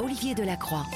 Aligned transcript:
Olivier 0.00 0.34
Delacroix. 0.34 0.86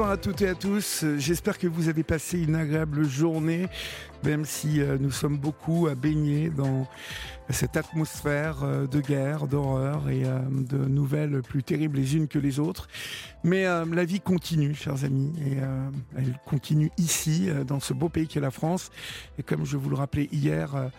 Bonsoir 0.00 0.14
à 0.14 0.16
toutes 0.16 0.40
et 0.40 0.48
à 0.48 0.54
tous. 0.54 1.04
J'espère 1.18 1.58
que 1.58 1.66
vous 1.66 1.90
avez 1.90 2.04
passé 2.04 2.40
une 2.40 2.54
agréable 2.54 3.04
journée, 3.04 3.68
même 4.24 4.46
si 4.46 4.80
euh, 4.80 4.96
nous 4.98 5.10
sommes 5.10 5.36
beaucoup 5.36 5.88
à 5.88 5.94
baigner 5.94 6.48
dans 6.48 6.88
cette 7.50 7.76
atmosphère 7.76 8.62
euh, 8.62 8.86
de 8.86 9.02
guerre, 9.02 9.46
d'horreur 9.46 10.08
et 10.08 10.24
euh, 10.24 10.38
de 10.48 10.78
nouvelles 10.78 11.42
plus 11.42 11.62
terribles 11.62 11.98
les 11.98 12.16
unes 12.16 12.28
que 12.28 12.38
les 12.38 12.58
autres. 12.58 12.88
Mais 13.44 13.64
la 13.64 14.04
vie 14.06 14.20
continue, 14.20 14.74
chers 14.74 15.04
amis, 15.04 15.32
et 15.46 15.58
elle 16.16 16.38
continue 16.46 16.90
ici, 16.96 17.48
dans 17.66 17.80
ce 17.80 17.92
beau 17.92 18.08
pays 18.08 18.26
qu'est 18.26 18.40
la 18.40 18.50
France. 18.50 18.90
Et 19.38 19.42
comme 19.42 19.66
je 19.66 19.76
vous 19.76 19.90
le 19.90 19.96
rappelais 19.96 20.28
hier, 20.32 20.90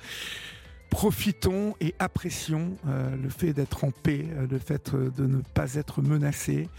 profitons 0.92 1.74
et 1.80 1.96
apprécions 2.00 2.76
euh, 2.88 3.16
le 3.16 3.30
fait 3.30 3.54
d'être 3.54 3.86
en 3.86 3.92
paix, 3.92 4.28
euh, 4.34 4.46
le 4.46 4.60
fait 4.60 4.94
euh, 4.94 5.10
de 5.10 5.26
ne 5.26 5.42
pas 5.42 5.76
être 5.76 6.04
menacé, 6.04 6.70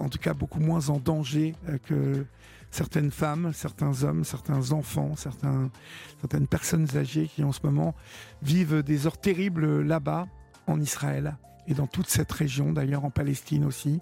en 0.00 0.08
tout 0.08 0.18
cas 0.18 0.34
beaucoup 0.34 0.58
moins 0.58 0.88
en 0.88 0.98
danger 0.98 1.54
que 1.84 2.26
certaines 2.72 3.12
femmes, 3.12 3.52
certains 3.54 4.02
hommes, 4.02 4.24
certains 4.24 4.72
enfants, 4.72 5.14
certaines 5.14 6.46
personnes 6.48 6.88
âgées 6.96 7.30
qui 7.32 7.44
en 7.44 7.52
ce 7.52 7.60
moment 7.62 7.94
vivent 8.42 8.82
des 8.82 9.06
heures 9.06 9.16
terribles 9.16 9.82
là-bas, 9.82 10.26
en 10.66 10.80
Israël 10.80 11.36
et 11.68 11.74
dans 11.74 11.86
toute 11.86 12.08
cette 12.08 12.32
région, 12.32 12.72
d'ailleurs 12.72 13.04
en 13.04 13.10
Palestine 13.10 13.64
aussi, 13.64 14.00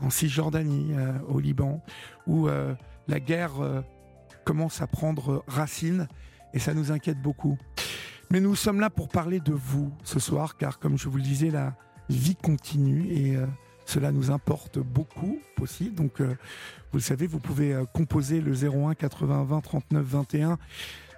en 0.00 0.10
Cisjordanie, 0.10 0.92
au 1.28 1.38
Liban, 1.38 1.80
où 2.26 2.48
la 3.06 3.20
guerre 3.20 3.84
commence 4.44 4.82
à 4.82 4.88
prendre 4.88 5.44
racine 5.46 6.08
et 6.52 6.58
ça 6.58 6.74
nous 6.74 6.90
inquiète 6.90 7.22
beaucoup. 7.22 7.56
Mais 8.30 8.40
nous 8.40 8.56
sommes 8.56 8.80
là 8.80 8.90
pour 8.90 9.08
parler 9.08 9.38
de 9.38 9.52
vous 9.52 9.92
ce 10.02 10.18
soir, 10.18 10.56
car 10.56 10.78
comme 10.78 10.98
je 10.98 11.08
vous 11.08 11.16
le 11.16 11.22
disais, 11.22 11.50
la 11.50 11.76
vie 12.08 12.34
continue 12.34 13.06
et 13.12 13.36
euh, 13.36 13.46
cela 13.84 14.10
nous 14.10 14.32
importe 14.32 14.78
beaucoup 14.80 15.38
aussi. 15.60 15.90
Donc, 15.90 16.20
euh, 16.20 16.36
vous 16.90 16.98
le 16.98 17.02
savez, 17.02 17.28
vous 17.28 17.38
pouvez 17.38 17.72
euh, 17.72 17.84
composer 17.84 18.40
le 18.40 18.52
01 18.52 18.94
80 18.94 19.44
20 19.44 19.60
39 19.60 20.04
21, 20.04 20.58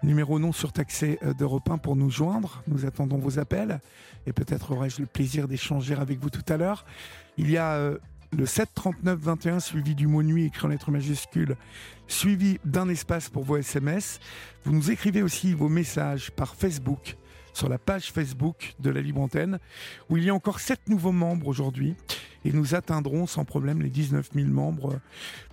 numéro 0.02 0.38
non 0.38 0.52
surtaxé 0.52 1.18
d'Europe 1.38 1.70
1 1.70 1.78
pour 1.78 1.96
nous 1.96 2.10
joindre. 2.10 2.62
Nous 2.66 2.84
attendons 2.84 3.16
vos 3.16 3.38
appels 3.38 3.80
et 4.26 4.34
peut-être 4.34 4.72
aurai-je 4.72 5.00
le 5.00 5.06
plaisir 5.06 5.48
d'échanger 5.48 5.94
avec 5.94 6.20
vous 6.20 6.30
tout 6.30 6.44
à 6.52 6.58
l'heure. 6.58 6.84
Il 7.38 7.50
y 7.50 7.56
a 7.56 7.92
le 8.36 8.46
7 8.46 8.68
39 8.74 9.18
21 9.18 9.60
suivi 9.60 9.94
du 9.94 10.06
mot 10.06 10.22
nuit 10.22 10.46
écrit 10.46 10.66
en 10.66 10.68
lettres 10.68 10.90
majuscules, 10.90 11.56
suivi 12.06 12.58
d'un 12.64 12.88
espace 12.88 13.28
pour 13.28 13.44
vos 13.44 13.56
SMS. 13.56 14.20
Vous 14.64 14.72
nous 14.72 14.90
écrivez 14.90 15.22
aussi 15.22 15.54
vos 15.54 15.68
messages 15.68 16.30
par 16.30 16.54
Facebook 16.54 17.16
sur 17.54 17.68
la 17.68 17.78
page 17.78 18.12
Facebook 18.12 18.74
de 18.78 18.90
la 18.90 19.00
Libre 19.00 19.20
Antenne, 19.20 19.58
où 20.08 20.16
il 20.16 20.24
y 20.24 20.30
a 20.30 20.34
encore 20.34 20.60
7 20.60 20.88
nouveaux 20.88 21.12
membres 21.12 21.48
aujourd'hui. 21.48 21.96
Et 22.44 22.52
nous 22.52 22.74
atteindrons 22.74 23.26
sans 23.26 23.44
problème 23.44 23.82
les 23.82 23.90
19 23.90 24.30
000 24.32 24.48
membres 24.48 25.00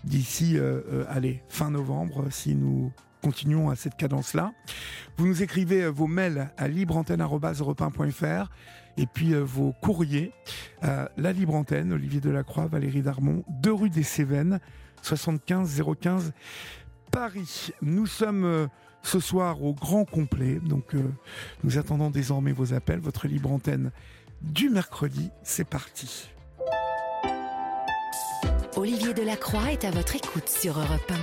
d'ici, 0.03 0.57
euh, 0.57 0.81
euh, 0.91 1.05
allez, 1.09 1.41
fin 1.49 1.71
novembre, 1.71 2.27
si 2.29 2.53
nous 2.53 2.91
continuons 3.23 3.71
à 3.71 3.75
cette 3.75 3.97
cadence-là. 3.97 4.53
Vous 5.17 5.25
nous 5.25 5.41
écrivez 5.41 5.83
euh, 5.83 5.89
vos 5.89 6.05
mails 6.05 6.51
à 6.57 6.67
libreantenne.fr 6.67 8.51
et 8.97 9.05
puis 9.05 9.33
euh, 9.33 9.43
vos 9.43 9.73
courriers 9.81 10.31
à 10.81 11.09
La 11.17 11.31
Libre 11.31 11.55
Antenne, 11.55 11.93
Olivier 11.93 12.21
Delacroix, 12.21 12.67
Valérie 12.67 13.01
Darmon, 13.01 13.43
2 13.61 13.73
rue 13.73 13.89
des 13.89 14.03
Cévennes, 14.03 14.59
75 15.01 15.83
015 15.99 16.33
Paris. 17.11 17.71
Nous 17.81 18.07
sommes 18.07 18.45
euh, 18.45 18.67
ce 19.03 19.19
soir 19.19 19.63
au 19.63 19.73
grand 19.73 20.05
complet, 20.05 20.59
donc 20.59 20.95
nous 21.63 21.77
attendons 21.77 22.09
désormais 22.09 22.53
vos 22.53 22.73
appels. 22.73 22.99
Votre 22.99 23.27
Libre 23.27 23.51
Antenne 23.51 23.91
du 24.41 24.69
mercredi, 24.69 25.29
c'est 25.43 25.67
parti. 25.67 26.29
Olivier 28.75 29.13
Delacroix 29.13 29.71
est 29.71 29.85
à 29.85 29.91
votre 29.91 30.15
écoute 30.15 30.49
sur 30.49 30.77
Europe 30.77 31.09
1. 31.09 31.15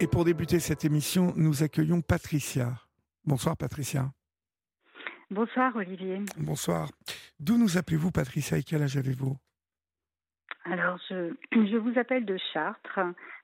Et 0.00 0.06
pour 0.06 0.24
débuter 0.24 0.58
cette 0.58 0.84
émission, 0.84 1.32
nous 1.36 1.62
accueillons 1.62 2.00
Patricia. 2.00 2.83
Bonsoir 3.26 3.56
Patricia. 3.56 4.12
Bonsoir 5.30 5.74
Olivier. 5.76 6.20
Bonsoir. 6.36 6.90
D'où 7.40 7.56
nous 7.56 7.78
appelez-vous 7.78 8.10
Patricia 8.10 8.58
et 8.58 8.62
quel 8.62 8.82
âge 8.82 8.98
avez-vous? 8.98 9.36
Alors, 10.64 10.98
je, 11.08 11.34
je, 11.52 11.76
vous 11.76 11.98
appelle 11.98 12.26
de 12.26 12.36
Chartres, 12.52 13.00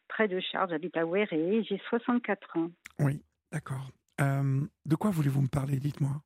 près 0.09 0.29
de 0.29 0.39
Chartres. 0.39 0.71
J'habite 0.71 0.97
à 0.99 1.07
Ouéré, 1.07 1.65
j'ai 1.67 1.81
64 1.89 2.59
ans. 2.59 2.71
Oui, 2.99 3.23
d'accord. 3.53 3.91
Euh, 4.21 4.61
de 4.85 4.95
quoi 4.97 5.11
voulez-vous 5.11 5.41
me 5.41 5.49
parler? 5.49 5.79
Dites-moi. 5.79 6.23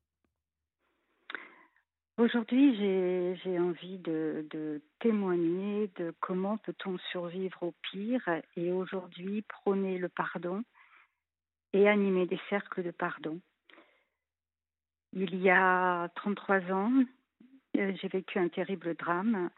Aujourd'hui, 2.17 2.75
j'ai 3.43 3.59
envie 3.59 3.97
de, 3.99 4.45
de, 4.49 4.81
témoigner 4.99 5.91
de 5.97 6.13
comment 6.21 6.57
peut-on 6.57 6.97
survivre 7.11 7.63
au 7.63 7.73
pire 7.91 8.21
et 8.55 8.71
aujourd'hui 8.71 9.41
prôner 9.43 9.97
le 9.97 10.07
pardon 10.09 10.63
et 11.75 11.89
animer 11.89 12.25
des 12.25 12.39
cercles 12.49 12.83
de 12.83 12.91
pardon. 12.91 13.39
Il 15.13 15.35
y 15.35 15.49
a 15.49 16.09
33 16.15 16.71
ans, 16.71 16.91
euh, 17.77 17.93
j'ai 18.01 18.07
vécu 18.07 18.39
un 18.39 18.49
terrible 18.49 18.95
drame. 18.95 19.49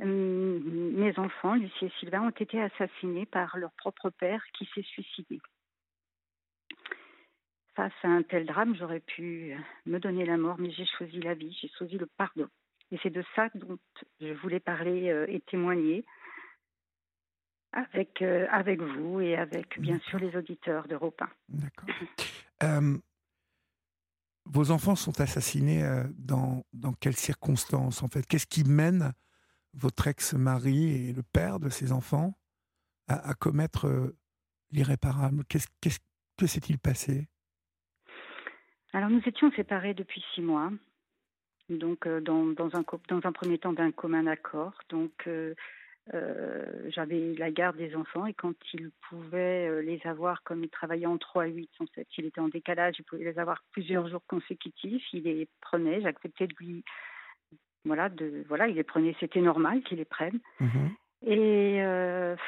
Hum, 0.00 0.92
mes 0.92 1.18
enfants, 1.18 1.54
Lucie 1.54 1.86
et 1.86 1.92
Sylvain, 1.98 2.22
ont 2.22 2.30
été 2.30 2.60
assassinés 2.60 3.26
par 3.26 3.56
leur 3.56 3.72
propre 3.72 4.10
père 4.10 4.44
qui 4.52 4.68
s'est 4.74 4.82
suicidé 4.82 5.40
face 7.76 7.92
à 8.02 8.08
un 8.08 8.22
tel 8.22 8.46
drame, 8.46 8.74
j'aurais 8.74 9.00
pu 9.00 9.54
me 9.84 10.00
donner 10.00 10.24
la 10.24 10.38
mort, 10.38 10.56
mais 10.58 10.70
j'ai 10.70 10.86
choisi 10.86 11.20
la 11.20 11.34
vie, 11.34 11.56
j'ai 11.60 11.68
choisi 11.76 11.98
le 11.98 12.06
pardon. 12.06 12.48
Et 12.90 12.98
c'est 13.02 13.10
de 13.10 13.22
ça 13.34 13.48
dont 13.54 13.78
je 14.20 14.32
voulais 14.32 14.60
parler 14.60 15.10
euh, 15.10 15.26
et 15.28 15.40
témoigner 15.40 16.04
avec, 17.76 18.22
euh, 18.22 18.46
avec 18.50 18.80
vous 18.80 19.20
et 19.20 19.36
avec, 19.36 19.78
bien 19.80 19.98
sûr, 20.08 20.18
les 20.18 20.34
auditeurs 20.36 20.88
d'Europe 20.88 21.20
1. 21.20 21.28
D'accord. 21.48 21.88
Euh, 22.62 22.96
vos 24.46 24.70
enfants 24.70 24.96
sont 24.96 25.20
assassinés 25.20 25.84
dans, 26.16 26.64
dans 26.72 26.94
quelles 26.94 27.16
circonstances, 27.16 28.02
en 28.02 28.08
fait? 28.08 28.26
Qu'est-ce 28.26 28.46
qui 28.46 28.64
mène 28.64 29.12
votre 29.74 30.06
ex-mari 30.06 31.08
et 31.08 31.12
le 31.12 31.22
père 31.22 31.60
de 31.60 31.68
ses 31.68 31.92
enfants 31.92 32.32
à, 33.08 33.34
commettre 33.34 34.14
l'irréparable? 34.70 35.44
Qu'est-ce, 35.50 35.66
qu'est-ce, 35.82 35.98
Que 36.38 36.46
s'est-il 36.46 36.78
passé? 36.78 37.28
Alors 38.94 39.10
nous 39.10 39.20
étions 39.26 39.52
séparés 39.52 39.92
depuis 39.92 40.24
six 40.34 40.40
mois, 40.40 40.72
donc 41.68 42.06
euh, 42.06 42.22
dans, 42.22 42.46
dans, 42.46 42.74
un, 42.74 42.84
dans 43.08 43.20
un 43.24 43.32
premier 43.32 43.58
temps 43.58 43.74
d'un 43.74 43.92
commun 43.92 44.26
accord. 44.26 44.72
Donc 44.88 45.28
euh, 46.14 46.16
euh, 46.16 46.90
j'avais 46.90 47.34
la 47.34 47.50
garde 47.50 47.76
des 47.76 47.94
enfants 47.96 48.26
et 48.26 48.34
quand 48.34 48.54
il 48.72 48.90
pouvait 49.08 49.82
les 49.82 50.00
avoir, 50.04 50.42
comme 50.42 50.62
il 50.62 50.70
travaillait 50.70 51.06
en 51.06 51.18
3 51.18 51.44
à 51.44 51.46
8, 51.46 51.70
en 51.80 51.86
fait, 51.86 52.06
il 52.16 52.26
était 52.26 52.40
en 52.40 52.48
décalage, 52.48 52.96
il 52.98 53.04
pouvait 53.04 53.24
les 53.24 53.38
avoir 53.38 53.62
plusieurs 53.72 54.08
jours 54.08 54.22
consécutifs, 54.26 55.04
il 55.12 55.24
les 55.24 55.48
prenait, 55.60 56.00
j'acceptais 56.00 56.46
de 56.46 56.54
lui... 56.60 56.84
Voilà, 57.84 58.08
de, 58.08 58.44
voilà, 58.48 58.66
il 58.66 58.74
les 58.74 58.82
prenait, 58.82 59.14
c'était 59.20 59.40
normal 59.40 59.82
qu'il 59.82 59.98
les 59.98 60.04
prenne. 60.04 60.40
Mmh 60.60 60.88
et 61.28 61.80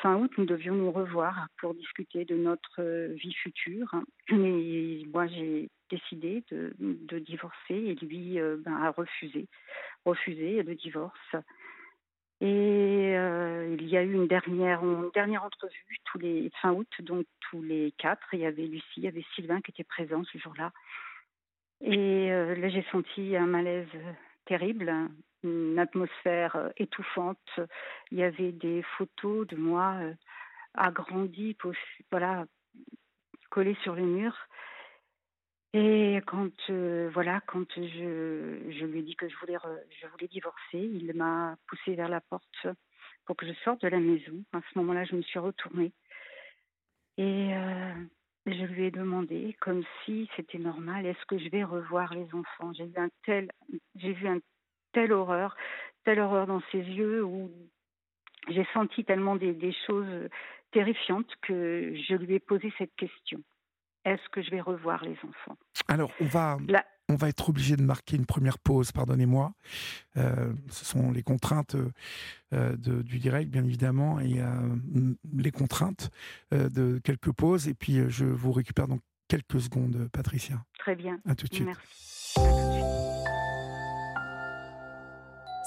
fin 0.02 0.16
août, 0.16 0.30
nous 0.36 0.44
devions 0.44 0.74
nous 0.74 0.92
revoir 0.92 1.48
pour 1.58 1.74
discuter 1.74 2.24
de 2.24 2.36
notre 2.36 2.82
vie 3.14 3.32
future. 3.32 3.92
Et 4.28 5.04
moi, 5.12 5.26
j'ai 5.26 5.70
décidé 5.90 6.44
de, 6.50 6.74
de, 6.78 7.18
divorcer 7.18 7.74
et 7.74 7.94
lui 7.94 8.38
euh, 8.38 8.56
ben, 8.64 8.74
a 8.74 8.90
refusé, 8.90 9.46
refusé 10.04 10.62
le 10.62 10.74
divorce. 10.74 11.36
Et 12.40 13.16
euh, 13.16 13.76
il 13.78 13.88
y 13.88 13.96
a 13.96 14.02
eu 14.02 14.12
une 14.12 14.28
dernière, 14.28 14.82
une 14.84 15.10
dernière 15.12 15.42
entrevue 15.42 15.98
fin 16.60 16.72
août, 16.72 16.88
donc 17.00 17.26
tous 17.40 17.62
les 17.62 17.92
quatre. 17.98 18.26
Il 18.32 18.40
y 18.40 18.46
avait 18.46 18.66
Lucie, 18.66 18.84
il 18.98 19.04
y 19.04 19.08
avait 19.08 19.24
Sylvain 19.34 19.60
qui 19.60 19.70
était 19.72 19.84
présent 19.84 20.22
ce 20.32 20.38
jour-là. 20.38 20.72
Et 21.80 22.32
euh, 22.32 22.54
là, 22.56 22.68
j'ai 22.68 22.84
senti 22.90 23.36
un 23.36 23.46
malaise 23.46 23.88
terrible, 24.46 24.92
une 25.42 25.78
atmosphère 25.78 26.70
étouffante. 26.76 27.60
Il 28.10 28.18
y 28.18 28.22
avait 28.22 28.52
des 28.52 28.82
photos 28.96 29.46
de 29.46 29.56
moi 29.56 29.96
agrandies, 30.74 31.56
voilà, 32.10 32.46
collées 33.50 33.76
sur 33.82 33.94
les 33.94 34.02
murs. 34.02 34.48
Et 35.74 36.20
quand 36.26 36.70
voilà, 37.12 37.40
quand 37.46 37.66
je, 37.76 38.70
je, 38.70 38.84
lui 38.86 39.00
ai 39.00 39.02
dit 39.02 39.16
que 39.16 39.28
je 39.28 39.36
voulais 39.36 39.56
je 40.00 40.06
voulais 40.08 40.28
divorcer, 40.28 40.78
il 40.78 41.12
m'a 41.14 41.56
poussé 41.66 41.94
vers 41.94 42.08
la 42.08 42.20
porte 42.20 42.66
pour 43.26 43.36
que 43.36 43.46
je 43.46 43.52
sorte 43.64 43.82
de 43.82 43.88
la 43.88 44.00
maison. 44.00 44.42
À 44.52 44.60
ce 44.60 44.78
moment-là, 44.78 45.04
je 45.04 45.14
me 45.14 45.22
suis 45.22 45.38
retournée 45.38 45.92
et 47.18 47.52
je 48.46 48.64
lui 48.64 48.84
ai 48.86 48.90
demandé, 48.90 49.56
comme 49.60 49.82
si 50.04 50.28
c'était 50.36 50.58
normal, 50.58 51.06
est-ce 51.06 51.24
que 51.26 51.38
je 51.38 51.48
vais 51.50 51.64
revoir 51.64 52.14
les 52.14 52.26
enfants? 52.34 52.72
J'ai 52.72 52.86
vu 52.86 52.96
un 52.96 53.10
tel, 53.24 53.50
j'ai 53.96 54.12
vu 54.12 54.26
un 54.28 54.38
telle 54.92 55.12
horreur, 55.12 55.56
telle 56.04 56.20
horreur 56.20 56.46
dans 56.46 56.62
ses 56.72 56.78
yeux 56.78 57.24
où 57.24 57.50
j'ai 58.48 58.66
senti 58.72 59.04
tellement 59.04 59.36
des, 59.36 59.72
choses 59.86 60.28
terrifiantes 60.70 61.30
que 61.42 61.94
je 62.08 62.14
lui 62.14 62.34
ai 62.34 62.40
posé 62.40 62.72
cette 62.78 62.94
question. 62.96 63.42
Est-ce 64.04 64.28
que 64.30 64.42
je 64.42 64.50
vais 64.50 64.60
revoir 64.60 65.04
les 65.04 65.16
enfants? 65.22 65.56
Alors, 65.88 66.10
on 66.20 66.26
va, 66.26 66.58
on 67.08 67.14
va 67.14 67.28
être 67.28 67.48
obligé 67.48 67.76
de 67.76 67.82
marquer 67.82 68.16
une 68.16 68.26
première 68.26 68.58
pause, 68.58 68.92
pardonnez-moi. 68.92 69.52
Euh, 70.16 70.52
ce 70.70 70.84
sont 70.84 71.10
les 71.10 71.22
contraintes 71.22 71.76
euh, 72.52 72.76
du 72.76 73.18
direct, 73.18 73.50
bien 73.50 73.64
évidemment, 73.64 74.20
et 74.20 74.40
euh, 74.40 75.14
les 75.36 75.50
contraintes 75.50 76.10
de 76.52 76.98
quelques 77.04 77.32
pauses. 77.32 77.68
Et 77.68 77.74
puis, 77.74 78.00
je 78.08 78.24
vous 78.24 78.52
récupère 78.52 78.88
dans 78.88 78.98
quelques 79.28 79.60
secondes, 79.60 80.08
Patricia. 80.12 80.64
Très 80.78 80.96
bien. 80.96 81.18
À 81.28 81.34
tout 81.34 81.46
de 81.48 81.54
suite. 81.54 81.66
Merci. 81.66 82.34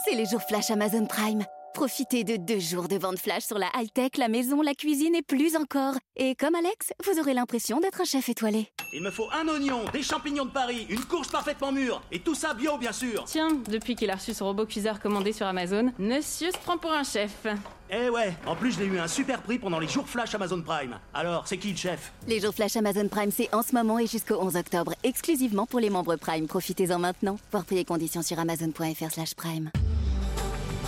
C'est 0.04 0.16
les 0.16 0.26
jours 0.26 0.42
flash 0.42 0.72
Amazon 0.72 1.06
Prime. 1.06 1.44
Profitez 1.74 2.24
de 2.26 2.36
deux 2.36 2.60
jours 2.60 2.88
de 2.90 2.98
vente 2.98 3.18
flash 3.18 3.44
sur 3.44 3.58
la 3.58 3.68
high-tech, 3.76 4.12
la 4.18 4.28
maison, 4.28 4.62
la 4.62 4.74
cuisine 4.74 5.16
et 5.16 5.22
plus 5.22 5.56
encore. 5.56 5.96
Et 6.18 6.36
comme 6.36 6.54
Alex, 6.54 6.92
vous 7.06 7.20
aurez 7.20 7.34
l'impression 7.34 7.80
d'être 7.80 8.02
un 8.02 8.06
chef 8.06 8.28
étoilé. 8.28 8.68
Il 8.94 9.02
me 9.02 9.10
faut 9.10 9.28
un 9.32 9.48
oignon, 9.48 9.86
des 9.94 10.04
champignons 10.04 10.46
de 10.46 10.52
Paris, 10.52 10.86
une 10.90 11.04
courge 11.06 11.30
parfaitement 11.30 11.72
mûre, 11.72 12.04
et 12.12 12.20
tout 12.20 12.36
ça 12.36 12.54
bio, 12.54 12.78
bien 12.78 12.92
sûr. 12.92 13.24
Tiens, 13.26 13.58
depuis 13.70 13.96
qu'il 13.96 14.12
a 14.12 14.16
reçu 14.16 14.34
son 14.34 14.46
robot 14.46 14.66
cuiseur 14.66 15.00
commandé 15.00 15.32
sur 15.32 15.46
Amazon, 15.48 15.92
monsieur 15.98 16.52
se 16.52 16.58
prend 16.58 16.78
pour 16.78 16.92
un 16.92 17.04
chef. 17.04 17.48
Eh 17.90 18.10
ouais, 18.10 18.34
en 18.46 18.56
plus 18.56 18.78
j'ai 18.78 18.86
eu 18.86 19.00
un 19.00 19.08
super 19.08 19.42
prix 19.42 19.58
pendant 19.58 19.80
les 19.80 19.88
jours 19.88 20.08
flash 20.08 20.36
Amazon 20.36 20.62
Prime. 20.62 21.00
Alors, 21.14 21.48
c'est 21.48 21.58
qui 21.58 21.72
le 21.72 21.78
chef? 21.78 22.12
Les 22.28 22.42
jours 22.42 22.54
flash 22.54 22.76
Amazon 22.76 23.08
Prime, 23.08 23.32
c'est 23.32 23.54
en 23.56 23.64
ce 23.64 23.74
moment 23.74 23.98
et 23.98 24.08
jusqu'au 24.08 24.36
11 24.42 24.58
octobre, 24.58 24.94
exclusivement 25.04 25.66
pour 25.66 25.80
les 25.80 25.90
membres 25.90 26.18
Prime. 26.18 26.48
Profitez-en 26.48 27.00
maintenant. 27.00 27.38
Voir 27.52 27.64
prix 27.64 27.78
et 27.78 27.86
conditions 27.86 28.22
sur 28.22 28.38
amazon.fr/prime. 28.40 29.72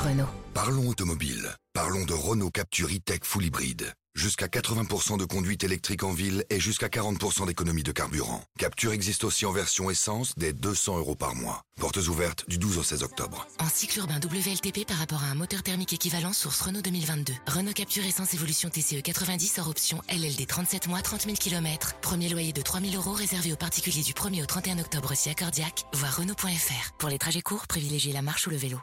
Renault. 0.03 0.27
Parlons 0.53 0.89
automobile. 0.89 1.55
Parlons 1.71 2.03
de 2.03 2.13
Renault 2.13 2.51
Capture 2.51 2.89
e-Tech 2.89 3.21
Full 3.23 3.45
Hybrid. 3.45 3.93
Jusqu'à 4.15 4.47
80% 4.47 5.17
de 5.17 5.23
conduite 5.23 5.63
électrique 5.63 6.03
en 6.03 6.11
ville 6.11 6.43
et 6.49 6.59
jusqu'à 6.59 6.87
40% 6.87 7.47
d'économie 7.47 7.83
de 7.83 7.93
carburant. 7.93 8.43
Capture 8.59 8.91
existe 8.91 9.23
aussi 9.23 9.45
en 9.45 9.53
version 9.53 9.89
essence 9.89 10.33
dès 10.35 10.51
200 10.51 10.97
euros 10.97 11.15
par 11.15 11.35
mois. 11.35 11.61
Portes 11.79 12.05
ouvertes 12.09 12.43
du 12.49 12.57
12 12.57 12.79
au 12.79 12.83
16 12.83 13.01
octobre. 13.03 13.47
En 13.59 13.69
cycle 13.69 13.99
urbain 13.99 14.19
WLTP 14.19 14.85
par 14.85 14.97
rapport 14.97 15.23
à 15.23 15.27
un 15.27 15.35
moteur 15.35 15.63
thermique 15.63 15.93
équivalent 15.93 16.33
source 16.33 16.59
Renault 16.59 16.81
2022. 16.81 17.33
Renault 17.47 17.73
Capture 17.73 18.05
Essence 18.05 18.33
Évolution 18.33 18.69
TCE 18.69 19.01
90 19.01 19.59
hors 19.59 19.69
option 19.69 20.01
LLD 20.09 20.45
37 20.45 20.89
mois 20.89 21.01
30 21.01 21.21
000 21.21 21.35
km. 21.37 21.95
Premier 22.01 22.27
loyer 22.27 22.51
de 22.51 22.61
3 22.61 22.81
000 22.81 22.95
euros 22.95 23.13
réservé 23.13 23.53
aux 23.53 23.57
particuliers 23.57 24.03
du 24.03 24.11
1er 24.11 24.43
au 24.43 24.47
31 24.47 24.79
octobre 24.79 25.13
si 25.15 25.29
accordiaque. 25.29 25.85
Voir 25.93 26.17
Renault.fr. 26.17 26.91
Pour 26.99 27.07
les 27.07 27.17
trajets 27.17 27.41
courts, 27.41 27.67
privilégiez 27.67 28.11
la 28.11 28.21
marche 28.21 28.47
ou 28.47 28.49
le 28.49 28.57
vélo. 28.57 28.79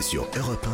Sur 0.00 0.28
Europe 0.36 0.66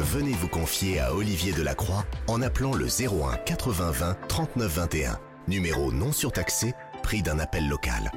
1, 0.00 0.04
venez 0.04 0.32
vous 0.32 0.48
confier 0.48 1.00
à 1.00 1.14
Olivier 1.14 1.52
Delacroix 1.52 2.04
en 2.26 2.42
appelant 2.42 2.74
le 2.74 2.86
01 2.86 3.36
80 3.38 3.90
20 3.90 4.14
39 4.28 4.76
21. 4.76 5.18
Numéro 5.48 5.92
non 5.92 6.12
surtaxé, 6.12 6.74
prix 7.02 7.22
d'un 7.22 7.38
appel 7.38 7.68
local. 7.68 8.10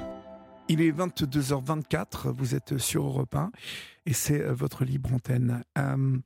Il 0.70 0.82
est 0.82 0.92
22h24, 0.92 2.30
vous 2.30 2.56
êtes 2.56 2.78
sur 2.78 3.06
Europe 3.06 3.36
1 3.36 3.52
et 4.06 4.14
c'est 4.14 4.42
euh, 4.42 4.54
votre 4.54 4.84
libre 4.84 5.14
antenne. 5.14 5.64
Euh, 5.78 6.18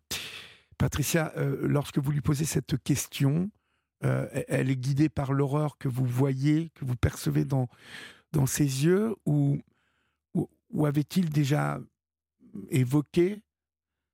Patricia, 0.78 1.32
euh, 1.38 1.58
lorsque 1.62 2.00
vous 2.00 2.12
lui 2.12 2.22
posez 2.22 2.46
cette 2.46 2.82
question, 2.84 3.52
elle 4.02 4.72
est 4.72 4.78
guidée 4.78 5.10
par 5.10 5.32
l'horreur 5.32 5.78
que 5.78 5.88
vous 5.88 6.06
voyez, 6.06 6.72
que 6.74 6.86
vous 6.86 6.96
percevez 6.96 7.46
dans, 7.46 7.68
dans 8.32 8.48
ses 8.48 8.64
yeux, 8.64 9.16
ou, 9.28 9.62
ou 10.34 10.86
avait-il 10.88 11.30
déjà 11.30 11.80
évoqué 12.72 13.44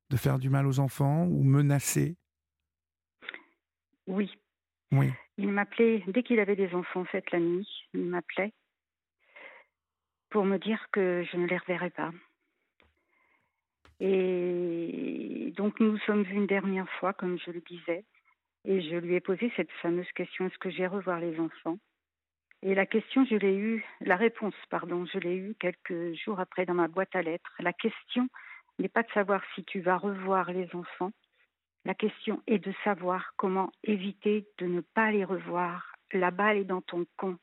de 0.09 0.17
faire 0.17 0.39
du 0.39 0.49
mal 0.49 0.67
aux 0.67 0.79
enfants 0.79 1.25
ou 1.25 1.43
menacer? 1.43 2.15
Oui. 4.07 4.31
Oui. 4.91 5.11
Il 5.37 5.51
m'appelait, 5.51 6.03
dès 6.07 6.23
qu'il 6.23 6.39
avait 6.39 6.55
des 6.55 6.73
enfants 6.73 7.01
en 7.01 7.05
fait 7.05 7.29
la 7.31 7.39
nuit, 7.39 7.67
il 7.93 8.05
m'appelait 8.05 8.53
pour 10.29 10.45
me 10.45 10.57
dire 10.57 10.87
que 10.91 11.25
je 11.31 11.37
ne 11.37 11.47
les 11.47 11.57
reverrais 11.57 11.89
pas. 11.89 12.11
Et 13.99 15.53
donc 15.55 15.79
nous 15.79 15.91
nous 15.91 15.99
sommes 15.99 16.23
vus 16.23 16.35
une 16.35 16.47
dernière 16.47 16.89
fois, 16.99 17.13
comme 17.13 17.37
je 17.39 17.51
le 17.51 17.61
disais, 17.61 18.05
et 18.65 18.81
je 18.81 18.95
lui 18.95 19.15
ai 19.15 19.19
posé 19.19 19.51
cette 19.55 19.71
fameuse 19.81 20.11
question 20.13 20.47
est-ce 20.47 20.57
que 20.57 20.69
j'ai 20.69 20.87
revoir 20.87 21.19
les 21.19 21.39
enfants? 21.39 21.77
Et 22.63 22.73
la 22.73 22.85
question, 22.85 23.25
je 23.25 23.35
l'ai 23.35 23.55
eue, 23.55 23.85
la 24.01 24.15
réponse, 24.15 24.55
pardon, 24.69 25.05
je 25.05 25.19
l'ai 25.19 25.35
eue 25.35 25.55
quelques 25.59 26.13
jours 26.15 26.39
après 26.39 26.65
dans 26.65 26.73
ma 26.73 26.87
boîte 26.87 27.15
à 27.15 27.21
lettres. 27.21 27.53
La 27.59 27.73
question, 27.73 28.27
n'est 28.79 28.89
pas 28.89 29.03
de 29.03 29.11
savoir 29.11 29.41
si 29.55 29.63
tu 29.63 29.79
vas 29.79 29.97
revoir 29.97 30.51
les 30.51 30.67
enfants. 30.73 31.11
La 31.85 31.93
question 31.93 32.41
est 32.47 32.59
de 32.59 32.73
savoir 32.83 33.31
comment 33.37 33.71
éviter 33.83 34.45
de 34.57 34.65
ne 34.65 34.81
pas 34.81 35.11
les 35.11 35.23
revoir. 35.23 35.95
La 36.11 36.31
balle 36.31 36.57
est 36.57 36.65
dans 36.65 36.81
ton 36.81 37.05
camp. 37.15 37.37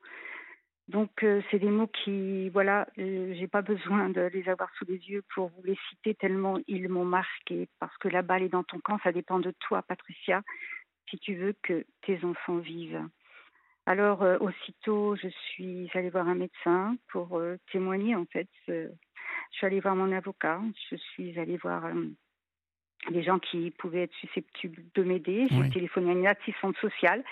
Donc, 0.89 1.23
euh, 1.23 1.41
c'est 1.51 1.59
des 1.59 1.71
mots 1.71 1.87
qui, 1.87 2.51
voilà, 2.51 2.87
euh, 2.99 3.35
j'ai 3.39 3.49
pas 3.49 3.63
besoin 3.63 4.11
de 4.11 4.21
les 4.21 4.49
avoir 4.51 4.69
sous 4.77 4.85
les 4.85 4.99
yeux 5.09 5.23
pour 5.35 5.49
vous 5.49 5.63
les 5.63 5.79
citer 5.89 6.15
tellement 6.15 6.59
ils 6.67 6.91
m'ont 6.91 7.07
marqué. 7.07 7.69
Parce 7.81 7.97
que 7.97 8.09
la 8.09 8.21
balle 8.21 8.43
est 8.43 8.51
dans 8.51 8.65
ton 8.65 8.81
camp, 8.81 8.99
ça 9.03 9.13
dépend 9.13 9.41
de 9.41 9.53
toi, 9.61 9.83
Patricia, 9.83 10.43
si 11.09 11.19
tu 11.19 11.37
veux 11.37 11.55
que 11.63 11.87
tes 12.03 12.23
enfants 12.25 12.59
vivent. 12.59 13.09
Alors, 13.87 14.23
euh, 14.23 14.37
aussitôt, 14.41 15.17
je 15.17 15.29
suis 15.29 15.91
allée 15.95 16.11
voir 16.11 16.29
un 16.29 16.35
médecin 16.35 16.97
pour 17.09 17.41
témoigner, 17.73 18.15
en 18.15 18.27
fait, 18.27 18.49
je 19.51 19.59
suis 19.59 19.67
allée 19.67 19.81
voir 19.81 19.97
mon 19.97 20.13
avocat, 20.13 20.61
je 20.91 20.97
suis 20.97 21.39
allée 21.39 21.57
voir 21.57 21.87
euh, 21.87 22.07
des 23.11 23.23
gens 23.23 23.39
qui 23.39 23.71
pouvaient 23.73 24.05
être 24.05 24.15
susceptibles 24.15 24.83
de 24.95 25.03
m'aider. 25.03 25.47
J'ai 25.51 25.71
téléphoné 25.71 26.11
à 26.11 26.15
une 26.15 26.27
assistante 26.27 26.77
sociale. 26.79 27.23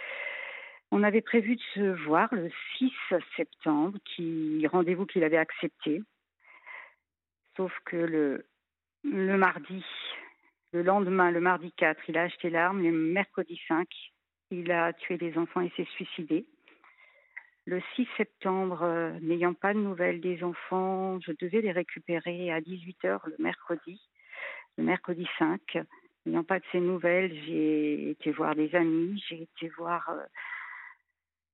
On 0.90 1.02
avait 1.02 1.22
prévu 1.22 1.56
de 1.56 1.62
se 1.74 2.04
voir 2.04 2.28
le 2.34 2.50
6 2.76 2.92
septembre, 3.36 3.98
qui 4.04 4.66
rendez-vous 4.66 5.06
qu'il 5.06 5.24
avait 5.24 5.38
accepté. 5.38 6.02
Sauf 7.56 7.72
que 7.86 7.96
le, 7.96 8.46
le 9.04 9.36
mardi, 9.38 9.84
le 10.72 10.82
lendemain, 10.82 11.30
le 11.30 11.40
mardi 11.40 11.72
4, 11.72 11.98
il 12.08 12.18
a 12.18 12.22
acheté 12.22 12.50
l'arme. 12.50 12.82
Le 12.82 12.92
mercredi 12.92 13.60
5, 13.68 13.88
il 14.50 14.70
a 14.70 14.92
tué 14.92 15.16
les 15.16 15.36
enfants 15.38 15.62
et 15.62 15.72
s'est 15.76 15.88
suicidé. 15.94 16.44
Le 17.64 17.80
6 17.94 18.08
septembre, 18.16 18.82
euh, 18.82 19.12
n'ayant 19.20 19.54
pas 19.54 19.72
de 19.72 19.78
nouvelles 19.78 20.20
des 20.20 20.42
enfants, 20.42 21.20
je 21.20 21.32
devais 21.40 21.60
les 21.60 21.70
récupérer 21.70 22.50
à 22.50 22.60
18h 22.60 23.20
le 23.26 23.36
mercredi, 23.38 24.00
le 24.78 24.84
mercredi 24.84 25.26
5. 25.38 25.60
N'ayant 26.26 26.42
pas 26.42 26.58
de 26.58 26.64
ces 26.72 26.80
nouvelles, 26.80 27.32
j'ai 27.46 28.10
été 28.10 28.32
voir 28.32 28.54
des 28.56 28.74
amis, 28.74 29.22
j'ai 29.28 29.42
été 29.42 29.68
voir 29.76 30.08
euh, 30.10 30.22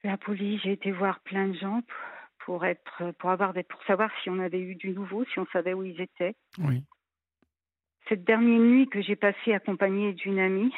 la 0.02 0.16
police, 0.16 0.62
j'ai 0.62 0.72
été 0.72 0.92
voir 0.92 1.20
plein 1.20 1.48
de 1.48 1.58
gens 1.58 1.82
pour 2.40 2.64
être, 2.64 3.12
pour 3.18 3.30
avoir, 3.30 3.52
pour 3.68 3.82
savoir 3.84 4.10
si 4.22 4.30
on 4.30 4.38
avait 4.38 4.60
eu 4.60 4.74
du 4.76 4.90
nouveau, 4.90 5.24
si 5.26 5.38
on 5.38 5.46
savait 5.52 5.74
où 5.74 5.82
ils 5.82 6.00
étaient. 6.00 6.34
Oui. 6.58 6.82
Cette 8.08 8.24
dernière 8.24 8.60
nuit 8.60 8.88
que 8.88 9.02
j'ai 9.02 9.16
passée 9.16 9.52
accompagnée 9.52 10.14
d'une 10.14 10.38
amie, 10.38 10.72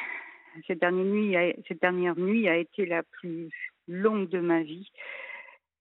cette 0.67 0.79
dernière 0.81 1.05
nuit, 1.05 1.35
cette 1.69 1.79
dernière 1.79 2.17
nuit 2.17 2.49
a 2.49 2.57
été 2.57 2.85
la 2.85 3.03
plus 3.03 3.49
longue 3.91 4.29
de 4.29 4.39
ma 4.39 4.61
vie. 4.61 4.91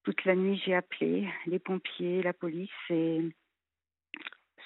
Toute 0.04 0.24
la 0.24 0.34
nuit, 0.34 0.60
j'ai 0.64 0.74
appelé 0.74 1.28
les 1.46 1.58
pompiers, 1.58 2.22
la 2.22 2.32
police. 2.32 2.70
Et 2.88 3.20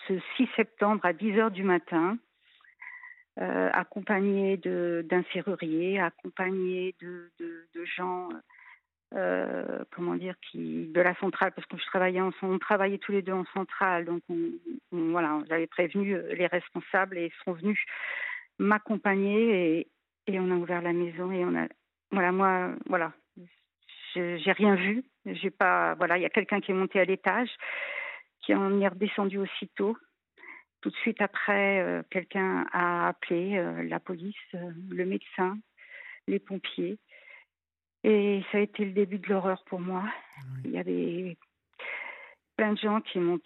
ce 0.09 0.19
6 0.37 0.49
septembre 0.57 1.05
à 1.05 1.13
10 1.13 1.39
heures 1.39 1.51
du 1.51 1.63
matin, 1.63 2.19
euh, 3.41 3.71
accompagné 3.73 4.57
d'un 4.57 5.25
serrurier, 5.33 5.99
accompagné 5.99 6.95
de, 7.01 7.31
gens, 7.97 8.29
euh, 9.15 9.85
comment 9.91 10.15
dire, 10.15 10.37
qui 10.41 10.87
de 10.87 11.01
la 11.01 11.15
centrale, 11.17 11.53
parce 11.53 11.67
que 11.67 11.77
je 11.77 11.87
travaillais 11.87 12.21
en, 12.21 12.31
on 12.43 12.59
travaillait 12.59 12.99
tous 12.99 13.13
les 13.13 13.23
deux 13.23 13.33
en 13.33 13.45
centrale, 13.47 14.05
donc 14.05 14.23
voilà, 14.93 15.43
j'avais 15.49 15.67
prévenu 15.67 16.17
les 16.33 16.47
responsables 16.47 17.19
et 17.19 17.27
ils 17.27 17.45
sont 17.45 17.53
venus 17.55 17.79
m'accompagner 18.59 19.79
et, 19.79 19.89
et 20.29 20.39
on 20.39 20.51
a 20.53 20.55
ouvert 20.55 20.81
la 20.81 20.93
maison 20.93 21.33
et 21.33 21.45
on 21.45 21.57
a, 21.57 21.67
voilà, 22.13 22.31
moi, 22.31 22.71
voilà, 22.87 23.13
j'ai 24.15 24.53
rien 24.53 24.75
vu. 24.75 25.05
J'ai 25.27 25.51
pas, 25.51 25.95
voilà, 25.95 26.19
il 26.19 26.23
y 26.23 26.27
a 26.27 26.31
quelqu'un 26.31 26.61
qui 26.61 26.71
est 26.71 26.75
monté 26.75 27.01
à 27.01 27.05
l'étage, 27.05 27.51
qui 28.41 28.55
en 28.55 28.81
est 28.81 28.89
redescendu 28.89 29.39
aussitôt. 29.39 29.97
Tout 30.81 30.91
de 30.91 30.97
suite 30.97 31.23
après, 31.23 31.81
euh, 31.81 32.03
quelqu'un 32.11 32.67
a 32.73 33.09
appelé 33.09 33.57
euh, 33.57 33.83
la 33.85 34.01
police, 34.01 34.37
euh, 34.55 34.71
le 34.91 35.07
médecin, 35.07 35.59
les 36.29 36.39
pompiers. 36.39 36.99
Et 38.03 38.43
ça 38.53 38.59
a 38.59 38.61
été 38.61 38.85
le 38.85 38.93
début 38.93 39.19
de 39.19 39.29
l'horreur 39.29 39.65
pour 39.65 39.81
moi. 39.81 40.05
Il 40.65 40.73
y 40.73 40.79
avait 40.79 41.39
plein 42.57 42.75
de 42.75 42.79
gens 42.79 43.01
qui 43.01 43.19
m'ont 43.19 43.41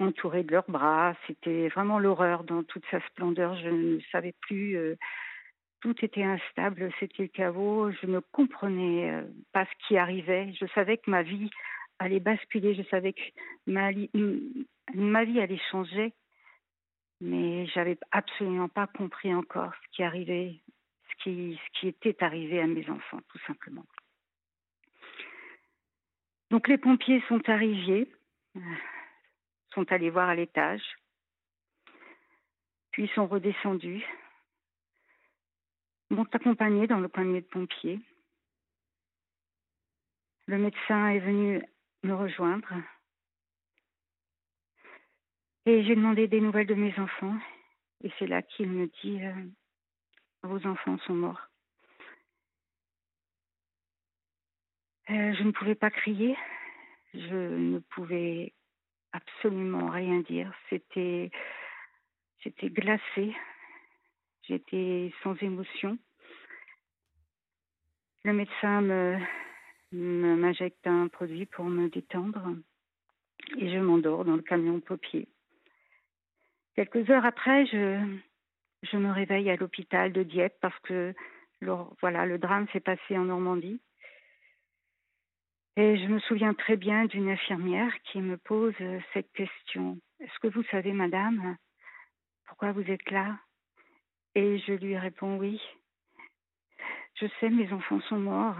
entouré 0.00 0.42
de 0.42 0.52
leurs 0.52 0.70
bras. 0.70 1.14
C'était 1.26 1.68
vraiment 1.68 1.98
l'horreur 1.98 2.44
dans 2.44 2.62
toute 2.62 2.86
sa 2.90 3.00
splendeur. 3.08 3.54
Je 3.56 3.68
ne 3.68 4.00
savais 4.10 4.32
plus. 4.40 4.96
Tout 5.86 6.04
était 6.04 6.24
instable, 6.24 6.90
c'était 6.98 7.22
le 7.22 7.28
chaos. 7.28 7.92
Je 7.92 8.06
ne 8.06 8.18
comprenais 8.18 9.08
euh, 9.08 9.22
pas 9.52 9.66
ce 9.66 9.86
qui 9.86 9.96
arrivait. 9.96 10.52
Je 10.60 10.66
savais 10.74 10.98
que 10.98 11.08
ma 11.08 11.22
vie 11.22 11.48
allait 12.00 12.18
basculer. 12.18 12.74
Je 12.74 12.82
savais 12.88 13.12
que 13.12 13.22
ma, 13.68 13.92
vie 13.92 15.40
allait 15.40 15.60
changer. 15.70 16.12
Mais 17.20 17.68
j'avais 17.68 17.96
absolument 18.10 18.68
pas 18.68 18.88
compris 18.88 19.32
encore 19.32 19.72
ce 19.74 19.96
qui 19.96 20.02
arrivait, 20.02 20.60
ce 21.08 21.22
qui, 21.22 21.60
ce 21.64 21.78
qui 21.78 21.86
était 21.86 22.20
arrivé 22.20 22.60
à 22.60 22.66
mes 22.66 22.90
enfants, 22.90 23.20
tout 23.28 23.38
simplement. 23.46 23.86
Donc 26.50 26.66
les 26.66 26.78
pompiers 26.78 27.22
sont 27.28 27.48
arrivés, 27.48 28.10
euh, 28.56 28.60
sont 29.72 29.92
allés 29.92 30.10
voir 30.10 30.30
à 30.30 30.34
l'étage, 30.34 30.82
puis 32.90 33.08
sont 33.14 33.28
redescendus, 33.28 34.04
m'ont 36.10 36.26
accompagné 36.32 36.86
dans 36.86 37.00
le 37.00 37.08
panier 37.08 37.40
de 37.40 37.46
pompiers. 37.46 38.00
Le 40.46 40.58
médecin 40.58 41.08
est 41.08 41.18
venu 41.18 41.62
me 42.02 42.14
rejoindre 42.14 42.72
et 45.66 45.82
j'ai 45.84 45.96
demandé 45.96 46.28
des 46.28 46.40
nouvelles 46.40 46.68
de 46.68 46.74
mes 46.74 46.96
enfants 46.98 47.36
et 48.04 48.12
c'est 48.18 48.28
là 48.28 48.42
qu'il 48.42 48.68
me 48.68 48.86
dit 49.02 49.24
euh, 49.24 49.34
vos 50.44 50.64
enfants 50.66 50.98
sont 50.98 51.14
morts. 51.14 51.48
Euh, 55.10 55.34
je 55.34 55.42
ne 55.42 55.52
pouvais 55.52 55.74
pas 55.74 55.90
crier, 55.90 56.36
je 57.14 57.34
ne 57.34 57.78
pouvais 57.78 58.52
absolument 59.12 59.88
rien 59.88 60.20
dire. 60.20 60.52
C'était, 60.68 61.30
glacée, 62.44 63.34
j'étais 64.48 65.12
sans 65.22 65.34
émotion. 65.42 65.98
Le 68.24 68.32
médecin 68.32 68.80
m'injecte 69.92 70.86
un 70.86 71.08
produit 71.08 71.46
pour 71.46 71.66
me 71.66 71.88
détendre 71.88 72.56
et 73.58 73.70
je 73.70 73.78
m'endors 73.78 74.24
dans 74.24 74.36
le 74.36 74.42
camion 74.42 74.80
paupier. 74.80 75.28
Quelques 76.74 77.08
heures 77.10 77.24
après, 77.24 77.66
je, 77.66 78.18
je 78.82 78.96
me 78.96 79.10
réveille 79.10 79.50
à 79.50 79.56
l'hôpital 79.56 80.12
de 80.12 80.22
Dieppe 80.22 80.58
parce 80.60 80.78
que 80.80 81.14
voilà, 82.00 82.26
le 82.26 82.38
drame 82.38 82.66
s'est 82.72 82.80
passé 82.80 83.16
en 83.16 83.24
Normandie. 83.24 83.80
Et 85.76 85.98
je 85.98 86.06
me 86.06 86.18
souviens 86.20 86.54
très 86.54 86.76
bien 86.76 87.04
d'une 87.04 87.28
infirmière 87.28 87.92
qui 88.04 88.20
me 88.20 88.38
pose 88.38 88.74
cette 89.12 89.30
question. 89.32 89.98
Est-ce 90.20 90.38
que 90.40 90.48
vous 90.48 90.62
savez, 90.64 90.92
madame, 90.92 91.56
pourquoi 92.46 92.72
vous 92.72 92.90
êtes 92.90 93.10
là? 93.10 93.38
Et 94.36 94.58
je 94.58 94.72
lui 94.74 94.98
réponds 94.98 95.38
oui. 95.38 95.58
Je 97.14 97.26
sais, 97.40 97.48
mes 97.48 97.72
enfants 97.72 98.02
sont 98.02 98.18
morts. 98.18 98.58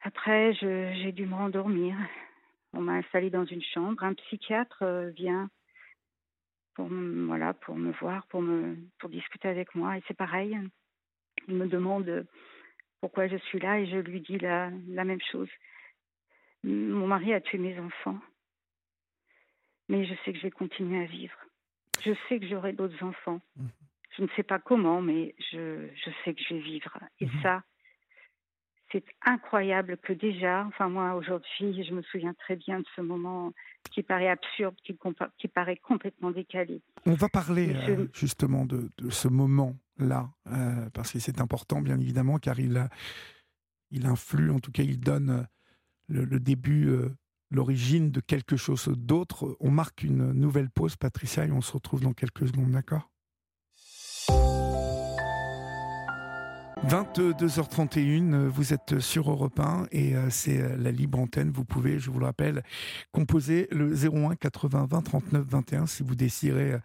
Après, 0.00 0.54
j'ai 0.54 1.12
dû 1.12 1.26
me 1.26 1.34
rendormir. 1.34 1.94
On 2.72 2.80
m'a 2.80 2.94
installée 2.94 3.28
dans 3.28 3.44
une 3.44 3.62
chambre. 3.62 4.02
Un 4.02 4.14
psychiatre 4.14 4.82
euh, 4.82 5.10
vient 5.10 5.50
pour 6.74 6.88
me, 6.88 7.26
voilà, 7.26 7.52
pour 7.52 7.76
me 7.76 7.92
voir, 8.00 8.26
pour, 8.28 8.40
me, 8.40 8.78
pour 8.98 9.10
discuter 9.10 9.48
avec 9.48 9.74
moi. 9.74 9.98
Et 9.98 10.02
c'est 10.08 10.16
pareil. 10.16 10.58
Il 11.46 11.56
me 11.56 11.66
demande 11.66 12.26
pourquoi 13.02 13.28
je 13.28 13.36
suis 13.36 13.60
là 13.60 13.78
et 13.78 13.86
je 13.86 13.98
lui 13.98 14.22
dis 14.22 14.38
la, 14.38 14.70
la 14.88 15.04
même 15.04 15.20
chose. 15.30 15.50
Mon 16.64 17.06
mari 17.06 17.34
a 17.34 17.42
tué 17.42 17.58
mes 17.58 17.78
enfants, 17.78 18.20
mais 19.90 20.06
je 20.06 20.14
sais 20.24 20.32
que 20.32 20.38
je 20.38 20.44
vais 20.44 20.50
continuer 20.50 21.02
à 21.02 21.06
vivre. 21.06 21.36
Je 22.02 22.12
sais 22.28 22.40
que 22.40 22.46
j'aurai 22.46 22.72
d'autres 22.72 23.02
enfants. 23.04 23.40
Mhm. 23.56 23.68
Je 24.16 24.22
ne 24.22 24.28
sais 24.36 24.42
pas 24.42 24.58
comment, 24.58 25.00
mais 25.00 25.34
je, 25.52 25.88
je 25.94 26.10
sais 26.24 26.34
que 26.34 26.42
je 26.42 26.54
vais 26.54 26.60
vivre. 26.60 26.98
Et 27.20 27.26
mhm. 27.26 27.42
ça, 27.42 27.62
c'est 28.92 29.04
incroyable 29.24 29.98
que 29.98 30.12
déjà, 30.12 30.64
enfin 30.66 30.88
moi 30.88 31.14
aujourd'hui, 31.14 31.84
je 31.84 31.94
me 31.94 32.02
souviens 32.02 32.34
très 32.34 32.56
bien 32.56 32.80
de 32.80 32.86
ce 32.96 33.00
moment 33.00 33.52
qui 33.92 34.02
paraît 34.02 34.28
absurde, 34.28 34.74
qui, 34.84 34.98
qui 35.38 35.48
paraît 35.48 35.76
complètement 35.76 36.32
décalé. 36.32 36.82
On 37.06 37.14
va 37.14 37.28
parler 37.28 37.72
euh, 37.88 38.06
justement 38.12 38.66
de, 38.66 38.90
de, 38.98 39.10
ce 39.10 39.28
moment 39.28 39.76
là, 39.98 40.28
euh, 40.48 40.90
parce 40.92 41.12
que 41.12 41.18
c'est 41.18 41.40
important, 41.40 41.80
bien 41.80 41.98
évidemment, 41.98 42.38
car 42.38 42.58
il, 42.58 42.88
il 43.90 44.06
influe, 44.06 44.50
en 44.50 44.58
tout 44.58 44.72
cas, 44.72 44.82
il 44.82 45.00
donne 45.00 45.30
euh, 45.30 45.44
le, 46.08 46.40
début, 46.40 46.88
euh, 46.88 47.10
l'origine 47.50 48.10
de 48.10 48.20
quelque 48.20 48.56
chose 48.56 48.88
d'autre. 48.96 49.56
On 49.60 49.70
marque 49.70 50.02
une 50.02 50.32
nouvelle 50.32 50.70
pause, 50.70 50.96
Patricia, 50.96 51.44
et 51.44 51.52
on 51.52 51.60
se 51.60 51.72
retrouve 51.72 52.02
dans 52.02 52.12
quelques 52.12 52.48
secondes, 52.48 52.70
d'accord? 52.70 53.10
22h31, 56.86 58.46
vous 58.46 58.72
êtes 58.72 59.00
sur 59.00 59.30
Europe 59.30 59.60
1 59.60 59.86
et 59.92 60.14
c'est 60.30 60.76
la 60.78 60.90
libre 60.90 61.18
antenne. 61.18 61.50
Vous 61.50 61.64
pouvez, 61.64 61.98
je 61.98 62.10
vous 62.10 62.18
le 62.18 62.24
rappelle, 62.24 62.62
composer 63.12 63.68
le 63.70 63.92
01 63.92 64.34
80 64.36 64.86
20 64.90 65.02
39 65.02 65.46
21 65.46 65.86
si 65.86 66.02
vous 66.02 66.14
désirez 66.14 66.80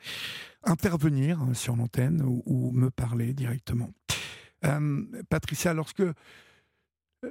intervenir 0.65 1.39
sur 1.53 1.75
l'antenne 1.75 2.21
ou, 2.25 2.71
me 2.71 2.89
parler 2.89 3.33
directement. 3.33 3.91
Euh, 4.65 5.05
Patricia, 5.29 5.73
lorsque, 5.73 6.03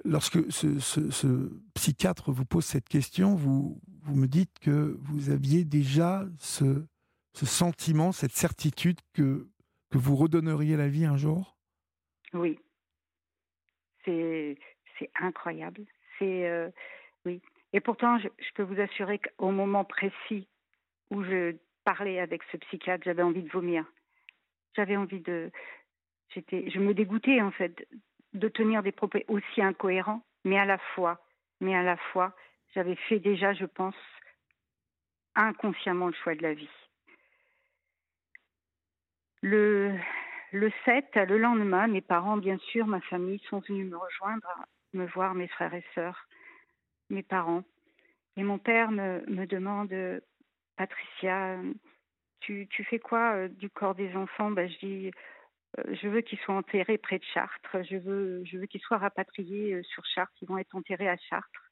lorsque 0.05 0.51
ce, 0.51 1.51
psychiatre 1.75 2.33
vous 2.33 2.45
pose 2.45 2.65
cette 2.65 2.89
question, 2.89 3.35
vous, 3.35 3.81
vous 4.03 4.17
me 4.17 4.27
dites 4.27 4.59
que 4.61 4.97
vous 5.01 5.31
aviez 5.31 5.65
déjà 5.65 6.25
ce, 6.39 6.85
sentiment, 7.35 8.13
cette 8.13 8.33
certitude 8.33 8.99
que, 9.13 9.49
que 9.91 9.99
vous 9.99 10.17
redonneriez 10.17 10.77
la 10.77 10.89
vie 10.89 11.05
un 11.05 11.17
jour? 11.17 11.57
Oui. 12.33 12.59
C'est 14.05 14.57
incroyable. 15.21 15.87
C'est. 16.19 16.47
Euh, 16.47 16.69
oui. 17.25 17.41
Et 17.73 17.81
pourtant, 17.81 18.19
je, 18.19 18.29
je 18.39 18.53
peux 18.55 18.63
vous 18.63 18.81
assurer 18.81 19.19
qu'au 19.19 19.51
moment 19.51 19.85
précis 19.85 20.47
où 21.11 21.25
je 21.25 21.57
parler 21.85 22.19
avec 22.19 22.43
ce 22.51 22.57
psychiatre, 22.57 23.05
j'avais 23.05 23.23
envie 23.23 23.43
de 23.43 23.51
vomir. 23.51 23.85
J'avais 24.75 24.97
envie 24.97 25.21
de. 25.21 25.51
Je 26.35 26.79
me 26.81 26.95
dégoûtais 26.95 27.41
en 27.41 27.53
fait 27.53 27.87
de 28.35 28.49
tenir 28.49 28.83
des 28.83 28.93
propos 28.93 29.19
aussi 29.29 29.63
incohérents, 29.63 30.23
mais 30.45 30.59
à 30.59 30.65
la 30.65 30.79
fois, 30.79 31.21
mais 31.61 31.75
à 31.75 31.83
la 31.83 31.97
fois, 31.97 32.35
j'avais 32.75 32.97
fait 32.97 33.21
déjà, 33.21 33.55
je 33.55 33.65
pense, 33.65 33.95
inconsciemment 35.35 36.09
le 36.09 36.13
choix 36.13 36.35
de 36.35 36.43
la 36.43 36.55
vie. 36.55 36.69
Le, 39.43 39.97
le 40.53 40.73
7, 40.85 41.17
le 41.29 41.39
lendemain, 41.39 41.87
mes 41.87 42.01
parents, 42.01 42.37
bien 42.37 42.59
sûr, 42.59 42.87
ma 42.87 43.01
famille 43.03 43.41
sont 43.51 43.61
venus 43.61 43.91
me 43.91 43.97
rejoindre, 43.97 44.49
me 44.93 45.07
voir, 45.07 45.35
mes 45.35 45.49
frères 45.49 45.75
et 45.75 45.85
sœurs, 45.95 46.27
mes 47.11 47.23
parents. 47.23 47.63
Et 48.37 48.43
mon 48.43 48.59
père 48.59 48.91
me, 48.91 49.25
me 49.29 49.47
demande 49.47 49.95
Patricia, 50.77 51.59
tu, 52.41 52.67
tu 52.69 52.85
fais 52.85 52.99
quoi 52.99 53.35
euh, 53.35 53.49
du 53.49 53.71
corps 53.71 53.95
des 53.95 54.15
enfants? 54.17 54.51
Ben, 54.51 54.69
Je 54.69 54.79
dis, 54.79 55.11
je 55.93 56.09
veux 56.09 56.21
qu'ils 56.21 56.39
soient 56.41 56.57
enterrés 56.57 56.99
près 56.99 57.19
de 57.19 57.25
Chartres, 57.25 57.83
je 57.91 57.97
veux, 57.97 58.45
je 58.45 58.59
veux 58.59 58.67
qu'ils 58.67 58.81
soient 58.81 58.99
rapatriés 58.99 59.75
euh, 59.75 59.83
sur 59.83 60.05
Chartres, 60.07 60.35
ils 60.43 60.49
vont 60.49 60.59
être 60.59 60.75
enterrés 60.75 61.09
à 61.09 61.17
Chartres. 61.17 61.71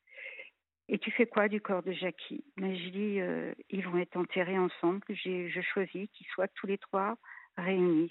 Et 0.89 0.99
tu 0.99 1.11
fais 1.11 1.27
quoi 1.27 1.49
du 1.49 1.61
corps 1.61 1.83
de 1.83 1.93
Jackie? 1.93 2.45
Ben, 2.57 2.75
Je 2.75 2.89
dis, 2.91 3.21
ils 3.71 3.87
vont 3.87 3.99
être 3.99 4.17
enterrés 4.17 4.59
ensemble, 4.59 5.01
je 5.09 5.61
choisis 5.73 6.11
qu'ils 6.11 6.27
soient 6.35 6.49
tous 6.49 6.67
les 6.67 6.77
trois 6.77 7.17
réunis. 7.57 8.11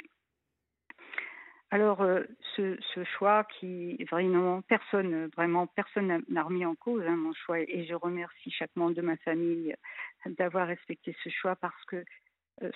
Alors, 1.69 2.05
ce, 2.57 2.77
choix 3.17 3.45
qui 3.45 4.03
vraiment 4.11 4.61
personne, 4.63 5.27
vraiment 5.27 5.67
personne 5.67 6.21
n'a 6.27 6.43
remis 6.43 6.65
en 6.65 6.75
cause 6.75 7.03
hein, 7.07 7.15
mon 7.15 7.33
choix, 7.33 7.59
et 7.59 7.85
je 7.85 7.93
remercie 7.93 8.51
chaque 8.51 8.75
membre 8.75 8.95
de 8.95 9.01
ma 9.01 9.15
famille 9.17 9.73
d'avoir 10.25 10.67
respecté 10.67 11.15
ce 11.23 11.29
choix 11.29 11.55
parce 11.55 11.85
que 11.85 12.03
euh, 12.63 12.71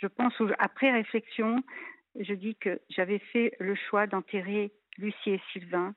je 0.00 0.06
pense, 0.06 0.32
après 0.58 0.90
réflexion, 0.90 1.62
je 2.18 2.34
dis 2.34 2.56
que 2.56 2.80
j'avais 2.90 3.18
fait 3.18 3.54
le 3.58 3.74
choix 3.74 4.06
d'enterrer 4.06 4.72
Lucie 4.98 5.30
et 5.30 5.42
Sylvain 5.52 5.94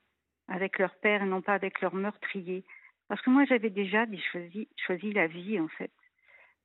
avec 0.48 0.80
leur 0.80 0.96
père 0.96 1.24
et 1.24 1.26
non 1.26 1.42
pas 1.42 1.54
avec 1.54 1.82
leur 1.82 1.94
meurtrier. 1.96 2.64
Parce 3.08 3.22
que 3.22 3.30
moi, 3.30 3.46
j'avais 3.46 3.70
déjà 3.70 4.06
choisi, 4.32 5.14
la 5.14 5.28
vie, 5.28 5.60
en 5.60 5.68
fait. 5.68 5.92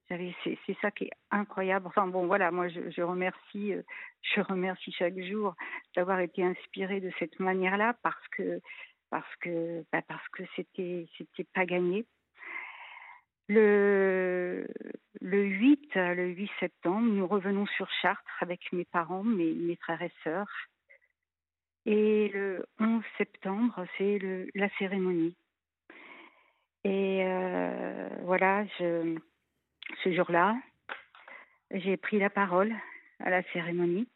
C'est 0.08 0.76
ça 0.80 0.90
qui 0.90 1.04
est 1.04 1.12
incroyable. 1.30 1.86
Enfin 1.86 2.08
bon, 2.08 2.26
voilà, 2.26 2.50
moi 2.50 2.66
je, 2.66 2.90
je 2.90 3.00
remercie, 3.00 3.74
euh, 3.74 3.82
je 4.22 4.40
remercie 4.40 4.90
chaque 4.90 5.18
jour 5.20 5.54
d'avoir 5.94 6.18
été 6.18 6.42
inspirée 6.42 7.00
de 7.00 7.12
cette 7.20 7.38
manière-là 7.38 7.94
parce 8.02 8.26
que 8.32 8.60
parce 9.08 9.36
que 9.36 9.84
bah 9.92 10.02
parce 10.08 10.28
que 10.30 10.42
c'était 10.56 11.06
c'était 11.16 11.46
pas 11.54 11.64
gagné. 11.64 12.06
Le, 13.52 14.64
le 15.20 15.42
8, 15.42 15.96
le 15.96 16.28
8 16.28 16.50
septembre, 16.60 17.00
nous 17.00 17.26
revenons 17.26 17.66
sur 17.66 17.90
Chartres 18.00 18.22
avec 18.38 18.60
mes 18.72 18.84
parents, 18.84 19.24
mes, 19.24 19.52
mes 19.54 19.74
frères 19.74 20.00
et 20.02 20.12
sœurs. 20.22 20.46
Et 21.84 22.28
le 22.28 22.64
11 22.78 23.02
septembre, 23.18 23.84
c'est 23.98 24.20
la 24.54 24.68
cérémonie. 24.78 25.34
Et 26.84 27.24
euh, 27.24 28.08
voilà, 28.22 28.66
je, 28.78 29.18
ce 30.04 30.12
jour-là, 30.12 30.56
j'ai 31.72 31.96
pris 31.96 32.20
la 32.20 32.30
parole 32.30 32.72
à 33.18 33.30
la 33.30 33.42
cérémonie. 33.52 34.06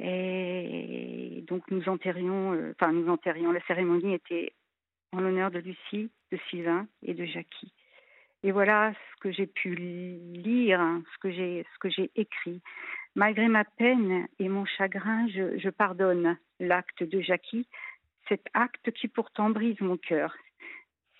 Et 0.00 1.44
donc 1.48 1.70
nous 1.70 1.86
enterrions, 1.90 2.54
euh, 2.54 2.72
enfin 2.80 2.92
nous 2.92 3.10
enterrions, 3.10 3.52
la 3.52 3.60
cérémonie 3.66 4.14
était 4.14 4.54
en 5.12 5.20
l'honneur 5.20 5.50
de 5.50 5.58
Lucie, 5.58 6.10
de 6.30 6.38
Sylvain 6.48 6.88
et 7.02 7.12
de 7.12 7.26
Jackie. 7.26 7.74
Et 8.42 8.50
voilà 8.50 8.92
ce 8.92 9.20
que 9.20 9.30
j'ai 9.30 9.46
pu 9.46 9.74
lire, 9.74 10.80
ce 11.14 11.18
que 11.18 11.30
j'ai, 11.30 12.10
écrit. 12.16 12.60
Malgré 13.14 13.46
ma 13.48 13.64
peine 13.64 14.26
et 14.38 14.48
mon 14.48 14.64
chagrin, 14.64 15.28
je, 15.28 15.58
je 15.58 15.68
pardonne 15.68 16.36
l'acte 16.58 17.02
de 17.02 17.20
Jackie, 17.20 17.68
cet 18.28 18.46
acte 18.54 18.90
qui 18.92 19.08
pourtant 19.08 19.50
brise 19.50 19.80
mon 19.80 19.96
cœur. 19.96 20.34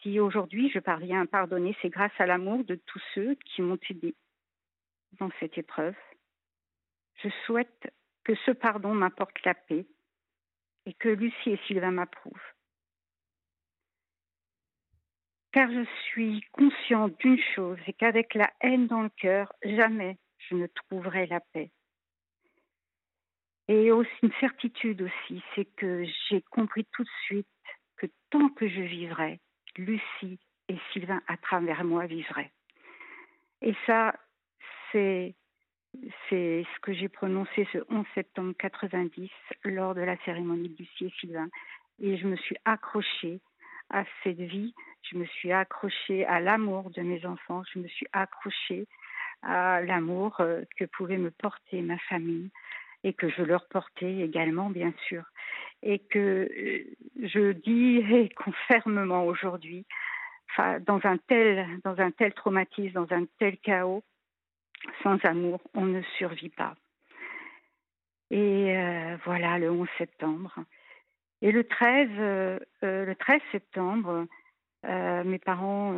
Si 0.02 0.18
aujourd'hui 0.18 0.70
je 0.70 0.80
parviens 0.80 1.22
à 1.22 1.26
pardonner, 1.26 1.76
c'est 1.80 1.90
grâce 1.90 2.12
à 2.18 2.26
l'amour 2.26 2.64
de 2.64 2.74
tous 2.74 3.02
ceux 3.14 3.36
qui 3.44 3.62
m'ont 3.62 3.78
aidé 3.88 4.14
dans 5.20 5.30
cette 5.38 5.56
épreuve. 5.58 5.94
Je 7.22 7.28
souhaite 7.46 7.92
que 8.24 8.34
ce 8.46 8.50
pardon 8.50 8.94
m'apporte 8.94 9.44
la 9.44 9.54
paix 9.54 9.86
et 10.86 10.94
que 10.94 11.08
Lucie 11.08 11.50
et 11.50 11.60
Sylvain 11.66 11.92
m'approuvent. 11.92 12.51
Car 15.52 15.70
je 15.70 15.84
suis 16.06 16.42
consciente 16.52 17.18
d'une 17.20 17.40
chose, 17.54 17.78
c'est 17.84 17.92
qu'avec 17.92 18.34
la 18.34 18.50
haine 18.62 18.86
dans 18.86 19.02
le 19.02 19.10
cœur, 19.10 19.52
jamais 19.62 20.16
je 20.38 20.54
ne 20.54 20.66
trouverai 20.66 21.26
la 21.26 21.40
paix. 21.40 21.70
Et 23.68 23.92
aussi 23.92 24.10
une 24.22 24.32
certitude 24.40 25.02
aussi, 25.02 25.42
c'est 25.54 25.66
que 25.76 26.04
j'ai 26.28 26.42
compris 26.50 26.86
tout 26.92 27.04
de 27.04 27.10
suite 27.26 27.46
que 27.96 28.06
tant 28.30 28.48
que 28.48 28.66
je 28.66 28.80
vivrai, 28.80 29.40
Lucie 29.76 30.38
et 30.68 30.76
Sylvain 30.92 31.20
à 31.28 31.36
travers 31.36 31.84
moi 31.84 32.06
vivraient. 32.06 32.52
Et 33.60 33.74
ça, 33.86 34.14
c'est 34.90 35.34
c'est 36.30 36.64
ce 36.74 36.80
que 36.80 36.94
j'ai 36.94 37.10
prononcé 37.10 37.68
ce 37.70 37.78
11 37.90 38.06
septembre 38.14 38.54
90 38.58 39.30
lors 39.64 39.94
de 39.94 40.00
la 40.00 40.16
cérémonie 40.24 40.70
de 40.70 40.78
Lucie 40.78 41.04
et 41.04 41.12
Sylvain. 41.20 41.48
Et 42.00 42.16
je 42.16 42.26
me 42.26 42.36
suis 42.36 42.56
accrochée 42.64 43.40
à 43.92 44.04
cette 44.22 44.40
vie, 44.40 44.74
je 45.02 45.16
me 45.16 45.24
suis 45.26 45.52
accrochée 45.52 46.24
à 46.26 46.40
l'amour 46.40 46.90
de 46.90 47.02
mes 47.02 47.24
enfants, 47.26 47.62
je 47.72 47.78
me 47.78 47.88
suis 47.88 48.06
accrochée 48.12 48.86
à 49.42 49.80
l'amour 49.82 50.40
euh, 50.40 50.62
que 50.76 50.84
pouvait 50.84 51.18
me 51.18 51.30
porter 51.30 51.82
ma 51.82 51.98
famille 51.98 52.50
et 53.04 53.12
que 53.12 53.28
je 53.28 53.42
leur 53.42 53.66
portais 53.68 54.18
également, 54.18 54.70
bien 54.70 54.92
sûr. 55.08 55.24
Et 55.82 55.98
que 55.98 56.48
euh, 56.50 56.84
je 57.22 57.52
dis 57.52 58.02
fermement 58.68 59.26
aujourd'hui, 59.26 59.84
dans 60.86 61.00
un 61.04 61.16
tel, 61.16 61.66
dans 61.82 61.98
un 61.98 62.10
tel 62.10 62.32
traumatisme, 62.34 62.92
dans 62.92 63.12
un 63.12 63.24
tel 63.38 63.56
chaos, 63.58 64.02
sans 65.02 65.18
amour, 65.24 65.60
on 65.74 65.84
ne 65.84 66.02
survit 66.18 66.50
pas. 66.50 66.74
Et 68.30 68.76
euh, 68.76 69.16
voilà, 69.24 69.58
le 69.58 69.70
11 69.70 69.88
septembre. 69.98 70.54
Et 71.42 71.50
le 71.50 71.64
13, 71.64 72.08
euh, 72.18 72.58
euh, 72.84 73.04
le 73.04 73.16
13 73.16 73.40
septembre, 73.50 74.26
mes 74.84 75.38
parents 75.38 75.94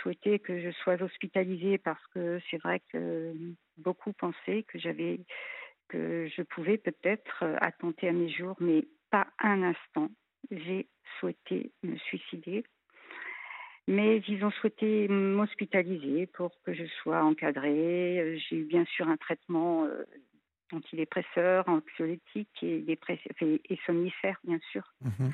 souhaitaient 0.00 0.38
que 0.38 0.58
je 0.58 0.70
sois 0.70 1.02
hospitalisée 1.02 1.76
parce 1.76 2.02
que 2.14 2.40
c'est 2.50 2.56
vrai 2.56 2.80
que 2.90 3.34
beaucoup 3.76 4.14
pensaient 4.14 4.62
que 4.62 4.78
j'avais, 4.78 5.20
que 5.88 6.26
je 6.34 6.40
pouvais 6.40 6.78
peut-être 6.78 7.44
attenter 7.60 8.08
à 8.08 8.12
mes 8.12 8.30
jours, 8.30 8.56
mais 8.58 8.86
pas 9.10 9.26
un 9.38 9.62
instant. 9.62 10.08
J'ai 10.50 10.88
souhaité 11.18 11.72
me 11.82 11.96
suicider 11.96 12.64
mais 13.88 14.20
ils 14.28 14.44
ont 14.44 14.50
souhaité 14.50 15.06
m'hospitaliser 15.08 16.26
pour 16.26 16.50
que 16.64 16.72
je 16.72 16.84
sois 17.02 17.22
encadrée. 17.22 18.20
Euh, 18.20 18.38
j'ai 18.38 18.56
eu 18.56 18.64
bien 18.64 18.84
sûr 18.84 19.08
un 19.08 19.16
traitement 19.16 19.86
euh, 20.72 20.76
antidépresseur, 20.76 21.68
anxiolytique 21.68 22.62
et, 22.62 22.84
et 22.88 23.78
somnifère, 23.86 24.38
bien 24.44 24.58
sûr. 24.70 24.82
Mhm. 25.00 25.32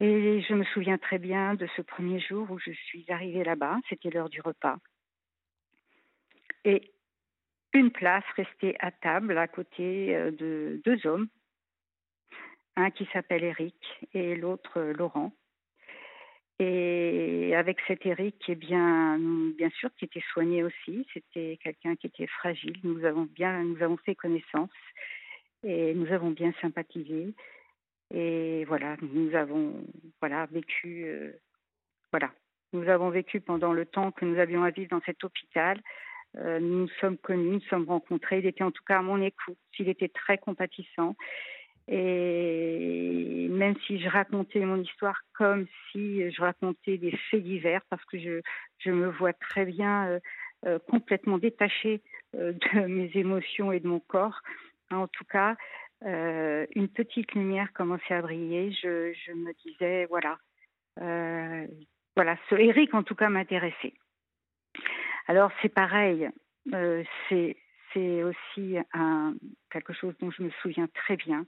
Et 0.00 0.42
je 0.42 0.54
me 0.54 0.64
souviens 0.64 0.98
très 0.98 1.18
bien 1.18 1.54
de 1.54 1.68
ce 1.76 1.82
premier 1.82 2.18
jour 2.18 2.50
où 2.50 2.58
je 2.58 2.72
suis 2.72 3.04
arrivée 3.08 3.44
là-bas, 3.44 3.78
c'était 3.88 4.10
l'heure 4.10 4.28
du 4.28 4.40
repas. 4.40 4.76
Et 6.64 6.92
une 7.72 7.90
place 7.90 8.24
restait 8.36 8.76
à 8.80 8.90
table 8.90 9.38
à 9.38 9.48
côté 9.48 10.14
euh, 10.14 10.30
de 10.32 10.80
deux 10.84 11.06
hommes, 11.06 11.28
un 12.76 12.90
qui 12.90 13.08
s'appelle 13.12 13.44
Eric 13.44 13.76
et 14.12 14.34
l'autre 14.34 14.80
Laurent. 14.80 15.32
Et 16.64 17.56
avec 17.56 17.78
cet 17.88 18.06
Eric, 18.06 18.36
eh 18.46 18.54
bien, 18.54 19.18
sûr, 19.80 19.90
qui 19.98 20.04
était 20.04 20.22
soigné 20.32 20.62
aussi, 20.62 21.04
c'était 21.12 21.58
quelqu'un 21.60 21.96
qui 21.96 22.06
était 22.06 22.28
fragile. 22.28 22.76
Nous 22.84 23.04
avons 23.04 23.24
bien, 23.34 23.64
nous 23.64 23.82
avons 23.82 23.96
fait 23.96 24.14
connaissance 24.14 24.70
et 25.64 25.92
nous 25.94 26.12
avons 26.12 26.30
bien 26.30 26.52
sympathisé. 26.60 27.34
Et 28.14 28.64
voilà, 28.66 28.96
nous 29.00 29.34
avons, 29.34 29.84
voilà, 30.20 30.46
vécu, 30.46 31.04
euh, 31.06 31.32
voilà, 32.12 32.30
nous 32.72 32.88
avons 32.88 33.10
vécu 33.10 33.40
pendant 33.40 33.72
le 33.72 33.84
temps 33.84 34.12
que 34.12 34.24
nous 34.24 34.38
avions 34.38 34.62
à 34.62 34.70
vivre 34.70 34.90
dans 34.90 35.02
cet 35.04 35.24
hôpital. 35.24 35.80
Euh, 36.36 36.60
nous 36.60 36.82
nous 36.82 36.88
sommes 37.00 37.18
connus, 37.18 37.44
nous 37.44 37.52
nous 37.54 37.60
sommes 37.62 37.88
rencontrés. 37.88 38.38
Il 38.38 38.46
était 38.46 38.62
en 38.62 38.70
tout 38.70 38.84
cas 38.86 39.00
à 39.00 39.02
mon 39.02 39.20
écoute. 39.20 39.58
Il 39.80 39.88
était 39.88 40.08
très 40.08 40.38
compatissant. 40.38 41.16
Et 41.88 43.48
même 43.50 43.74
si 43.86 43.98
je 44.00 44.08
racontais 44.08 44.60
mon 44.60 44.80
histoire 44.80 45.20
comme 45.34 45.66
si 45.90 46.30
je 46.30 46.40
racontais 46.40 46.98
des 46.98 47.16
faits 47.30 47.42
divers, 47.42 47.82
parce 47.90 48.04
que 48.04 48.18
je, 48.18 48.90
me 48.90 49.08
vois 49.08 49.32
très 49.32 49.64
bien 49.64 50.08
euh, 50.08 50.20
euh, 50.66 50.78
complètement 50.88 51.38
détachée 51.38 52.02
euh, 52.36 52.52
de 52.52 52.80
mes 52.86 53.10
émotions 53.14 53.72
et 53.72 53.80
de 53.80 53.88
mon 53.88 54.00
corps, 54.00 54.40
en 54.90 55.08
tout 55.08 55.24
cas, 55.24 55.56
une 56.04 56.88
petite 56.88 57.32
lumière 57.32 57.72
commençait 57.72 58.14
à 58.14 58.22
briller. 58.22 58.72
Je, 58.72 59.12
je 59.12 59.32
me 59.32 59.52
disais, 59.64 60.06
voilà, 60.06 60.36
voilà, 62.16 62.36
ce 62.50 62.56
Eric 62.56 62.92
en 62.92 63.02
tout 63.04 63.14
cas 63.14 63.28
m'intéressait. 63.28 63.94
Alors 65.28 65.50
c'est 65.62 65.68
pareil, 65.68 66.28
c'est 67.28 67.56
c'est 67.92 68.22
aussi 68.22 68.76
quelque 69.70 69.92
chose 69.92 70.14
dont 70.20 70.30
je 70.30 70.42
me 70.42 70.50
souviens 70.62 70.88
très 70.88 71.16
bien. 71.16 71.46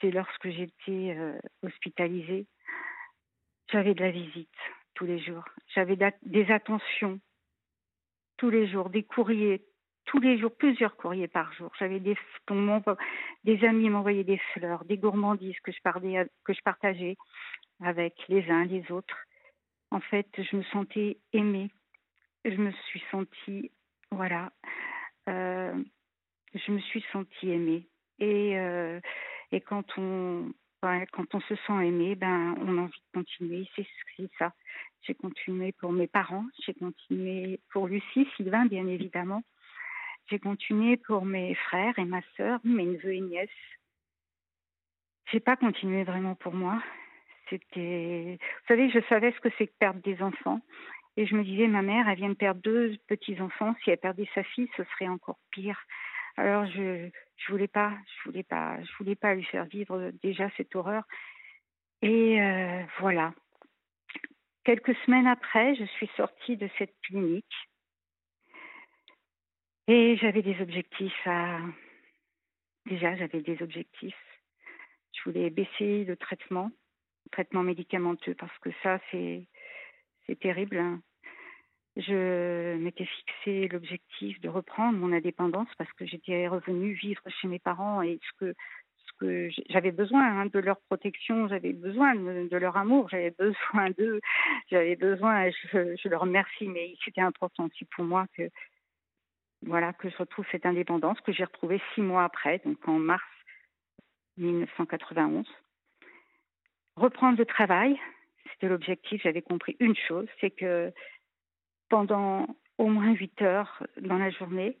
C'est 0.00 0.10
lorsque 0.10 0.48
j'étais 0.48 1.14
euh, 1.16 1.38
hospitalisée, 1.62 2.46
j'avais 3.70 3.94
de 3.94 4.00
la 4.00 4.10
visite 4.10 4.48
tous 4.94 5.06
les 5.06 5.18
jours. 5.18 5.44
J'avais 5.74 5.96
des 6.22 6.50
attentions 6.50 7.20
tous 8.36 8.50
les 8.50 8.66
jours, 8.68 8.90
des 8.90 9.04
courriers 9.04 9.64
tous 10.04 10.18
les 10.18 10.38
jours, 10.38 10.54
plusieurs 10.56 10.96
courriers 10.96 11.28
par 11.28 11.52
jour. 11.52 11.70
J'avais 11.78 12.00
des, 12.00 12.16
amis 13.64 13.88
m'envoyaient 13.88 14.24
des 14.24 14.40
fleurs, 14.52 14.84
des 14.84 14.98
gourmandises 14.98 15.58
que 15.60 15.72
je, 15.72 15.78
que 16.44 16.52
je 16.52 16.62
partageais 16.62 17.16
avec 17.80 18.14
les 18.28 18.48
uns 18.50 18.64
les 18.64 18.90
autres. 18.90 19.16
En 19.90 20.00
fait, 20.00 20.28
je 20.36 20.56
me 20.56 20.62
sentais 20.64 21.18
aimée. 21.32 21.70
Je 22.44 22.56
me 22.56 22.72
suis 22.88 23.02
sentie, 23.10 23.70
voilà, 24.10 24.52
je 25.26 26.72
me 26.72 26.78
suis 26.78 27.04
sentie 27.12 27.50
aimée. 27.50 27.88
Et, 28.18 28.58
euh, 28.58 29.00
quand 29.66 29.84
on 29.98 30.52
quand 31.12 31.34
on 31.34 31.40
se 31.40 31.54
sent 31.54 31.86
aimé, 31.86 32.16
ben 32.16 32.56
on 32.58 32.78
a 32.78 32.80
envie 32.82 32.92
de 32.92 33.20
continuer. 33.20 33.68
C'est 33.76 33.86
ça. 34.38 34.52
J'ai 35.02 35.14
continué 35.14 35.72
pour 35.72 35.92
mes 35.92 36.08
parents, 36.08 36.44
j'ai 36.64 36.74
continué 36.74 37.60
pour 37.70 37.86
Lucie, 37.86 38.28
Sylvain, 38.36 38.66
bien 38.66 38.86
évidemment. 38.86 39.42
J'ai 40.28 40.38
continué 40.38 40.96
pour 40.96 41.24
mes 41.24 41.54
frères 41.54 41.98
et 41.98 42.04
ma 42.04 42.20
sœur, 42.36 42.60
mes 42.64 42.86
neveux 42.86 43.14
et 43.14 43.20
nièces. 43.20 43.50
J'ai 45.30 45.40
pas 45.40 45.56
continué 45.56 46.04
vraiment 46.04 46.34
pour 46.34 46.54
moi. 46.54 46.82
Vous 47.50 47.58
savez, 48.66 48.90
je 48.90 49.00
savais 49.08 49.32
ce 49.32 49.40
que 49.40 49.48
c'est 49.58 49.66
que 49.66 49.78
perdre 49.78 50.00
des 50.00 50.22
enfants. 50.22 50.60
Et 51.16 51.26
je 51.26 51.34
me 51.34 51.44
disais, 51.44 51.66
ma 51.66 51.82
mère, 51.82 52.08
elle 52.08 52.16
vient 52.16 52.30
de 52.30 52.34
perdre 52.34 52.62
deux 52.62 52.96
petits-enfants. 53.06 53.74
Si 53.82 53.90
elle 53.90 53.98
perdait 53.98 54.28
sa 54.34 54.42
fille, 54.42 54.68
ce 54.76 54.84
serait 54.84 55.08
encore 55.08 55.38
pire. 55.50 55.80
Alors 56.36 56.66
je 56.66 57.10
je 57.36 57.52
voulais 57.52 57.68
pas, 57.68 57.92
je 58.06 58.30
voulais 58.30 58.42
pas, 58.42 58.80
je 58.82 58.96
voulais 58.98 59.16
pas 59.16 59.34
lui 59.34 59.44
faire 59.44 59.64
vivre 59.64 60.12
déjà 60.22 60.48
cette 60.56 60.74
horreur. 60.76 61.04
Et 62.00 62.40
euh, 62.40 62.82
voilà. 63.00 63.34
Quelques 64.64 64.94
semaines 65.04 65.26
après, 65.26 65.74
je 65.74 65.84
suis 65.84 66.08
sortie 66.16 66.56
de 66.56 66.68
cette 66.78 66.94
clinique 67.02 67.68
et 69.88 70.16
j'avais 70.16 70.42
des 70.42 70.60
objectifs. 70.60 71.28
Déjà, 72.86 73.16
j'avais 73.16 73.40
des 73.40 73.60
objectifs. 73.62 74.16
Je 75.12 75.22
voulais 75.24 75.50
baisser 75.50 76.04
le 76.04 76.16
traitement, 76.16 76.70
le 77.24 77.30
traitement 77.30 77.62
médicamenteux, 77.62 78.34
parce 78.34 78.56
que 78.58 78.70
ça, 78.82 79.00
c'est 79.10 79.46
c'est 80.26 80.38
terrible. 80.38 80.78
Hein. 80.78 81.00
Je 81.96 82.76
m'étais 82.76 83.04
fixé 83.04 83.68
l'objectif 83.68 84.40
de 84.40 84.48
reprendre 84.48 84.98
mon 84.98 85.12
indépendance 85.12 85.68
parce 85.76 85.92
que 85.92 86.06
j'étais 86.06 86.48
revenue 86.48 86.94
vivre 86.94 87.22
chez 87.40 87.48
mes 87.48 87.58
parents 87.58 88.00
et 88.02 88.18
ce 88.22 88.38
que, 88.38 88.54
j'avais 89.68 89.92
besoin 89.92 90.40
hein, 90.40 90.46
de 90.46 90.58
leur 90.58 90.80
protection, 90.88 91.46
j'avais 91.46 91.72
besoin 91.72 92.16
de, 92.16 92.56
leur 92.56 92.76
amour, 92.76 93.08
j'avais 93.08 93.30
besoin 93.38 93.90
d'eux, 93.90 94.20
j'avais 94.68 94.96
besoin, 94.96 95.48
je, 95.50 95.94
je, 96.02 96.08
leur 96.08 96.22
remercie, 96.22 96.66
mais 96.66 96.94
c'était 97.04 97.20
important 97.20 97.66
aussi 97.66 97.84
pour 97.84 98.04
moi 98.04 98.26
que 98.36 98.48
voilà 99.64 99.92
que 99.92 100.10
je 100.10 100.16
retrouve 100.16 100.44
cette 100.50 100.66
indépendance 100.66 101.20
que 101.20 101.32
j'ai 101.32 101.44
retrouvée 101.44 101.80
six 101.94 102.00
mois 102.00 102.24
après, 102.24 102.60
donc 102.64 102.76
en 102.88 102.98
mars 102.98 103.22
1991. 104.38 105.46
Reprendre 106.96 107.38
le 107.38 107.46
travail, 107.46 107.98
c'était 108.50 108.68
l'objectif. 108.68 109.22
J'avais 109.22 109.42
compris 109.42 109.76
une 109.80 109.96
chose, 109.96 110.28
c'est 110.40 110.50
que 110.50 110.92
pendant 111.88 112.46
au 112.78 112.88
moins 112.88 113.12
huit 113.12 113.40
heures 113.42 113.86
dans 114.00 114.18
la 114.18 114.30
journée, 114.30 114.78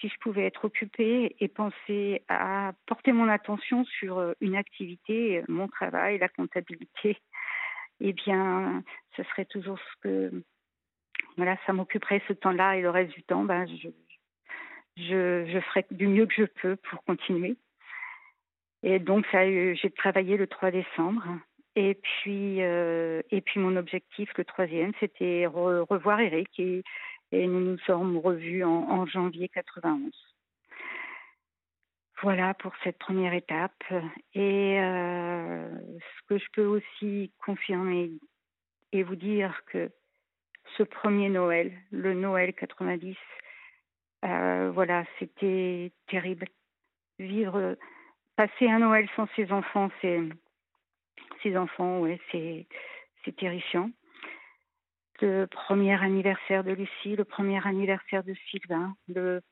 si 0.00 0.08
je 0.08 0.18
pouvais 0.20 0.44
être 0.44 0.64
occupée 0.64 1.34
et 1.40 1.48
penser 1.48 2.22
à 2.28 2.72
porter 2.86 3.12
mon 3.12 3.28
attention 3.28 3.84
sur 3.84 4.18
euh, 4.18 4.32
une 4.40 4.56
activité, 4.56 5.42
mon 5.48 5.68
travail, 5.68 6.18
la 6.18 6.28
comptabilité, 6.28 7.18
eh 8.00 8.12
bien, 8.12 8.82
ce 9.16 9.22
serait 9.24 9.46
toujours 9.46 9.78
ce 9.78 10.00
que, 10.02 10.42
voilà, 11.36 11.56
ça 11.66 11.72
m'occuperait 11.72 12.22
ce 12.28 12.32
temps-là 12.32 12.76
et 12.76 12.82
le 12.82 12.90
reste 12.90 13.12
du 13.12 13.22
temps, 13.24 13.44
ben, 13.44 13.66
je, 13.66 13.88
je, 14.96 15.46
je 15.46 15.60
ferai 15.60 15.84
du 15.90 16.06
mieux 16.06 16.26
que 16.26 16.34
je 16.34 16.44
peux 16.44 16.76
pour 16.76 17.02
continuer. 17.04 17.56
Et 18.84 19.00
donc, 19.00 19.26
j'ai 19.32 19.90
travaillé 19.96 20.36
le 20.36 20.46
3 20.46 20.70
décembre. 20.70 21.24
Et 21.80 21.94
puis, 21.94 22.60
euh, 22.60 23.22
et 23.30 23.40
puis 23.40 23.60
mon 23.60 23.76
objectif, 23.76 24.28
le 24.36 24.44
troisième, 24.44 24.90
c'était 24.98 25.46
revoir 25.46 26.18
Eric. 26.18 26.58
Et, 26.58 26.82
nous 27.30 27.60
nous 27.60 27.78
sommes 27.86 28.18
revus 28.18 28.64
en, 28.64 29.06
janvier 29.06 29.48
91. 29.48 30.12
Voilà 32.20 32.54
pour 32.54 32.72
cette 32.82 32.98
première 32.98 33.32
étape. 33.32 33.80
Et 34.34 34.80
euh, 34.80 35.70
ce 36.00 36.26
que 36.28 36.38
je 36.38 36.46
peux 36.52 36.64
aussi 36.64 37.30
confirmer 37.46 38.10
et 38.90 39.04
vous 39.04 39.14
dire 39.14 39.62
que 39.66 39.88
ce 40.76 40.82
premier 40.82 41.28
Noël, 41.28 41.72
le 41.92 42.12
Noël 42.12 42.54
90, 42.54 43.16
euh, 44.24 44.72
voilà, 44.74 45.04
c'était 45.20 45.92
terrible. 46.08 46.48
Vivre, 47.20 47.76
passer 48.34 48.68
un 48.68 48.80
Noël 48.80 49.08
sans 49.14 49.28
ses 49.36 49.52
enfants, 49.52 49.90
c'est 50.00 50.18
ses 51.42 51.56
enfants, 51.56 52.00
ouais, 52.00 52.20
c'est 52.30 52.66
c'est 53.24 53.36
terrifiant. 53.36 53.90
Le 55.20 55.46
premier 55.46 56.00
anniversaire 56.00 56.62
de 56.62 56.72
Lucie, 56.72 57.16
le 57.16 57.24
premier 57.24 57.66
anniversaire 57.66 58.22
de 58.22 58.34
Sylvain, 58.50 58.94
le, 59.08 59.42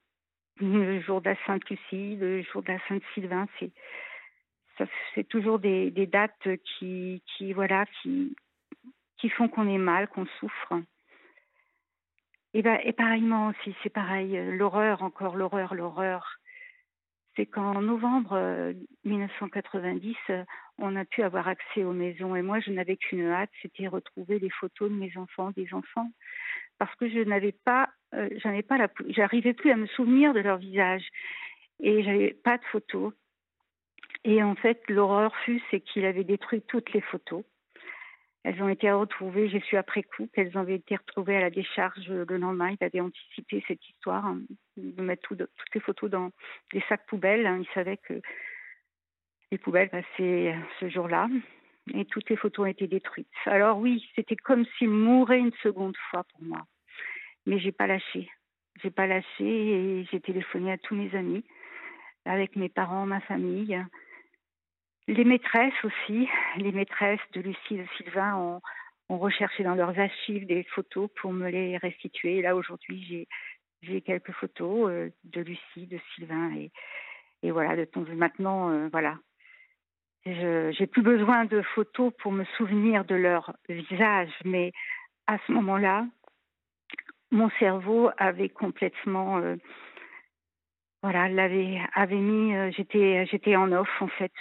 jour 1.00 1.20
de 1.20 1.30
la 1.30 1.36
Sainte 1.44 1.68
Lucie, 1.68 2.16
le 2.16 2.42
jour 2.42 2.62
de 2.62 2.72
la 2.72 2.78
Sainte 2.88 3.02
Sylvain, 3.14 3.46
c'est 3.58 3.70
c'est 5.14 5.26
toujours 5.26 5.58
des, 5.58 5.90
des, 5.90 6.06
dates 6.06 6.48
qui, 6.62 7.22
qui 7.26 7.54
voilà 7.54 7.86
qui 8.02 8.36
qui 9.16 9.30
font 9.30 9.48
qu'on 9.48 9.68
est 9.68 9.78
mal, 9.78 10.08
qu'on 10.08 10.26
souffre. 10.38 10.74
Et, 12.52 12.62
ben, 12.62 12.78
et 12.84 12.92
pareillement 12.92 13.48
aussi, 13.48 13.74
c'est 13.82 13.90
pareil, 13.90 14.38
l'horreur, 14.52 15.02
encore 15.02 15.36
l'horreur, 15.36 15.74
l'horreur. 15.74 16.38
C'est 17.36 17.46
qu'en 17.46 17.80
novembre 17.82 18.72
1990, 19.04 20.16
euh, 20.30 20.44
on 20.78 20.96
a 20.96 21.04
pu 21.04 21.22
avoir 21.22 21.48
accès 21.48 21.84
aux 21.84 21.92
maisons. 21.92 22.34
Et 22.34 22.40
moi, 22.40 22.60
je 22.60 22.70
n'avais 22.70 22.96
qu'une 22.96 23.26
hâte, 23.26 23.50
c'était 23.60 23.88
retrouver 23.88 24.38
les 24.38 24.48
photos 24.48 24.90
de 24.90 24.96
mes 24.96 25.14
enfants, 25.18 25.50
des 25.50 25.72
enfants. 25.74 26.10
Parce 26.78 26.94
que 26.96 27.08
je 27.08 27.20
n'avais 27.20 27.52
pas, 27.52 27.90
euh, 28.14 28.28
j'arrivais 28.40 29.52
plus 29.52 29.70
à 29.70 29.76
me 29.76 29.86
souvenir 29.86 30.32
de 30.32 30.40
leur 30.40 30.56
visage. 30.56 31.06
Et 31.80 32.02
j'avais 32.02 32.32
pas 32.32 32.56
de 32.56 32.64
photos. 32.72 33.12
Et 34.24 34.42
en 34.42 34.54
fait, 34.54 34.82
l'horreur 34.88 35.36
fut, 35.44 35.62
c'est 35.70 35.80
qu'il 35.80 36.06
avait 36.06 36.24
détruit 36.24 36.62
toutes 36.62 36.92
les 36.94 37.02
photos. 37.02 37.44
Elles 38.46 38.62
ont 38.62 38.68
été 38.68 38.92
retrouvées, 38.92 39.48
j'ai 39.48 39.58
su 39.58 39.76
après 39.76 40.04
coup 40.04 40.28
qu'elles 40.32 40.56
avaient 40.56 40.76
été 40.76 40.94
retrouvées 40.94 41.36
à 41.36 41.40
la 41.40 41.50
décharge 41.50 42.06
le 42.06 42.36
lendemain. 42.38 42.76
Il 42.80 42.84
avait 42.84 43.00
anticipé 43.00 43.64
cette 43.66 43.84
histoire, 43.88 44.24
hein, 44.24 44.38
de 44.76 45.02
mettre 45.02 45.22
toutes 45.26 45.48
les 45.74 45.80
photos 45.80 46.08
dans 46.08 46.30
des 46.72 46.80
sacs 46.88 47.04
poubelles. 47.08 47.44
Hein. 47.44 47.58
Il 47.60 47.74
savait 47.74 47.96
que 47.96 48.20
les 49.50 49.58
poubelles 49.58 49.88
passaient 49.88 50.54
ce 50.78 50.88
jour-là 50.88 51.26
et 51.92 52.04
toutes 52.04 52.30
les 52.30 52.36
photos 52.36 52.66
ont 52.66 52.70
été 52.70 52.86
détruites. 52.86 53.26
Alors 53.46 53.78
oui, 53.78 54.08
c'était 54.14 54.36
comme 54.36 54.64
s'il 54.78 54.90
mourait 54.90 55.40
une 55.40 55.54
seconde 55.60 55.96
fois 56.08 56.22
pour 56.22 56.44
moi. 56.44 56.64
Mais 57.46 57.58
j'ai 57.58 57.72
pas 57.72 57.88
lâché. 57.88 58.30
J'ai 58.80 58.92
pas 58.92 59.08
lâché 59.08 59.40
et 59.40 60.04
j'ai 60.12 60.20
téléphoné 60.20 60.70
à 60.70 60.78
tous 60.78 60.94
mes 60.94 61.12
amis, 61.16 61.42
avec 62.24 62.54
mes 62.54 62.68
parents, 62.68 63.06
ma 63.06 63.20
famille. 63.22 63.76
Les 65.08 65.24
maîtresses 65.24 65.84
aussi, 65.84 66.28
les 66.56 66.72
maîtresses 66.72 67.20
de 67.32 67.40
Lucie 67.40 67.74
et 67.74 67.82
de 67.82 67.86
Sylvain 67.96 68.34
ont, 68.36 68.60
recherché 69.08 69.62
dans 69.62 69.76
leurs 69.76 69.96
archives 69.96 70.46
des 70.46 70.64
photos 70.64 71.08
pour 71.20 71.32
me 71.32 71.48
les 71.48 71.76
restituer. 71.76 72.42
là, 72.42 72.56
aujourd'hui, 72.56 73.28
j'ai, 73.82 74.00
quelques 74.00 74.32
photos 74.32 74.90
euh, 74.90 75.10
de 75.22 75.42
Lucie, 75.42 75.86
de 75.86 76.00
Sylvain. 76.14 76.52
Et, 76.56 76.72
et 77.44 77.52
voilà, 77.52 77.76
de 77.76 77.84
ton, 77.84 78.04
maintenant, 78.16 78.70
euh, 78.70 78.88
voilà. 78.90 79.16
J'ai 80.24 80.88
plus 80.88 81.02
besoin 81.02 81.44
de 81.44 81.62
photos 81.62 82.12
pour 82.18 82.32
me 82.32 82.44
souvenir 82.56 83.04
de 83.04 83.14
leur 83.14 83.54
visage, 83.68 84.32
mais 84.44 84.72
à 85.28 85.38
ce 85.46 85.52
moment-là, 85.52 86.04
mon 87.30 87.48
cerveau 87.60 88.10
avait 88.18 88.48
complètement 88.48 89.38
euh, 89.38 89.54
voilà 91.02 91.28
l'avait 91.28 91.80
avait 91.94 92.16
mis 92.16 92.72
j'étais 92.72 93.26
j'étais 93.26 93.54
en 93.54 93.70
off 93.72 93.88
en 94.00 94.08
fait 94.08 94.32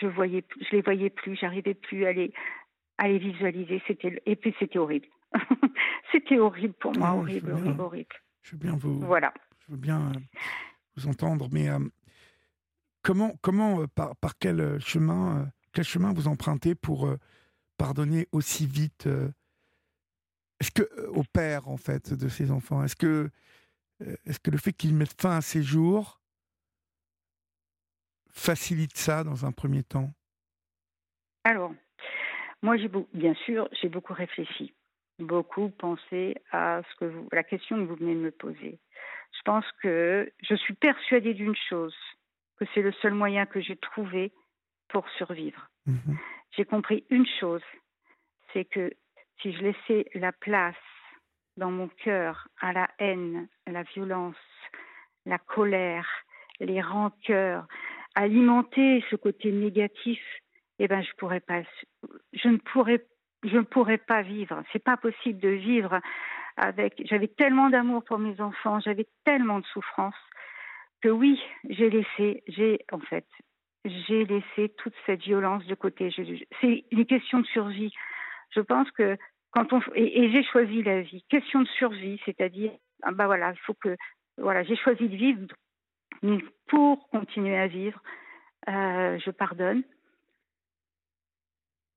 je 0.00 0.06
voyais, 0.06 0.44
je 0.60 0.76
les 0.76 0.82
voyais 0.82 1.10
plus, 1.10 1.36
j'arrivais 1.36 1.74
plus 1.74 2.06
à 2.06 2.12
les, 2.12 2.32
à 2.98 3.08
les 3.08 3.18
visualiser. 3.18 3.82
C'était 3.86 4.22
et 4.26 4.36
puis 4.36 4.54
c'était 4.58 4.78
horrible. 4.78 5.06
c'était 6.12 6.38
horrible 6.38 6.74
pour 6.74 6.96
moi, 6.96 7.12
horrible, 7.12 7.52
horrible, 7.52 7.80
horrible. 7.80 8.16
Je 8.42 8.52
veux 8.52 8.58
bien 8.58 8.76
vous, 8.76 9.00
voilà. 9.00 9.32
Je 9.60 9.72
veux 9.72 9.78
bien 9.78 10.10
euh, 10.10 10.20
vous 10.96 11.08
entendre, 11.08 11.48
mais 11.52 11.68
euh, 11.68 11.78
comment, 13.02 13.34
comment, 13.40 13.82
euh, 13.82 13.86
par, 13.86 14.16
par 14.16 14.38
quel 14.38 14.80
chemin, 14.80 15.50
quel 15.72 15.84
chemin 15.84 16.12
vous 16.12 16.28
empruntez 16.28 16.74
pour 16.74 17.08
pardonner 17.76 18.28
aussi 18.32 18.66
vite 18.66 19.08
Est-ce 20.60 20.70
que 20.70 21.06
au 21.08 21.22
père 21.24 21.68
en 21.68 21.76
fait 21.76 22.12
de 22.12 22.28
ces 22.28 22.50
enfants, 22.50 22.82
est-ce 22.84 22.96
que, 22.96 23.30
est-ce 24.26 24.40
que 24.40 24.50
le 24.50 24.58
fait 24.58 24.72
qu'ils 24.72 24.94
mettent 24.94 25.20
fin 25.20 25.36
à 25.36 25.40
ces 25.40 25.62
jours 25.62 26.21
facilite 28.32 28.96
ça 28.96 29.24
dans 29.24 29.44
un 29.46 29.52
premier 29.52 29.82
temps? 29.82 30.10
Alors, 31.44 31.72
moi, 32.62 32.76
j'ai 32.76 32.90
bien 33.14 33.34
sûr, 33.34 33.68
j'ai 33.80 33.88
beaucoup 33.88 34.14
réfléchi, 34.14 34.74
beaucoup 35.18 35.70
pensé 35.70 36.36
à 36.50 36.82
ce 36.82 36.96
que 36.96 37.04
vous, 37.06 37.28
la 37.32 37.42
question 37.42 37.76
que 37.76 37.82
vous 37.82 37.96
venez 37.96 38.14
de 38.14 38.20
me 38.20 38.30
poser. 38.30 38.78
Je 39.32 39.42
pense 39.44 39.64
que 39.82 40.30
je 40.42 40.54
suis 40.54 40.74
persuadée 40.74 41.34
d'une 41.34 41.56
chose, 41.68 41.96
que 42.58 42.64
c'est 42.74 42.82
le 42.82 42.92
seul 42.92 43.14
moyen 43.14 43.46
que 43.46 43.60
j'ai 43.60 43.76
trouvé 43.76 44.32
pour 44.88 45.08
survivre. 45.10 45.68
Mhm. 45.86 46.18
J'ai 46.52 46.64
compris 46.64 47.04
une 47.10 47.26
chose, 47.40 47.62
c'est 48.52 48.64
que 48.64 48.92
si 49.40 49.52
je 49.52 49.62
laissais 49.62 50.06
la 50.14 50.32
place 50.32 50.76
dans 51.56 51.70
mon 51.70 51.88
cœur 51.88 52.48
à 52.60 52.72
la 52.72 52.88
haine, 52.98 53.48
à 53.66 53.72
la 53.72 53.82
violence, 53.82 54.36
la 55.26 55.38
colère, 55.38 56.08
les 56.60 56.80
rancœurs, 56.80 57.66
alimenter 58.14 59.04
ce 59.10 59.16
côté 59.16 59.52
négatif, 59.52 60.20
eh 60.78 60.88
ben 60.88 61.02
je 61.02 61.12
pourrais 61.16 61.40
pas, 61.40 61.62
je 62.32 62.48
ne 62.48 62.58
pourrais, 62.58 63.04
je 63.44 63.56
ne 63.56 63.62
pourrais 63.62 63.98
pas 63.98 64.22
vivre. 64.22 64.62
C'est 64.72 64.82
pas 64.82 64.96
possible 64.96 65.40
de 65.40 65.48
vivre 65.48 66.00
avec. 66.56 67.02
J'avais 67.06 67.28
tellement 67.28 67.70
d'amour 67.70 68.04
pour 68.04 68.18
mes 68.18 68.40
enfants, 68.40 68.80
j'avais 68.80 69.06
tellement 69.24 69.60
de 69.60 69.66
souffrance 69.66 70.14
que 71.02 71.08
oui, 71.08 71.40
j'ai 71.68 71.90
laissé, 71.90 72.42
j'ai 72.46 72.80
en 72.92 73.00
fait, 73.00 73.26
j'ai 73.84 74.24
laissé 74.24 74.72
toute 74.78 74.94
cette 75.06 75.22
violence 75.22 75.66
de 75.66 75.74
côté. 75.74 76.10
C'est 76.60 76.84
une 76.90 77.06
question 77.06 77.40
de 77.40 77.46
survie. 77.46 77.92
Je 78.50 78.60
pense 78.60 78.90
que 78.92 79.16
quand 79.50 79.72
on 79.72 79.80
et, 79.94 80.30
j'ai 80.30 80.44
choisi 80.44 80.82
la 80.82 81.02
vie, 81.02 81.24
question 81.28 81.60
de 81.60 81.68
survie, 81.68 82.20
c'est-à-dire, 82.24 82.72
bah 83.12 83.26
voilà, 83.26 83.52
il 83.52 83.58
faut 83.60 83.74
que 83.74 83.96
voilà, 84.38 84.62
j'ai 84.62 84.76
choisi 84.76 85.08
de 85.08 85.16
vivre 85.16 85.46
pour 86.68 87.08
continuer 87.10 87.56
à 87.56 87.66
vivre, 87.66 88.00
euh, 88.68 89.18
je 89.18 89.30
pardonne 89.30 89.82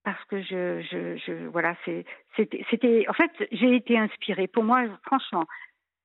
parce 0.06 0.24
que 0.26 0.42
je, 0.44 1.48
voilà, 1.48 1.76
c'était, 2.36 3.10
en 3.10 3.14
fait, 3.14 3.32
j'ai 3.52 3.76
été 3.76 3.98
inspirée. 3.98 4.48
Pour 4.48 4.64
moi, 4.64 4.84
franchement, 5.04 5.46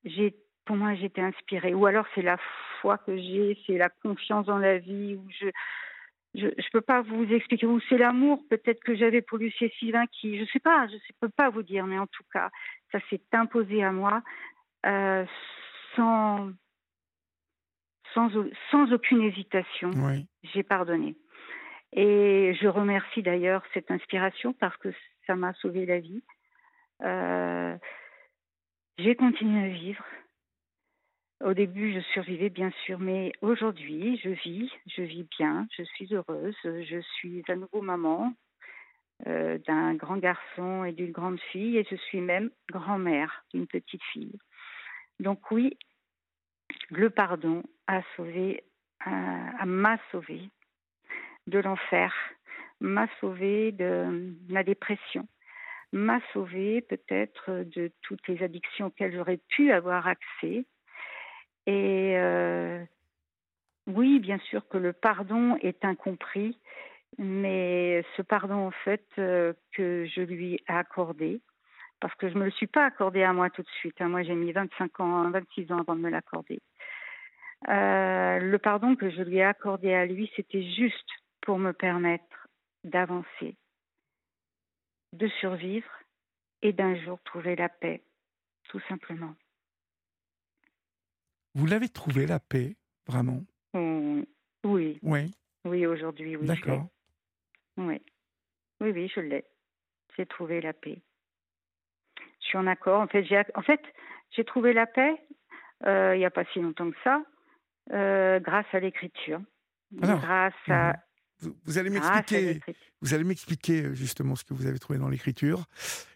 j'ai, 0.04 0.34
pour 0.64 0.76
moi, 0.76 0.94
j'étais 0.94 1.20
inspirée. 1.20 1.74
Ou 1.74 1.84
alors 1.84 2.06
c'est 2.14 2.22
la 2.22 2.38
foi 2.80 2.96
que 2.96 3.14
j'ai, 3.14 3.58
c'est 3.66 3.76
la 3.76 3.90
confiance 3.90 4.46
dans 4.46 4.56
la 4.56 4.78
vie. 4.78 5.16
Ou 5.16 5.28
je, 5.28 5.48
je, 6.34 6.46
je 6.46 6.70
peux 6.72 6.80
pas 6.80 7.02
vous 7.02 7.24
expliquer. 7.30 7.66
Ou 7.66 7.78
c'est 7.90 7.98
l'amour 7.98 8.42
peut-être 8.48 8.82
que 8.82 8.96
j'avais 8.96 9.20
pour 9.20 9.36
Lucie 9.36 9.70
Sylvain 9.78 10.06
qui, 10.06 10.38
je 10.38 10.50
sais 10.50 10.60
pas, 10.60 10.86
je 10.88 10.94
ne 10.94 11.00
peux 11.20 11.28
pas 11.28 11.50
vous 11.50 11.62
dire, 11.62 11.84
mais 11.84 11.98
en 11.98 12.06
tout 12.06 12.24
cas, 12.32 12.48
ça 12.92 13.00
s'est 13.10 13.20
imposé 13.32 13.84
à 13.84 13.92
moi 13.92 14.22
euh, 14.86 15.26
sans 15.94 16.52
sans, 18.14 18.30
sans 18.70 18.92
aucune 18.92 19.22
hésitation, 19.22 19.90
j'ai 20.42 20.62
pardonné. 20.62 21.16
Et 21.92 22.54
je 22.60 22.68
remercie 22.68 23.22
d'ailleurs 23.22 23.62
cette 23.74 23.90
inspiration 23.90 24.52
parce 24.52 24.76
que 24.76 24.88
ça 25.26 25.34
m'a 25.34 25.52
sauvé 25.54 25.86
la 25.86 25.98
vie. 25.98 26.22
Euh, 27.02 27.76
j'ai 28.98 29.16
continué 29.16 29.64
à 29.64 29.68
vivre. 29.68 30.04
Au 31.42 31.54
début, 31.54 31.94
je 31.94 32.00
survivais 32.12 32.50
bien 32.50 32.70
sûr, 32.84 32.98
mais 32.98 33.32
aujourd'hui, 33.40 34.20
je 34.22 34.28
vis, 34.28 34.70
je 34.86 35.02
vis 35.02 35.26
bien, 35.38 35.66
je 35.76 35.82
suis 35.84 36.14
heureuse, 36.14 36.56
je 36.64 37.00
suis 37.16 37.42
à 37.48 37.56
nouveau 37.56 37.80
maman 37.80 38.34
euh, 39.26 39.56
d'un 39.66 39.94
grand 39.94 40.18
garçon 40.18 40.84
et 40.84 40.92
d'une 40.92 41.12
grande 41.12 41.40
fille, 41.50 41.78
et 41.78 41.86
je 41.90 41.96
suis 41.96 42.20
même 42.20 42.50
grand-mère 42.70 43.44
d'une 43.54 43.66
petite 43.66 44.02
fille. 44.12 44.38
Donc 45.18 45.50
oui, 45.50 45.78
le 46.90 47.08
pardon 47.08 47.62
sauvé, 48.16 48.64
m'a 49.06 49.98
sauvé 50.10 50.48
de 51.46 51.58
l'enfer, 51.58 52.14
m'a 52.80 53.08
sauvé 53.20 53.72
de 53.72 54.34
la 54.48 54.62
dépression, 54.62 55.26
m'a 55.92 56.20
sauvé 56.32 56.80
peut-être 56.82 57.64
de 57.64 57.90
toutes 58.02 58.26
les 58.28 58.42
addictions 58.42 58.86
auxquelles 58.86 59.14
j'aurais 59.14 59.40
pu 59.48 59.72
avoir 59.72 60.06
accès. 60.06 60.64
Et 61.66 62.16
euh, 62.16 62.82
oui, 63.86 64.18
bien 64.20 64.38
sûr 64.38 64.66
que 64.68 64.78
le 64.78 64.92
pardon 64.92 65.56
est 65.60 65.84
incompris, 65.84 66.58
mais 67.18 68.04
ce 68.16 68.22
pardon 68.22 68.66
en 68.66 68.70
fait 68.70 69.06
euh, 69.18 69.52
que 69.72 70.06
je 70.06 70.22
lui 70.22 70.54
ai 70.54 70.62
accordé, 70.68 71.40
parce 72.00 72.14
que 72.14 72.28
je 72.28 72.34
ne 72.34 72.40
me 72.40 72.44
le 72.46 72.50
suis 72.52 72.66
pas 72.66 72.86
accordé 72.86 73.22
à 73.22 73.32
moi 73.32 73.50
tout 73.50 73.62
de 73.62 73.68
suite. 73.68 74.00
Hein. 74.00 74.08
Moi, 74.08 74.22
j'ai 74.22 74.34
mis 74.34 74.52
25 74.52 75.00
ans, 75.00 75.30
26 75.30 75.70
ans 75.72 75.80
avant 75.80 75.96
de 75.96 76.00
me 76.00 76.08
l'accorder. 76.10 76.60
Euh, 77.68 78.38
le 78.38 78.58
pardon 78.58 78.96
que 78.96 79.10
je 79.10 79.22
lui 79.22 79.36
ai 79.36 79.44
accordé 79.44 79.92
à 79.92 80.06
lui, 80.06 80.30
c'était 80.36 80.62
juste 80.62 81.08
pour 81.42 81.58
me 81.58 81.72
permettre 81.72 82.48
d'avancer, 82.84 83.56
de 85.12 85.28
survivre 85.40 85.90
et 86.62 86.72
d'un 86.72 86.94
jour 86.96 87.18
trouver 87.24 87.56
la 87.56 87.68
paix, 87.68 88.02
tout 88.68 88.80
simplement. 88.88 89.34
Vous 91.54 91.66
l'avez 91.66 91.88
trouvé 91.88 92.26
la 92.26 92.40
paix, 92.40 92.76
vraiment? 93.06 93.42
Mmh, 93.74 94.22
Oui. 94.64 94.98
Oui. 95.02 95.34
Oui, 95.64 95.84
aujourd'hui, 95.84 96.36
oui. 96.36 96.46
D'accord. 96.46 96.86
Oui. 97.76 98.00
Oui, 98.80 98.90
oui, 98.92 99.12
je 99.14 99.20
l'ai. 99.20 99.44
J'ai 100.16 100.24
trouvé 100.24 100.60
la 100.60 100.72
paix. 100.72 101.02
Je 102.40 102.46
suis 102.46 102.58
en 102.58 102.66
accord. 102.66 103.00
En 103.00 103.06
fait, 103.06 103.24
j'ai, 103.24 103.42
en 103.54 103.62
fait, 103.62 103.82
j'ai 104.30 104.44
trouvé 104.44 104.72
la 104.72 104.86
paix 104.86 105.22
euh, 105.86 106.14
il 106.14 106.18
n'y 106.18 106.24
a 106.24 106.30
pas 106.30 106.44
si 106.52 106.60
longtemps 106.60 106.90
que 106.90 106.96
ça, 107.02 107.22
grâce 107.90 108.66
à 108.72 108.80
l'écriture. 108.80 109.40
grâce 109.92 110.54
à, 110.68 110.92
mmh. 110.92 110.96
Vous, 111.64 111.78
allez 111.78 111.90
m'expliquer, 111.90 112.60
vous 113.00 113.14
allez 113.14 113.24
m'expliquer 113.24 113.82
euh, 113.82 113.94
justement 113.94 114.36
ce 114.36 114.44
que 114.44 114.52
vous 114.52 114.66
avez 114.66 114.78
trouvé 114.78 114.98
dans 114.98 115.08
l'écriture. 115.08 115.64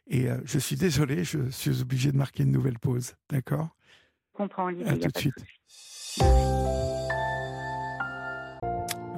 Et 0.07 0.31
euh, 0.31 0.37
je 0.45 0.59
suis 0.59 0.77
désolé, 0.77 1.25
je 1.25 1.51
suis 1.51 1.81
obligé 1.81 2.13
de 2.13 2.17
marquer 2.17 2.43
une 2.43 2.53
nouvelle 2.53 2.79
pause. 2.79 3.15
D'accord? 3.31 3.71
Je 4.33 4.37
comprends, 4.37 4.69
À 4.69 4.97
tout 4.97 5.09
de 5.09 5.19
suite. 5.19 5.35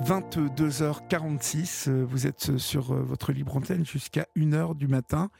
22h46, 0.05 1.89
euh, 1.89 2.05
vous 2.05 2.27
êtes 2.29 2.57
sur 2.59 2.95
votre 2.95 3.33
libre 3.33 3.57
antenne 3.57 3.85
jusqu'à 3.85 4.29
1h 4.37 4.77
du 4.77 4.87
matin 4.87 5.31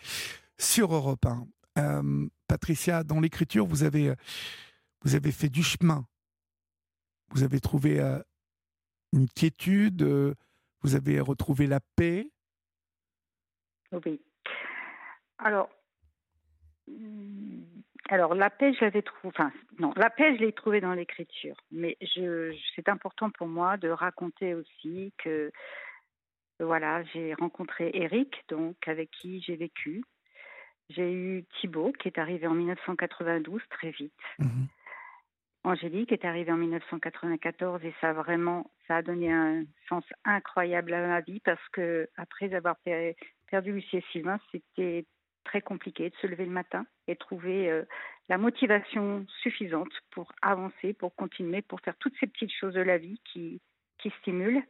sur 0.59 0.93
Europe 0.95 1.27
1. 1.27 1.47
Patricia, 2.49 3.05
dans 3.05 3.21
l'écriture, 3.21 3.67
vous 3.67 3.85
avez, 3.85 4.15
vous 5.03 5.15
avez 5.15 5.31
fait 5.31 5.51
du 5.51 5.63
chemin. 5.63 6.07
Vous 7.31 7.43
avez 7.43 7.61
trouvé 7.61 8.01
une 9.13 9.29
quiétude, 9.29 10.03
vous 10.83 10.95
avez 10.95 11.21
retrouvé 11.21 11.67
la 11.67 11.81
paix? 11.97 12.31
Oui. 13.93 14.21
Alors, 15.39 15.69
alors 18.09 18.35
la 18.35 18.51
paix, 18.51 18.73
je 18.75 18.85
l'avais 18.85 19.03
trouvée. 19.03 19.33
Enfin, 19.35 19.53
non, 19.79 19.93
la 19.97 20.11
paix, 20.11 20.37
je 20.37 20.45
l'ai 20.45 20.53
trouvée 20.53 20.81
dans 20.81 20.95
l'écriture. 20.95 21.57
Mais 21.71 21.97
je, 22.01 22.57
c'est 22.75 22.89
important 22.89 23.31
pour 23.31 23.49
moi 23.49 23.77
de 23.77 23.89
raconter 23.89 24.55
aussi 24.55 25.13
que, 25.19 25.51
voilà, 26.61 27.03
j'ai 27.05 27.35
rencontré 27.35 27.91
Eric, 27.95 28.45
donc 28.49 28.77
avec 28.87 29.11
qui 29.11 29.43
j'ai 29.43 29.57
vécu. 29.57 30.05
J'ai 30.89 31.13
eu 31.13 31.45
Thibault, 31.61 31.93
qui 31.99 32.09
est 32.09 32.19
arrivé 32.19 32.47
en 32.47 32.55
1992 32.55 33.61
très 33.71 33.91
vite. 33.91 34.13
Mmh 34.39 34.67
Angélique 35.67 36.13
est 36.13 36.25
arrivée 36.25 36.53
en 36.53 36.59
1994 36.59 37.85
et 37.85 37.93
ça 38.01 38.11
a 38.11 38.13
vraiment, 38.13 38.71
ça 38.87 38.99
a 38.99 39.03
donné 39.03 39.33
un 39.33 39.65
sens 39.89 40.05
incroyable 40.25 40.95
à 40.95 41.05
ma 41.05 41.21
vie 41.23 41.41
parce 41.41 41.69
que 41.73 42.09
après 42.17 42.55
avoir 42.55 42.77
perdu 43.51 43.73
Lucie 43.73 43.97
et 43.97 44.05
Sylvain, 44.13 44.39
c'était 44.53 45.05
très 45.45 45.61
compliqué 45.63 46.11
de 46.11 46.15
se 46.23 46.29
lever 46.29 46.45
le 46.45 46.53
matin 46.53 46.87
et 47.09 47.17
trouver 47.17 47.69
euh, 47.69 47.83
la 48.29 48.39
motivation 48.39 49.27
suffisante 49.43 49.91
pour 50.13 50.31
avancer, 50.41 50.93
pour 50.93 51.13
continuer, 51.17 51.63
pour 51.63 51.81
faire 51.81 51.97
toutes 51.99 52.15
ces 52.21 52.29
petites 52.29 52.53
choses 52.53 52.75
de 52.75 52.81
la 52.81 52.99
vie 52.99 53.21
qui, 53.25 53.61
qui 53.99 54.11
stimulent. 54.21 54.63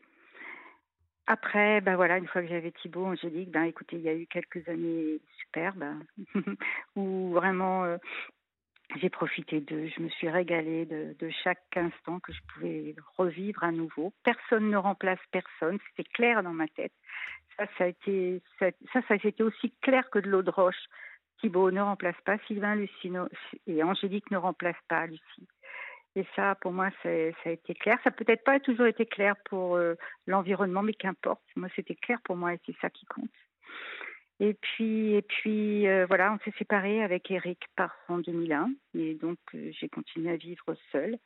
Après, 1.26 1.82
ben 1.82 1.96
voilà, 1.96 2.16
une 2.16 2.26
fois 2.26 2.40
que 2.40 2.48
j'avais 2.48 2.72
Thibaut, 2.72 3.04
Angélique, 3.04 3.50
ben 3.50 3.64
écoutez, 3.64 3.96
il 3.96 4.02
y 4.02 4.08
a 4.08 4.14
eu 4.14 4.26
quelques 4.26 4.66
années 4.66 5.20
superbes 5.40 5.84
où 6.96 7.32
vraiment 7.34 7.84
euh, 7.84 7.98
j'ai 8.94 9.10
profité 9.10 9.60
d'eux, 9.60 9.88
je 9.94 10.00
me 10.00 10.08
suis 10.08 10.28
régalée 10.28 10.86
de, 10.86 11.30
chaque 11.42 11.76
instant 11.76 12.20
que 12.20 12.32
je 12.32 12.40
pouvais 12.52 12.94
revivre 13.16 13.64
à 13.64 13.72
nouveau. 13.72 14.12
Personne 14.22 14.70
ne 14.70 14.76
remplace 14.76 15.18
personne, 15.32 15.78
c'était 15.88 16.08
clair 16.08 16.42
dans 16.42 16.52
ma 16.52 16.68
tête. 16.68 16.92
Ça, 17.56 17.66
ça 17.78 17.84
a 17.84 17.86
été, 17.88 18.42
aussi 19.42 19.72
clair 19.82 20.08
que 20.10 20.18
de 20.18 20.28
l'eau 20.28 20.42
de 20.42 20.50
roche. 20.50 20.84
Thibault 21.40 21.70
ne 21.70 21.80
remplace 21.80 22.20
pas 22.24 22.38
Sylvain, 22.46 22.76
Lucino 22.76 23.28
et 23.66 23.82
Angélique 23.82 24.30
ne 24.30 24.36
remplace 24.36 24.76
pas 24.88 25.06
Lucie. 25.06 25.48
Et 26.14 26.26
ça, 26.34 26.54
pour 26.54 26.72
moi, 26.72 26.88
ça 27.02 27.10
a 27.10 27.50
été 27.50 27.74
clair. 27.74 27.98
Ça 28.02 28.10
peut-être 28.10 28.44
pas 28.44 28.58
toujours 28.60 28.86
été 28.86 29.04
clair 29.04 29.34
pour 29.44 29.76
euh, 29.76 29.94
l'environnement, 30.26 30.82
mais 30.82 30.94
qu'importe. 30.94 31.42
Moi, 31.56 31.68
c'était 31.76 31.94
clair 31.94 32.18
pour 32.24 32.36
moi 32.36 32.54
et 32.54 32.60
c'est 32.64 32.76
ça 32.80 32.88
qui 32.88 33.04
compte. 33.04 33.28
Et 34.38 34.54
puis, 34.54 35.14
et 35.14 35.22
puis 35.22 35.86
euh, 35.86 36.04
voilà, 36.06 36.32
on 36.32 36.38
s'est 36.44 36.56
séparés 36.58 37.02
avec 37.02 37.30
Eric 37.30 37.58
par 37.74 37.94
en 38.08 38.18
2001. 38.18 38.70
Et 38.94 39.14
donc, 39.14 39.38
euh, 39.54 39.70
j'ai 39.72 39.88
continué 39.88 40.30
à 40.30 40.36
vivre 40.36 40.76
seule. 40.92 41.16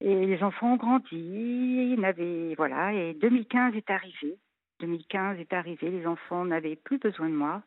Et 0.00 0.26
les 0.26 0.42
enfants 0.42 0.74
ont 0.74 0.76
grandi. 0.76 1.16
Ils 1.16 2.54
voilà, 2.56 2.92
et 2.92 3.14
2015 3.14 3.74
est 3.74 3.90
arrivé. 3.90 4.36
2015 4.80 5.38
est 5.38 5.52
arrivé. 5.52 5.90
Les 5.90 6.06
enfants 6.06 6.44
n'avaient 6.44 6.76
plus 6.76 6.98
besoin 6.98 7.28
de 7.28 7.34
moi. 7.34 7.62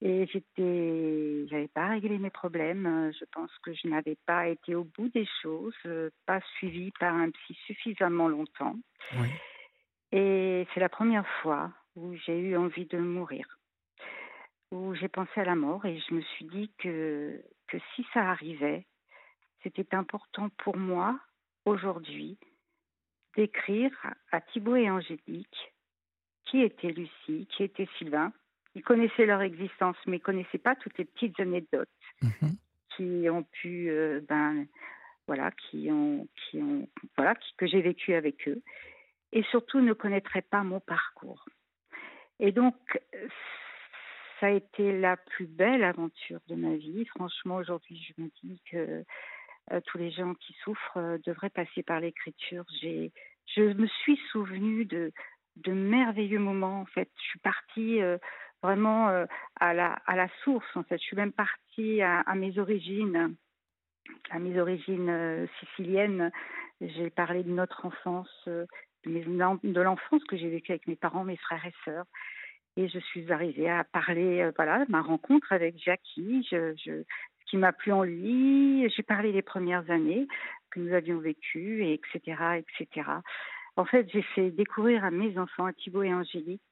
Et 0.00 0.26
j'étais, 0.26 1.46
j'avais 1.48 1.68
pas 1.68 1.88
réglé 1.88 2.18
mes 2.18 2.30
problèmes. 2.30 3.12
Je 3.18 3.24
pense 3.32 3.50
que 3.62 3.72
je 3.72 3.86
n'avais 3.88 4.16
pas 4.26 4.48
été 4.48 4.74
au 4.74 4.84
bout 4.84 5.08
des 5.10 5.28
choses, 5.42 5.76
pas 6.26 6.40
suivie 6.56 6.92
par 6.98 7.14
un 7.14 7.30
psy 7.30 7.54
suffisamment 7.66 8.28
longtemps. 8.28 8.76
Oui. 9.14 9.28
Et 10.12 10.66
c'est 10.72 10.80
la 10.80 10.88
première 10.88 11.26
fois 11.42 11.70
où 11.98 12.14
j'ai 12.14 12.38
eu 12.38 12.56
envie 12.56 12.86
de 12.86 12.98
mourir, 12.98 13.58
où 14.70 14.94
j'ai 14.94 15.08
pensé 15.08 15.40
à 15.40 15.44
la 15.44 15.56
mort 15.56 15.84
et 15.84 15.98
je 15.98 16.14
me 16.14 16.20
suis 16.20 16.44
dit 16.46 16.70
que, 16.78 17.42
que 17.66 17.78
si 17.94 18.06
ça 18.14 18.30
arrivait, 18.30 18.86
c'était 19.62 19.94
important 19.94 20.48
pour 20.58 20.76
moi 20.76 21.18
aujourd'hui 21.64 22.38
d'écrire 23.36 23.92
à 24.32 24.40
Thibaut 24.40 24.76
et 24.76 24.90
Angélique 24.90 25.72
qui 26.44 26.62
était 26.62 26.92
Lucie, 26.92 27.46
qui 27.54 27.62
était 27.62 27.88
Sylvain. 27.98 28.32
Ils 28.74 28.82
connaissaient 28.82 29.26
leur 29.26 29.42
existence, 29.42 29.96
mais 30.06 30.16
ils 30.16 30.20
ne 30.20 30.24
connaissaient 30.24 30.58
pas 30.58 30.76
toutes 30.76 30.96
les 30.98 31.04
petites 31.04 31.38
anecdotes 31.40 31.88
mhm. 32.22 32.56
qui 32.96 33.28
ont 33.28 33.42
pu, 33.42 33.90
euh, 33.90 34.20
ben, 34.28 34.66
voilà, 35.26 35.50
qui 35.50 35.90
ont, 35.90 36.26
qui 36.36 36.58
ont, 36.62 36.88
voilà, 37.16 37.34
que 37.56 37.66
j'ai 37.66 37.82
vécu 37.82 38.14
avec 38.14 38.48
eux, 38.48 38.62
et 39.32 39.42
surtout 39.44 39.80
ne 39.80 39.92
connaîtraient 39.92 40.42
pas 40.42 40.62
mon 40.62 40.80
parcours. 40.80 41.44
Et 42.40 42.52
donc, 42.52 42.74
ça 44.40 44.46
a 44.46 44.50
été 44.50 44.96
la 44.98 45.16
plus 45.16 45.46
belle 45.46 45.82
aventure 45.82 46.40
de 46.48 46.54
ma 46.54 46.76
vie. 46.76 47.04
Franchement, 47.06 47.56
aujourd'hui, 47.56 47.96
je 47.96 48.22
me 48.22 48.28
dis 48.42 48.60
que 48.70 49.04
euh, 49.72 49.80
tous 49.86 49.98
les 49.98 50.10
gens 50.10 50.34
qui 50.34 50.54
souffrent 50.64 50.96
euh, 50.96 51.18
devraient 51.26 51.50
passer 51.50 51.82
par 51.82 52.00
l'écriture. 52.00 52.64
J'ai, 52.80 53.12
je 53.54 53.62
me 53.62 53.86
suis 53.86 54.18
souvenue 54.30 54.84
de, 54.84 55.12
de 55.56 55.72
merveilleux 55.72 56.38
moments. 56.38 56.80
En 56.80 56.86
fait, 56.86 57.10
je 57.16 57.22
suis 57.22 57.38
partie 57.40 58.00
euh, 58.00 58.18
vraiment 58.62 59.08
à 59.60 59.72
la 59.72 59.92
à 60.06 60.16
la 60.16 60.28
source. 60.42 60.66
En 60.74 60.82
fait, 60.82 60.98
je 60.98 61.04
suis 61.04 61.16
même 61.16 61.32
partie 61.32 62.02
à, 62.02 62.34
mes 62.34 62.58
origines, 62.58 63.36
à 64.30 64.40
mes 64.40 64.58
origines 64.58 65.48
siciliennes. 65.60 66.32
J'ai 66.80 67.08
parlé 67.10 67.44
de 67.44 67.50
notre 67.50 67.86
enfance, 67.86 68.48
de 69.06 69.80
l'enfance 69.80 70.22
que 70.24 70.36
j'ai 70.36 70.48
vécue 70.48 70.72
avec 70.72 70.86
mes 70.86 70.96
parents, 70.96 71.24
mes 71.24 71.36
frères 71.36 71.64
et 71.64 71.74
sœurs. 71.84 72.06
Et 72.76 72.88
je 72.88 72.98
suis 72.98 73.32
arrivée 73.32 73.68
à 73.68 73.84
parler, 73.84 74.40
euh, 74.40 74.52
voilà, 74.56 74.84
ma 74.88 75.02
rencontre 75.02 75.52
avec 75.52 75.76
Jackie. 75.82 76.46
Ce 76.50 77.04
qui 77.46 77.56
m'a 77.56 77.72
plu 77.72 77.92
en 77.92 78.04
lui. 78.04 78.88
J'ai 78.90 79.02
parlé 79.02 79.32
des 79.32 79.42
premières 79.42 79.90
années 79.90 80.28
que 80.70 80.80
nous 80.80 80.92
avions 80.92 81.18
vécues, 81.18 81.84
et 81.84 81.94
etc., 81.94 82.36
etc. 82.58 83.06
En 83.76 83.84
fait, 83.84 84.08
j'ai 84.12 84.22
fait 84.22 84.50
découvrir 84.50 85.04
à 85.04 85.10
mes 85.10 85.38
enfants, 85.38 85.66
à 85.66 85.72
Thibaut 85.72 86.02
et 86.02 86.12
Angélique, 86.12 86.62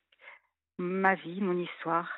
ma 0.78 1.14
vie, 1.14 1.40
mon 1.40 1.56
histoire, 1.56 2.10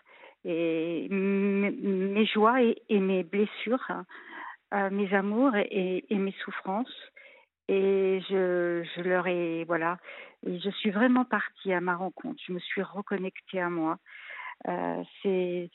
et 0.44 1.08
mes, 1.10 2.26
joies 2.26 2.62
et, 2.62 2.98
mes 2.98 3.22
blessures, 3.22 3.86
euh, 4.74 4.90
mes 4.90 5.12
amours 5.14 5.54
et, 5.56 6.04
mes 6.10 6.34
souffrances. 6.44 7.12
Et 7.68 8.20
je, 8.30 8.82
je, 8.96 9.02
leur 9.02 9.26
ai, 9.26 9.64
voilà, 9.64 9.98
et 10.46 10.58
je 10.58 10.70
suis 10.70 10.90
vraiment 10.90 11.26
partie 11.26 11.72
à 11.72 11.80
ma 11.82 11.96
rencontre. 11.96 12.40
Je 12.46 12.52
me 12.52 12.58
suis 12.60 12.82
reconnectée 12.82 13.60
à 13.60 13.68
moi. 13.68 13.98
Euh, 14.66 15.02
c'est 15.22 15.70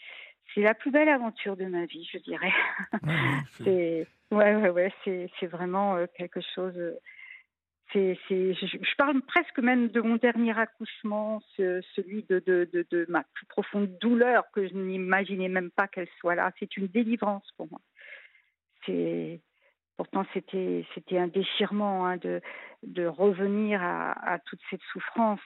c'est 0.54 0.62
la 0.62 0.74
plus 0.74 0.92
belle 0.92 1.10
aventure 1.10 1.56
de 1.56 1.66
ma 1.66 1.86
vie, 1.86 2.08
je 2.12 2.18
dirais. 2.20 2.54
c'est 3.64 4.08
ouais, 4.32 4.56
ouais, 4.56 4.70
ouais, 4.70 4.94
c'est, 5.04 5.30
c'est 5.40 5.48
vraiment 5.48 5.96
euh, 5.96 6.06
quelque 6.18 6.42
chose. 6.56 6.74
Euh, 6.78 7.00
c'est, 7.92 8.18
c'est, 8.28 8.54
je, 8.56 8.96
parle 8.98 9.22
presque 9.22 9.60
même 9.60 9.90
de 9.90 10.02
mon 10.02 10.16
dernier 10.16 10.58
accouchement, 10.58 11.42
celui 11.58 12.24
de, 12.24 12.40
de, 12.40 12.68
de, 12.74 12.88
de, 12.90 13.06
ma 13.08 13.24
plus 13.34 13.46
profonde 13.46 14.00
douleur 14.00 14.46
que 14.52 14.68
je 14.68 14.74
n'imaginais 14.74 15.50
même 15.50 15.70
pas 15.70 15.88
qu'elle 15.88 16.08
soit 16.20 16.34
là. 16.34 16.52
C'est 16.60 16.76
une 16.76 16.88
délivrance 16.88 17.48
pour 17.56 17.70
moi. 17.70 17.82
C'est 18.86 19.42
pourtant 19.98 20.26
c'était 20.34 20.86
c'était 20.96 21.18
un 21.18 21.28
déchirement 21.28 22.08
hein, 22.08 22.18
de 22.18 23.06
revenir 23.06 23.82
à, 23.84 24.40
toute 24.46 24.60
cette 24.70 24.82
souffrance, 24.92 25.42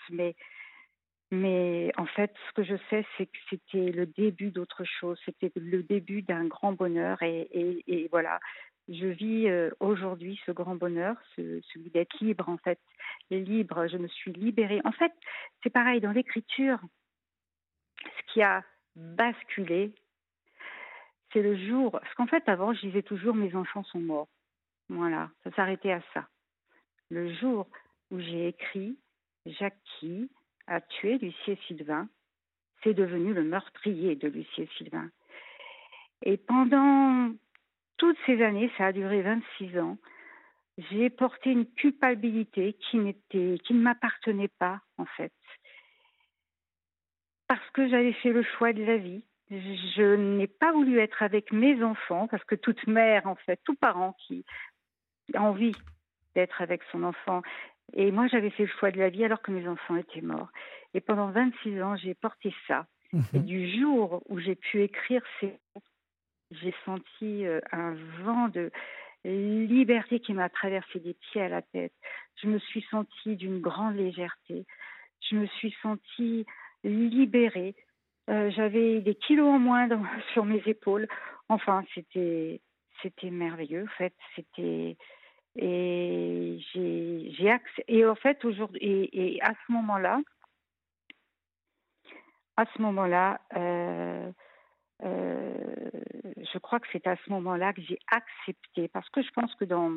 mais 1.32 1.92
en 1.98 2.06
fait, 2.06 2.34
ce 2.48 2.54
que 2.54 2.64
je 2.64 2.76
sais, 2.90 3.06
c'est 3.18 3.26
que 3.26 3.38
c'était 3.50 3.92
le 3.92 4.06
début 4.06 4.52
d'autre 4.52 4.84
chose. 4.86 5.20
C'était 5.26 5.52
le 5.56 5.84
début 5.84 6.22
d'un 6.22 6.46
grand 6.46 6.72
bonheur. 6.72 7.22
Et, 7.22 7.84
et, 7.88 8.08
voilà, 8.12 8.40
je 8.88 9.08
vis 9.08 9.50
euh, 9.50 9.70
aujourd'hui 9.80 10.40
ce 10.46 10.52
grand 10.52 10.76
bonheur, 10.76 11.16
celui 11.36 11.90
d'être 11.92 12.18
libre, 12.22 12.48
en 12.48 12.58
fait. 12.58 12.80
Libre, 13.30 13.88
je 13.88 13.98
me 13.98 14.08
suis 14.08 14.32
libérée. 14.32 14.80
En 14.86 14.94
fait, 14.94 15.12
c'est 15.64 15.70
pareil 15.70 16.00
dans 16.00 16.12
l'écriture. 16.12 16.80
Ce 18.04 18.34
qui 18.34 18.42
a 18.42 18.64
basculé, 18.96 19.92
c'est 21.34 21.42
le 21.42 21.58
jour. 21.58 21.92
Parce 21.92 22.14
qu'en 22.14 22.28
fait, 22.28 22.48
avant, 22.48 22.74
je 22.74 22.82
disais 22.82 23.04
toujours 23.04 23.36
mes 23.36 23.54
enfants 23.54 23.84
sont 23.84 24.00
morts. 24.00 24.30
Voilà, 24.90 25.30
ça 25.44 25.52
s'arrêtait 25.52 25.92
à 25.92 26.02
ça. 26.14 26.28
Le 27.10 27.34
jour 27.34 27.68
où 28.12 28.20
j'ai 28.20 28.48
écrit 28.48 28.98
Jackie, 29.46 30.30
a 30.68 30.82
tué 30.82 31.18
Lucie 31.18 31.52
et 31.52 31.60
Sylvain, 31.68 32.10
c'est 32.84 32.94
devenu 32.94 33.34
le 33.34 33.44
meurtrier 33.44 34.16
de 34.16 34.28
Lucie 34.28 34.62
et 34.62 34.70
Sylvain. 34.78 35.10
Et 36.24 36.38
pendant 36.38 37.34
toutes 37.98 38.18
ces 38.26 38.42
années, 38.44 38.72
ça 38.78 38.88
a 38.88 38.92
duré 38.92 39.22
26 39.22 39.80
ans, 39.80 39.98
j'ai 40.78 41.10
porté 41.10 41.52
une 41.52 41.66
culpabilité 41.66 42.74
qui, 42.74 42.98
n'était, 42.98 43.58
qui 43.64 43.74
ne 43.74 43.82
m'appartenait 43.82 44.52
pas, 44.60 44.80
en 44.98 45.06
fait. 45.06 45.34
Parce 47.48 47.68
que 47.72 47.88
j'avais 47.88 48.14
fait 48.14 48.32
le 48.32 48.44
choix 48.44 48.74
de 48.74 48.84
la 48.84 48.98
vie. 48.98 49.24
Je 49.50 50.16
n'ai 50.16 50.48
pas 50.48 50.74
voulu 50.74 51.00
être 51.00 51.24
avec 51.24 51.52
mes 51.52 51.82
enfants, 51.82 52.28
parce 52.28 52.44
que 52.44 52.56
toute 52.56 52.86
mère, 52.86 53.26
en 53.26 53.36
fait, 53.36 53.60
tout 53.64 53.76
parent 53.76 54.16
qui 54.28 54.46
envie 55.36 55.76
d'être 56.36 56.62
avec 56.62 56.82
son 56.92 57.04
enfant 57.04 57.42
et 57.94 58.12
moi, 58.12 58.28
j'avais 58.28 58.50
fait 58.50 58.64
le 58.64 58.72
choix 58.80 58.92
de 58.92 59.00
la 59.00 59.10
vie 59.10 59.24
alors 59.24 59.42
que 59.42 59.52
mes 59.52 59.68
enfants 59.68 59.96
étaient 59.96 60.22
morts. 60.22 60.50
Et 60.94 61.02
pendant 61.02 61.32
26 61.32 61.82
ans, 61.82 61.96
j'ai 61.96 62.14
porté 62.14 62.54
ça. 62.68 62.86
Mhm. 63.14 63.24
Et 63.34 63.40
du 63.40 63.80
jour 63.80 64.22
où 64.28 64.40
j'ai 64.40 64.56
pu 64.56 64.82
écrire 64.84 65.22
ces 65.40 65.48
mots, 65.48 65.82
j'ai 66.52 66.74
senti 66.86 67.46
euh, 67.46 67.60
un 67.72 67.96
vent 68.24 68.50
de 68.50 68.72
liberté 69.24 70.20
qui 70.20 70.34
m'a 70.34 70.50
traversé 70.50 71.00
des 71.00 71.14
pieds 71.14 71.42
à 71.42 71.50
la 71.50 71.62
tête. 71.62 71.94
Je 72.42 72.48
me 72.48 72.60
suis 72.60 72.86
sentie 72.90 73.36
d'une 73.36 73.60
grande 73.60 73.96
légèreté. 73.96 74.66
Je 75.30 75.36
me 75.36 75.48
suis 75.48 75.76
sentie 75.82 76.46
libérée. 76.84 77.76
Euh, 78.30 78.52
j'avais 78.52 79.02
des 79.02 79.16
kilos 79.16 79.48
en 79.48 79.60
moins 79.60 79.90
sur 80.34 80.46
mes 80.46 80.62
épaules. 80.66 81.08
Enfin, 81.50 81.84
c'était 81.94 82.62
c'était 83.02 83.30
merveilleux. 83.30 83.84
En 83.84 83.98
fait, 83.98 84.14
c'était 84.36 84.98
et 85.58 86.60
j'ai, 86.74 87.32
j'ai 87.32 87.56
et 87.88 88.06
en 88.06 88.16
fait 88.16 88.46
aujourd'hui 88.46 89.10
et, 89.12 89.42
à 89.42 89.54
ce 89.66 89.72
moment-là, 89.72 90.22
à 92.58 92.66
ce 92.76 92.82
moment-là, 92.82 93.42
euh, 93.56 94.32
euh, 95.04 95.90
je 96.54 96.58
crois 96.60 96.80
que 96.80 96.88
c'est 96.92 97.08
à 97.08 97.16
ce 97.18 97.30
moment-là 97.32 97.74
que 97.74 97.82
j'ai 97.82 98.00
accepté, 98.12 98.88
parce 98.88 99.10
que 99.10 99.22
je 99.22 99.32
pense 99.32 99.54
que 99.56 99.66
dans, 99.66 99.92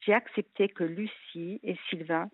j'ai 0.00 0.14
accepté 0.14 0.68
que 0.68 0.84
Lucie 0.84 1.60
et 1.62 1.76
Sylvain 1.88 2.28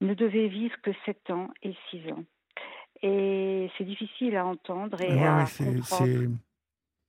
ne 0.00 0.14
devaient 0.14 0.48
vivre 0.48 0.76
que 0.82 0.90
7 1.04 1.30
ans 1.30 1.50
et 1.62 1.74
6 1.90 2.12
ans. 2.12 2.24
Et 3.02 3.70
c'est 3.76 3.84
difficile 3.84 4.36
à 4.36 4.46
entendre 4.46 5.00
et 5.00 5.24
à 5.24 5.44
comprendre. 5.44 6.36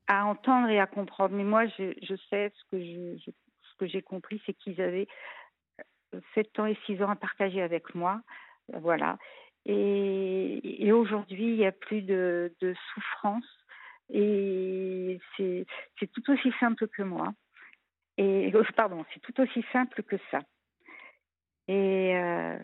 À 0.08 0.26
entendre 0.26 0.70
et 0.70 0.80
à 0.80 0.88
comprendre. 0.88 1.36
Mais 1.36 1.44
moi, 1.44 1.66
je, 1.68 1.94
je 2.02 2.16
sais 2.30 2.52
ce 2.56 2.64
que 2.72 2.80
je, 2.80 3.18
je 3.26 3.32
que 3.84 3.92
j'ai 3.92 4.02
compris, 4.02 4.42
c'est 4.46 4.54
qu'ils 4.54 4.82
avaient 4.82 5.08
7 6.36 6.48
euh, 6.60 6.62
ans 6.62 6.66
et 6.66 6.78
6 6.86 7.02
ans 7.04 7.10
à 7.10 7.16
partager 7.16 7.62
avec 7.62 7.96
moi. 7.96 8.22
Voilà. 8.72 9.18
Et, 9.66 10.92
aujourd'hui, 10.92 11.46
il 11.46 11.58
n'y 11.58 11.66
a 11.66 11.72
plus 11.72 12.02
de, 12.02 12.54
souffrance. 12.94 13.46
Et 14.10 15.20
c'est 15.38 16.08
tout 16.14 16.32
aussi 16.32 16.52
simple 16.60 16.88
que 16.88 17.04
moi. 17.04 17.34
Et 18.18 18.54
euh, 18.54 18.64
pardon, 18.76 19.04
c'est 19.14 19.22
tout 19.22 19.42
aussi 19.42 19.66
simple 19.72 20.04
que 20.04 20.18
ça. 20.30 20.40
Et 21.68 22.16
euh, 22.16 22.58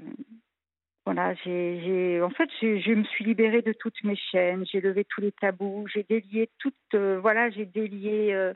voilà, 1.05 1.33
j'ai, 1.35 2.21
en 2.21 2.29
fait, 2.29 2.49
je 2.61 2.93
me 2.93 3.03
suis 3.05 3.25
libérée 3.25 3.61
de 3.61 3.73
toutes 3.73 4.03
mes 4.03 4.17
chaînes, 4.17 4.65
j'ai 4.65 4.81
levé 4.81 5.05
tous 5.05 5.21
les 5.21 5.31
tabous, 5.31 5.87
j'ai 5.91 6.03
délié 6.03 6.49
toutes, 6.59 6.95
voilà, 6.95 7.49
j'ai 7.49 7.65
délié 7.65 8.53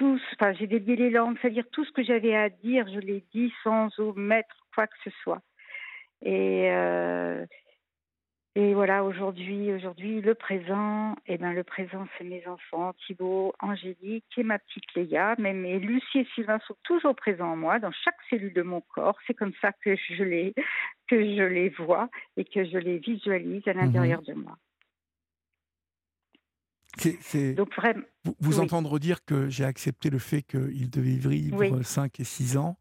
enfin, 0.00 0.52
j'ai 0.54 0.66
dédié 0.66 0.96
les 0.96 1.10
langues, 1.10 1.36
c'est-à-dire 1.40 1.64
tout 1.72 1.84
ce 1.84 1.92
que 1.92 2.02
j'avais 2.02 2.34
à 2.34 2.48
dire, 2.48 2.86
je 2.92 2.98
l'ai 2.98 3.24
dit 3.32 3.52
sans 3.62 3.88
omettre 3.98 4.66
quoi 4.74 4.86
que 4.86 4.96
ce 5.04 5.10
soit. 5.22 5.42
Et, 6.22 6.70
euh, 6.70 7.44
et 8.56 8.72
voilà, 8.72 9.02
aujourd'hui, 9.02 9.72
aujourd'hui, 9.72 10.20
le 10.20 10.34
présent, 10.34 11.14
et 11.26 11.34
eh 11.34 11.38
ben, 11.38 11.52
le 11.52 11.64
présent, 11.64 12.06
c'est 12.16 12.24
mes 12.24 12.46
enfants, 12.46 12.92
Thibaut, 13.04 13.52
Angélique 13.58 14.24
et 14.36 14.44
ma 14.44 14.60
petite 14.60 14.94
Léa. 14.94 15.34
Et 15.38 15.78
Lucie 15.80 16.20
et 16.20 16.28
Sylvain 16.34 16.60
sont 16.66 16.76
toujours 16.84 17.16
présents 17.16 17.52
en 17.52 17.56
moi, 17.56 17.80
dans 17.80 17.90
chaque 17.90 18.14
cellule 18.30 18.52
de 18.52 18.62
mon 18.62 18.80
corps. 18.80 19.18
C'est 19.26 19.34
comme 19.34 19.54
ça 19.60 19.72
que 19.72 19.96
je 19.96 20.22
les, 20.22 20.54
que 21.08 21.20
je 21.20 21.42
les 21.42 21.68
vois 21.70 22.08
et 22.36 22.44
que 22.44 22.64
je 22.64 22.78
les 22.78 22.98
visualise 22.98 23.66
à 23.66 23.72
l'intérieur 23.72 24.20
mhm. 24.20 24.26
de 24.26 24.32
moi. 24.34 24.56
Donc 27.54 27.74
vraiment, 27.74 28.02
vous, 28.40 28.60
entendre 28.60 28.98
dire 28.98 29.24
que 29.24 29.48
j'ai 29.48 29.64
accepté 29.64 30.10
le 30.10 30.18
fait 30.18 30.42
qu'il 30.42 30.90
devait 30.90 31.16
vivre 31.16 31.82
5 31.82 32.20
et 32.20 32.24
6 32.24 32.56
ans. 32.56 32.78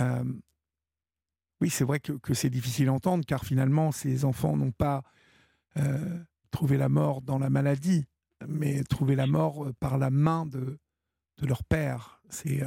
Euh, 0.00 0.24
oui, 1.60 1.70
c'est 1.70 1.84
vrai 1.84 2.00
que, 2.00 2.34
c'est 2.34 2.50
difficile 2.50 2.88
à 2.88 2.92
entendre, 2.92 3.24
car 3.26 3.44
finalement, 3.44 3.92
ces 3.92 4.24
enfants 4.24 4.56
n'ont 4.56 4.72
pas 4.72 5.02
euh, 5.76 6.18
trouvé 6.50 6.76
la 6.76 6.88
mort 6.88 7.22
dans 7.22 7.38
la 7.38 7.50
maladie, 7.50 8.06
mais 8.46 8.82
trouvé 8.84 9.14
la 9.14 9.26
mort 9.26 9.66
euh, 9.66 9.72
par 9.78 9.98
la 9.98 10.10
main 10.10 10.46
de, 10.46 10.78
de 11.38 11.46
leur 11.46 11.64
père. 11.64 12.20
C'est, 12.28 12.62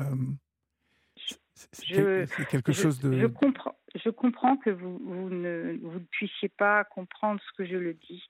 c'est, 1.55 2.47
quelque 2.49 2.71
chose 2.71 2.99
de... 2.99 3.19
Je 3.19 3.27
comprends, 3.27 3.75
je 4.03 4.09
comprends 4.09 4.57
que 4.57 4.69
vous, 4.69 4.99
vous, 5.03 5.29
ne, 5.29 5.77
vous, 5.81 5.99
ne, 5.99 6.05
puissiez 6.11 6.49
pas 6.49 6.83
comprendre 6.83 7.39
ce 7.47 7.57
que 7.57 7.65
je 7.65 7.75
le 7.75 7.93
dis, 7.93 8.23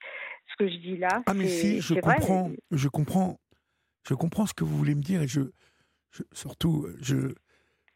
ce 0.51 0.56
que 0.58 0.69
je 0.69 0.77
dis 0.77 0.97
là. 0.97 1.23
Ah 1.25 1.34
mais 1.34 1.47
si, 1.47 1.82
je 1.82 1.95
comprends, 1.95 2.51
je 2.71 2.88
comprends, 2.88 3.39
je 4.08 4.13
comprends 4.13 4.45
ce 4.45 4.53
que 4.53 4.63
vous 4.63 4.77
voulez 4.77 4.95
me 4.95 5.01
dire 5.01 5.21
et 5.21 5.27
je, 5.27 5.41
surtout, 6.32 6.88
je, 7.01 7.34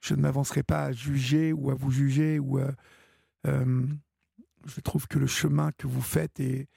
je 0.02 0.16
ne 0.16 0.22
m'avancerai 0.22 0.64
pas 0.64 0.86
à 0.86 0.92
juger 0.92 1.54
ou 1.54 1.70
à 1.72 1.76
vous 1.76 1.92
juger 1.92 2.40
ou 2.40 2.60
euh, 2.60 2.72
je 4.66 4.82
trouve 4.82 5.08
que 5.08 5.20
le 5.20 5.28
chemin 5.28 5.72
que 5.74 5.88
vous 5.88 6.02
faites 6.02 6.40
et 6.40 6.68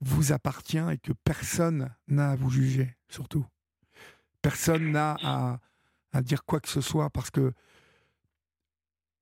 vous 0.00 0.32
appartient 0.32 0.78
et 0.78 0.98
que 0.98 1.12
personne 1.24 1.90
n'a 2.06 2.30
à 2.30 2.36
vous 2.36 2.50
juger, 2.50 2.96
surtout. 3.08 3.46
Personne 4.42 4.92
n'a 4.92 5.16
à, 5.24 5.58
à 6.12 6.22
dire 6.22 6.44
quoi 6.44 6.60
que 6.60 6.68
ce 6.68 6.80
soit 6.80 7.10
parce 7.10 7.30
que 7.30 7.52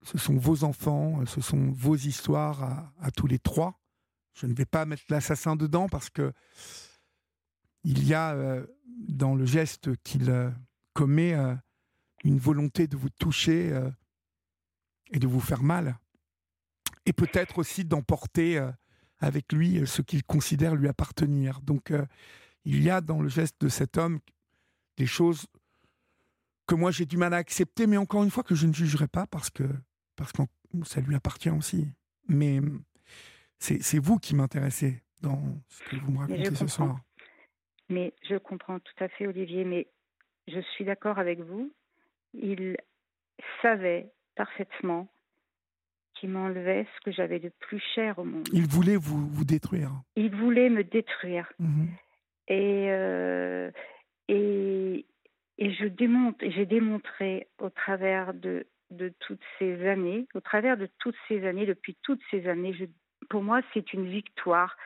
ce 0.07 0.19
sont 0.19 0.37
vos 0.37 0.63
enfants, 0.63 1.27
ce 1.27 1.41
sont 1.41 1.73
vos 1.73 1.97
histoires 1.97 2.93
à, 3.01 3.11
tous 3.11 3.27
les 3.27 3.41
trois. 3.41 3.81
Je 4.35 4.47
ne 4.47 4.55
vais 4.55 4.65
pas 4.65 4.87
mettre 4.87 5.03
l'assassin 5.09 5.57
dedans 5.57 5.89
parce 5.89 6.11
que 6.11 6.33
il 7.83 8.07
y 8.07 8.15
a 8.15 8.33
euh, 8.35 8.65
dans 9.09 9.35
le 9.35 9.47
geste 9.47 9.97
qu'il 10.05 10.31
euh, 10.31 10.51
commet 10.93 11.35
euh, 11.35 11.55
une 12.23 12.39
volonté 12.39 12.87
de 12.87 12.97
vous 12.97 13.11
toucher 13.11 13.79
et 15.13 15.19
de 15.19 15.27
vous 15.27 15.41
faire 15.41 15.63
mal. 15.63 15.99
Et 17.05 17.13
peut-être 17.13 17.59
aussi 17.59 17.85
d'emporter 17.85 18.65
avec 19.21 19.53
lui 19.53 19.87
ce 19.87 20.03
qu'il 20.03 20.25
considère 20.25 20.75
lui 20.75 20.89
appartenir. 20.89 21.61
Donc 21.61 21.93
il 22.65 22.83
y 22.83 22.91
a 22.91 23.01
dans 23.01 23.21
le 23.21 23.29
geste 23.29 23.61
de 23.61 23.69
cet 23.69 23.97
homme 23.97 24.19
des 24.97 25.07
choses 25.07 25.47
que 26.67 26.75
moi 26.75 26.91
j'ai 26.91 27.07
du 27.07 27.17
mal 27.17 27.33
à 27.33 27.37
accepter, 27.37 27.87
mais 27.87 27.97
encore 27.97 28.25
une 28.25 28.31
fois 28.31 28.43
que 28.43 28.57
je 28.57 28.67
ne 28.67 28.73
jugerai 28.73 29.07
pas 29.07 29.27
parce 29.27 29.51
que, 29.51 29.69
parce 30.17 30.33
que 30.33 30.43
ça 30.85 31.01
lui 31.01 31.15
appartient 31.15 31.51
aussi. 31.51 31.87
Mais 32.29 32.61
c'est 33.59 33.99
vous 33.99 34.19
qui 34.19 34.35
m'intéressez 34.35 35.03
dans 35.23 35.41
ce 35.69 35.83
que 35.85 35.97
vous 35.97 36.13
me 36.13 36.19
racontez 36.19 36.55
ce 36.55 36.67
soir. 36.67 36.99
Mais 37.89 38.13
je 38.29 38.37
comprends 38.37 38.81
tout 38.81 39.05
à 39.05 39.09
fait, 39.09 39.27
Olivier, 39.27 39.65
mais 39.65 39.87
je 40.49 40.61
suis 40.75 40.85
d'accord 40.85 41.19
avec 41.19 41.41
vous. 41.41 41.73
Il 42.35 42.77
savait 43.63 44.11
parfaitement 44.35 45.09
qu'il 46.15 46.31
m'enlevait 46.31 46.87
ce 46.97 47.05
que 47.05 47.13
j'avais 47.13 47.39
de 47.39 47.51
plus 47.61 47.83
cher 47.95 48.19
au 48.19 48.25
monde. 48.25 48.49
Il 48.53 48.67
voulait 48.67 48.97
vous, 48.97 49.29
vous 49.29 49.45
détruire. 49.45 49.93
Il 50.17 50.35
voulait 50.35 50.71
me 50.71 50.83
détruire. 50.83 51.53
Mhm. 51.59 51.89
Et, 52.49 52.87
euh, 52.91 53.71
et, 54.29 55.05
et 55.59 55.75
je 55.75 55.87
démontre, 55.87 56.39
j'ai 56.49 56.67
démontré 56.67 57.49
au 57.59 57.71
travers 57.71 58.35
de, 58.35 58.67
de 58.91 59.13
toutes 59.21 59.43
ces 59.59 59.89
années, 59.89 60.27
au 60.35 60.41
travers 60.41 60.77
de 60.77 60.89
toutes 60.99 61.17
ces 61.29 61.47
années, 61.47 61.67
depuis 61.67 61.97
toutes 62.03 62.23
ces 62.31 62.49
années, 62.49 62.73
je, 62.75 62.85
pour 63.29 63.43
moi, 63.43 63.61
c'est 63.75 63.93
une 63.93 64.09
victoire 64.09 64.77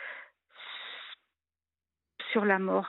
sur 2.32 2.44
la 2.44 2.59
mort 2.59 2.88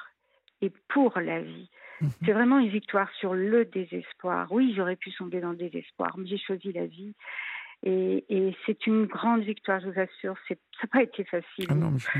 et 0.62 0.72
pour 0.90 1.20
la 1.20 1.42
vie. 1.42 1.70
Mhm. 2.02 2.10
C'est 2.24 2.34
vraiment 2.34 2.60
une 2.60 2.70
victoire 2.70 3.12
sur 3.14 3.34
le 3.34 3.66
désespoir. 3.66 4.52
Oui, 4.52 4.74
j'aurais 4.76 4.96
pu 4.96 5.12
sombrer 5.12 5.42
dans 5.42 5.52
le 5.52 5.58
désespoir, 5.58 6.18
mais 6.18 6.28
j'ai 6.28 6.38
choisi 6.38 6.72
la 6.72 6.86
vie. 6.86 7.14
Et, 7.84 8.26
et 8.30 8.56
c'est 8.66 8.86
une 8.86 9.06
grande 9.06 9.42
victoire, 9.42 9.80
je 9.80 9.88
vous 9.90 10.00
assure. 10.00 10.36
Ça 10.48 10.54
n'a 10.84 10.88
pas 10.92 11.02
été 11.02 11.24
facile. 11.24 11.66
Ah 11.70 11.76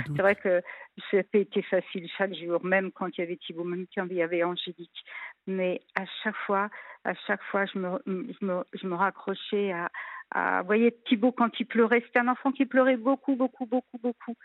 c'est 0.08 0.22
vrai 0.22 0.36
que 0.36 0.62
ça 1.10 1.18
n'a 1.18 1.24
pas 1.24 1.38
été 1.38 1.62
facile 1.62 2.10
chaque 2.18 2.34
jour, 2.34 2.64
même 2.66 2.92
quand 2.92 3.16
il 3.16 3.22
y 3.22 3.24
avait 3.24 3.38
Thibault, 3.38 3.64
même 3.64 3.86
quand 3.96 4.08
il 4.10 4.16
y 4.16 4.24
avait 4.24 4.44
Angélique. 4.44 5.06
Mais 5.46 5.82
à 5.96 6.06
chaque 6.24 6.36
fois, 6.48 6.70
à 7.04 7.14
chaque 7.14 7.44
fois, 7.44 7.66
je 7.66 7.78
me, 7.78 8.02
je 8.08 8.46
me, 8.46 8.64
je 8.74 8.88
me 8.88 8.96
raccrochais 8.96 9.72
à, 9.72 9.92
à, 10.32 10.62
vous 10.62 10.68
voyez, 10.68 10.98
Thibault, 11.06 11.32
quand 11.32 11.60
il 11.60 11.66
pleurait, 11.66 12.02
c'était 12.08 12.20
un 12.20 12.28
enfant 12.28 12.52
qui 12.52 12.66
pleurait 12.66 12.98
beaucoup, 12.98 13.36
beaucoup, 13.36 13.68
beaucoup, 13.68 14.00
beaucoup. 14.00 14.36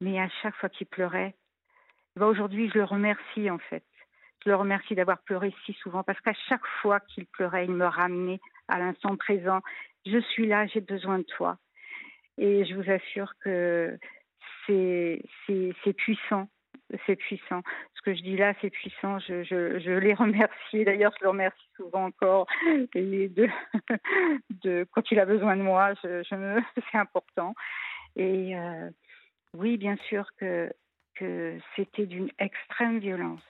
Mais 0.00 0.20
à 0.20 0.28
chaque 0.42 0.54
fois 0.56 0.68
qu'il 0.68 0.86
pleurait, 0.86 1.34
ben 2.16 2.26
aujourd'hui, 2.26 2.70
je 2.72 2.78
le 2.78 2.84
remercie, 2.84 3.50
en 3.50 3.58
fait. 3.58 3.84
Je 4.44 4.48
le 4.48 4.56
remercie 4.56 4.94
d'avoir 4.94 5.18
pleuré 5.18 5.54
si 5.66 5.74
souvent 5.74 6.02
parce 6.02 6.20
qu'à 6.20 6.32
chaque 6.48 6.66
fois 6.80 7.00
qu'il 7.00 7.26
pleurait, 7.26 7.66
il 7.66 7.72
me 7.72 7.84
ramenait 7.84 8.40
à 8.68 8.78
l'instant 8.78 9.16
présent 9.16 9.60
je 10.06 10.20
suis 10.20 10.46
là, 10.46 10.66
j'ai 10.66 10.80
besoin 10.80 11.18
de 11.18 11.24
toi. 11.24 11.58
Et 12.38 12.64
je 12.64 12.74
vous 12.74 12.90
assure 12.90 13.32
que 13.40 13.98
c'est 14.66 15.22
puissant. 15.96 16.48
C'est 17.06 17.16
puissant. 17.16 17.62
Ce 17.94 18.02
que 18.02 18.14
je 18.14 18.22
dis 18.22 18.36
là, 18.36 18.54
c'est 18.60 18.70
puissant. 18.70 19.18
Je, 19.20 19.44
je, 19.44 19.78
je 19.78 19.92
les 19.92 20.14
remercie. 20.14 20.84
D'ailleurs, 20.84 21.12
je 21.18 21.24
le 21.24 21.30
remercie 21.30 21.68
souvent 21.76 22.06
encore. 22.06 22.46
De, 22.94 23.48
de, 24.64 24.86
quand 24.92 25.10
il 25.10 25.20
a 25.20 25.26
besoin 25.26 25.56
de 25.56 25.62
moi, 25.62 25.92
c'est 26.02 26.98
important. 26.98 27.54
Et 28.16 28.56
euh, 28.56 28.90
oui, 29.54 29.76
bien 29.76 29.96
sûr 30.08 30.26
que, 30.36 30.72
que 31.14 31.58
c'était 31.76 32.06
d'une 32.06 32.30
extrême 32.38 32.98
violence. 32.98 33.42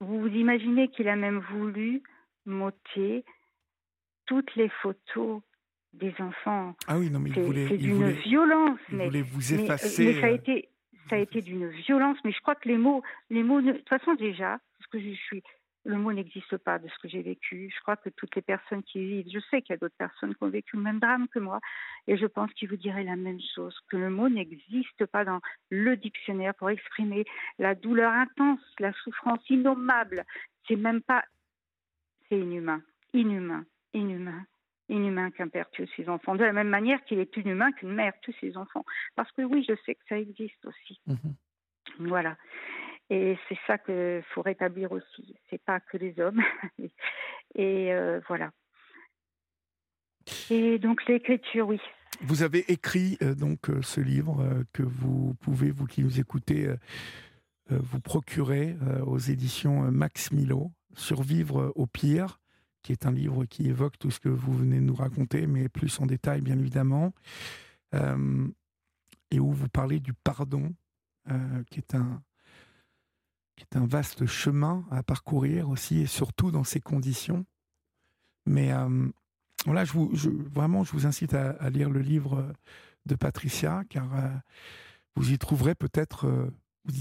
Vous 0.00 0.20
vous 0.20 0.28
imaginez 0.28 0.88
qu'il 0.88 1.08
a 1.08 1.16
même 1.16 1.40
voulu 1.40 2.02
m'ôter 2.46 3.24
toutes 4.26 4.54
les 4.56 4.68
photos 4.68 5.42
des 5.94 6.14
enfants. 6.18 6.74
Ah 6.86 6.98
oui, 6.98 7.10
non, 7.10 7.18
mais 7.18 7.30
c'est 7.34 7.76
d'une 7.76 8.10
violence. 8.10 8.78
Il 8.90 8.96
mais, 8.96 9.06
voulait 9.06 9.22
vous 9.22 9.52
euh, 9.52 9.58
effacer. 9.58 10.14
Mais, 10.14 10.20
ça 10.20 10.26
a 10.26 10.30
été, 10.30 10.68
ça 11.08 11.16
a 11.16 11.18
été 11.18 11.42
d'une 11.42 11.68
violence. 11.68 12.18
Mais 12.24 12.32
je 12.32 12.40
crois 12.40 12.54
que 12.54 12.68
les 12.68 12.78
mots, 12.78 13.02
les 13.30 13.42
mots, 13.42 13.60
de 13.60 13.72
toute 13.72 13.88
façon 13.88 14.14
déjà, 14.14 14.58
parce 14.78 14.90
que 14.90 15.00
je 15.00 15.14
suis, 15.14 15.42
le 15.84 15.96
mot 15.96 16.12
n'existe 16.12 16.56
pas 16.58 16.78
de 16.78 16.88
ce 16.88 16.98
que 17.00 17.08
j'ai 17.08 17.22
vécu. 17.22 17.72
Je 17.74 17.80
crois 17.80 17.96
que 17.96 18.10
toutes 18.10 18.34
les 18.36 18.42
personnes 18.42 18.82
qui 18.82 18.98
vivent, 18.98 19.26
je 19.32 19.40
sais 19.50 19.62
qu'il 19.62 19.72
y 19.72 19.76
a 19.76 19.78
d'autres 19.78 19.96
personnes 19.96 20.34
qui 20.34 20.42
ont 20.42 20.50
vécu 20.50 20.76
le 20.76 20.82
même 20.82 20.98
drame 20.98 21.28
que 21.28 21.38
moi, 21.38 21.60
et 22.06 22.16
je 22.16 22.26
pense 22.26 22.52
qu'ils 22.52 22.68
vous 22.68 22.76
diraient 22.76 23.04
la 23.04 23.16
même 23.16 23.40
chose, 23.54 23.76
que 23.88 23.96
le 23.96 24.10
mot 24.10 24.28
n'existe 24.28 25.06
pas 25.06 25.24
dans 25.24 25.40
le 25.70 25.96
dictionnaire 25.96 26.54
pour 26.54 26.70
exprimer 26.70 27.24
la 27.58 27.74
douleur 27.74 28.12
intense, 28.12 28.60
la 28.78 28.92
souffrance 29.04 29.40
innommable. 29.48 30.24
C'est 30.66 30.76
même 30.76 31.00
pas, 31.00 31.24
c'est 32.28 32.38
inhumain, 32.38 32.82
inhumain, 33.14 33.64
inhumain 33.94 34.44
inhumain 34.88 35.30
qu'un 35.30 35.48
père 35.48 35.70
tue 35.70 35.88
ses 35.96 36.08
enfants, 36.08 36.34
de 36.34 36.44
la 36.44 36.52
même 36.52 36.68
manière 36.68 37.02
qu'il 37.04 37.18
est 37.18 37.36
inhumain 37.36 37.72
qu'une 37.72 37.92
mère 37.92 38.14
tue 38.22 38.34
ses 38.40 38.56
enfants. 38.56 38.84
Parce 39.16 39.30
que 39.32 39.42
oui, 39.42 39.64
je 39.68 39.74
sais 39.84 39.94
que 39.94 40.02
ça 40.08 40.18
existe 40.18 40.64
aussi. 40.64 41.00
Mhm. 41.06 42.08
Voilà. 42.08 42.36
Et 43.10 43.38
c'est 43.48 43.58
ça 43.66 43.78
qu'il 43.78 44.22
faut 44.34 44.42
rétablir 44.42 44.92
aussi. 44.92 45.34
C'est 45.48 45.62
pas 45.62 45.80
que 45.80 45.96
les 45.96 46.18
hommes. 46.20 46.42
Et 47.54 47.92
euh, 47.92 48.20
voilà. 48.28 48.50
Et 50.50 50.78
donc 50.78 51.06
l'écriture, 51.06 51.68
oui. 51.68 51.80
Vous 52.20 52.42
avez 52.42 52.70
écrit 52.70 53.16
euh, 53.22 53.34
donc 53.34 53.70
euh, 53.70 53.80
ce 53.80 54.00
livre 54.00 54.64
que 54.72 54.82
vous 54.82 55.34
pouvez, 55.40 55.70
vous 55.70 55.86
qui 55.86 56.02
nous 56.02 56.20
écoutez, 56.20 56.68
vous 57.70 58.00
procurer 58.00 58.76
aux 59.06 59.18
éditions 59.18 59.90
Max 59.90 60.32
Milo, 60.32 60.70
Survivre 60.94 61.70
au 61.74 61.86
pire 61.86 62.40
qui 62.88 62.92
est 62.92 63.04
un 63.04 63.12
livre 63.12 63.44
qui 63.44 63.66
évoque 63.66 63.98
tout 63.98 64.10
ce 64.10 64.18
que 64.18 64.30
vous 64.30 64.56
venez 64.56 64.76
de 64.76 64.84
nous 64.84 64.94
raconter, 64.94 65.46
mais 65.46 65.68
plus 65.68 66.00
en 66.00 66.06
détail, 66.06 66.40
bien 66.40 66.58
évidemment, 66.58 67.12
euh, 67.94 68.48
et 69.30 69.38
où 69.38 69.52
vous 69.52 69.68
parlez 69.68 70.00
du 70.00 70.14
pardon, 70.14 70.72
euh, 71.30 71.62
qui, 71.70 71.80
est 71.80 71.94
un, 71.94 72.22
qui 73.56 73.64
est 73.64 73.76
un 73.76 73.86
vaste 73.86 74.24
chemin 74.24 74.86
à 74.90 75.02
parcourir 75.02 75.68
aussi, 75.68 75.98
et 75.98 76.06
surtout 76.06 76.50
dans 76.50 76.64
ces 76.64 76.80
conditions. 76.80 77.44
Mais 78.46 78.72
euh, 78.72 79.06
voilà, 79.66 79.84
je 79.84 79.92
vous, 79.92 80.10
vraiment, 80.50 80.82
je 80.82 80.92
vous 80.92 81.04
incite 81.04 81.34
à, 81.34 81.68
lire 81.68 81.90
le 81.90 82.00
livre 82.00 82.54
de 83.04 83.16
Patricia, 83.16 83.82
car 83.90 84.08
vous 85.14 85.30
y 85.30 85.36
trouverez 85.36 85.74
peut-être 85.74 86.50
vous 86.86 86.94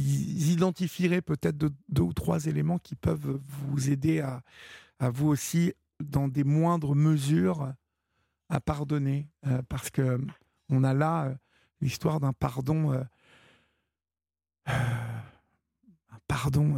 identifierez 0.52 1.22
peut-être 1.22 1.56
deux, 1.56 2.02
ou 2.02 2.12
trois 2.12 2.46
éléments 2.46 2.78
qui 2.78 2.96
peuvent 2.96 3.40
vous 3.46 3.90
aider 3.90 4.20
à, 4.20 4.44
à 5.00 5.10
vous 5.10 5.28
aussi, 5.28 5.74
dans 6.00 6.28
des 6.28 6.44
moindres 6.44 6.96
mesures, 6.96 7.74
à 8.50 8.60
pardonner, 8.60 9.30
euh, 9.46 9.62
parce 9.70 9.90
que 9.90 10.20
on 10.70 10.84
a 10.84 10.94
là 10.94 11.26
euh, 11.26 11.36
l'histoire 11.82 12.20
d'un 12.20 12.34
pardon, 12.34 12.94
euh, 12.94 13.04
un 14.68 16.20
pardon 16.28 16.76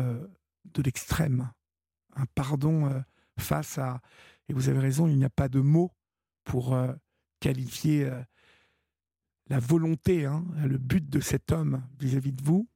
de 0.65 0.81
l'extrême, 0.81 1.51
un 2.15 2.25
pardon 2.35 3.03
face 3.39 3.77
à, 3.77 4.01
et 4.47 4.53
vous 4.53 4.69
avez 4.69 4.79
raison, 4.79 5.07
il 5.07 5.17
n'y 5.17 5.25
a 5.25 5.29
pas 5.29 5.49
de 5.49 5.59
mots 5.59 5.91
pour 6.43 6.77
qualifier 7.39 8.11
la 9.47 9.59
volonté, 9.59 10.25
hein, 10.25 10.45
le 10.67 10.77
but 10.77 11.09
de 11.09 11.19
cet 11.19 11.51
homme 11.51 11.83
vis-à-vis 11.99 12.33
de 12.33 12.43
vous, 12.43 12.67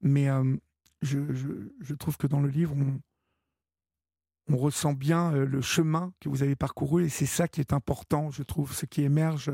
mais 0.00 0.26
je, 1.00 1.32
je, 1.32 1.48
je, 1.78 1.94
trouve 1.94 2.16
que 2.16 2.26
dans 2.26 2.40
le 2.40 2.48
livre, 2.48 2.74
on, 2.76 3.00
on 4.48 4.56
ressent 4.56 4.92
bien 4.92 5.32
euh, 5.34 5.46
le 5.46 5.60
chemin 5.60 6.12
que 6.20 6.28
vous 6.28 6.42
avez 6.42 6.56
parcouru 6.56 7.04
et 7.04 7.08
c'est 7.08 7.26
ça 7.26 7.48
qui 7.48 7.60
est 7.60 7.72
important, 7.72 8.30
je 8.30 8.42
trouve, 8.42 8.72
ce 8.72 8.86
qui 8.86 9.02
émerge 9.02 9.50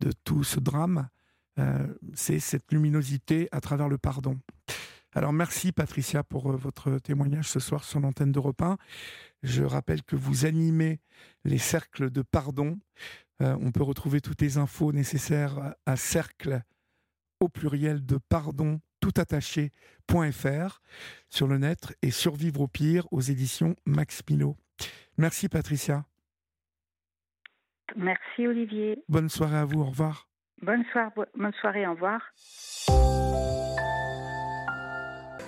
de 0.00 0.12
tout 0.24 0.44
ce 0.44 0.60
drame, 0.60 1.08
euh, 1.58 1.86
c'est 2.14 2.40
cette 2.40 2.72
luminosité 2.72 3.48
à 3.52 3.60
travers 3.60 3.88
le 3.88 3.98
pardon. 3.98 4.38
Alors 5.12 5.32
merci 5.32 5.72
Patricia 5.72 6.22
pour 6.22 6.50
euh, 6.50 6.56
votre 6.56 6.98
témoignage 6.98 7.48
ce 7.48 7.60
soir 7.60 7.84
sur 7.84 8.00
l'antenne 8.00 8.32
d'Europe 8.32 8.62
1. 8.62 8.76
Je 9.42 9.62
rappelle 9.62 10.02
que 10.02 10.16
vous 10.16 10.44
animez 10.44 11.00
les 11.44 11.58
cercles 11.58 12.10
de 12.10 12.22
pardon. 12.22 12.78
on 13.40 13.72
peut 13.72 13.82
retrouver 13.82 14.20
toutes 14.20 14.42
les 14.42 14.58
infos 14.58 14.92
nécessaires 14.92 15.74
à 15.86 15.96
cercle 15.96 16.62
au 17.40 17.48
pluriel 17.48 18.04
de 18.04 18.18
pardon 18.28 18.80
toutattaché.fr 19.00 20.80
sur 21.28 21.46
le 21.46 21.58
net 21.58 21.96
et 22.02 22.10
Survivre 22.10 22.60
au 22.62 22.68
pire 22.68 23.06
aux 23.10 23.20
éditions 23.20 23.74
Max 23.86 24.22
Milo. 24.28 24.56
Merci 25.18 25.48
Patricia. 25.48 26.04
Merci 27.96 28.46
Olivier. 28.46 29.02
Bonne 29.08 29.28
soirée 29.28 29.58
à 29.58 29.64
vous, 29.64 29.80
au 29.80 29.86
revoir. 29.86 30.28
Bonne, 30.62 30.84
soirée, 30.92 31.10
bonne 31.34 31.52
soirée, 31.60 31.86
au 31.86 31.92
revoir. 31.92 32.20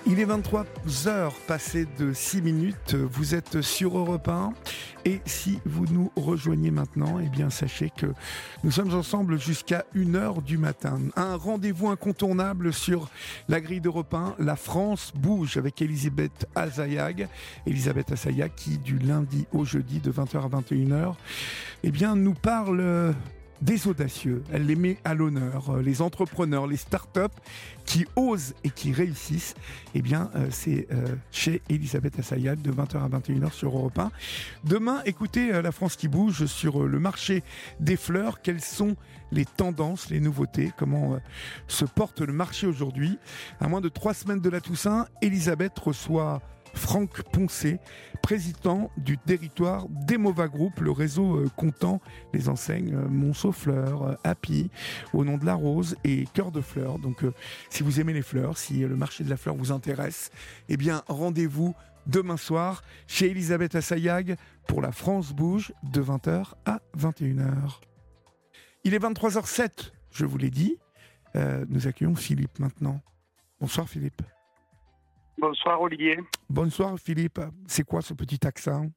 Il 0.05 0.19
est 0.19 0.25
23 0.25 0.65
heures 1.07 1.35
passées 1.47 1.87
de 1.97 2.11
6 2.11 2.41
minutes. 2.41 2.93
Vous 2.93 3.35
êtes 3.35 3.61
sur 3.61 3.97
Europe 3.97 4.27
1. 4.27 4.51
Et 5.05 5.21
si 5.25 5.59
vous 5.65 5.85
nous 5.85 6.11
rejoignez 6.17 6.71
maintenant, 6.71 7.19
eh 7.23 7.29
bien, 7.29 7.49
sachez 7.49 7.89
que 7.89 8.07
nous 8.65 8.71
sommes 8.71 8.93
ensemble 8.93 9.39
jusqu'à 9.39 9.85
1h 9.95 10.43
du 10.43 10.57
matin. 10.57 10.99
Un 11.15 11.37
rendez-vous 11.37 11.87
incontournable 11.87 12.73
sur 12.73 13.09
la 13.47 13.61
grille 13.61 13.79
d'Europe 13.79 14.13
1. 14.13 14.35
La 14.39 14.57
France 14.57 15.13
bouge 15.15 15.55
avec 15.55 15.81
Elisabeth 15.81 16.47
Azayag. 16.53 17.29
Elisabeth 17.65 18.11
Azayag 18.11 18.51
qui, 18.55 18.77
du 18.79 18.99
lundi 18.99 19.47
au 19.53 19.63
jeudi, 19.63 19.99
de 19.99 20.11
20h 20.11 20.43
à 20.43 20.49
21h, 20.49 21.13
eh 21.83 21.91
bien, 21.91 22.17
nous 22.17 22.33
parle 22.33 23.13
des 23.63 23.87
audacieux. 23.87 24.43
Elle 24.51 24.65
les 24.65 24.75
met 24.75 24.97
à 25.05 25.13
l'honneur. 25.13 25.69
Euh, 25.69 25.81
les 25.81 26.01
entrepreneurs, 26.01 26.67
les 26.67 26.77
start-up 26.77 27.31
qui 27.85 28.05
osent 28.15 28.53
et 28.63 28.69
qui 28.69 28.91
réussissent. 28.91 29.55
Eh 29.95 30.01
bien, 30.01 30.29
euh, 30.35 30.47
c'est 30.51 30.87
euh, 30.91 31.15
chez 31.31 31.61
Elisabeth 31.69 32.19
Assayad 32.19 32.61
de 32.61 32.71
20h 32.71 32.97
à 32.97 33.07
21h 33.07 33.51
sur 33.53 33.75
Europe 33.75 33.97
1. 33.97 34.11
Demain, 34.65 35.01
écoutez 35.05 35.61
La 35.61 35.71
France 35.71 35.95
qui 35.95 36.07
bouge 36.07 36.45
sur 36.45 36.85
le 36.85 36.99
marché 36.99 37.43
des 37.79 37.95
fleurs. 37.95 38.41
Quelles 38.41 38.61
sont 38.61 38.95
les 39.31 39.45
tendances, 39.45 40.09
les 40.09 40.19
nouveautés, 40.19 40.71
comment 40.77 41.17
se 41.67 41.85
porte 41.85 42.21
le 42.21 42.33
marché 42.33 42.67
aujourd'hui? 42.67 43.17
À 43.59 43.67
moins 43.67 43.81
de 43.81 43.89
trois 43.89 44.13
semaines 44.13 44.41
de 44.41 44.49
la 44.49 44.61
Toussaint, 44.61 45.07
Elisabeth 45.21 45.77
reçoit 45.79 46.41
Franck 46.73 47.21
Poncé, 47.23 47.79
président 48.21 48.91
du 48.97 49.17
territoire 49.17 49.87
d'Emova 49.89 50.47
Group, 50.47 50.79
le 50.79 50.91
réseau 50.91 51.37
euh, 51.37 51.49
comptant 51.55 52.01
les 52.33 52.49
enseignes 52.49 52.95
euh, 52.95 53.07
Monceau 53.07 53.51
Fleurs, 53.51 54.03
euh, 54.03 54.15
Happy, 54.23 54.69
au 55.13 55.23
nom 55.23 55.37
de 55.37 55.45
la 55.45 55.53
rose 55.53 55.95
et 56.03 56.25
Cœur 56.33 56.51
de 56.51 56.61
Fleurs. 56.61 56.99
Donc 56.99 57.23
si 57.69 57.83
vous 57.83 57.99
aimez 57.99 58.13
les 58.13 58.21
fleurs, 58.21 58.57
si 58.57 58.79
le 58.79 58.95
marché 58.95 59.23
de 59.23 59.29
la 59.29 59.37
fleur 59.37 59.55
vous 59.55 59.71
intéresse, 59.71 60.31
eh 60.69 60.77
bien 60.77 61.03
rendez-vous 61.07 61.75
demain 62.07 62.37
soir 62.37 62.83
chez 63.07 63.29
Elisabeth 63.29 63.75
Assayag 63.75 64.35
pour 64.67 64.81
la 64.81 64.91
France 64.91 65.33
Bouge 65.33 65.73
de 65.83 66.01
20h 66.01 66.53
à 66.65 66.81
21h. 66.97 67.79
Il 68.83 68.93
est 68.93 68.99
23h07, 68.99 69.91
je 70.11 70.25
vous 70.25 70.37
l'ai 70.37 70.49
dit. 70.49 70.77
nous 71.35 71.87
accueillons 71.87 72.15
Philippe 72.15 72.59
maintenant. 72.59 73.01
Bonsoir 73.59 73.87
Philippe. 73.87 74.21
Bonsoir 75.37 75.81
Olivier. 75.81 76.19
Bonsoir 76.49 76.97
Philippe. 76.99 77.39
C'est 77.67 77.83
quoi 77.83 78.01
ce 78.01 78.13
petit 78.13 78.45
accent? 78.45 78.91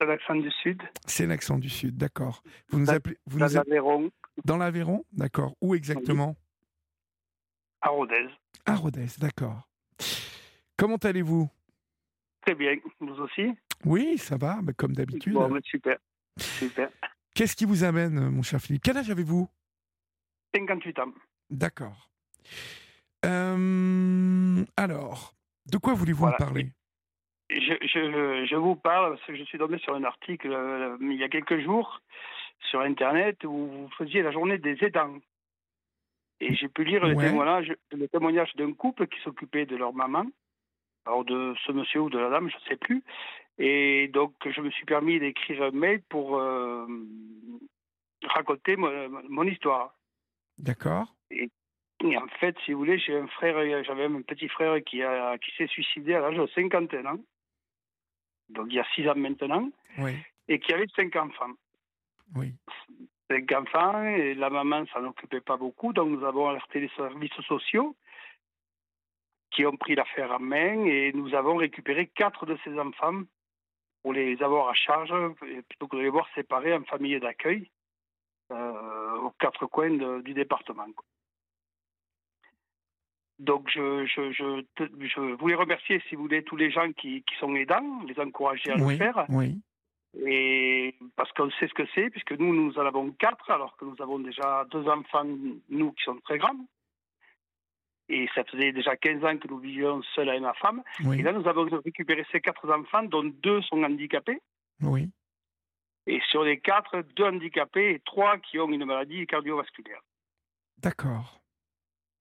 C'est 0.00 0.06
l'accent 0.06 0.34
du 0.34 0.50
Sud. 0.62 0.82
C'est 1.06 1.26
l'accent 1.26 1.58
du 1.58 1.68
Sud, 1.68 1.96
d'accord. 1.96 2.42
Vous 2.68 2.78
nous 2.78 2.90
appelez 2.90 3.16
Dans 3.26 3.46
l'Aveyron. 3.46 4.10
Dans 4.44 4.56
l'Aveyron, 4.56 5.04
d'accord. 5.12 5.56
Où 5.60 5.74
exactement? 5.74 6.36
À 7.80 7.88
Rodez. 7.90 8.28
À 8.66 8.74
Rodez, 8.76 9.06
d'accord. 9.18 9.68
Comment 10.76 10.96
allez-vous? 10.96 11.48
Très 12.42 12.54
bien. 12.54 12.76
Vous 13.00 13.14
aussi? 13.14 13.54
Oui, 13.84 14.18
ça 14.18 14.36
va, 14.36 14.60
mais 14.62 14.72
comme 14.72 14.94
d'habitude. 14.94 15.34
Bon, 15.34 15.58
super. 15.64 15.98
Super. 16.36 16.90
Qu'est-ce 17.34 17.56
qui 17.56 17.64
vous 17.64 17.84
amène, 17.84 18.30
mon 18.30 18.42
cher 18.42 18.60
Philippe? 18.60 18.82
Quel 18.82 18.96
âge 18.96 19.10
avez-vous? 19.10 19.48
58 20.54 20.98
ans. 21.00 21.12
D'accord. 21.50 22.10
Euh, 23.24 24.64
alors, 24.76 25.34
de 25.66 25.78
quoi 25.78 25.94
voulez-vous 25.94 26.26
me 26.26 26.36
parler? 26.38 26.66
Je, 27.50 28.56
vous 28.56 28.76
parle 28.76 29.14
parce 29.14 29.26
que 29.26 29.36
je 29.36 29.44
suis 29.44 29.58
tombé 29.58 29.78
sur 29.78 29.94
un 29.94 30.04
article 30.04 30.52
euh, 30.52 30.96
il 31.00 31.14
y 31.14 31.24
a 31.24 31.28
quelques 31.28 31.60
jours 31.60 32.00
sur 32.70 32.80
Internet 32.80 33.42
où 33.44 33.66
vous 33.66 33.90
faisiez 33.96 34.22
la 34.22 34.32
journée 34.32 34.58
des 34.58 34.76
aidants. 34.82 35.18
Et 36.40 36.54
j'ai 36.54 36.68
pu 36.68 36.84
lire 36.84 37.04
le 37.04 37.16
témoignage, 37.16 37.74
le 37.90 38.08
témoignage 38.08 38.54
d'un 38.56 38.72
couple 38.72 39.08
qui 39.08 39.20
s'occupait 39.22 39.66
de 39.66 39.76
leur 39.76 39.92
maman, 39.92 40.26
alors 41.04 41.24
de 41.24 41.54
ce 41.66 41.72
monsieur 41.72 42.02
ou 42.02 42.10
de 42.10 42.18
la 42.18 42.30
dame, 42.30 42.48
je 42.48 42.56
ne 42.56 42.68
sais 42.68 42.76
plus. 42.76 43.02
Et 43.58 44.08
donc, 44.08 44.34
je 44.46 44.60
me 44.60 44.70
suis 44.70 44.84
permis 44.84 45.18
d'écrire 45.18 45.62
un 45.64 45.70
mail 45.72 46.00
pour 46.08 46.38
euh, 46.38 46.86
raconter 48.24 48.76
mon, 48.76 49.44
histoire. 49.44 49.94
D'accord. 50.58 51.12
Et 51.30 51.50
et 52.00 52.16
en 52.16 52.28
fait, 52.40 52.56
si 52.64 52.72
vous 52.72 52.78
voulez, 52.78 52.98
j'ai 52.98 53.16
un 53.16 53.26
frère, 53.26 53.56
j'avais 53.84 54.04
un 54.04 54.22
petit 54.22 54.48
frère 54.48 54.82
qui, 54.84 55.02
a, 55.02 55.36
qui 55.38 55.50
s'est 55.56 55.66
suicidé 55.66 56.14
à 56.14 56.20
l'âge 56.20 56.36
de 56.36 56.46
51 56.54 57.06
ans. 57.06 57.18
Donc 58.50 58.66
il 58.70 58.74
y 58.74 58.80
a 58.80 58.86
6 58.94 59.08
ans 59.08 59.16
maintenant. 59.16 59.68
Oui. 59.98 60.12
Et 60.46 60.60
qui 60.60 60.72
avait 60.72 60.86
5 60.94 61.14
enfants. 61.16 61.52
Oui. 62.36 62.54
5 63.30 63.52
enfants, 63.52 64.04
et 64.04 64.34
la 64.34 64.48
maman 64.48 64.86
s'en 64.86 65.04
occupait 65.04 65.40
pas 65.40 65.56
beaucoup. 65.56 65.92
Donc 65.92 66.08
nous 66.08 66.24
avons 66.24 66.48
alerté 66.48 66.80
les 66.80 66.90
services 66.90 67.34
sociaux 67.46 67.96
qui 69.50 69.66
ont 69.66 69.76
pris 69.76 69.96
l'affaire 69.96 70.30
en 70.30 70.38
main 70.38 70.84
et 70.84 71.12
nous 71.14 71.34
avons 71.34 71.56
récupéré 71.56 72.06
4 72.06 72.46
de 72.46 72.56
ces 72.62 72.78
enfants 72.78 73.22
pour 74.02 74.12
les 74.12 74.40
avoir 74.42 74.68
à 74.68 74.74
charge 74.74 75.12
plutôt 75.68 75.88
que 75.88 75.96
de 75.96 76.02
les 76.02 76.08
voir 76.10 76.28
séparés 76.34 76.74
en 76.74 76.84
famille 76.84 77.18
d'accueil 77.18 77.68
euh, 78.52 79.16
aux 79.18 79.32
quatre 79.32 79.66
coins 79.66 80.20
du 80.20 80.32
département. 80.32 80.86
Donc, 83.38 83.70
je, 83.72 84.04
je, 84.06 84.32
je, 84.32 84.64
je, 84.78 85.20
voulais 85.36 85.54
remercier, 85.54 86.02
si 86.08 86.16
vous 86.16 86.22
voulez, 86.22 86.42
tous 86.42 86.56
les 86.56 86.70
gens 86.70 86.90
qui, 86.92 87.22
qui 87.22 87.36
sont 87.38 87.54
aidants, 87.54 88.02
les 88.06 88.18
encourager 88.20 88.72
à 88.72 88.76
le 88.76 88.96
faire. 88.96 89.26
Oui. 89.28 89.60
Et 90.26 90.96
parce 91.16 91.30
qu'on 91.32 91.50
sait 91.50 91.68
ce 91.68 91.74
que 91.74 91.86
c'est, 91.94 92.10
puisque 92.10 92.32
nous, 92.32 92.52
nous 92.52 92.76
en 92.78 92.86
avons 92.86 93.10
quatre, 93.12 93.50
alors 93.50 93.76
que 93.76 93.84
nous 93.84 93.96
avons 94.00 94.18
déjà 94.18 94.66
deux 94.70 94.88
enfants, 94.88 95.24
nous, 95.68 95.92
qui 95.92 96.04
sont 96.04 96.18
très 96.24 96.38
grands. 96.38 96.66
Et 98.08 98.26
ça 98.34 98.42
faisait 98.44 98.72
déjà 98.72 98.96
15 98.96 99.24
ans 99.24 99.36
que 99.36 99.48
nous 99.48 99.58
vivions 99.58 100.02
seuls 100.14 100.30
avec 100.30 100.40
ma 100.40 100.54
femme. 100.54 100.82
Et 101.12 101.22
là, 101.22 101.32
nous 101.32 101.46
avons 101.46 101.68
récupéré 101.84 102.24
ces 102.32 102.40
quatre 102.40 102.68
enfants, 102.70 103.02
dont 103.04 103.22
deux 103.42 103.60
sont 103.62 103.82
handicapés. 103.82 104.40
Oui. 104.80 105.10
Et 106.06 106.20
sur 106.30 106.42
les 106.42 106.58
quatre, 106.58 107.02
deux 107.14 107.24
handicapés 107.24 107.90
et 107.90 108.00
trois 108.00 108.38
qui 108.38 108.58
ont 108.58 108.70
une 108.70 108.86
maladie 108.86 109.26
cardiovasculaire. 109.26 110.00
D'accord. 110.78 111.38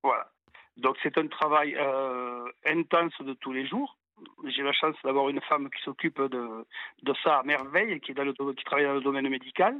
Voilà. 0.03 0.29
Donc 0.77 0.97
c'est 1.01 1.17
un 1.17 1.27
travail 1.27 1.75
euh, 1.75 2.45
intense 2.65 3.19
de 3.21 3.33
tous 3.33 3.51
les 3.51 3.65
jours. 3.67 3.97
J'ai 4.45 4.63
la 4.63 4.73
chance 4.73 4.95
d'avoir 5.03 5.29
une 5.29 5.41
femme 5.41 5.69
qui 5.69 5.81
s'occupe 5.83 6.19
de, 6.21 6.65
de 7.03 7.13
ça 7.23 7.39
à 7.39 7.43
merveille, 7.43 7.99
qui, 7.99 8.11
est 8.11 8.15
dans 8.15 8.23
le, 8.23 8.33
qui 8.53 8.63
travaille 8.63 8.85
dans 8.85 8.95
le 8.95 9.01
domaine 9.01 9.29
médical 9.29 9.75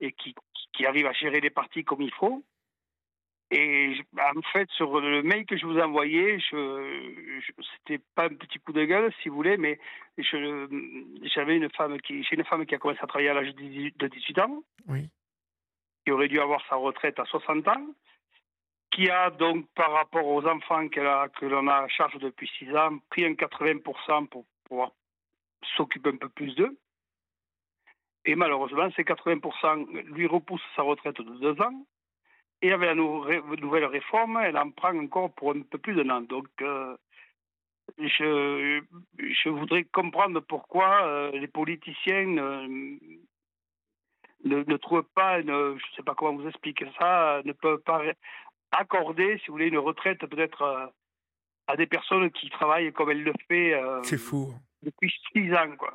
et 0.00 0.12
qui, 0.12 0.34
qui 0.72 0.86
arrive 0.86 1.06
à 1.06 1.12
gérer 1.12 1.40
les 1.40 1.50
parties 1.50 1.84
comme 1.84 2.02
il 2.02 2.12
faut. 2.12 2.44
Et 3.50 3.94
en 4.18 4.42
fait, 4.52 4.68
sur 4.70 5.00
le 5.00 5.22
mail 5.22 5.44
que 5.46 5.56
je 5.56 5.66
vous 5.66 5.78
ai 5.78 5.82
envoyé, 5.82 6.38
je, 6.40 7.40
je 7.40 7.52
c'était 7.78 8.02
pas 8.14 8.24
un 8.24 8.34
petit 8.34 8.58
coup 8.58 8.72
de 8.72 8.84
gueule, 8.84 9.12
si 9.22 9.28
vous 9.28 9.36
voulez, 9.36 9.56
mais 9.56 9.78
j'avais 10.18 11.56
une 11.56 11.70
femme 11.70 12.00
qui, 12.00 12.24
j'ai 12.24 12.36
une 12.36 12.44
femme 12.44 12.66
qui 12.66 12.74
a 12.74 12.78
commencé 12.78 13.00
à 13.02 13.06
travailler 13.06 13.28
à 13.28 13.34
l'âge 13.34 13.54
de 13.54 14.06
18 14.08 14.38
ans, 14.40 14.62
oui. 14.88 15.08
qui 16.04 16.10
aurait 16.10 16.28
dû 16.28 16.40
avoir 16.40 16.66
sa 16.68 16.76
retraite 16.76 17.20
à 17.20 17.24
60 17.26 17.68
ans, 17.68 17.86
qui 18.94 19.10
a 19.10 19.30
donc, 19.30 19.66
par 19.74 19.92
rapport 19.92 20.26
aux 20.26 20.46
enfants 20.46 20.88
que 20.88 21.46
l'on 21.46 21.66
a 21.66 21.74
à 21.74 21.88
charge 21.88 22.16
depuis 22.18 22.48
6 22.58 22.74
ans, 22.76 22.98
pris 23.10 23.24
un 23.24 23.32
80% 23.32 24.28
pour 24.28 24.46
pouvoir 24.64 24.92
s'occuper 25.76 26.10
un 26.10 26.16
peu 26.16 26.28
plus 26.28 26.54
d'eux. 26.54 26.78
Et 28.24 28.36
malheureusement, 28.36 28.88
ces 28.96 29.02
80% 29.02 30.12
lui 30.14 30.26
repoussent 30.26 30.62
sa 30.76 30.82
retraite 30.82 31.20
de 31.20 31.54
2 31.54 31.60
ans. 31.60 31.84
Et 32.62 32.72
avec 32.72 32.88
la 32.88 32.94
nouvelle 32.94 33.84
réforme, 33.84 34.40
elle 34.42 34.56
en 34.56 34.70
prend 34.70 34.96
encore 34.96 35.34
pour 35.34 35.50
un 35.50 35.62
peu 35.62 35.76
plus 35.76 35.94
d'un 35.94 36.08
an. 36.10 36.20
Donc, 36.22 36.46
euh, 36.62 36.96
je, 37.98 38.80
je, 39.18 39.48
voudrais 39.48 39.84
comprendre 39.84 40.40
pourquoi 40.40 41.02
euh, 41.02 41.30
les 41.32 41.48
politiciens 41.48 42.26
ne, 42.26 42.96
ne, 44.44 44.76
trouvent 44.76 45.06
pas, 45.14 45.42
je 45.42 45.46
ne 45.46 45.78
sais 45.96 46.02
pas 46.02 46.14
comment 46.14 46.36
vous 46.36 46.48
expliquer 46.48 46.86
ça, 46.98 47.42
ne 47.44 47.52
peuvent 47.52 47.82
pas 47.82 48.02
accorder, 48.74 49.38
si 49.38 49.46
vous 49.46 49.54
voulez, 49.54 49.68
une 49.68 49.78
retraite 49.78 50.24
peut-être 50.26 50.62
euh, 50.62 50.86
à 51.66 51.76
des 51.76 51.86
personnes 51.86 52.30
qui 52.30 52.50
travaillent 52.50 52.92
comme 52.92 53.10
elle 53.10 53.22
le 53.22 53.32
fait 53.48 53.74
euh, 53.74 54.02
fou. 54.02 54.54
depuis 54.82 55.12
six 55.32 55.52
ans. 55.54 55.76
Quoi. 55.78 55.94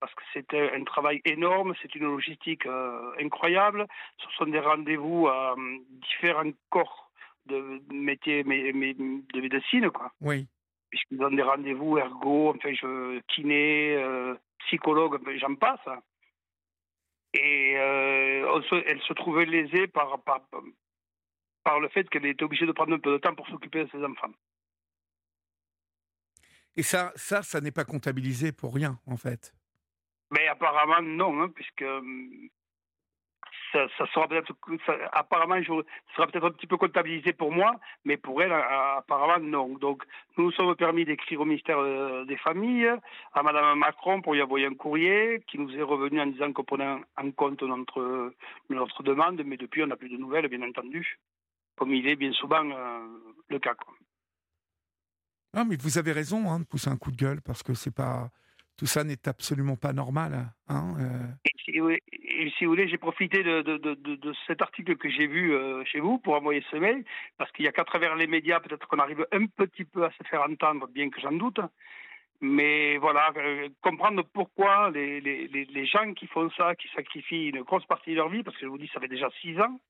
Parce 0.00 0.14
que 0.14 0.22
c'est 0.32 0.54
un 0.54 0.84
travail 0.84 1.20
énorme, 1.24 1.74
c'est 1.82 1.94
une 1.94 2.04
logistique 2.04 2.66
euh, 2.66 3.12
incroyable. 3.20 3.86
Ce 4.18 4.30
sont 4.36 4.46
des 4.46 4.60
rendez-vous 4.60 5.28
à 5.28 5.56
différents 6.08 6.50
corps 6.70 7.10
de 7.46 7.82
métiers 7.92 8.44
de 8.44 9.40
médecine. 9.40 9.90
Quoi. 9.90 10.12
Oui. 10.20 10.46
Puisqu'ils 10.90 11.22
ont 11.22 11.30
des 11.30 11.42
rendez-vous 11.42 11.98
ergo, 11.98 12.50
enfin, 12.50 12.72
je, 12.72 13.20
kiné, 13.28 13.96
psychologue, 14.66 15.18
j'en 15.38 15.54
passe. 15.54 15.86
Et 17.34 17.72
elle 17.72 19.00
se 19.02 19.12
trouvait 19.12 19.44
lésée 19.44 19.86
par, 19.86 20.18
par, 20.22 20.40
par 21.64 21.80
le 21.80 21.88
fait 21.88 22.08
qu'elle 22.08 22.26
était 22.26 22.44
obligée 22.44 22.66
de 22.66 22.72
prendre 22.72 22.94
un 22.94 22.98
peu 22.98 23.12
de 23.12 23.18
temps 23.18 23.34
pour 23.34 23.46
s'occuper 23.48 23.84
de 23.84 23.90
ses 23.90 24.04
enfants. 24.04 24.32
Et 26.76 26.82
ça, 26.82 27.12
ça, 27.16 27.42
ça 27.42 27.60
n'est 27.60 27.72
pas 27.72 27.84
comptabilisé 27.84 28.52
pour 28.52 28.74
rien, 28.74 28.98
en 29.06 29.16
fait. 29.16 29.52
Mais 30.30 30.46
apparemment, 30.46 31.02
non, 31.02 31.42
hein, 31.42 31.50
puisque 31.54 31.84
ça, 33.72 33.88
sera 34.12 34.28
peut-être, 34.28 34.52
apparemment, 35.12 35.56
ça 35.56 36.14
sera 36.14 36.26
peut-être 36.26 36.46
un 36.46 36.50
petit 36.50 36.66
peu 36.66 36.76
comptabilisé 36.76 37.32
pour 37.32 37.52
moi, 37.52 37.74
mais 38.04 38.16
pour 38.16 38.42
elle, 38.42 38.52
apparemment, 38.52 39.44
non. 39.44 39.76
Donc, 39.78 40.04
nous 40.36 40.44
nous 40.44 40.52
sommes 40.52 40.74
permis 40.76 41.04
d'écrire 41.04 41.40
au 41.40 41.44
ministère 41.44 41.78
euh, 41.78 42.24
des 42.24 42.36
Familles, 42.36 42.92
à 43.32 43.42
Madame 43.42 43.78
Macron, 43.78 44.22
pour 44.22 44.36
y 44.36 44.42
envoyer 44.42 44.66
un 44.66 44.74
courrier 44.74 45.42
qui 45.46 45.58
nous 45.58 45.74
est 45.76 45.82
revenu 45.82 46.20
en 46.20 46.26
disant 46.26 46.52
qu'on 46.52 46.64
prenait 46.64 46.96
en 47.16 47.30
compte 47.32 47.62
notre, 47.62 48.32
notre 48.70 49.02
demande, 49.02 49.42
mais 49.44 49.56
depuis, 49.56 49.82
on 49.82 49.88
n'a 49.88 49.96
plus 49.96 50.10
de 50.10 50.16
nouvelles, 50.16 50.48
bien 50.48 50.62
entendu 50.62 51.18
comme 51.78 51.94
il 51.94 52.06
est 52.08 52.16
bien 52.16 52.32
souvent 52.32 52.68
euh, 52.70 53.06
le 53.48 53.58
cas. 53.58 53.74
Ah, 55.54 55.64
mais 55.64 55.76
vous 55.76 55.98
avez 55.98 56.12
raison 56.12 56.50
hein, 56.50 56.60
de 56.60 56.64
pousser 56.64 56.90
un 56.90 56.96
coup 56.96 57.10
de 57.10 57.16
gueule 57.16 57.40
parce 57.40 57.62
que 57.62 57.74
c'est 57.74 57.94
pas 57.94 58.30
tout 58.76 58.86
ça 58.86 59.02
n'est 59.02 59.26
absolument 59.26 59.74
pas 59.74 59.92
normal. 59.92 60.52
Hein, 60.68 60.94
et, 61.44 61.50
si, 61.64 62.64
vous 62.64 62.70
voulez, 62.70 62.88
j'ai 62.88 62.96
profité 62.96 63.42
de, 63.42 63.60
de, 63.60 63.76
de, 63.76 64.34
cet 64.46 64.62
article 64.62 64.96
que 64.96 65.10
j'ai 65.10 65.26
vu 65.26 65.52
chez 65.84 65.98
vous 65.98 66.18
pour 66.18 66.34
envoyer 66.34 66.64
ce 66.70 66.76
mail, 66.76 67.04
parce 67.38 67.50
qu'il 67.50 67.64
n'y 67.64 67.68
a 67.68 67.72
qu'à 67.72 67.82
travers 67.82 68.14
les 68.14 68.28
médias, 68.28 68.60
peut-être 68.60 68.86
qu'on 68.86 69.00
arrive 69.00 69.26
un 69.32 69.46
petit 69.46 69.84
peu 69.84 70.04
à 70.04 70.12
se 70.12 70.22
faire 70.30 70.42
entendre, 70.42 70.86
bien 70.86 71.10
que 71.10 71.20
j'en 71.20 71.32
doute. 71.32 71.58
Mais 72.40 72.98
voilà, 72.98 73.32
comprendre 73.82 74.22
pourquoi 74.32 74.90
les, 74.90 75.20
les, 75.20 75.48
les, 75.48 75.86
gens 75.86 76.14
qui 76.14 76.28
font 76.28 76.48
ça, 76.50 76.76
qui 76.76 76.86
sacrifient 76.94 77.48
une 77.48 77.62
grosse 77.62 77.84
partie 77.86 78.12
de 78.12 78.16
leur 78.16 78.28
vie, 78.28 78.44
parce 78.44 78.56
que 78.56 78.64
je 78.64 78.70
vous 78.70 78.78
dis, 78.78 78.88
ça 78.94 79.00
fait 79.00 79.08
déjà 79.08 79.28
six 79.40 79.58
ans, 79.60 79.80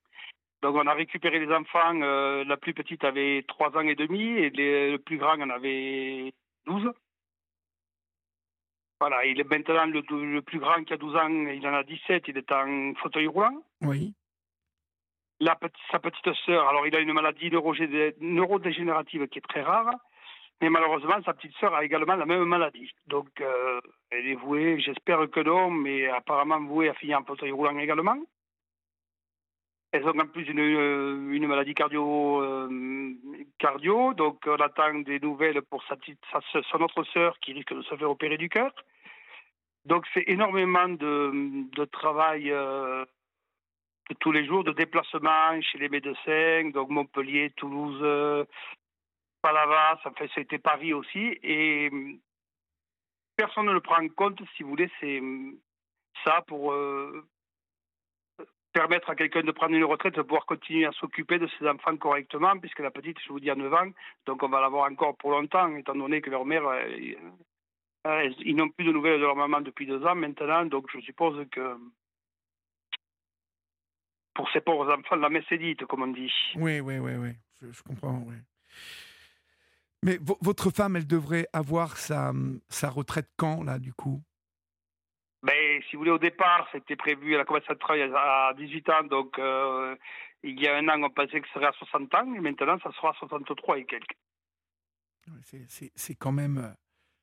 donc 0.63 0.75
on 0.75 0.87
a 0.87 0.95
récupéré 0.95 1.39
les 1.39 1.53
enfants, 1.55 2.01
euh, 2.03 2.45
la 2.45 2.57
plus 2.57 2.75
petite 2.75 3.05
avait 3.05 3.45
3 3.47 3.77
ans 3.77 3.87
et 3.87 3.95
demi 3.95 4.23
et 4.23 4.51
le 4.51 4.97
plus 4.97 5.17
grand 5.17 5.41
en 5.41 5.51
avait 5.51 6.33
12. 6.67 6.91
Voilà, 9.01 9.25
il 9.27 9.39
est 9.39 9.49
maintenant 9.49 9.87
le, 9.87 10.41
plus 10.41 10.59
grand 10.59 10.83
qui 10.83 10.93
a 10.93 10.97
12 10.97 11.17
ans, 11.17 11.29
il 11.29 11.65
en 11.69 11.75
a 11.75 11.85
17, 11.85 12.25
il 12.27 12.39
est 12.39 12.51
en 12.51 12.93
fauteuil 13.01 13.29
roulant. 13.29 13.63
Oui. 13.83 14.13
La, 15.39 15.57
sa 15.93 16.01
petite 16.01 16.35
sœur, 16.45 16.69
alors 16.69 16.85
il 16.89 16.97
a 16.97 16.99
une 16.99 17.13
maladie 17.13 17.53
neurodégénérative 17.53 19.29
qui 19.29 19.39
est 19.39 19.49
très 19.49 19.63
rare, 19.63 19.95
mais 20.61 20.69
malheureusement 20.69 21.23
sa 21.25 21.35
petite 21.35 21.55
sœur 21.59 21.73
a 21.77 21.85
également 21.85 22.17
la 22.17 22.27
même 22.27 22.43
maladie. 22.43 22.91
Donc 23.07 23.29
euh, 23.41 23.81
elle 24.11 24.27
est 24.27 24.35
vouée, 24.35 24.81
j'espère 24.81 25.31
que 25.31 25.39
non, 25.39 25.71
mais 25.71 26.09
apparemment 26.09 26.59
vouée 26.59 26.89
à 26.89 26.95
finir 26.95 27.21
en 27.21 27.25
fauteuil 27.25 27.53
roulant 27.53 27.79
également. 27.79 28.19
Elles 29.91 30.05
ont 30.05 30.19
en 30.19 30.27
plus 30.27 30.45
une, 30.45 30.61
euh, 30.61 31.47
maladie 31.47 31.75
cardio, 31.75 32.43
euh, 32.43 32.69
donc 34.15 34.45
on 34.47 34.57
attend 34.57 34.95
des 34.99 35.19
nouvelles 35.19 35.63
pour 35.63 35.83
sa, 35.85 35.97
petite, 35.97 36.21
sa, 36.31 36.41
son 36.71 36.83
autre 36.83 37.05
sœur 37.05 37.39
qui 37.41 37.55
risque 37.55 37.73
de 37.73 37.81
se 37.81 37.97
faire 37.97 38.11
opérer 38.11 38.37
du 38.37 38.51
cœur. 38.51 38.71
Donc 39.87 40.05
c'est 40.13 40.25
énormément 40.27 40.89
de, 40.91 41.85
travail 41.87 42.51
euh, 42.51 43.07
de 44.11 44.15
tous 44.21 44.31
les 44.31 44.45
jours, 44.45 44.63
de 44.63 44.73
déplacement 44.73 45.59
chez 45.63 45.79
les 45.79 45.89
médecins, 45.89 46.69
donc 46.69 46.91
Montpellier, 46.91 47.51
Toulouse, 47.57 48.47
Palavas, 49.41 50.01
enfin 50.05 50.27
c'était 50.35 50.59
Paris 50.59 50.93
aussi, 50.93 51.39
et 51.43 51.91
personne 53.37 53.65
ne 53.65 53.73
le 53.73 53.81
prend 53.81 54.05
en 54.05 54.09
compte, 54.09 54.43
si 54.55 54.63
vous 54.63 54.71
voulez, 54.71 54.91
c'est 55.01 55.23
ça 56.25 56.43
pour 56.47 56.75
permettre 58.79 59.11
à 59.11 59.17
quelqu'un 59.17 59.43
de 59.43 59.51
prendre 59.51 59.75
une 59.75 59.85
retraite, 59.85 60.15
de 60.15 60.23
pouvoir 60.23 60.47
continuer 60.47 60.87
à 60.87 60.93
s'occuper 60.93 61.41
de 61.41 61.49
ses 61.59 61.67
enfants 61.67 61.97
correctement, 61.97 62.57
puisque 62.61 62.79
la 62.79 62.93
petite, 62.93 63.17
je 63.27 63.33
vous 63.33 63.41
dis, 63.41 63.51
a 63.51 63.57
9 63.57 63.75
ans, 63.75 63.91
donc 64.25 64.41
on 64.45 64.49
va 64.49 64.61
l'avoir 64.61 64.89
encore 64.89 65.17
pour 65.17 65.33
longtemps, 65.33 65.75
étant 65.75 65.97
donné 65.97 66.21
que 66.21 66.31
leur 66.31 66.45
mère, 66.45 66.65
euh, 66.65 66.87
euh, 68.07 68.31
ils 68.39 68.55
n'ont 68.55 68.69
plus 68.69 68.85
de 68.85 68.93
nouvelles 68.93 69.19
de 69.19 69.25
leur 69.25 69.35
maman 69.35 69.61
depuis 69.63 69.85
deux 69.85 70.05
ans 70.07 70.15
maintenant, 70.15 70.65
donc 70.65 70.87
je 70.95 71.01
suppose 71.01 71.45
que 71.51 71.77
pour 74.33 74.49
ces 74.53 74.61
pauvres 74.61 74.95
enfants, 74.97 75.17
la 75.17 75.29
messe 75.29 75.51
est 75.51 75.59
dite, 75.59 75.85
comme 75.87 76.03
on 76.03 76.13
dit. 76.13 76.33
Oui, 76.55 76.79
oui, 76.79 76.99
oui, 76.99 77.17
oui, 77.17 77.33
je, 77.61 77.83
comprends, 77.83 78.23
oui. 78.29 78.37
Mais 80.05 80.19
votre 80.23 80.71
femme, 80.71 80.95
elle 80.95 81.09
devrait 81.09 81.49
avoir 81.53 81.97
sa, 81.97 82.33
sa 82.69 82.91
retraite 82.91 83.29
quand, 83.37 83.65
là, 83.65 83.81
du 83.81 83.93
coup? 83.93 84.23
Si 85.83 85.97
vous 85.97 86.01
voulez, 86.01 86.11
au 86.11 86.19
départ, 86.19 86.69
c'était 86.73 86.97
prévu, 86.97 87.35
elle 87.35 87.41
a 87.41 87.45
commencé 87.45 87.67
à 87.69 87.75
travailler 87.75 88.11
à 88.15 88.53
18 88.57 88.89
ans, 88.91 89.05
donc 89.05 89.39
euh, 89.39 89.97
il 90.43 90.61
y 90.61 90.69
a 90.69 90.77
un 90.77 90.89
an, 90.89 91.03
on 91.03 91.11
pensait 91.11 91.41
que 91.41 91.47
ce 91.49 91.55
serait 91.55 91.67
à 91.67 91.73
60 91.73 92.15
ans, 92.15 92.35
et 92.35 92.41
maintenant, 92.41 92.79
ça 92.83 92.93
sera 92.93 93.11
à 93.11 93.15
63 93.15 93.79
et 93.79 93.85
quelques. 93.85 94.17
C'est 95.45 96.15
quand 96.15 96.33
même, 96.33 96.75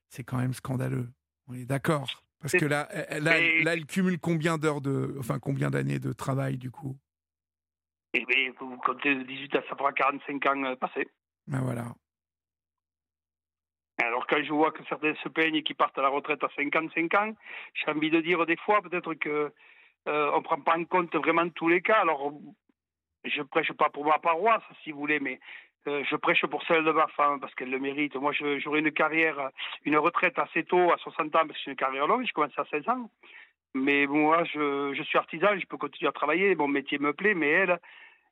c'est 0.10 0.24
quand 0.24 0.38
même 0.38 0.54
scandaleux. 0.54 1.10
On 1.48 1.54
est 1.54 1.66
d'accord. 1.66 2.24
Parce 2.40 2.54
que 2.54 2.66
là, 2.66 2.88
là, 3.20 3.40
elle 3.40 3.86
cumule 3.86 4.20
combien 4.20 4.58
d'heures 4.58 4.82
de, 4.82 5.16
enfin, 5.20 5.40
combien 5.40 5.72
d'années 5.72 6.00
de 6.00 6.14
travail 6.14 6.58
du 6.58 6.70
coup? 6.70 6.96
Eh 8.14 8.24
bien, 8.26 8.52
vous 8.60 8.78
comptez 8.78 9.24
18 9.24 9.56
à 9.56 9.62
ça 9.64 9.76
fera 9.76 9.92
45 9.92 10.46
ans 10.46 10.64
euh, 10.64 10.76
passés. 10.76 11.08
Ben 11.48 11.62
voilà. 11.62 11.96
Alors 13.98 14.28
quand 14.28 14.44
je 14.44 14.52
vois 14.52 14.72
que 14.72 14.84
certains 14.90 15.16
se 15.16 15.30
plaignent 15.30 15.56
et 15.56 15.64
qui 15.64 15.74
partent 15.74 15.98
à 15.98 16.02
la 16.02 16.10
retraite 16.10 16.44
à 16.44 16.50
55 16.56 17.14
ans, 17.16 17.34
j'ai 17.74 17.92
envie 17.92 18.10
de 18.10 18.20
dire 18.20 18.46
des 18.46 18.58
fois 18.58 18.82
peut-être 18.82 19.14
que 19.14 19.52
euh, 20.08 20.32
on 20.34 20.42
prend 20.42 20.60
pas 20.60 20.78
en 20.78 20.86
compte 20.86 21.16
vraiment 21.16 21.50
tous 21.50 21.70
les 21.70 21.82
cas. 21.82 22.00
Alors 22.02 22.34
je 23.24 23.42
prêche 23.42 23.72
pas 23.74 23.90
pour 23.90 24.06
ma 24.06 24.20
paroisse 24.20 24.64
si 24.84 24.92
vous 24.92 25.00
voulez, 25.00 25.20
mais 25.20 25.40
euh, 25.88 26.04
je 26.10 26.16
prêche 26.18 26.46
pour 26.46 26.64
celle 26.64 26.84
de 26.84 26.92
ma 26.92 27.08
femme 27.08 27.40
parce 27.40 27.56
qu'elle 27.56 27.70
le 27.70 27.80
mérite. 27.80 28.16
Moi 28.16 28.34
j'aurais 28.34 28.80
une 28.80 28.92
carrière, 28.92 29.50
une 29.86 29.98
retraite 29.98 30.38
assez 30.40 30.64
tôt, 30.64 30.92
à 30.92 30.98
60 30.98 31.28
ans, 31.28 31.40
parce 31.48 31.52
que 31.52 31.58
c'est 31.64 31.72
une 31.72 31.78
carrière 31.78 32.08
longue, 32.08 32.26
je 32.28 32.34
commence 32.34 32.58
à 32.58 32.66
16 32.66 32.90
ans. 32.90 33.10
Mais 33.74 34.08
moi 34.08 34.44
je, 34.44 34.94
je 34.94 35.04
suis 35.04 35.18
artisan, 35.18 35.58
je 35.58 35.66
peux 35.68 35.78
continuer 35.78 36.10
à 36.10 36.12
travailler, 36.12 36.54
mon 36.56 36.68
métier 36.68 36.98
me 36.98 37.14
plaît, 37.14 37.34
mais 37.34 37.50
elle, 37.50 37.80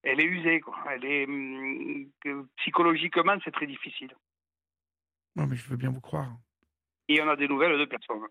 elle 0.03 0.19
est 0.19 0.25
usée. 0.25 0.59
Quoi. 0.59 0.75
Elle 0.91 1.05
est, 1.05 1.25
hum, 1.25 2.07
psychologiquement, 2.57 3.37
c'est 3.43 3.51
très 3.51 3.67
difficile. 3.67 4.13
Non, 5.35 5.47
mais 5.47 5.55
je 5.55 5.67
veux 5.67 5.77
bien 5.77 5.89
vous 5.89 6.01
croire. 6.01 6.31
Et 7.07 7.21
on 7.21 7.27
a 7.27 7.35
des 7.35 7.47
nouvelles 7.47 7.77
de 7.77 7.85
personne. 7.85 8.21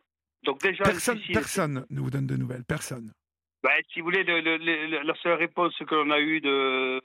Donc 0.45 0.61
déjà, 0.61 0.85
personne, 0.85 1.21
personne 1.33 1.87
ne 1.89 2.01
vous 2.01 2.11
donne 2.11 2.27
de 2.27 2.37
nouvelles, 2.37 2.65
personne. 2.65 3.13
Ben, 3.63 3.81
si 3.93 4.01
vous 4.01 4.07
voulez, 4.07 4.25
la 4.25 5.15
seule 5.23 5.35
réponse 5.35 5.77
que 5.79 5.95
l'on 5.95 6.11
a 6.11 6.19
eue 6.19 6.41
de, 6.41 7.01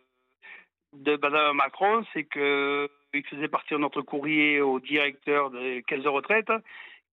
de 0.93 1.17
Mme 1.17 1.55
Macron, 1.55 2.03
c'est 2.13 2.23
qu'il 2.23 3.25
faisait 3.29 3.47
partir 3.47 3.77
notre 3.77 4.01
courrier 4.01 4.61
au 4.61 4.79
directeur 4.79 5.51
des 5.51 5.83
caisses 5.85 6.03
de 6.03 6.09
retraite, 6.09 6.51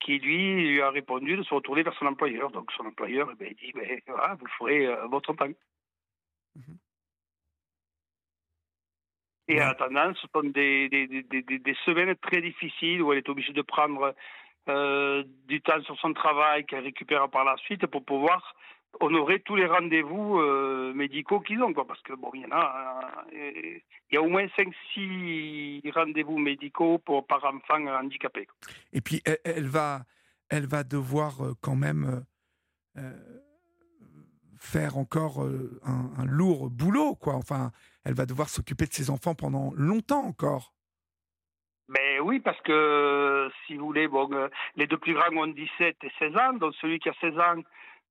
qui 0.01 0.19
lui, 0.19 0.69
lui 0.69 0.81
a 0.81 0.91
répondu 0.91 1.37
de 1.37 1.43
se 1.43 1.53
retourner 1.53 1.83
vers 1.83 1.95
son 1.99 2.07
employeur. 2.07 2.51
Donc 2.51 2.73
son 2.73 2.87
employeur 2.87 3.29
eh 3.33 3.37
ben, 3.37 3.55
dit 3.55 3.73
ben, 3.75 4.01
voilà, 4.07 4.35
vous 4.35 4.47
ferez 4.59 4.87
euh, 4.87 5.07
votre 5.09 5.35
temps. 5.35 5.49
Et 9.49 9.61
en 9.61 9.69
attendant, 9.69 10.13
ce 10.15 10.27
sont 10.33 10.49
des, 10.49 10.89
des, 10.89 11.07
des, 11.07 11.43
des, 11.43 11.77
semaines 11.85 12.15
très 12.17 12.41
difficiles 12.41 13.03
où 13.03 13.13
elle 13.13 13.19
est 13.19 13.29
obligée 13.29 13.53
de 13.53 13.63
prendre 13.63 14.15
euh, 14.69 15.23
du 15.47 15.61
temps 15.61 15.83
sur 15.83 15.99
son 16.01 16.15
travail 16.15 16.65
qu'elle 16.65 16.85
récupère 16.85 17.29
par 17.29 17.45
la 17.45 17.57
suite 17.59 17.87
pour 17.87 18.05
pouvoir 18.05 18.55
honorer 19.01 19.41
tous 19.41 19.57
les 19.57 19.67
rendez-vous 19.67 20.39
euh, 20.39 20.95
médicaux 20.95 21.41
qu'ils 21.41 21.63
ont. 21.63 21.75
Quoi, 21.75 21.87
parce 21.87 22.01
que 22.03 22.15
bon, 22.15 22.31
il 22.33 22.43
y 22.43 22.47
en 22.47 22.53
a, 22.53 23.01
euh, 23.35 23.51
il 24.11 24.15
y 24.15 24.17
a 24.17 24.23
au 24.23 24.29
moins 24.29 24.47
5-6 24.97 25.93
rendez-vous 25.93 26.39
médicaux 26.39 26.99
pour, 26.99 27.27
par 27.27 27.45
enfant 27.45 27.87
handicapé. 27.87 28.49
Et 28.95 29.03
puis, 29.03 29.21
elle, 29.45 29.67
va, 29.67 30.05
elle 30.49 30.67
va 30.67 30.85
devoir 30.85 31.35
quand 31.61 31.77
même 31.77 32.25
faire 34.65 34.97
encore 34.97 35.41
un, 35.43 36.11
un, 36.17 36.25
lourd 36.25 36.71
boulot. 36.71 37.15
Quoi. 37.15 37.35
Enfin, 37.35 37.71
elle 38.05 38.15
va 38.15 38.27
devoir 38.27 38.49
s'occuper 38.49 38.87
de 38.87 38.93
ses 38.93 39.11
enfants 39.11 39.35
pendant 39.35 39.73
longtemps 39.77 40.25
encore. 40.25 40.75
Mais 41.89 42.19
oui, 42.21 42.41
parce 42.41 42.61
que 42.63 43.51
si 43.67 43.77
vous 43.77 43.87
voulez, 43.87 44.09
bon, 44.09 44.33
euh, 44.33 44.49
les 44.77 44.87
deux 44.87 44.97
plus 44.97 45.15
grands 45.15 45.37
ont 45.37 45.47
17 45.47 45.97
et 46.03 46.13
16 46.19 46.37
ans, 46.37 46.53
donc 46.55 46.75
celui 46.81 46.99
qui 46.99 47.11
a 47.11 47.15
16 47.21 47.39
ans, 47.39 47.63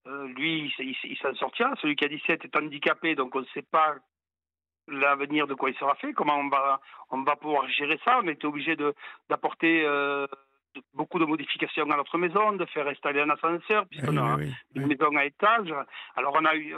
euh, 0.06 0.28
lui, 0.28 0.72
il, 0.78 1.18
s'en 1.18 1.34
sortira. 1.36 1.74
Celui 1.82 1.96
qui 1.96 2.06
a 2.06 2.10
17 2.10 2.46
est 2.46 2.56
handicapé, 2.56 3.16
donc 3.16 3.36
on 3.36 3.42
ne 3.42 3.46
sait 3.54 3.64
pas 3.64 3.96
l'avenir 4.88 5.48
de 5.48 5.54
quoi 5.54 5.70
il 5.70 5.78
sera 5.78 5.96
fait, 5.96 6.14
comment 6.14 6.38
on 6.38 6.50
va, 6.50 6.82
on 7.10 7.24
va 7.24 7.36
pouvoir 7.36 7.68
gérer 7.70 8.00
ça. 8.06 8.20
On 8.22 8.28
était 8.28 8.46
obligé 8.46 8.76
d'apporter 9.30 9.84
euh, 9.86 10.28
beaucoup 10.94 11.20
de 11.20 11.26
modifications 11.26 11.90
à 11.90 11.98
notre 11.98 12.18
maison, 12.18 12.54
de 12.54 12.66
faire 12.66 12.88
installer 12.88 13.22
un 13.22 13.30
ascenseur, 13.30 13.86
puisqu'on 13.88 14.18
a 14.18 14.38
une 14.76 14.88
maison 14.88 15.16
à 15.16 15.26
étage. 15.26 15.74
Alors 16.16 16.36
on 16.40 16.46
a 16.46 16.56
eu, 16.56 16.76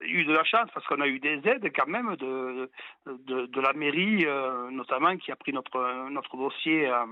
eu 0.00 0.24
de 0.24 0.32
la 0.32 0.44
chance 0.44 0.68
parce 0.72 0.86
qu'on 0.86 1.00
a 1.00 1.08
eu 1.08 1.18
des 1.18 1.40
aides 1.44 1.70
quand 1.74 1.86
même 1.86 2.16
de, 2.16 2.70
de, 3.06 3.46
de 3.46 3.60
la 3.60 3.72
mairie, 3.72 4.24
euh, 4.26 4.70
notamment, 4.70 5.16
qui 5.16 5.32
a 5.32 5.36
pris 5.36 5.52
notre, 5.52 6.08
notre 6.10 6.36
dossier 6.36 6.90
en, 6.90 7.08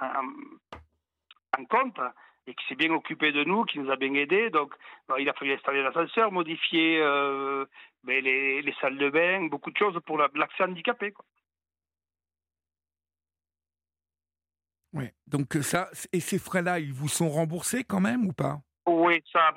en, 0.00 1.64
compte 1.66 2.00
et 2.46 2.54
qui 2.54 2.66
s'est 2.68 2.74
bien 2.74 2.90
occupé 2.90 3.32
de 3.32 3.44
nous, 3.44 3.64
qui 3.64 3.78
nous 3.78 3.90
a 3.90 3.96
bien 3.96 4.14
aidés. 4.14 4.50
Donc, 4.50 4.74
il 5.18 5.28
a 5.28 5.34
fallu 5.34 5.52
installer 5.52 5.82
l'ascenseur, 5.82 6.32
modifier 6.32 6.98
euh, 7.00 7.66
ben, 8.02 8.24
les, 8.24 8.62
les, 8.62 8.74
salles 8.80 8.96
de 8.96 9.10
bain, 9.10 9.46
beaucoup 9.48 9.70
de 9.70 9.76
choses 9.76 9.98
pour 10.06 10.18
l'accès 10.18 10.64
handicapé. 10.64 11.12
Quoi. 11.12 11.24
Oui, 14.92 15.04
donc 15.26 15.54
ça, 15.62 15.88
et 16.12 16.20
ces 16.20 16.38
frais-là, 16.38 16.80
ils 16.80 16.92
vous 16.92 17.08
sont 17.08 17.28
remboursés 17.28 17.84
quand 17.84 18.00
même 18.00 18.26
ou 18.26 18.32
pas? 18.32 18.58
Oui, 18.86 19.22
ça, 19.32 19.52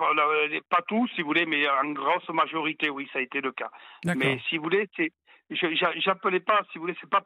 pas 0.69 0.81
tous, 0.87 1.07
si 1.15 1.21
vous 1.21 1.27
voulez, 1.27 1.45
mais 1.45 1.67
en 1.67 1.91
grosse 1.91 2.27
majorité, 2.29 2.89
oui, 2.89 3.09
ça 3.11 3.19
a 3.19 3.21
été 3.21 3.41
le 3.41 3.51
cas. 3.51 3.71
Mais 4.05 4.39
si 4.47 4.57
vous 4.57 4.63
voulez, 4.63 4.87
c'est, 4.95 5.11
j'appelais 5.49 6.39
pas, 6.39 6.61
si 6.71 6.77
vous 6.77 6.83
voulez, 6.83 6.95
c'est 7.01 7.09
pas 7.09 7.23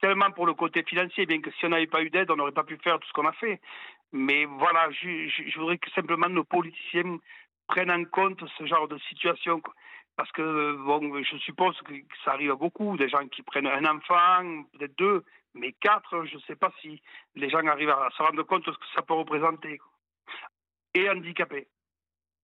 tellement 0.00 0.30
pour 0.30 0.46
le 0.46 0.54
côté 0.54 0.82
financier, 0.84 1.26
bien 1.26 1.40
que 1.40 1.50
si 1.52 1.66
on 1.66 1.70
n'avait 1.70 1.86
pas 1.86 2.02
eu 2.02 2.10
d'aide, 2.10 2.30
on 2.30 2.36
n'aurait 2.36 2.52
pas 2.52 2.64
pu 2.64 2.78
faire 2.82 2.98
tout 2.98 3.08
ce 3.08 3.12
qu'on 3.12 3.26
a 3.26 3.32
fait. 3.32 3.60
Mais 4.12 4.44
voilà, 4.44 4.90
je, 4.90 5.58
voudrais 5.58 5.78
que 5.78 5.90
simplement 5.90 6.28
nos 6.28 6.44
politiciens 6.44 7.18
prennent 7.66 7.90
en 7.90 8.04
compte 8.04 8.42
ce 8.56 8.66
genre 8.66 8.88
de 8.88 8.98
situation. 9.08 9.60
Parce 10.16 10.30
que, 10.32 10.76
bon, 10.76 11.22
je 11.22 11.36
suppose 11.38 11.78
que 11.82 11.92
ça 12.24 12.32
arrive 12.32 12.52
à 12.52 12.54
beaucoup, 12.54 12.96
des 12.96 13.08
gens 13.08 13.26
qui 13.28 13.42
prennent 13.42 13.66
un 13.66 13.84
enfant, 13.84 14.64
peut-être 14.72 14.96
deux, 14.96 15.24
Mais 15.56 15.72
quatre, 15.72 16.24
je 16.26 16.36
ne 16.36 16.40
sais 16.42 16.56
pas 16.56 16.72
si 16.80 17.02
les 17.34 17.48
gens 17.48 17.66
arrivent 17.66 17.90
à 17.90 18.08
se 18.16 18.22
rendre 18.22 18.42
compte 18.42 18.66
de 18.66 18.72
ce 18.72 18.78
que 18.78 18.84
ça 18.94 19.02
peut 19.02 19.14
représenter. 19.14 19.80
Et 20.94 21.08
handicapés. 21.10 21.68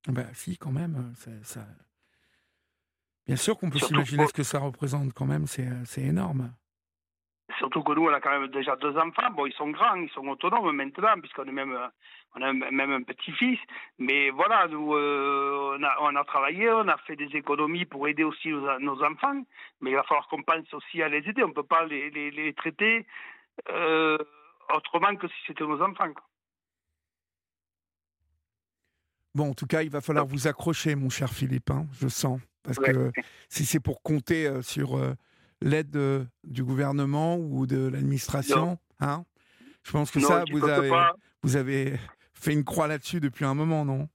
Ben 0.09 0.29
si, 0.35 0.59
quand 0.59 0.73
même. 0.73 1.15
Ça... 1.43 1.61
Bien 3.27 3.37
sûr 3.37 3.57
qu'on 3.57 3.71
peut 3.71 3.79
s'imaginer 3.79 4.27
ce 4.27 4.33
que 4.33 4.43
ça 4.43 4.59
représente 4.59 5.13
quand 5.13 5.27
même, 5.27 5.47
c'est 5.47 6.03
énorme. 6.03 6.53
Surtout 7.63 7.85
que 7.85 7.93
nous, 7.93 8.09
on 8.09 8.13
a 8.13 8.21
quand 8.21 8.41
même 8.41 8.49
déjà 8.49 8.75
deux 8.75 8.97
enfants. 8.99 9.31
Bon, 9.37 9.47
ils 9.47 9.53
sont 9.53 9.71
grands, 9.71 9.95
ils 9.95 10.11
sont 10.11 10.27
autonomes 10.27 10.75
maintenant, 10.75 11.15
puisqu'on 11.21 11.45
est 11.45 11.53
même, 11.53 11.79
on 12.35 12.43
a 12.43 12.53
même 12.53 12.91
un 12.91 13.03
petit-fils. 13.05 13.61
Mais 14.01 14.31
voilà, 14.31 14.67
nous, 14.67 14.97
euh, 14.97 15.79
on, 15.79 15.83
a, 15.85 15.97
on, 16.01 16.17
a, 16.17 16.25
travaillé, 16.25 16.69
on 16.73 16.89
a 16.89 16.97
fait 17.07 17.15
des 17.15 17.31
économies 17.37 17.85
pour 17.85 18.09
aider 18.09 18.25
aussi 18.25 18.49
nos, 18.49 19.05
enfants. 19.05 19.45
Mais 19.81 19.91
il 19.91 19.95
va 19.95 20.03
falloir 20.03 20.27
qu'on 20.27 20.43
pense 20.43 20.75
aussi 20.75 21.05
à 21.05 21.09
les 21.09 21.19
aider. 21.19 21.45
On 21.45 21.49
ne 21.49 21.53
peut 21.53 21.63
pas 21.63 21.85
les, 21.85 22.11
les, 22.11 22.33
les 22.33 22.53
traiter 22.53 23.07
euh, 23.71 24.19
autrement 24.75 25.15
que 25.15 25.29
si 25.29 25.35
c'était 25.47 25.63
nos 25.63 25.81
enfants. 25.83 26.13
Bon, 29.37 29.51
en 29.51 29.55
tout 29.55 29.69
cas, 29.69 29.83
il 29.83 29.91
va 29.91 30.01
falloir 30.01 30.27
vous 30.27 30.49
accrocher, 30.49 30.97
mon 30.97 31.11
cher 31.11 31.31
Philippe, 31.31 31.71
hein, 31.71 31.87
je 32.01 32.09
sens. 32.09 32.41
Parce 32.65 32.81
que 32.81 33.13
si 33.49 33.65
c'est 33.65 33.81
pour 33.81 34.03
compter 34.03 34.49
euh, 34.49 34.63
sur 34.63 34.97
l'aide 35.63 36.27
du 36.45 36.65
gouvernement 36.65 37.37
ou 37.37 37.67
de 37.67 37.89
l'administration 37.89 38.79
hein? 39.01 39.25
Je 39.85 39.91
pense 39.91 40.11
que 40.11 40.21
ça, 40.21 40.45
vous 40.51 40.69
avez, 40.69 40.91
vous 41.43 41.57
avez 41.57 41.99
fait 42.35 42.53
une 42.53 42.65
croix 42.65 42.87
là-dessus 42.87 43.21
depuis 43.21 43.45
un 43.45 43.55
moment, 43.55 43.85
non? 43.85 44.09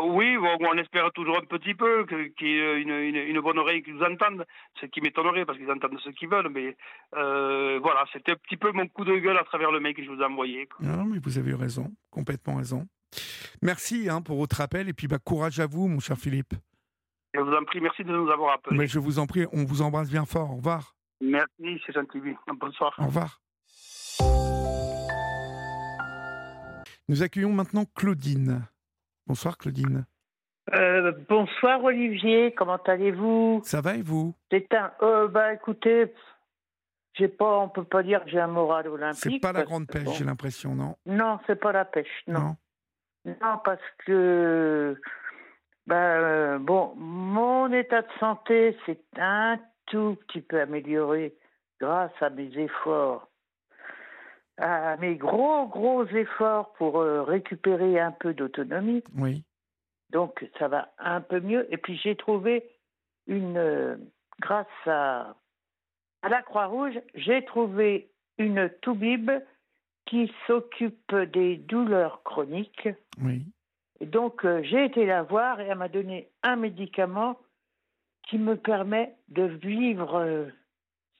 Oui, 0.00 0.36
on 0.36 0.78
espère 0.78 1.12
toujours 1.12 1.38
un 1.38 1.44
petit 1.44 1.74
peu 1.74 2.04
qu'il 2.06 2.48
y 2.48 2.58
ait 2.58 2.82
une, 2.82 3.40
bonne 3.40 3.58
oreille 3.58 3.82
qui 3.82 3.92
nous 3.92 4.02
entende, 4.02 4.44
ce 4.80 4.86
qui 4.86 5.00
m'étonnerait 5.00 5.44
parce 5.44 5.56
qu'ils 5.56 5.70
entendent 5.70 5.98
ce 6.02 6.10
qu'ils 6.10 6.28
veulent, 6.28 6.48
mais 6.48 6.76
euh, 7.16 7.78
voilà, 7.80 8.04
c'était 8.12 8.32
un 8.32 8.36
petit 8.36 8.56
peu 8.56 8.72
mon 8.72 8.88
coup 8.88 9.04
de 9.04 9.16
gueule 9.16 9.38
à 9.38 9.44
travers 9.44 9.70
le 9.70 9.78
mail 9.78 9.94
que 9.94 10.02
je 10.02 10.10
vous 10.10 10.20
ai 10.20 10.24
envoyé. 10.24 10.68
Non, 10.80 11.04
mais 11.04 11.18
vous 11.22 11.38
avez 11.38 11.54
raison, 11.54 11.92
complètement 12.10 12.56
raison. 12.56 12.88
Merci 13.62 14.08
hein, 14.08 14.20
pour 14.20 14.36
votre 14.36 14.60
appel 14.60 14.88
et 14.88 14.92
puis 14.92 15.06
bah, 15.06 15.18
courage 15.22 15.60
à 15.60 15.66
vous, 15.66 15.86
mon 15.86 16.00
cher 16.00 16.16
Philippe. 16.18 16.54
Je 17.34 17.40
vous 17.40 17.52
en 17.52 17.64
prie, 17.64 17.80
merci 17.80 18.04
de 18.04 18.12
nous 18.12 18.30
avoir 18.30 18.54
appelés. 18.54 18.78
Mais 18.78 18.86
je 18.86 19.00
vous 19.00 19.18
en 19.18 19.26
prie, 19.26 19.44
on 19.52 19.64
vous 19.64 19.82
embrasse 19.82 20.08
bien 20.08 20.24
fort. 20.24 20.52
Au 20.52 20.56
revoir. 20.56 20.94
Merci, 21.20 21.82
c'est 21.84 21.92
gentil. 21.92 22.20
Bonsoir. 22.60 22.94
Au 22.98 23.06
revoir. 23.06 23.40
Nous 27.08 27.22
accueillons 27.24 27.52
maintenant 27.52 27.86
Claudine. 27.96 28.62
Bonsoir 29.26 29.58
Claudine. 29.58 30.06
Euh, 30.74 31.12
bonsoir 31.28 31.82
Olivier, 31.82 32.54
comment 32.56 32.76
allez-vous? 32.76 33.60
Ça 33.64 33.80
va 33.80 33.96
et 33.96 34.02
vous? 34.02 34.34
C'est 34.50 34.72
un. 34.72 34.92
Euh, 35.02 35.28
bah 35.28 35.52
écoutez, 35.52 36.14
j'ai 37.14 37.28
pas, 37.28 37.58
on 37.58 37.68
peut 37.68 37.84
pas 37.84 38.02
dire 38.02 38.24
que 38.24 38.30
j'ai 38.30 38.40
un 38.40 38.46
moral 38.46 38.88
olympique. 38.88 39.20
C'est 39.20 39.40
pas 39.40 39.52
la 39.52 39.64
grande 39.64 39.88
pêche, 39.88 40.08
j'ai 40.16 40.24
l'impression, 40.24 40.74
non? 40.74 40.96
Non, 41.04 41.40
c'est 41.46 41.60
pas 41.60 41.72
la 41.72 41.84
pêche, 41.84 42.22
non. 42.28 42.56
Non, 43.26 43.58
parce 43.64 43.82
que 44.06 44.98
ben, 45.86 46.58
bon, 46.60 46.94
mon 46.96 47.70
état 47.72 48.02
de 48.02 48.12
santé 48.18 48.76
s'est 48.86 49.02
un 49.16 49.58
tout 49.86 50.16
petit 50.26 50.40
peu 50.40 50.60
amélioré 50.60 51.34
grâce 51.80 52.12
à 52.20 52.30
mes 52.30 52.56
efforts, 52.58 53.28
à 54.56 54.96
mes 54.96 55.16
gros, 55.16 55.66
gros 55.66 56.06
efforts 56.06 56.72
pour 56.74 57.00
euh, 57.00 57.22
récupérer 57.22 58.00
un 58.00 58.12
peu 58.12 58.32
d'autonomie. 58.32 59.02
Oui. 59.18 59.44
Donc, 60.10 60.48
ça 60.58 60.68
va 60.68 60.92
un 60.98 61.20
peu 61.20 61.40
mieux. 61.40 61.72
Et 61.72 61.76
puis, 61.76 62.00
j'ai 62.02 62.16
trouvé 62.16 62.70
une, 63.26 63.58
euh, 63.58 63.96
grâce 64.40 64.66
à, 64.86 65.34
à 66.22 66.28
la 66.30 66.40
Croix-Rouge, 66.42 66.98
j'ai 67.14 67.44
trouvé 67.44 68.10
une 68.38 68.70
toubib 68.80 69.30
qui 70.06 70.32
s'occupe 70.46 71.14
des 71.14 71.56
douleurs 71.56 72.22
chroniques. 72.22 72.88
Oui 73.22 73.44
donc, 74.00 74.44
euh, 74.44 74.62
j'ai 74.64 74.84
été 74.84 75.06
la 75.06 75.22
voir 75.22 75.60
et 75.60 75.66
elle 75.66 75.78
m'a 75.78 75.88
donné 75.88 76.30
un 76.42 76.56
médicament 76.56 77.38
qui 78.24 78.38
me 78.38 78.56
permet 78.56 79.14
de 79.28 79.44
vivre 79.44 80.16
euh, 80.16 80.48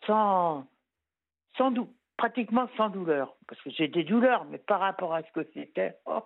sans, 0.07 0.67
sans 1.57 1.73
pratiquement 2.17 2.69
sans 2.77 2.89
douleur. 2.89 3.37
Parce 3.47 3.61
que 3.63 3.71
j'ai 3.71 3.89
des 3.89 4.05
douleurs, 4.05 4.45
mais 4.47 4.59
par 4.59 4.81
rapport 4.81 5.15
à 5.15 5.23
ce 5.23 5.31
que 5.33 5.49
c'était, 5.55 5.97
oh, 6.07 6.23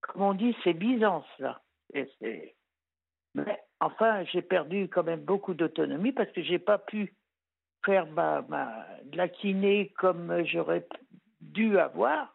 comme 0.00 0.22
on 0.22 0.34
dit, 0.34 0.56
c'est 0.64 0.74
Byzance, 0.74 1.26
là. 1.38 1.60
mais 3.34 3.60
enfin, 3.80 4.24
j'ai 4.24 4.42
perdu 4.42 4.88
quand 4.88 5.04
même 5.04 5.24
beaucoup 5.24 5.54
d'autonomie 5.54 6.12
parce 6.12 6.30
que 6.32 6.42
j'ai 6.42 6.58
pas 6.58 6.78
pu 6.78 7.14
faire 7.84 8.06
ma, 8.06 8.42
ma, 8.42 8.86
de 9.04 9.16
la 9.16 9.28
kiné 9.28 9.92
comme 9.98 10.44
j'aurais 10.44 10.86
dû 11.40 11.78
avoir. 11.78 12.33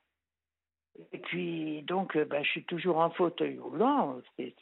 Et 1.14 1.20
puis, 1.20 1.82
donc, 1.84 2.18
ben, 2.18 2.44
je 2.44 2.50
suis 2.50 2.66
toujours 2.66 2.98
en 2.98 3.10
fauteuil 3.10 3.58
roulant. 3.60 4.18
C'est, 4.38 4.54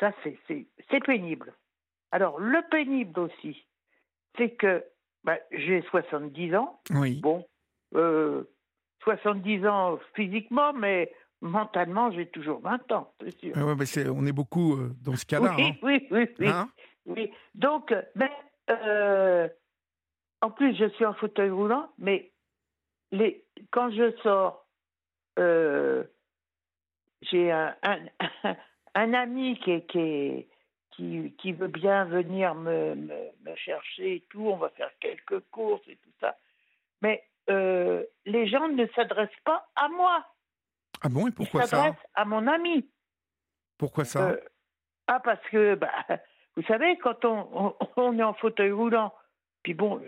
ça, 0.00 0.12
c'est, 0.22 1.04
pénible. 1.04 1.54
Alors, 2.10 2.38
le 2.38 2.60
pénible 2.70 3.18
aussi, 3.20 3.64
c'est 4.36 4.50
que 4.50 4.84
ben, 5.24 5.38
j'ai 5.50 5.82
70 5.82 6.54
ans. 6.56 6.80
Oui. 6.90 7.20
Bon, 7.20 7.46
euh, 7.94 8.44
70 9.02 9.66
ans 9.66 9.98
physiquement, 10.14 10.72
mais 10.72 11.12
mentalement, 11.40 12.10
j'ai 12.10 12.26
toujours 12.26 12.60
20 12.60 12.92
ans, 12.92 13.12
c'est 13.20 13.38
sûr. 13.38 13.56
Ouais, 13.56 13.74
mais 13.74 14.08
on 14.08 14.26
est 14.26 14.32
beaucoup 14.32 14.74
euh, 14.74 14.94
dans 15.02 15.16
ce 15.16 15.26
cas-là. 15.26 15.54
Oui, 15.56 15.64
hein. 15.64 15.72
oui, 15.82 16.06
oui. 16.10 16.28
Oui, 16.38 16.48
hein? 16.48 16.68
Oui. 17.06 17.30
Donc, 17.54 17.94
ben, 18.14 18.30
euh, 18.70 19.48
en 20.42 20.50
plus, 20.50 20.74
je 20.76 20.88
suis 20.90 21.04
en 21.04 21.14
fauteuil 21.14 21.50
roulant, 21.50 21.90
mais 21.98 22.32
les, 23.12 23.44
quand 23.70 23.90
je 23.90 24.12
sors 24.22 24.65
euh, 25.38 26.04
j'ai 27.22 27.50
un, 27.50 27.74
un, 27.82 29.12
ami 29.14 29.58
qui, 29.58 29.82
qui, 29.86 30.46
qui, 30.92 31.34
qui, 31.38 31.52
veut 31.52 31.68
bien 31.68 32.04
venir 32.04 32.54
me, 32.54 32.94
me, 32.94 33.54
chercher 33.56 34.16
et 34.16 34.20
tout. 34.30 34.48
On 34.48 34.56
va 34.56 34.70
faire 34.70 34.90
quelques 35.00 35.40
courses 35.50 35.86
et 35.88 35.96
tout 35.96 36.12
ça. 36.20 36.36
Mais 37.02 37.24
euh, 37.50 38.04
les 38.24 38.46
gens 38.48 38.68
ne 38.68 38.86
s'adressent 38.94 39.30
pas 39.44 39.68
à 39.76 39.88
moi. 39.88 40.24
Ah 41.02 41.08
bon, 41.08 41.26
et 41.26 41.30
pourquoi 41.30 41.62
Ils 41.62 41.68
s'adressent 41.68 42.06
à 42.14 42.24
mon 42.24 42.46
ami. 42.46 42.88
Pourquoi 43.78 44.04
ça? 44.04 44.30
Euh, 44.30 44.40
Ah, 45.06 45.20
parce 45.20 45.42
que, 45.50 45.74
bah, 45.74 45.92
vous 46.56 46.62
savez, 46.64 46.96
quand 46.98 47.24
on, 47.24 47.74
on, 47.96 48.18
est 48.18 48.22
en 48.22 48.34
fauteuil 48.34 48.72
roulant, 48.72 49.14
puis 49.62 49.74
bon, 49.74 50.02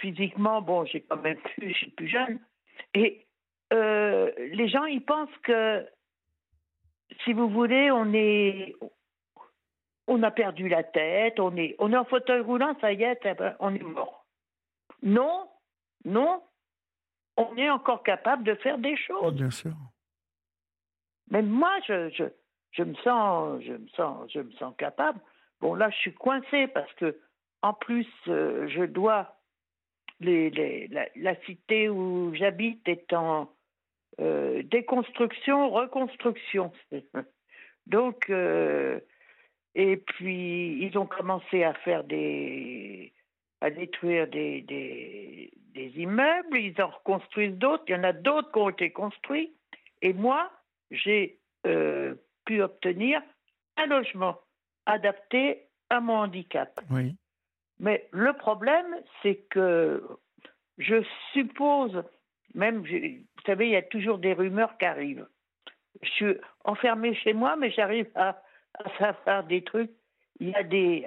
physiquement, 0.00 0.62
bon, 0.62 0.84
j'ai 0.84 1.02
quand 1.02 1.16
même 1.16 1.38
plus, 1.38 1.70
je 1.70 1.76
suis 1.76 1.90
plus 1.90 2.08
jeune, 2.08 2.38
et 2.94 3.23
euh, 3.74 4.30
les 4.38 4.68
gens, 4.68 4.84
ils 4.84 5.04
pensent 5.04 5.36
que, 5.42 5.86
si 7.24 7.32
vous 7.32 7.48
voulez, 7.48 7.90
on 7.90 8.12
est, 8.12 8.74
on 10.06 10.22
a 10.22 10.30
perdu 10.30 10.68
la 10.68 10.82
tête, 10.82 11.40
on 11.40 11.56
est, 11.56 11.74
on 11.78 11.92
est 11.92 11.96
en 11.96 12.04
fauteuil 12.04 12.40
roulant, 12.40 12.76
ça 12.80 12.92
y 12.92 13.02
est, 13.02 13.20
eh 13.24 13.34
ben, 13.34 13.56
on 13.58 13.74
est 13.74 13.82
mort. 13.82 14.26
Non, 15.02 15.48
non, 16.04 16.42
on 17.36 17.56
est 17.56 17.70
encore 17.70 18.02
capable 18.02 18.44
de 18.44 18.54
faire 18.56 18.78
des 18.78 18.96
choses. 18.96 19.22
Oh, 19.22 19.32
bien 19.32 19.50
sûr. 19.50 19.74
Mais 21.30 21.42
moi, 21.42 21.72
je, 21.86 22.10
je, 22.10 22.24
je, 22.72 22.82
me 22.82 22.94
sens, 22.96 23.62
je 23.62 23.72
me 23.72 23.88
sens, 23.88 24.30
je 24.32 24.40
me 24.40 24.52
sens 24.52 24.74
capable. 24.76 25.20
Bon, 25.60 25.74
là, 25.74 25.90
je 25.90 25.96
suis 25.96 26.14
coincée 26.14 26.66
parce 26.68 26.92
que, 26.94 27.18
en 27.62 27.72
plus, 27.72 28.06
euh, 28.28 28.68
je 28.68 28.84
dois 28.84 29.36
les, 30.20 30.50
les, 30.50 30.88
la, 31.16 31.36
cité 31.42 31.88
où 31.88 32.34
j'habite 32.34 32.86
est 32.88 33.12
en 33.12 33.50
euh, 34.20 34.62
déconstruction, 34.64 35.70
reconstruction. 35.70 36.72
Donc, 37.86 38.30
euh, 38.30 39.00
et 39.74 39.96
puis 39.96 40.78
ils 40.80 40.96
ont 40.96 41.06
commencé 41.06 41.64
à 41.64 41.74
faire 41.74 42.04
des, 42.04 43.12
à 43.60 43.70
détruire 43.70 44.28
des, 44.28 44.62
des, 44.62 45.50
des 45.74 45.92
immeubles, 45.96 46.58
ils 46.58 46.80
en 46.80 46.88
reconstruisent 46.88 47.56
d'autres, 47.56 47.84
il 47.88 47.92
y 47.92 47.96
en 47.96 48.04
a 48.04 48.12
d'autres 48.12 48.52
qui 48.52 48.58
ont 48.58 48.70
été 48.70 48.90
construits, 48.90 49.54
et 50.02 50.12
moi, 50.12 50.50
j'ai 50.90 51.40
euh, 51.66 52.14
pu 52.44 52.62
obtenir 52.62 53.20
un 53.76 53.86
logement 53.86 54.38
adapté 54.86 55.66
à 55.90 56.00
mon 56.00 56.14
handicap. 56.18 56.80
Oui. 56.90 57.16
Mais 57.80 58.08
le 58.12 58.32
problème, 58.34 58.86
c'est 59.22 59.36
que 59.50 60.02
je 60.78 61.02
suppose, 61.32 62.04
même, 62.54 62.78
vous 62.78 63.42
savez, 63.46 63.66
il 63.66 63.72
y 63.72 63.76
a 63.76 63.82
toujours 63.82 64.18
des 64.18 64.32
rumeurs 64.32 64.76
qui 64.78 64.84
arrivent. 64.84 65.26
Je 66.02 66.08
suis 66.10 66.36
enfermée 66.64 67.14
chez 67.16 67.32
moi, 67.32 67.56
mais 67.56 67.70
j'arrive 67.70 68.08
à, 68.14 68.40
faire 69.24 69.44
des 69.44 69.62
trucs. 69.62 69.90
Il 70.40 70.50
y 70.50 70.54
a 70.54 70.62
des, 70.64 71.06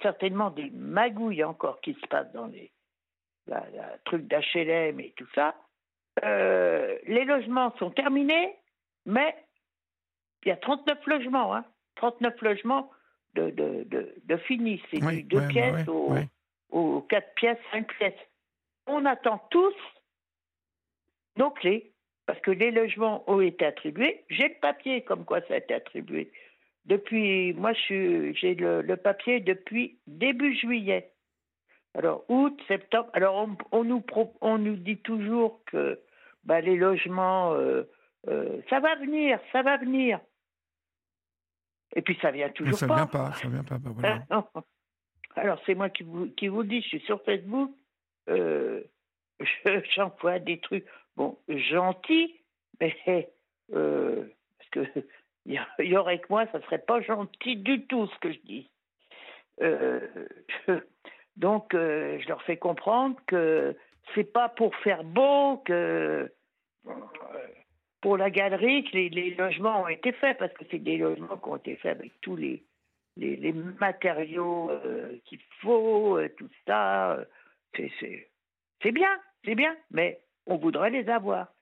certainement 0.00 0.50
des 0.50 0.70
magouilles 0.70 1.44
encore 1.44 1.80
qui 1.80 1.94
se 1.94 2.06
passent 2.06 2.32
dans 2.32 2.46
les 2.46 2.72
la, 3.46 3.64
trucs 4.04 4.26
d'HLM 4.26 5.00
et 5.00 5.12
tout 5.16 5.26
ça. 5.34 5.54
Euh, 6.24 6.98
les 7.06 7.24
logements 7.24 7.74
sont 7.78 7.90
terminés, 7.90 8.56
mais 9.06 9.34
il 10.44 10.48
y 10.48 10.52
a 10.52 10.56
39 10.56 11.06
logements, 11.06 11.54
hein, 11.54 11.64
39 11.96 12.40
logements 12.42 12.90
de, 13.34 13.50
de, 13.50 14.14
de, 14.24 14.36
finis. 14.38 14.82
C'est 14.90 15.00
du 15.00 15.22
deux 15.22 15.46
pièces 15.48 15.86
aux, 15.88 17.00
quatre 17.02 17.34
pièces, 17.34 17.58
cinq 17.70 17.92
pièces. 17.96 18.14
on 18.86 19.04
attend 19.04 19.38
tous 19.50 19.74
nos 21.36 21.50
clés, 21.50 21.92
parce 22.26 22.40
que 22.40 22.50
les 22.50 22.70
logements 22.70 23.28
ont 23.30 23.40
été 23.40 23.64
attribués. 23.64 24.24
J'ai 24.30 24.48
le 24.48 24.60
papier 24.60 25.02
comme 25.02 25.24
quoi 25.24 25.40
ça 25.42 25.54
a 25.54 25.58
été 25.58 25.74
attribué. 25.74 26.30
Depuis, 26.84 27.52
moi, 27.54 27.72
j'ai 27.72 28.54
le, 28.54 28.94
papier 28.96 29.40
depuis 29.40 29.98
début 30.06 30.54
juillet. 30.56 31.12
Alors, 31.94 32.24
août, 32.28 32.58
septembre. 32.66 33.10
Alors, 33.12 33.48
on, 33.70 33.84
nous, 33.84 34.02
on 34.40 34.58
nous 34.58 34.76
dit 34.76 34.98
toujours 34.98 35.62
que 35.66 36.00
bah, 36.44 36.60
les 36.60 36.76
logements, 36.76 37.52
euh, 37.54 37.84
euh, 38.28 38.60
ça 38.70 38.80
va 38.80 38.96
venir, 38.96 39.38
ça 39.52 39.62
va 39.62 39.76
venir. 39.76 40.18
Et 41.94 42.02
puis, 42.02 42.18
ça 42.22 42.30
vient 42.30 42.48
toujours 42.48 42.78
ça 42.78 42.86
pas. 42.86 42.96
Vient 42.96 43.06
pas. 43.06 43.32
Ça 43.32 43.48
vient 43.48 43.64
pas, 43.64 43.78
bah, 43.78 43.90
voilà. 43.94 44.24
Alors, 45.36 45.60
c'est 45.66 45.74
moi 45.74 45.90
qui 45.90 46.02
vous, 46.02 46.28
qui 46.30 46.48
vous 46.48 46.62
le 46.62 46.68
dis, 46.68 46.82
je 46.82 46.88
suis 46.88 47.00
sur 47.00 47.22
Facebook. 47.22 47.70
Euh, 48.28 48.82
j'envoie 49.94 50.38
des 50.38 50.58
trucs, 50.60 50.86
bon, 51.16 51.38
gentils, 51.48 52.40
mais 52.80 53.30
euh, 53.74 54.24
parce 54.58 54.70
que 54.70 55.00
il 55.46 55.60
y 55.80 55.96
aurait 55.96 56.18
que 56.18 56.26
moi, 56.30 56.46
ça 56.52 56.60
serait 56.62 56.78
pas 56.78 57.00
gentil 57.00 57.56
du 57.56 57.86
tout 57.86 58.06
ce 58.06 58.18
que 58.18 58.32
je 58.32 58.38
dis. 58.44 58.70
Euh, 59.60 60.00
donc, 61.36 61.74
euh, 61.74 62.18
je 62.20 62.28
leur 62.28 62.42
fais 62.42 62.56
comprendre 62.56 63.16
que 63.26 63.76
c'est 64.14 64.32
pas 64.32 64.48
pour 64.48 64.74
faire 64.76 65.04
beau 65.04 65.58
que 65.58 66.30
pour 68.00 68.16
la 68.16 68.30
galerie 68.30 68.84
que 68.84 68.96
les, 68.96 69.34
logements 69.34 69.82
ont 69.82 69.88
été 69.88 70.10
faits, 70.12 70.38
parce 70.38 70.52
que 70.54 70.64
c'est 70.70 70.80
des 70.80 70.96
logements 70.96 71.36
qui 71.36 71.48
ont 71.48 71.56
été 71.56 71.76
faits 71.76 71.98
avec 71.98 72.12
tous 72.20 72.34
les, 72.34 72.64
les, 73.16 73.52
matériaux 73.52 74.72
qu'il 75.24 75.38
faut, 75.60 76.18
tout 76.36 76.50
ça. 76.66 77.24
C'est 77.76 78.90
bien, 78.90 79.20
c'est 79.44 79.54
bien, 79.54 79.76
mais 79.92 80.18
on 80.46 80.56
voudrait 80.56 80.90
les 80.90 81.08
avoir. 81.08 81.52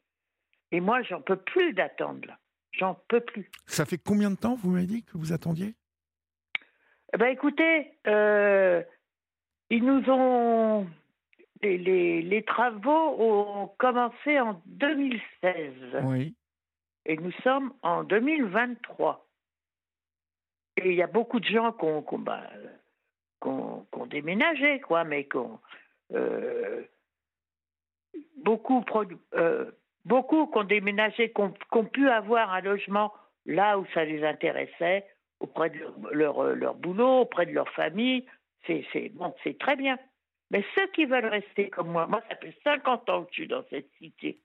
Et 0.72 0.80
moi, 0.80 1.02
j'en 1.02 1.20
peux 1.20 1.36
plus 1.36 1.72
d'attendre 1.72 2.26
là. 2.26 2.38
J'en 2.72 2.94
peux 3.08 3.20
plus. 3.20 3.50
Ça 3.66 3.84
fait 3.84 3.98
combien 3.98 4.30
de 4.30 4.36
temps, 4.36 4.54
vous 4.54 4.70
m'avez 4.70 4.86
dit, 4.86 5.02
que 5.02 5.18
vous 5.18 5.32
attendiez? 5.32 5.74
Eh 7.12 7.18
ben, 7.18 7.26
Écoutez, 7.26 7.92
euh, 8.06 8.82
ils 9.70 9.84
nous 9.84 10.08
ont. 10.08 10.86
Les, 11.62 12.22
les, 12.22 12.42
travaux 12.44 13.16
ont 13.18 13.66
commencé 13.76 14.40
en 14.40 14.62
2016. 14.64 15.74
Oui. 16.04 16.34
Et 17.04 17.18
nous 17.18 17.32
sommes 17.42 17.74
en 17.82 18.02
2023. 18.02 19.28
Et 20.78 20.90
il 20.90 20.94
y 20.94 21.02
a 21.02 21.06
beaucoup 21.06 21.38
de 21.38 21.44
gens 21.44 21.72
qui 21.72 21.84
ont, 21.84 22.18
bah, 22.18 22.48
déménagé, 24.06 24.80
quoi, 24.80 25.04
mais 25.04 25.24
qui 25.28 25.36
ont. 25.36 25.60
Euh, 26.12 26.82
beaucoup, 28.42 28.84
euh, 29.34 29.70
beaucoup 30.04 30.46
qui 30.46 30.58
ont 30.58 30.64
déménagé, 30.64 31.32
qui 31.32 31.40
ont, 31.40 31.84
pu 31.84 32.08
avoir 32.08 32.52
un 32.52 32.60
logement 32.60 33.12
là 33.46 33.78
où 33.78 33.86
ça 33.94 34.04
les 34.04 34.24
intéressait, 34.24 35.06
auprès 35.40 35.70
de 35.70 35.78
leur, 36.12 36.42
leur, 36.54 36.74
boulot, 36.74 37.20
auprès 37.20 37.46
de 37.46 37.52
leur 37.52 37.68
famille. 37.70 38.26
C'est 38.66 39.08
bon, 39.14 39.34
très 39.58 39.76
bien. 39.76 39.98
Mais 40.50 40.64
ceux 40.74 40.86
qui 40.88 41.06
veulent 41.06 41.26
rester 41.26 41.70
comme 41.70 41.88
moi, 41.88 42.06
moi, 42.06 42.22
ça 42.28 42.36
fait 42.36 42.54
50 42.64 43.08
ans 43.08 43.24
que 43.24 43.28
je 43.30 43.34
suis 43.34 43.48
dans 43.48 43.64
cette 43.70 43.88
cité. 43.98 44.40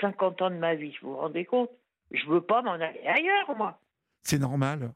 50 0.00 0.42
ans 0.42 0.50
de 0.50 0.56
ma 0.56 0.74
vie, 0.74 0.96
vous 1.02 1.10
vous 1.10 1.16
rendez 1.16 1.44
compte? 1.44 1.70
Je 2.10 2.26
veux 2.26 2.40
pas 2.40 2.62
m'en 2.62 2.72
aller 2.72 3.00
ailleurs, 3.06 3.56
moi. 3.56 3.80
C'est 4.22 4.38
normal. 4.38 4.92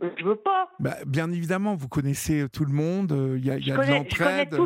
Je 0.00 0.24
veux 0.24 0.36
pas. 0.36 0.70
Bah, 0.78 0.96
bien 1.06 1.30
évidemment, 1.30 1.74
vous 1.74 1.88
connaissez 1.88 2.48
tout 2.48 2.64
le 2.64 2.72
monde. 2.72 3.12
Euh, 3.12 3.36
il 3.38 3.44
y 3.44 3.50
a, 3.50 3.58
y 3.58 3.70
a 3.70 3.76
de 3.76 3.90
l'entraide, 3.90 4.56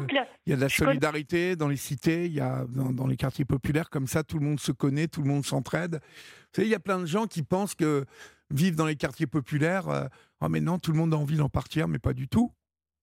il 0.46 0.50
y 0.50 0.52
a 0.52 0.56
de 0.56 0.60
la 0.60 0.68
solidarité 0.68 1.56
dans 1.56 1.68
les 1.68 1.76
cités, 1.76 2.26
il 2.26 2.32
y 2.32 2.40
a 2.40 2.64
dans, 2.68 3.06
les 3.06 3.16
quartiers 3.16 3.44
populaires 3.44 3.90
comme 3.90 4.06
ça, 4.06 4.22
tout 4.22 4.38
le 4.38 4.44
monde 4.44 4.60
se 4.60 4.72
connaît, 4.72 5.08
tout 5.08 5.22
le 5.22 5.28
monde 5.28 5.44
s'entraide. 5.44 6.00
Vous 6.02 6.52
savez, 6.52 6.68
il 6.68 6.70
y 6.70 6.76
a 6.76 6.80
plein 6.80 7.00
de 7.00 7.06
gens 7.06 7.26
qui 7.26 7.42
pensent 7.42 7.74
que 7.74 8.04
vivre 8.50 8.76
dans 8.76 8.86
les 8.86 8.96
quartiers 8.96 9.26
populaires, 9.26 9.88
euh, 9.88 10.04
oh 10.40 10.48
mais 10.48 10.60
non, 10.60 10.78
tout 10.78 10.92
le 10.92 10.98
monde 10.98 11.12
a 11.14 11.16
envie 11.16 11.36
d'en 11.36 11.48
partir, 11.48 11.88
mais 11.88 11.98
pas 11.98 12.12
du 12.12 12.28
tout, 12.28 12.52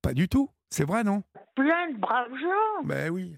pas 0.01 0.13
du 0.13 0.29
tout. 0.29 0.49
C'est 0.69 0.86
vrai, 0.86 1.03
non? 1.03 1.23
Plein 1.55 1.91
de 1.91 1.97
braves 1.97 2.34
gens. 2.39 2.84
Ben 2.86 3.09
oui. 3.09 3.36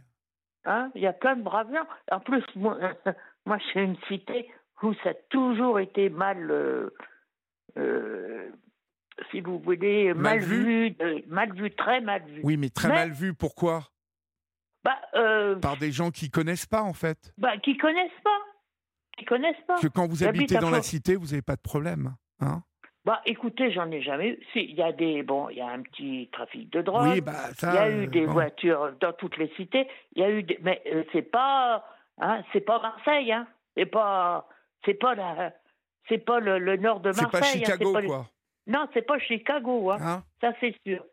Hein 0.65 0.91
il 0.93 1.01
y 1.01 1.07
a 1.07 1.13
plein 1.13 1.35
de 1.35 1.41
braves 1.41 1.73
gens. 1.73 1.87
En 2.11 2.19
plus, 2.19 2.43
moi, 2.55 2.77
moi 3.45 3.57
j'ai 3.73 3.81
une 3.81 3.97
cité 4.07 4.51
où 4.83 4.93
ça 5.03 5.09
a 5.09 5.13
toujours 5.29 5.79
été 5.79 6.09
mal. 6.09 6.51
Euh, 6.51 8.49
si 9.31 9.41
vous 9.41 9.59
voulez, 9.59 10.13
mal, 10.13 10.39
vu, 10.39 10.95
mal 11.27 11.53
vu, 11.53 11.71
très 11.71 12.01
mal 12.01 12.23
vu. 12.25 12.41
Oui, 12.43 12.57
mais 12.57 12.69
très 12.69 12.89
mal 12.89 13.11
vu, 13.11 13.33
pourquoi? 13.33 13.83
Bah, 14.83 14.99
euh, 15.15 15.55
Par 15.55 15.77
des 15.77 15.91
gens 15.91 16.11
qui 16.11 16.29
connaissent 16.29 16.65
pas, 16.65 16.81
en 16.81 16.93
fait. 16.93 17.33
Bah, 17.37 17.57
qui 17.57 17.77
connaissent 17.77 18.11
pas. 18.23 18.39
Qui 19.17 19.25
connaissent 19.25 19.55
pas. 19.67 19.75
Parce 19.75 19.81
que 19.81 19.87
quand 19.87 20.07
vous 20.07 20.23
habitez 20.23 20.57
dans 20.57 20.69
la 20.69 20.81
cité, 20.81 21.15
vous 21.15 21.27
n'avez 21.27 21.41
pas 21.41 21.55
de 21.55 21.61
problème, 21.61 22.15
hein? 22.39 22.63
Bah, 23.05 23.21
écoutez, 23.25 23.71
j'en 23.71 23.91
ai 23.91 24.01
jamais 24.01 24.29
eu. 24.29 24.39
Si, 24.53 24.59
il 24.63 24.75
y 24.75 24.81
a 24.81 24.93
des, 24.93 25.23
bon, 25.23 25.49
il 25.49 25.57
y 25.57 25.61
a 25.61 25.67
un 25.67 25.81
petit 25.81 26.29
trafic 26.31 26.71
de 26.71 26.81
drogue. 26.81 27.09
Oui, 27.11 27.21
bah, 27.21 27.53
ça, 27.57 27.71
il 27.71 27.75
y 27.75 27.77
a 27.77 28.03
eu 28.03 28.07
des 28.07 28.25
voitures 28.25 28.93
dans 29.01 29.11
toutes 29.11 29.37
les 29.37 29.49
cités. 29.57 29.87
Il 30.15 30.21
y 30.21 30.25
a 30.25 30.31
eu, 30.31 30.43
des, 30.43 30.57
mais 30.61 30.81
euh, 30.87 31.03
c'est 31.11 31.21
pas, 31.21 31.85
hein, 32.19 32.43
c'est 32.53 32.61
pas 32.61 32.81
Marseille, 32.81 33.31
hein. 33.33 33.45
C'est 33.75 33.87
pas, 33.87 34.47
c'est 34.85 34.93
pas 34.93 35.15
la, 35.15 35.51
c'est 36.07 36.19
pas 36.23 36.39
le, 36.39 36.77
nord 36.77 37.01
de 37.01 37.09
Marseille. 37.09 37.27
C'est 37.33 37.39
pas 37.39 37.45
Chicago, 37.45 37.93
quoi. 38.05 38.29
Non, 38.67 38.87
c'est 38.93 39.01
pas 39.01 39.19
Chicago, 39.19 39.91
hein. 39.91 39.97
hein. 40.01 40.23
ça 40.41 40.53
c'est 40.59 40.75
sûr. 40.85 41.03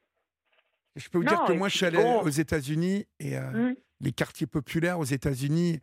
Je 0.96 1.08
peux 1.08 1.18
vous 1.18 1.24
dire 1.24 1.44
que 1.44 1.52
moi, 1.52 1.68
je 1.68 1.76
suis 1.76 1.86
allé 1.86 2.02
aux 2.22 2.28
États-Unis 2.28 3.06
et 3.20 3.36
euh, 3.36 3.68
hum. 3.68 3.76
les 4.00 4.12
quartiers 4.12 4.46
populaires 4.46 4.98
aux 4.98 5.04
États-Unis, 5.04 5.80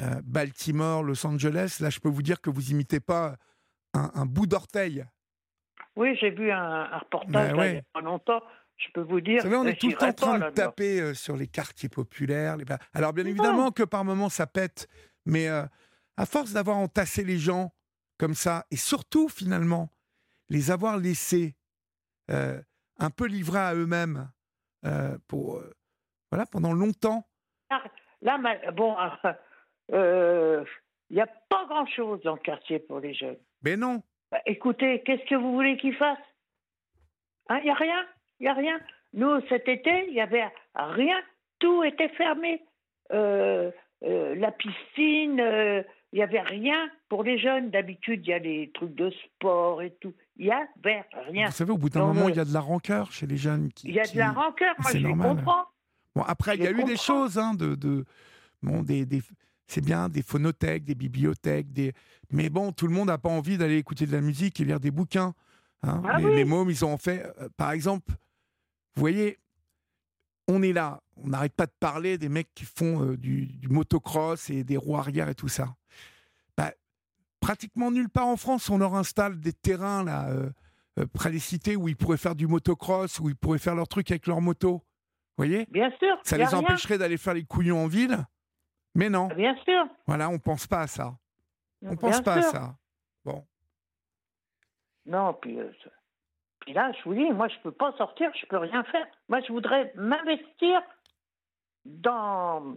euh, 0.00 0.20
Baltimore, 0.24 1.02
Los 1.02 1.26
Angeles, 1.26 1.78
là, 1.80 1.90
je 1.90 2.00
peux 2.00 2.08
vous 2.08 2.22
dire 2.22 2.40
que 2.40 2.50
vous 2.50 2.70
imitez 2.70 3.00
pas 3.00 3.36
un, 3.94 4.26
bout 4.26 4.46
d'orteil. 4.46 5.04
Oui, 5.96 6.16
j'ai 6.20 6.30
vu 6.30 6.50
un, 6.50 6.98
reportage 6.98 7.52
il 7.52 7.78
a 7.78 7.82
pas 7.92 8.00
longtemps. 8.00 8.42
Je 8.76 8.86
peux 8.94 9.00
vous 9.00 9.20
dire. 9.20 9.38
Vous 9.38 9.50
savez, 9.50 9.56
on 9.56 9.66
est 9.66 9.80
tout 9.80 9.88
le 9.88 9.94
temps 9.94 10.08
en 10.08 10.12
train 10.12 10.38
de 10.38 10.50
taper 10.50 11.00
euh, 11.00 11.14
sur 11.14 11.36
les 11.36 11.48
quartiers 11.48 11.88
populaires. 11.88 12.56
Alors, 12.94 13.12
bien 13.12 13.26
évidemment 13.26 13.72
que 13.72 13.82
par 13.82 14.04
moments, 14.04 14.28
ça 14.28 14.46
pète, 14.46 14.88
mais 15.26 15.48
à 15.48 16.26
force 16.26 16.52
d'avoir 16.52 16.76
entassé 16.76 17.24
les 17.24 17.38
gens 17.38 17.72
comme 18.18 18.34
ça, 18.34 18.66
et 18.70 18.76
surtout, 18.76 19.28
finalement, 19.28 19.90
les 20.48 20.70
avoir 20.70 20.96
laissés 20.98 21.54
euh, 22.30 22.60
un 22.98 23.10
peu 23.10 23.26
livrés 23.26 23.58
à 23.58 23.74
eux-mêmes 23.74 24.30
euh, 24.84 25.16
pour 25.28 25.56
euh, 25.56 25.72
voilà 26.30 26.46
pendant 26.46 26.72
longtemps. 26.72 27.26
Là, 28.20 28.38
bon, 28.72 28.96
il 29.90 30.64
n'y 31.10 31.20
a 31.20 31.26
pas 31.48 31.64
grand-chose 31.66 32.20
dans 32.22 32.34
le 32.34 32.40
quartier 32.40 32.80
pour 32.80 33.00
les 33.00 33.14
jeunes. 33.14 33.38
Mais 33.62 33.76
non. 33.76 34.02
Bah, 34.30 34.40
écoutez, 34.46 35.02
qu'est-ce 35.04 35.24
que 35.26 35.36
vous 35.36 35.52
voulez 35.52 35.76
qu'ils 35.76 35.96
fassent? 35.96 36.18
Il 37.48 37.54
hein, 37.54 37.60
n'y 37.62 37.70
a 37.70 37.74
rien, 37.74 38.06
il 38.40 38.42
n'y 38.44 38.48
a 38.48 38.54
rien. 38.54 38.80
Nous, 39.14 39.40
cet 39.48 39.68
été, 39.68 40.06
il 40.08 40.14
n'y 40.14 40.20
avait 40.20 40.52
rien, 40.74 41.18
tout 41.60 41.82
était 41.84 42.10
fermé. 42.10 42.62
la 43.10 44.52
piscine, 44.52 45.84
il 46.12 46.16
n'y 46.16 46.22
avait 46.22 46.40
rien 46.40 46.88
pour 47.08 47.22
les 47.22 47.38
jeunes. 47.38 47.70
D'habitude, 47.70 48.22
il 48.24 48.30
y 48.30 48.32
a 48.32 48.40
des 48.40 48.70
trucs 48.74 48.94
de 48.94 49.10
sport 49.10 49.82
et 49.82 49.94
tout. 50.00 50.14
Il 50.36 50.46
n'y 50.46 50.52
avait 50.52 51.04
rien. 51.28 51.46
Vous 51.46 51.52
savez, 51.52 51.72
au 51.72 51.78
bout 51.78 51.90
d'un 51.90 52.06
moment, 52.06 52.28
il 52.28 52.36
y 52.36 52.40
a 52.40 52.44
de 52.44 52.52
la 52.52 52.60
rancœur 52.60 53.12
chez 53.12 53.26
les 53.26 53.36
jeunes. 53.36 53.70
Qui, 53.72 53.88
il 53.88 53.94
y 53.94 54.00
a 54.00 54.06
de 54.06 54.18
la 54.18 54.32
rancœur, 54.32 54.74
moi 54.78 54.90
je 54.92 55.06
comprends. 55.06 55.64
Bon, 56.14 56.22
après, 56.22 56.56
il 56.56 56.62
y 56.62 56.66
a 56.66 56.70
eu 56.70 56.84
des 56.84 56.96
choses, 56.96 57.38
hein, 57.38 57.54
de, 57.54 57.74
de, 57.74 58.04
bon, 58.62 58.82
des, 58.82 59.06
des 59.06 59.22
c'est 59.68 59.84
bien, 59.84 60.08
des 60.08 60.22
phonothèques, 60.22 60.84
des 60.84 60.94
bibliothèques, 60.94 61.72
des... 61.72 61.92
mais 62.32 62.48
bon, 62.48 62.72
tout 62.72 62.86
le 62.86 62.94
monde 62.94 63.08
n'a 63.08 63.18
pas 63.18 63.28
envie 63.28 63.58
d'aller 63.58 63.76
écouter 63.76 64.06
de 64.06 64.12
la 64.12 64.22
musique 64.22 64.58
et 64.60 64.64
lire 64.64 64.80
des 64.80 64.90
bouquins. 64.90 65.34
Hein. 65.82 66.02
Ah 66.08 66.18
les, 66.18 66.44
mômes, 66.44 66.70
ils 66.70 66.84
ont 66.84 66.96
fait, 66.96 67.24
euh, 67.38 67.48
par 67.56 67.72
exemple, 67.72 68.10
vous 68.96 69.00
voyez, 69.00 69.38
on 70.48 70.62
est 70.62 70.72
là, 70.72 71.00
on 71.16 71.28
n'arrête 71.28 71.54
pas 71.54 71.66
de 71.66 71.72
parler 71.78 72.18
des 72.18 72.28
mecs 72.28 72.52
qui 72.54 72.64
font 72.64 73.04
euh, 73.04 73.16
du, 73.16 73.46
du, 73.46 73.68
motocross 73.68 74.50
et 74.50 74.64
des 74.64 74.76
roues 74.76 74.96
arrière 74.96 75.28
et 75.28 75.34
tout 75.34 75.48
ça 75.48 75.76
pratiquement 77.40 77.90
nulle 77.90 78.08
part 78.08 78.26
en 78.26 78.36
France, 78.36 78.70
on 78.70 78.78
leur 78.78 78.94
installe 78.94 79.40
des 79.40 79.52
terrains 79.52 80.04
là, 80.04 80.28
euh, 80.28 80.50
euh, 80.98 81.06
près 81.06 81.30
des 81.30 81.38
cités 81.38 81.76
où 81.76 81.88
ils 81.88 81.96
pourraient 81.96 82.16
faire 82.16 82.34
du 82.34 82.46
motocross, 82.46 83.20
où 83.20 83.28
ils 83.28 83.36
pourraient 83.36 83.58
faire 83.58 83.74
leur 83.74 83.88
truc 83.88 84.10
avec 84.10 84.26
leur 84.26 84.40
moto. 84.40 84.72
Vous 84.72 85.44
voyez? 85.44 85.66
Bien 85.70 85.90
sûr. 85.98 86.18
Ça 86.24 86.36
les 86.36 86.54
empêcherait 86.54 86.98
d'aller 86.98 87.16
faire 87.16 87.34
les 87.34 87.44
couillons 87.44 87.84
en 87.84 87.86
ville 87.86 88.18
Mais 88.94 89.08
non. 89.08 89.28
Bien 89.28 89.54
sûr. 89.64 89.86
Voilà, 90.06 90.28
on 90.28 90.38
pense 90.38 90.66
pas 90.66 90.80
à 90.80 90.86
ça. 90.86 91.16
On 91.82 91.92
ne 91.92 91.96
pense 91.96 92.20
pas 92.20 92.34
à 92.34 92.42
ça. 92.42 92.76
Bon. 93.24 93.46
Non, 95.06 95.32
puis, 95.40 95.58
euh, 95.58 95.70
puis 96.68 96.74
là, 96.74 96.92
je 96.92 97.02
vous 97.04 97.14
dis, 97.14 97.30
moi, 97.32 97.48
je 97.48 97.56
ne 97.56 97.62
peux 97.62 97.72
pas 97.72 97.92
sortir, 97.96 98.30
je 98.34 98.44
ne 98.44 98.48
peux 98.48 98.58
rien 98.58 98.84
faire. 98.84 99.06
Moi, 99.30 99.40
je 99.40 99.50
voudrais 99.50 99.90
m'investir 99.94 100.82
dans, 101.86 102.76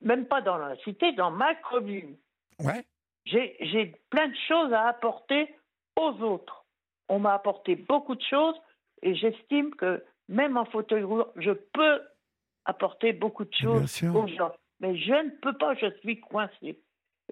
même 0.00 0.24
pas 0.24 0.40
dans 0.40 0.56
la 0.56 0.74
cité, 0.78 1.12
dans 1.12 1.30
ma 1.30 1.54
commune. 1.56 2.16
Ouais 2.58 2.82
j'ai 3.30 3.94
plein 4.10 4.28
de 4.28 4.36
choses 4.48 4.72
à 4.72 4.88
apporter 4.88 5.54
aux 5.96 6.12
autres. 6.22 6.64
On 7.08 7.18
m'a 7.18 7.34
apporté 7.34 7.76
beaucoup 7.76 8.14
de 8.14 8.22
choses 8.22 8.54
et 9.02 9.14
j'estime 9.14 9.74
que 9.74 10.04
même 10.28 10.56
en 10.56 10.64
fauteuil 10.66 11.02
roulant, 11.02 11.28
je 11.36 11.52
peux 11.52 12.00
apporter 12.64 13.12
beaucoup 13.12 13.44
de 13.44 13.54
choses 13.54 14.02
aux 14.04 14.26
gens. 14.26 14.52
Mais 14.80 14.96
je 14.96 15.12
ne 15.12 15.30
peux 15.42 15.56
pas, 15.56 15.74
je 15.74 15.90
suis 16.00 16.20
coincée. 16.20 16.80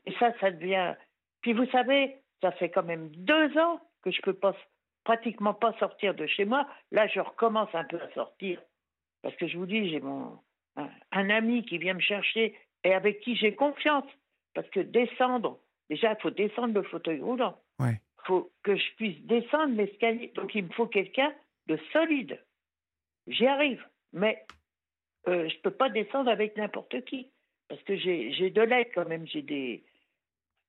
Et 0.05 0.12
ça, 0.18 0.32
ça 0.40 0.51
devient. 0.51 0.94
Puis 1.42 1.53
vous 1.53 1.66
savez, 1.66 2.16
ça 2.42 2.53
fait 2.53 2.70
quand 2.70 2.82
même 2.82 3.09
deux 3.09 3.57
ans 3.59 3.80
que 4.03 4.11
je 4.11 4.20
peux 4.22 4.34
pas, 4.34 4.55
pratiquement 5.07 5.54
pas 5.54 5.72
sortir 5.78 6.14
de 6.14 6.26
chez 6.26 6.44
moi. 6.44 6.66
Là, 6.90 7.07
je 7.07 7.20
recommence 7.20 7.72
un 7.74 7.84
peu 7.84 8.00
à 8.00 8.11
sortir. 8.11 8.61
Parce 9.22 9.36
que 9.36 9.46
je 9.46 9.57
vous 9.57 9.66
dis, 9.66 9.88
j'ai 9.88 10.00
mon 10.00 10.40
un, 11.12 11.30
ami 11.30 11.64
qui 11.64 11.78
vient 11.78 11.94
me 11.94 12.00
chercher 12.00 12.59
et 12.82 12.92
avec 12.92 13.20
qui 13.20 13.36
j'ai 13.36 13.54
confiance. 13.54 14.11
Parce 14.52 14.68
que 14.70 14.80
descendre, 14.80 15.61
déjà, 15.88 16.12
il 16.12 16.20
faut 16.20 16.30
descendre 16.30 16.74
le 16.74 16.82
fauteuil 16.82 17.20
roulant. 17.20 17.57
Il 17.80 18.26
faut 18.26 18.50
que 18.64 18.76
je 18.76 18.94
puisse 18.96 19.20
descendre 19.26 19.76
l'escalier. 19.76 20.32
Donc, 20.34 20.57
il 20.57 20.64
me 20.64 20.72
faut 20.72 20.88
quelqu'un 20.88 21.32
de 21.68 21.78
solide. 21.92 22.44
J'y 23.28 23.46
arrive. 23.46 23.84
Mais 24.12 24.44
euh, 25.28 25.48
je 25.48 25.54
ne 25.54 25.61
peux 25.61 25.70
pas 25.70 25.88
descendre 25.88 26.30
avec 26.30 26.57
n'importe 26.57 27.04
qui. 27.04 27.30
Parce 27.68 27.82
que 27.84 27.96
j'ai 27.96 28.50
de 28.50 28.62
l'aide 28.62 28.88
quand 28.92 29.09
même. 29.09 29.24
J'ai 29.28 29.42
des, 29.42 29.84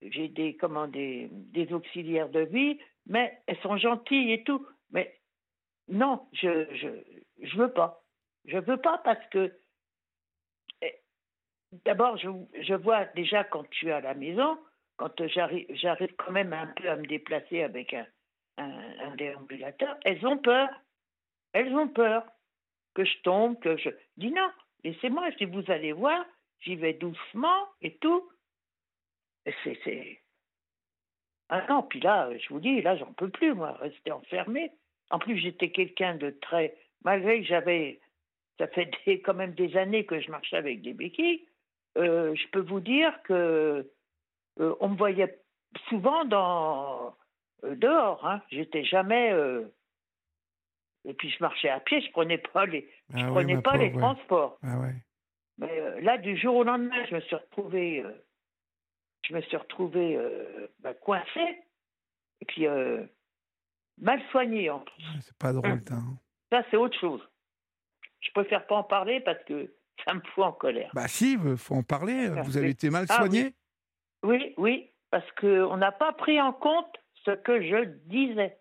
j'ai 0.01 0.27
des, 0.27 0.55
comment, 0.55 0.87
des, 0.87 1.29
auxiliaires 1.71 2.29
de 2.29 2.41
vie, 2.41 2.79
mais 3.05 3.37
elles 3.47 3.59
sont 3.59 3.77
gentilles 3.77 4.31
et 4.31 4.43
tout. 4.43 4.65
Mais 4.91 5.19
non, 5.87 6.27
je 6.33 6.65
je, 6.75 6.87
je 7.41 7.57
veux 7.57 7.71
pas. 7.71 8.03
Je 8.45 8.57
veux 8.57 8.77
pas 8.77 8.99
parce 8.99 9.25
que 9.29 9.53
eh, 10.81 10.93
d'abord, 11.85 12.17
je, 12.17 12.29
je 12.61 12.73
vois 12.73 13.05
déjà 13.15 13.43
quand 13.43 13.69
tu 13.71 13.89
es 13.89 13.91
à 13.91 14.01
la 14.01 14.13
maison, 14.13 14.57
quand 14.97 15.27
j'arrive, 15.27 15.67
j'arrive 15.69 16.13
quand 16.17 16.31
même 16.31 16.53
un 16.53 16.67
peu 16.67 16.89
à 16.89 16.95
me 16.95 17.05
déplacer 17.05 17.63
avec 17.63 17.93
un, 17.93 18.05
un, 18.57 19.15
déambulateur, 19.15 19.97
elles 20.03 20.25
ont 20.25 20.37
peur. 20.37 20.69
Elles 21.53 21.73
ont 21.75 21.87
peur 21.87 22.23
que 22.93 23.05
je 23.05 23.21
tombe, 23.21 23.59
que 23.59 23.77
je 23.77 23.89
dis 24.17 24.31
non, 24.31 24.49
laissez-moi, 24.83 25.29
si 25.37 25.45
vous 25.45 25.63
allez 25.67 25.91
voir, 25.91 26.25
j'y 26.59 26.75
vais 26.75 26.93
doucement 26.93 27.67
et 27.81 27.97
tout. 27.97 28.29
C'est. 29.63 30.21
Ah 31.49 31.65
non, 31.69 31.83
puis 31.83 31.99
là, 31.99 32.29
je 32.37 32.49
vous 32.49 32.59
dis, 32.59 32.81
là, 32.81 32.97
j'en 32.97 33.13
peux 33.13 33.29
plus, 33.29 33.53
moi, 33.53 33.73
rester 33.73 34.11
enfermé. 34.11 34.71
En 35.09 35.19
plus, 35.19 35.37
j'étais 35.37 35.69
quelqu'un 35.69 36.15
de 36.15 36.31
très. 36.41 36.75
Malgré 37.03 37.41
que 37.41 37.47
j'avais. 37.47 37.99
Ça 38.57 38.67
fait 38.67 38.89
quand 39.19 39.35
même 39.35 39.53
des 39.53 39.77
années 39.77 40.05
que 40.05 40.19
je 40.19 40.31
marchais 40.31 40.57
avec 40.57 40.81
des 40.81 40.93
béquilles. 40.93 41.45
Euh, 41.97 42.33
je 42.35 42.47
peux 42.47 42.59
vous 42.59 42.79
dire 42.79 43.13
que 43.23 43.87
euh, 44.59 44.75
on 44.79 44.89
me 44.89 44.97
voyait 44.97 45.39
souvent 45.89 46.25
dans 46.25 47.15
euh, 47.63 47.75
dehors. 47.75 48.25
Hein. 48.25 48.41
J'étais 48.49 48.83
jamais. 48.83 49.31
et 51.05 51.13
puis 51.13 51.29
je 51.29 51.37
marchais 51.39 51.69
à 51.69 51.79
pied. 51.79 52.01
Je 52.01 52.11
prenais 52.11 52.39
pas 52.39 52.65
les. 52.65 52.89
je 53.13 53.23
ah 53.23 53.27
prenais 53.27 53.61
pas 53.61 53.77
les 53.77 53.91
transports. 53.91 54.57
Ah 54.63 54.79
ouais. 54.79 54.95
Mais 55.59 56.01
là, 56.01 56.17
du 56.17 56.35
jour 56.35 56.55
au 56.55 56.63
lendemain, 56.63 57.05
je 57.09 57.15
me 57.15 57.21
suis 57.21 57.35
retrouvée 57.35 58.03
je 59.27 59.33
me 59.33 59.41
suis 59.41 59.57
retrouvée 59.57 60.15
euh, 60.15 60.67
bah, 60.79 60.93
coincée 60.93 61.59
et 62.41 62.45
puis 62.45 62.67
euh, 62.67 63.03
mal 63.97 64.21
soignée 64.31 64.69
en 64.69 64.79
plus. 64.79 65.03
C'est 65.21 65.37
pas 65.37 65.53
drôle, 65.53 65.81
ça. 65.87 65.95
Hein. 65.95 66.17
Ça, 66.51 66.63
c'est 66.69 66.77
autre 66.77 66.97
chose. 66.99 67.21
Je 68.21 68.31
préfère 68.31 68.65
pas 68.67 68.75
en 68.75 68.83
parler 68.83 69.19
parce 69.21 69.43
que 69.45 69.73
ça 70.05 70.13
me 70.13 70.21
fout 70.33 70.43
en 70.43 70.53
colère. 70.53 70.91
Bah 70.93 71.07
si, 71.07 71.33
il 71.33 71.57
faut 71.57 71.75
en 71.75 71.83
parler. 71.83 72.29
Vous 72.43 72.57
avez 72.57 72.69
été 72.69 72.89
mal 72.89 73.05
ah 73.09 73.17
soigné 73.17 73.53
oui. 74.23 74.53
oui, 74.57 74.89
parce 75.11 75.29
qu'on 75.33 75.77
n'a 75.77 75.91
pas 75.91 76.13
pris 76.13 76.41
en 76.41 76.53
compte 76.53 76.97
ce 77.25 77.31
que 77.31 77.61
je 77.61 77.85
disais. 78.05 78.57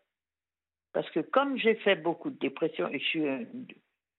Parce 0.93 1.09
que 1.11 1.21
comme 1.21 1.57
j'ai 1.59 1.75
fait 1.77 1.97
beaucoup 1.97 2.31
de 2.31 2.39
dépression, 2.39 2.89
et 2.89 2.99
je, 2.99 3.05
suis 3.05 3.25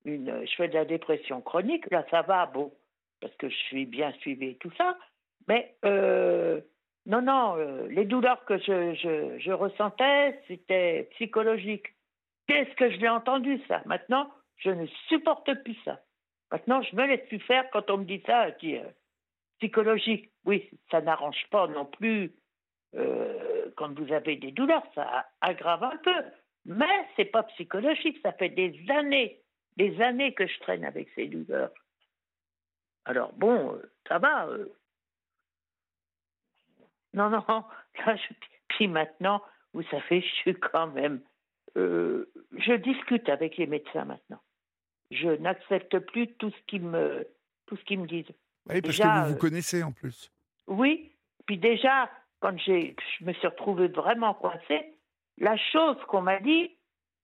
une, 0.06 0.46
je 0.46 0.56
fais 0.56 0.68
de 0.68 0.74
la 0.74 0.86
dépression 0.86 1.42
chronique, 1.42 1.90
là 1.92 2.06
ça 2.10 2.22
va, 2.22 2.46
bon, 2.48 2.74
parce 3.22 3.36
que 3.36 3.50
je 3.50 3.56
suis 3.56 3.86
bien 3.86 4.12
suivie 4.14 4.50
et 4.50 4.58
tout 4.58 4.72
ça, 4.78 4.98
mais 5.48 5.76
euh, 5.86 6.62
non, 7.06 7.22
non, 7.22 7.58
euh, 7.58 7.88
les 7.88 8.06
douleurs 8.06 8.44
que 8.46 8.58
je, 8.58 9.38
je, 9.40 9.52
ressentais, 9.52 10.40
c'était 10.48 11.10
psychologique. 11.12 11.96
Qu'est-ce 12.48 12.76
que 12.76 12.92
je 12.92 12.98
l'ai 12.98 13.10
entendu 13.10 13.62
ça? 13.68 13.82
Maintenant, 13.86 14.30
je 14.58 14.70
ne 14.70 14.86
supporte 15.08 15.54
plus 15.64 15.78
ça. 15.86 16.02
Maintenant, 16.52 16.82
je 16.82 16.96
me 16.96 17.06
laisse 17.06 17.26
plus 17.28 17.40
faire 17.40 17.70
quand 17.72 17.90
on 17.90 17.98
me 17.98 18.06
dit 18.06 18.22
ça, 18.26 18.48
euh, 18.48 18.84
psychologique. 19.60 20.32
Oui, 20.46 20.70
ça 20.92 21.02
n'arrange 21.02 21.46
pas 21.50 21.68
non 21.68 21.86
plus 21.86 22.34
quand 23.76 24.00
vous 24.00 24.12
avez 24.12 24.38
des 24.38 24.52
douleurs, 24.52 24.82
ça 24.96 25.28
aggrave 25.42 25.84
un 25.84 25.98
peu. 25.98 26.24
Mais 26.66 27.08
c'est 27.16 27.26
pas 27.26 27.44
psychologique, 27.44 28.18
ça 28.24 28.32
fait 28.32 28.50
des 28.50 28.74
années, 28.90 29.40
des 29.76 30.02
années 30.02 30.34
que 30.34 30.48
je 30.48 30.60
traîne 30.60 30.84
avec 30.84 31.10
ces 31.14 31.28
douleurs. 31.28 31.72
Alors 33.06 33.34
bon, 33.34 33.80
ça 34.08 34.18
va, 34.18 34.48
non, 37.18 37.30
non, 37.30 37.44
là, 38.06 38.16
puis 38.70 38.88
maintenant, 38.88 39.42
vous 39.74 39.84
savez, 39.84 40.22
je 40.22 40.36
suis 40.42 40.56
quand 40.56 40.88
même. 40.88 41.22
Euh, 41.78 42.30
je 42.58 42.74
discute 42.74 43.30
avec 43.30 43.58
les 43.58 43.68
médecins 43.68 44.06
maintenant. 44.06 44.40
Je 45.12 45.30
n'accepte 45.30 46.00
plus 46.00 46.28
tout 46.36 46.50
ce 46.50 46.66
qu'ils 46.68 46.82
me, 46.82 47.28
tout 47.66 47.76
ce 47.78 47.84
qu'ils 47.84 48.00
me 48.00 48.08
disent. 48.08 48.32
Oui, 48.70 48.82
parce 48.82 48.98
que 48.98 49.04
vous 49.04 49.30
vous 49.30 49.36
euh, 49.36 49.40
connaissez 49.40 49.84
en 49.84 49.92
plus. 49.92 50.32
Oui, 50.68 51.12
puis 51.46 51.58
déjà, 51.58 52.10
quand 52.40 52.58
j'ai, 52.58 52.96
je 53.20 53.26
me 53.26 53.34
suis 53.34 53.48
retrouvée 53.48 53.88
vraiment 53.88 54.34
coincée, 54.34 54.94
la 55.38 55.56
chose 55.58 55.98
qu'on 56.08 56.22
m'a 56.22 56.40
dit, 56.40 56.72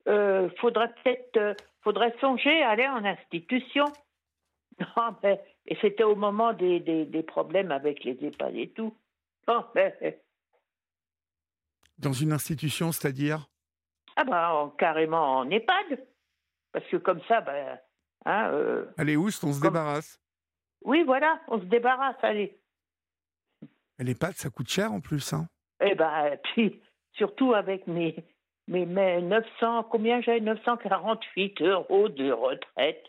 euh, 0.07 0.49
faudrait 0.59 0.93
peut-être, 1.03 1.37
euh, 1.37 1.53
faudrait 1.81 2.15
songer 2.19 2.61
à 2.63 2.71
aller 2.71 2.87
en 2.87 3.03
institution. 3.05 3.85
Non, 4.97 5.15
mais, 5.21 5.39
et 5.67 5.77
c'était 5.81 6.03
au 6.03 6.15
moment 6.15 6.51
des, 6.51 6.79
des, 6.79 7.05
des 7.05 7.21
problèmes 7.21 7.71
avec 7.71 8.03
les 8.03 8.17
EHPAD 8.25 8.55
et 8.55 8.69
tout. 8.69 8.91
Oh, 9.47 9.61
Dans 11.97 12.13
une 12.13 12.31
institution, 12.31 12.91
c'est-à-dire? 12.91 13.47
Ah 14.15 14.23
ben, 14.23 14.73
carrément 14.77 15.39
en 15.39 15.49
EHPAD. 15.49 16.05
Parce 16.71 16.85
que 16.87 16.97
comme 16.97 17.21
ça, 17.27 17.41
ben... 17.41 17.79
Hein, 18.25 18.51
euh, 18.53 18.85
allez, 18.97 19.17
où 19.17 19.27
on 19.27 19.53
se 19.53 19.61
débarrasse? 19.61 20.19
Oui, 20.83 21.03
voilà, 21.03 21.41
on 21.47 21.59
se 21.59 21.65
débarrasse, 21.65 22.15
allez. 22.21 22.59
L'EHPAD, 23.99 24.33
ça 24.33 24.49
coûte 24.49 24.69
cher 24.69 24.91
en 24.91 25.01
plus, 25.01 25.33
hein? 25.33 25.47
Eh 25.81 25.95
ben, 25.95 26.37
puis, 26.43 26.81
surtout 27.13 27.53
avec 27.53 27.87
mes, 27.87 28.15
mes, 28.67 28.85
mes 28.85 29.21
900, 29.21 29.83
combien 29.83 30.21
j'ai? 30.21 30.39
948 30.41 31.61
euros 31.61 32.09
de 32.09 32.31
retraite 32.31 33.03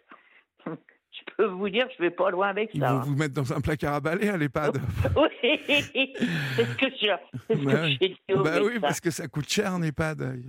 je 1.15 1.35
peux 1.37 1.47
vous 1.47 1.69
dire, 1.69 1.87
je 1.97 2.03
vais 2.03 2.11
pas 2.11 2.31
loin 2.31 2.49
avec 2.49 2.71
ça. 2.71 2.77
Ils 2.77 2.81
vont 2.81 3.01
vous 3.01 3.17
mettre 3.17 3.35
dans 3.35 3.53
un 3.53 3.61
placard 3.61 3.95
à 3.95 4.01
balai 4.01 4.29
à 4.29 4.37
l'EHPAD. 4.37 4.79
oui, 5.17 5.61
c'est 5.67 5.83
ce 5.83 6.77
que 6.77 6.87
j'ai 7.01 7.15
bah 7.65 7.89
dit. 7.89 8.17
Bah 8.29 8.63
oui, 8.63 8.81
parce 8.81 9.01
que 9.01 9.11
ça 9.11 9.29
coûte 9.29 9.49
cher 9.49 9.73
un 9.73 9.83
EHPAD. 9.83 10.43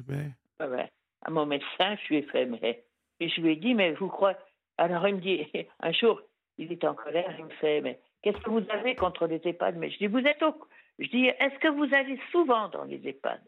Ouais. 0.60 0.90
À 1.22 1.32
mon 1.32 1.46
médecin, 1.46 1.96
je 2.04 2.08
lui 2.10 2.18
ai 2.18 2.22
fait, 2.24 2.46
mais 2.46 2.84
et 3.20 3.30
je 3.30 3.42
lui 3.42 3.54
ai 3.54 3.56
dit, 3.56 3.74
mais 3.74 3.94
vous 3.94 4.08
croyez. 4.08 4.38
Alors 4.78 5.08
il 5.08 5.16
me 5.16 5.22
dit, 5.22 5.46
un 5.80 5.92
jour, 5.92 6.22
il 6.58 6.72
est 6.72 6.84
en 6.84 6.94
colère, 6.94 7.34
il 7.38 7.46
me 7.46 7.50
fait, 7.62 7.82
mais 7.82 8.00
qu'est-ce 8.22 8.38
que 8.38 8.50
vous 8.50 8.66
avez 8.70 8.96
contre 8.96 9.28
les 9.28 9.42
EHPAD? 9.44 9.78
Mais 9.78 9.90
je 9.90 9.98
dis, 9.98 10.08
vous 10.08 10.20
êtes 10.20 10.42
au. 10.44 10.56
Je 11.00 11.08
dis, 11.10 11.26
est-ce 11.26 11.60
que 11.60 11.68
vous 11.68 11.94
allez 11.94 12.20
souvent 12.32 12.70
dans 12.70 12.86
les 12.86 13.02
EHPAD? 13.08 13.42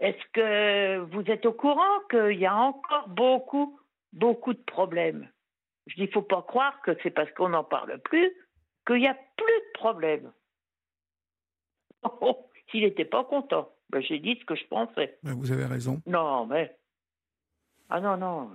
Est-ce 0.00 0.32
que 0.32 0.98
vous 1.12 1.22
êtes 1.30 1.44
au 1.46 1.52
courant 1.52 2.00
qu'il 2.10 2.38
y 2.38 2.46
a 2.46 2.54
encore 2.54 3.08
beaucoup, 3.08 3.78
beaucoup 4.12 4.54
de 4.54 4.62
problèmes? 4.62 5.28
Je 5.90 5.96
dis, 5.96 6.02
il 6.02 6.06
ne 6.06 6.12
faut 6.12 6.22
pas 6.22 6.42
croire 6.42 6.80
que 6.82 6.96
c'est 7.02 7.10
parce 7.10 7.30
qu'on 7.32 7.48
n'en 7.48 7.64
parle 7.64 7.98
plus 8.00 8.32
qu'il 8.86 8.96
n'y 8.96 9.08
a 9.08 9.14
plus 9.14 9.46
de 9.46 9.72
problème. 9.74 10.32
Oh, 12.22 12.48
s'il 12.70 12.84
n'était 12.84 13.04
pas 13.04 13.24
content, 13.24 13.70
ben, 13.90 14.00
j'ai 14.00 14.20
dit 14.20 14.38
ce 14.40 14.44
que 14.46 14.54
je 14.54 14.66
pensais. 14.68 15.18
Ben, 15.22 15.34
vous 15.34 15.52
avez 15.52 15.66
raison. 15.66 16.00
Non, 16.06 16.46
mais. 16.46 16.74
Ah 17.90 18.00
non, 18.00 18.16
non. 18.16 18.54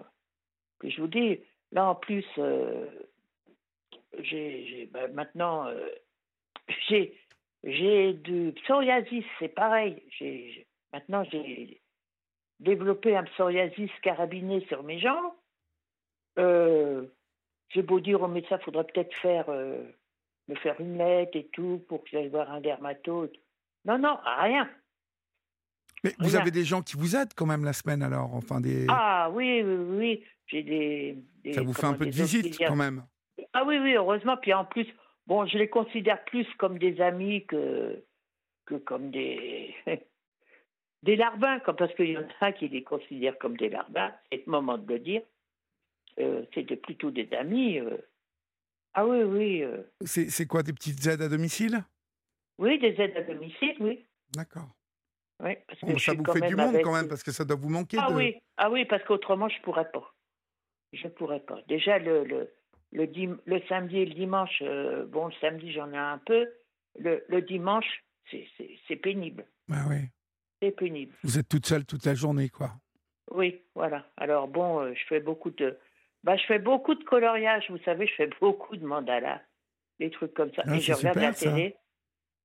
je 0.84 1.00
vous 1.00 1.08
dis, 1.08 1.40
là 1.72 1.90
en 1.90 1.94
plus, 1.94 2.26
euh, 2.40 2.88
j'ai, 4.18 4.90
ben, 4.92 5.14
maintenant, 5.14 5.68
euh, 5.68 5.90
j'ai, 6.90 7.16
j'ai 7.64 8.14
du 8.14 8.54
psoriasis, 8.64 9.26
c'est 9.38 9.50
pareil. 9.50 10.02
J'ai, 10.10 10.66
maintenant, 10.92 11.24
j'ai 11.26 11.82
développé 12.60 13.16
un 13.16 13.26
psoriasis 13.26 13.92
carabiné 14.02 14.66
sur 14.66 14.82
mes 14.82 14.98
jambes. 15.00 15.34
Euh, 16.40 17.06
j'ai 17.70 17.82
beau 17.82 18.00
dire 18.00 18.22
au 18.22 18.28
médecin, 18.28 18.58
il 18.60 18.64
faudrait 18.64 18.86
peut-être 18.86 19.14
faire, 19.22 19.46
euh, 19.50 19.84
me 20.48 20.56
faire 20.56 20.80
une 20.80 20.98
lettre 20.98 21.36
et 21.36 21.48
tout 21.52 21.84
pour 21.88 22.04
que 22.04 22.10
j'aille 22.12 22.30
voir 22.30 22.52
un 22.52 22.62
dermatologue. 22.62 23.36
Non, 23.86 23.98
non, 23.98 24.18
rien. 24.40 24.70
Mais 26.04 26.14
vous 26.20 26.36
avez 26.36 26.52
des 26.52 26.64
gens 26.64 26.82
qui 26.82 26.98
vous 26.98 27.16
aident 27.16 27.34
quand 27.36 27.46
même 27.46 27.64
la 27.64 27.74
semaine 27.74 28.04
alors 28.04 28.34
enfin 28.36 28.62
des... 28.62 28.86
Ah 28.90 29.30
oui, 29.32 29.64
oui, 29.64 29.76
oui. 29.76 30.24
J'ai 30.48 30.62
des, 30.62 31.54
Ça 31.54 31.62
vous 31.62 31.74
fait 31.74 31.86
un 31.86 31.94
peu 31.94 32.06
de 32.06 32.12
visite 32.12 32.58
quand 32.60 32.76
même 32.76 33.04
Ah 33.54 33.64
oui, 33.66 33.80
oui, 33.80 33.96
heureusement. 33.96 34.38
Puis 34.38 34.54
en 34.54 34.66
plus, 34.66 34.86
bon, 35.26 35.46
je 35.48 35.58
les 35.58 35.70
considère 35.70 36.24
plus 36.26 36.46
comme 36.58 36.78
des 36.78 37.02
amis 37.02 37.46
que, 37.46 38.04
que 38.66 38.76
comme 38.76 39.10
des... 39.10 39.74
des 41.04 41.16
larbins, 41.16 41.60
comme, 41.60 41.76
parce 41.76 41.94
qu'il 41.96 42.12
y 42.12 42.18
en 42.18 42.28
a 42.42 42.52
qui 42.52 42.68
les 42.68 42.84
considèrent 42.84 43.38
comme 43.38 43.58
des 43.58 43.70
larbins, 43.70 44.12
c'est 44.32 44.44
le 44.46 44.52
moment 44.52 44.78
de 44.78 44.92
le 44.92 45.00
dire. 45.00 45.22
Euh, 46.20 46.44
c'était 46.54 46.76
plutôt 46.78 47.12
des 47.12 47.32
amis. 47.34 47.80
euh. 47.80 47.98
Ah 48.94 49.06
oui, 49.06 49.24
oui. 49.24 49.64
euh. 49.64 49.84
C'est 50.06 50.48
quoi, 50.48 50.64
des 50.64 50.74
petites 50.74 51.06
aides 51.08 51.22
à 51.22 51.30
domicile? 51.30 51.84
Oui, 52.58 52.80
des 52.80 52.96
aides 53.02 53.18
à 53.18 53.24
domicile, 53.24 53.76
oui. 53.82 54.06
D'accord. 54.34 54.70
oui 55.44 55.56
parce 55.68 55.80
que 55.82 55.86
Bon, 55.88 55.98
je 55.98 56.06
ça 56.06 56.14
vous 56.14 56.24
fait 56.26 56.48
du 56.48 56.56
monde 56.56 56.70
avec- 56.70 56.84
quand 56.84 56.94
même, 56.94 57.08
parce 57.10 57.24
que 57.24 57.32
ça 57.32 57.44
doit 57.44 57.58
vous 57.58 57.70
manquer 57.70 57.98
Ah 58.00 58.10
de... 58.10 58.16
oui, 58.16 58.36
ah 58.58 58.70
oui, 58.72 58.86
parce 58.86 59.04
qu'autrement, 59.04 59.50
je 59.50 59.62
pourrais 59.62 59.90
pas. 59.92 60.14
Je 60.94 61.08
pourrais 61.10 61.42
pas. 61.42 61.62
Déjà, 61.68 62.00
le, 62.00 62.24
le, 62.24 62.50
le, 62.94 63.08
dim- 63.08 63.38
le 63.46 63.62
samedi 63.68 63.98
et 63.98 64.06
le 64.06 64.14
dimanche, 64.14 64.62
euh, 64.62 65.06
bon, 65.08 65.28
le 65.28 65.34
samedi, 65.42 65.74
j'en 65.74 65.92
ai 65.92 65.98
un 65.98 66.20
peu. 66.20 66.48
Le, 66.98 67.26
le 67.28 67.42
dimanche, 67.42 68.04
c'est- 68.32 68.96
pénible. 68.96 69.46
Bah 69.68 69.84
oui. 69.90 69.98
C'est 70.62 70.72
pénible. 70.72 71.14
Vous 71.24 71.38
êtes 71.38 71.50
toute 71.50 71.66
seule 71.66 71.86
toute 71.86 72.06
la 72.06 72.16
journée, 72.16 72.48
quoi. 72.50 72.72
Oui, 73.32 73.62
voilà. 73.76 74.08
Alors 74.16 74.48
bon, 74.48 74.80
euh, 74.80 74.94
je 74.94 75.06
fais 75.08 75.20
beaucoup 75.20 75.50
de, 75.52 75.78
bah, 76.26 76.36
je 76.36 76.44
fais 76.46 76.60
beaucoup 76.60 76.96
de 76.96 77.04
coloriage. 77.06 77.70
Vous 77.70 77.78
savez, 77.86 78.06
je 78.08 78.14
fais 78.16 78.28
beaucoup 78.42 78.76
de 78.76 78.86
mandalas, 78.86 79.42
des 80.00 80.10
trucs 80.12 80.34
comme 80.34 80.52
ça. 80.54 80.64
Ah, 80.68 80.76
et 80.76 80.80
je 80.82 80.92
regarde 80.94 81.16
super, 81.16 81.30
la 81.30 81.34
ça. 81.34 81.50
télé. 81.52 81.76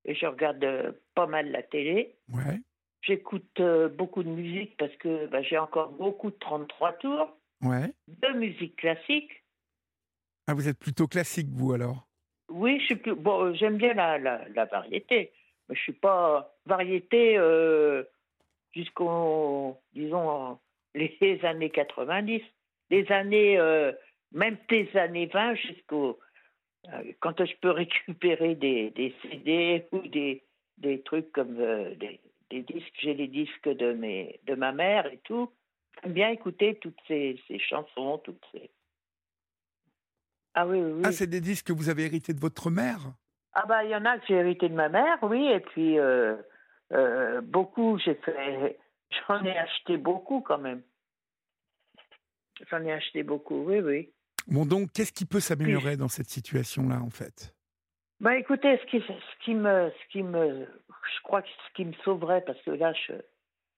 Et 0.04 0.14
je 0.14 0.26
regarde 0.26 0.62
euh, 0.64 0.92
pas 1.14 1.26
mal 1.26 1.50
la 1.50 1.62
télé. 1.62 2.16
Ouais. 2.32 2.60
J'écoute 3.02 3.58
euh, 3.60 3.88
beaucoup 3.88 4.22
de 4.22 4.28
musique 4.28 4.76
parce 4.76 4.94
que 4.96 5.26
bah, 5.26 5.42
j'ai 5.42 5.58
encore 5.58 5.90
beaucoup 5.92 6.30
de 6.30 6.36
33 6.36 6.92
tours, 6.94 7.36
Ouais. 7.62 7.92
de 8.08 8.28
musique 8.38 8.76
classique. 8.76 9.30
Ah, 10.46 10.54
vous 10.54 10.68
êtes 10.68 10.78
plutôt 10.78 11.06
classique, 11.06 11.48
vous, 11.50 11.72
alors? 11.72 12.06
Oui, 12.50 12.78
je 12.80 12.84
suis 12.86 12.96
plus. 12.96 13.14
Bon, 13.14 13.44
euh, 13.46 13.54
j'aime 13.54 13.76
bien 13.76 13.94
la, 13.94 14.18
la, 14.18 14.46
la 14.48 14.64
variété, 14.64 15.32
mais 15.68 15.74
je 15.76 15.80
suis 15.82 15.92
pas 15.92 16.54
variété 16.66 17.36
euh, 17.38 18.02
jusqu'au, 18.72 19.76
disons, 19.92 20.58
les 20.94 21.40
années 21.44 21.70
90, 21.70 22.42
les 22.90 23.10
années, 23.12 23.58
euh, 23.58 23.92
même 24.32 24.56
des 24.68 24.88
années 24.96 25.26
20 25.26 25.54
jusqu'au. 25.54 26.18
euh, 26.88 27.12
quand 27.20 27.44
je 27.44 27.56
peux 27.60 27.70
récupérer 27.84 28.54
des, 28.54 28.90
des 28.90 29.14
CD 29.22 29.86
ou 29.92 30.00
des, 30.08 30.44
des 30.78 31.02
trucs 31.02 31.30
comme 31.32 31.56
euh, 31.60 31.94
des, 31.94 32.20
des 32.50 32.62
disques, 32.62 32.94
j'ai 33.00 33.14
les 33.14 33.28
disques 33.28 33.68
de, 33.68 33.92
mes, 33.92 34.40
de 34.46 34.54
ma 34.54 34.72
mère 34.72 35.06
et 35.06 35.18
tout. 35.24 35.50
J'aime 36.02 36.12
bien 36.12 36.30
écouter 36.30 36.76
toutes 36.76 36.98
ces, 37.08 37.40
ces 37.48 37.58
chansons, 37.58 38.18
toutes 38.18 38.44
ces. 38.52 38.70
Ah 40.54 40.66
oui, 40.66 40.80
oui. 40.80 40.92
oui. 40.96 41.02
Ah, 41.04 41.12
c'est 41.12 41.26
des 41.28 41.40
disques 41.40 41.68
que 41.68 41.72
vous 41.72 41.88
avez 41.88 42.04
hérités 42.06 42.34
de 42.34 42.40
votre 42.40 42.70
mère? 42.70 43.12
Ah 43.52 43.66
bah 43.66 43.84
il 43.84 43.90
y 43.90 43.96
en 43.96 44.04
a 44.04 44.18
que 44.18 44.24
j'ai 44.28 44.34
hérité 44.34 44.68
de 44.68 44.74
ma 44.74 44.88
mère, 44.88 45.18
oui, 45.22 45.46
et 45.48 45.60
puis 45.60 45.98
beaucoup, 47.42 47.98
j'ai 47.98 48.14
fait, 48.14 48.78
j'en 49.28 49.44
ai 49.44 49.56
acheté 49.58 49.96
beaucoup 49.96 50.40
quand 50.40 50.58
même. 50.58 50.82
J'en 52.70 52.82
ai 52.84 52.92
acheté 52.92 53.22
beaucoup, 53.22 53.64
oui, 53.64 53.80
oui. 53.80 54.10
Bon, 54.46 54.66
donc, 54.66 54.92
qu'est-ce 54.92 55.12
qui 55.12 55.26
peut 55.26 55.40
s'améliorer 55.40 55.96
dans 55.96 56.08
cette 56.08 56.28
situation-là, 56.28 57.00
en 57.00 57.10
fait? 57.10 57.54
Bah 58.20 58.36
écoutez, 58.36 58.78
ce 58.78 58.84
qui, 58.86 59.00
ce 59.00 59.44
qui 59.44 59.54
me, 59.54 59.90
ce 59.90 60.12
qui 60.12 60.22
me, 60.22 60.66
je 60.66 61.22
crois 61.22 61.40
que 61.40 61.48
ce 61.48 61.72
qui 61.74 61.86
me 61.86 61.92
sauverait, 62.04 62.42
parce 62.44 62.60
que 62.62 62.70
là, 62.72 62.92
je, 62.92 63.14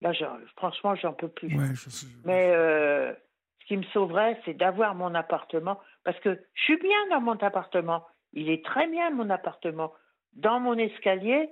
là, 0.00 0.12
franchement, 0.56 0.96
j'en 0.96 1.12
peux 1.12 1.28
plus. 1.28 1.54
Ouais, 1.56 1.74
je- 1.74 2.06
Mais 2.24 2.50
euh, 2.50 3.12
ce 3.60 3.66
qui 3.66 3.76
me 3.76 3.84
sauverait, 3.92 4.40
c'est 4.44 4.54
d'avoir 4.54 4.96
mon 4.96 5.14
appartement, 5.14 5.80
parce 6.02 6.18
que 6.20 6.40
je 6.54 6.62
suis 6.62 6.76
bien 6.78 7.06
dans 7.10 7.20
mon 7.20 7.36
appartement. 7.36 8.04
Il 8.32 8.50
est 8.50 8.64
très 8.64 8.88
bien 8.88 9.10
mon 9.10 9.30
appartement. 9.30 9.92
Dans 10.32 10.58
mon 10.58 10.74
escalier, 10.76 11.48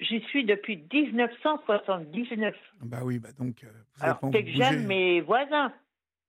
j'y 0.00 0.20
suis 0.28 0.44
depuis 0.46 0.78
1979. 0.90 2.54
Bah 2.80 3.00
oui, 3.04 3.18
bah 3.18 3.28
donc, 3.38 3.62
euh, 3.64 3.68
vous 3.96 4.04
Alors, 4.04 4.18
c'est 4.32 4.44
que 4.44 4.50
j'aime 4.52 4.86
mes 4.86 5.20
voisins. 5.20 5.72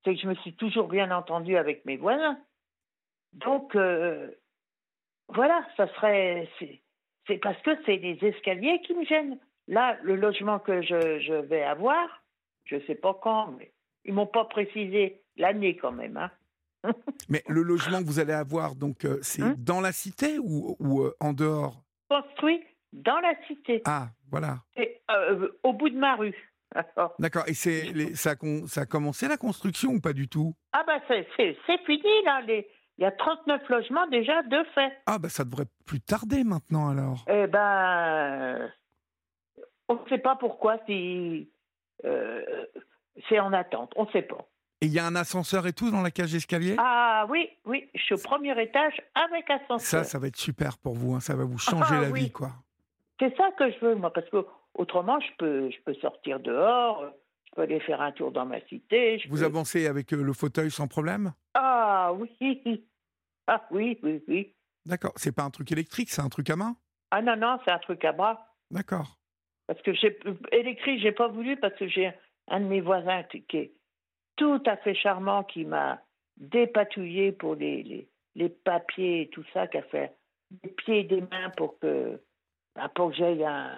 C'est 0.04 0.16
que 0.16 0.22
je 0.22 0.28
me 0.28 0.36
suis 0.36 0.54
toujours 0.56 0.88
bien 0.88 1.12
entendu 1.12 1.56
avec 1.58 1.86
mes 1.86 1.98
voisins. 1.98 2.38
Donc, 3.34 3.76
euh, 3.76 4.30
voilà, 5.30 5.66
ça 5.78 5.88
serait. 5.96 6.50
C'est 7.28 7.38
parce 7.38 7.62
que 7.62 7.72
c'est 7.86 7.98
les 7.98 8.18
escaliers 8.22 8.82
qui 8.86 8.94
me 8.94 9.06
gênent. 9.06 9.40
Là, 9.68 9.98
le 10.04 10.16
logement 10.16 10.60
que 10.60 10.82
je, 10.82 11.20
je 11.22 11.34
vais 11.34 11.64
avoir, 11.64 12.24
je 12.66 12.76
ne 12.76 12.82
sais 12.82 12.96
pas 12.96 13.14
quand, 13.22 13.48
mais 13.58 13.72
ils 14.04 14.14
m'ont 14.14 14.28
pas 14.28 14.44
précisé 14.46 15.22
l'année 15.38 15.78
quand 15.78 15.94
même. 15.94 16.18
Hein. 16.18 16.32
Mais 17.30 17.42
le 17.48 17.62
logement 17.64 18.00
que 18.00 18.06
vous 18.08 18.20
allez 18.20 18.34
avoir, 18.34 18.76
donc, 18.76 19.06
euh, 19.06 19.18
c'est 19.22 19.42
Hein? 19.42 19.56
dans 19.58 19.80
la 19.80 19.94
cité 19.94 20.38
ou, 20.38 20.76
ou, 20.80 21.02
euh, 21.04 21.16
en 21.22 21.32
dehors? 21.32 21.82
Construit 22.10 22.62
dans 22.92 23.20
la 23.22 23.34
cité, 23.48 23.82
Ah, 23.86 24.10
voilà. 24.30 24.58
et, 24.76 25.00
au 25.64 25.72
bout 25.72 25.90
de 25.90 25.98
ma 25.98 26.16
rue. 26.18 26.36
Alors, 26.76 27.14
D'accord. 27.20 27.44
Et 27.48 27.54
c'est 27.54 27.84
les- 27.94 28.16
ça, 28.16 28.32
a 28.32 28.36
con- 28.36 28.66
ça 28.68 28.82
a 28.82 28.86
commencé 28.86 29.28
la 29.28 29.38
construction 29.38 29.92
ou 29.92 30.02
pas 30.02 30.14
du 30.14 30.28
tout? 30.28 30.56
Ah 30.74 30.84
ben 30.86 31.00
c'est 31.08 31.28
c'est- 31.38 31.58
c'est 31.68 31.80
fini 31.86 32.24
là. 32.26 32.42
Les, 32.42 32.68
il 32.98 33.04
y 33.04 33.06
a 33.06 33.12
39 33.12 33.68
logements 33.70 34.08
déjà 34.08 34.42
de 34.44 34.64
fait. 34.76 34.92
Ah, 35.06 35.18
bah 35.20 35.30
ça 35.30 35.44
devrait 35.44 35.66
plus 35.86 36.02
tarder 36.02 36.44
maintenant 36.44 36.90
alors. 36.90 37.26
Eh 37.28 37.48
ben, 37.48 38.72
on 39.90 39.96
ne 39.96 40.10
sait 40.10 40.18
pas 40.18 40.36
pourquoi 40.36 40.78
si 40.88 41.50
euh, 42.06 42.42
c'est 43.30 43.40
en 43.40 43.54
attente. 43.54 43.92
On 43.96 44.06
ne 44.06 44.12
sait 44.12 44.22
pas. 44.24 44.48
Et 44.82 44.88
il 44.88 44.92
y 44.94 45.00
a 45.00 45.06
un 45.06 45.16
ascenseur 45.16 45.66
et 45.68 45.74
tout 45.74 45.92
dans 45.92 46.02
la 46.02 46.12
cage 46.12 46.32
d'escalier? 46.34 46.76
Ah 46.78 47.26
oui, 47.30 47.50
oui, 47.66 47.90
je 47.96 48.02
suis 48.02 48.16
au 48.16 48.18
premier 48.18 48.60
étage 48.62 49.00
avec 49.16 49.50
ascenseur. 49.50 49.80
Ça, 49.80 50.04
ça 50.04 50.20
va 50.20 50.28
être 50.28 50.36
super 50.38 50.78
pour 50.78 50.96
vous. 50.96 51.16
hein, 51.16 51.20
Ça 51.22 51.36
va 51.36 51.46
vous 51.46 51.58
changer 51.58 51.96
Ah, 51.98 52.02
la 52.02 52.10
oui. 52.10 52.24
vie, 52.26 52.32
quoi. 52.32 52.52
C'est 53.20 53.34
ça 53.38 53.50
que 53.58 53.72
je 53.72 53.80
veux, 53.86 53.96
moi, 53.96 54.12
parce 54.12 54.30
que 54.30 54.46
autrement, 54.76 55.20
je 55.20 55.28
peux, 55.38 55.70
je 55.72 55.78
peux 55.86 55.94
sortir 55.96 56.40
dehors, 56.40 57.04
je 57.46 57.52
peux 57.56 57.62
aller 57.64 57.80
faire 57.82 58.02
un 58.02 58.12
tour 58.12 58.32
dans 58.32 58.46
ma 58.46 58.60
cité. 58.68 59.20
je 59.20 59.30
Vous 59.30 59.38
peux- 59.40 59.46
avancez 59.46 59.88
avec 59.88 60.14
euh, 60.14 60.22
le 60.24 60.34
fauteuil 60.34 60.72
sans 60.72 60.88
problème? 60.88 61.34
Ah 61.54 62.12
oui, 62.14 62.30
ah 63.48 63.66
oui, 63.72 64.00
oui, 64.04 64.24
oui. 64.28 64.56
D'accord. 64.86 65.14
C'est 65.16 65.32
pas 65.36 65.44
un 65.44 65.50
truc 65.50 65.72
électrique, 65.72 66.10
c'est 66.10 66.22
un 66.22 66.30
truc 66.30 66.50
à 66.50 66.56
main? 66.56 66.76
Ah 67.12 67.22
non, 67.22 67.36
non, 67.38 67.60
c'est 67.64 67.72
un 67.72 67.80
truc 67.80 68.04
à 68.06 68.12
bras. 68.12 68.46
D'accord. 68.72 69.18
Parce 69.68 69.82
que 69.82 69.94
j'ai 69.94 70.20
électrique, 70.52 71.00
j'ai 71.02 71.12
pas 71.14 71.28
voulu 71.30 71.56
parce 71.58 71.76
que 71.76 71.88
j'ai 71.88 72.12
un 72.50 72.60
de 72.60 72.66
mes 72.66 72.82
voisins 72.82 73.24
qui 73.24 73.46
est 73.58 73.74
tout 74.36 74.62
à 74.66 74.76
fait 74.78 74.96
charmant 74.96 75.44
qui 75.44 75.64
m'a 75.64 76.02
dépatouillé 76.38 77.32
pour 77.32 77.56
les, 77.56 77.84
les, 77.84 78.10
les 78.36 78.50
papiers 78.50 79.22
et 79.22 79.30
tout 79.30 79.44
ça, 79.54 79.68
qui 79.68 79.78
a 79.78 79.84
fait 79.84 80.16
des 80.52 80.70
pieds 80.70 81.00
et 81.02 81.04
des 81.04 81.22
mains 81.22 81.50
pour 81.56 81.80
que 81.80 82.20
ben, 82.76 82.90
pour 82.90 83.12
que 83.12 83.16
j'aille 83.16 83.46
un- 83.46 83.78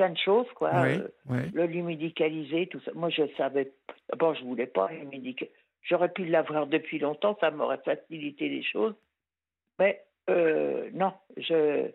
plein 0.00 0.10
de 0.10 0.18
choses 0.18 0.46
quoi. 0.54 0.70
oui, 0.82 0.94
Euh, 0.98 1.08
oui. 1.28 1.38
le 1.52 1.66
l'humédicaliser, 1.66 2.66
tout 2.68 2.80
ça. 2.84 2.92
Moi 2.94 3.10
je 3.10 3.22
savais 3.36 3.72
d'abord 4.08 4.34
je 4.34 4.44
voulais 4.44 4.66
pas 4.66 4.88
l'humédicaliser. 4.90 5.54
J'aurais 5.82 6.12
pu 6.12 6.24
l'avoir 6.24 6.66
depuis 6.66 6.98
longtemps, 6.98 7.36
ça 7.40 7.50
m'aurait 7.50 7.80
facilité 7.84 8.48
les 8.48 8.62
choses. 8.62 8.94
Mais 9.78 10.02
euh, 10.28 10.88
non, 10.92 11.12
je 11.36 11.90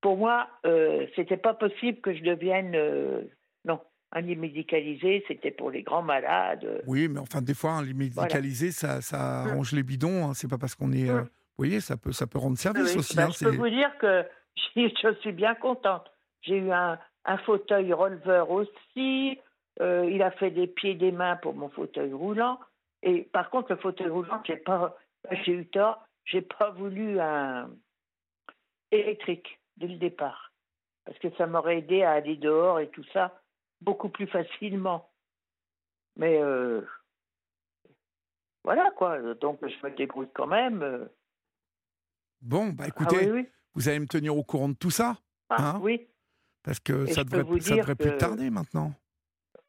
pour 0.00 0.16
moi, 0.16 0.48
euh, 0.64 1.06
c'était 1.16 1.36
pas 1.36 1.54
possible 1.54 2.00
que 2.00 2.14
je 2.14 2.22
devienne 2.22 2.72
euh, 2.76 3.22
non 3.64 3.80
un 4.12 4.22
médicalisé. 4.22 5.24
C'était 5.28 5.50
pour 5.50 5.70
les 5.70 5.82
grands 5.82 6.02
malades. 6.02 6.82
Oui, 6.86 7.08
mais 7.08 7.18
enfin, 7.20 7.42
des 7.42 7.54
fois, 7.54 7.72
un 7.72 7.82
lit 7.84 7.94
médicalisé, 7.94 8.70
ça, 8.70 9.00
ça 9.00 9.18
Mm. 9.44 9.48
arrange 9.50 9.72
les 9.72 9.82
bidons. 9.82 10.28
hein. 10.28 10.34
C'est 10.34 10.48
pas 10.48 10.56
parce 10.58 10.74
qu'on 10.76 10.92
est. 10.92 11.10
euh, 11.10 11.22
Mm. 11.22 11.24
Vous 11.58 11.64
voyez, 11.64 11.80
ça 11.80 11.96
peut, 11.96 12.12
ça 12.12 12.26
peut 12.28 12.38
rendre 12.38 12.56
service 12.56 12.92
Oui, 12.92 12.98
aussi. 13.00 13.16
ben, 13.16 13.24
hein, 13.26 13.30
je 13.32 13.44
peux 13.44 13.56
vous 13.56 13.68
dire 13.68 13.90
que 13.98 14.24
je 14.76 15.14
suis 15.20 15.32
bien 15.32 15.54
contente. 15.56 16.06
J'ai 16.42 16.58
eu 16.58 16.70
un, 16.70 16.96
un 17.28 17.38
fauteuil 17.38 17.92
releveur 17.92 18.50
aussi. 18.50 19.38
Euh, 19.80 20.08
il 20.10 20.22
a 20.22 20.30
fait 20.32 20.50
des 20.50 20.66
pieds 20.66 20.92
et 20.92 20.94
des 20.96 21.12
mains 21.12 21.36
pour 21.36 21.54
mon 21.54 21.68
fauteuil 21.68 22.12
roulant. 22.12 22.58
Et 23.02 23.22
par 23.22 23.50
contre, 23.50 23.70
le 23.72 23.78
fauteuil 23.78 24.08
roulant, 24.08 24.42
j'ai 24.44 24.56
pas, 24.56 24.96
j'ai 25.44 25.52
eu 25.52 25.66
tort. 25.68 26.02
J'ai 26.24 26.42
pas 26.42 26.70
voulu 26.70 27.20
un 27.20 27.70
électrique 28.90 29.60
dès 29.76 29.86
le 29.86 29.96
départ, 29.96 30.52
parce 31.04 31.18
que 31.20 31.30
ça 31.36 31.46
m'aurait 31.46 31.78
aidé 31.78 32.02
à 32.02 32.12
aller 32.12 32.36
dehors 32.36 32.80
et 32.80 32.88
tout 32.90 33.04
ça 33.12 33.40
beaucoup 33.80 34.08
plus 34.08 34.26
facilement. 34.26 35.08
Mais 36.16 36.42
euh, 36.42 36.82
voilà 38.64 38.90
quoi. 38.90 39.34
Donc 39.34 39.60
je 39.62 39.86
me 39.86 39.94
débrouille 39.94 40.28
quand 40.34 40.46
même. 40.48 40.82
euh. 40.82 41.06
Bon, 42.42 42.68
bah 42.70 42.84
Ah 42.84 42.88
écoutez, 42.88 43.30
oui, 43.30 43.40
oui. 43.42 43.48
vous 43.74 43.88
allez 43.88 44.00
me 44.00 44.06
tenir 44.06 44.36
au 44.36 44.42
courant 44.44 44.68
de 44.68 44.74
tout 44.76 44.90
ça, 44.90 45.16
Ah, 45.48 45.70
hein? 45.76 45.80
oui. 45.82 46.08
Parce 46.68 46.80
que 46.80 47.08
Et 47.08 47.12
ça 47.14 47.24
devrait, 47.24 47.60
ça 47.60 47.94
plus 47.94 48.16
tarder 48.18 48.50
maintenant? 48.50 48.92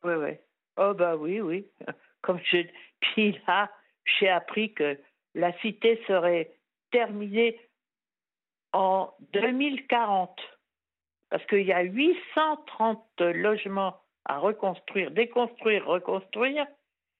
Oui, 0.03 0.15
oui. 0.15 0.31
Oh, 0.75 0.93
bah 0.93 1.15
oui, 1.15 1.39
oui. 1.39 1.65
Comme 2.21 2.41
je... 2.51 2.57
Puis 2.99 3.39
là, 3.47 3.71
j'ai 4.03 4.27
appris 4.27 4.73
que 4.73 4.99
la 5.33 5.57
cité 5.59 6.03
serait 6.07 6.51
terminée 6.91 7.57
en 8.73 9.13
2040. 9.31 10.37
Parce 11.29 11.45
qu'il 11.45 11.61
y 11.61 11.71
a 11.71 11.83
830 11.83 13.21
logements 13.21 14.01
à 14.25 14.39
reconstruire, 14.39 15.11
déconstruire, 15.11 15.85
reconstruire. 15.85 16.65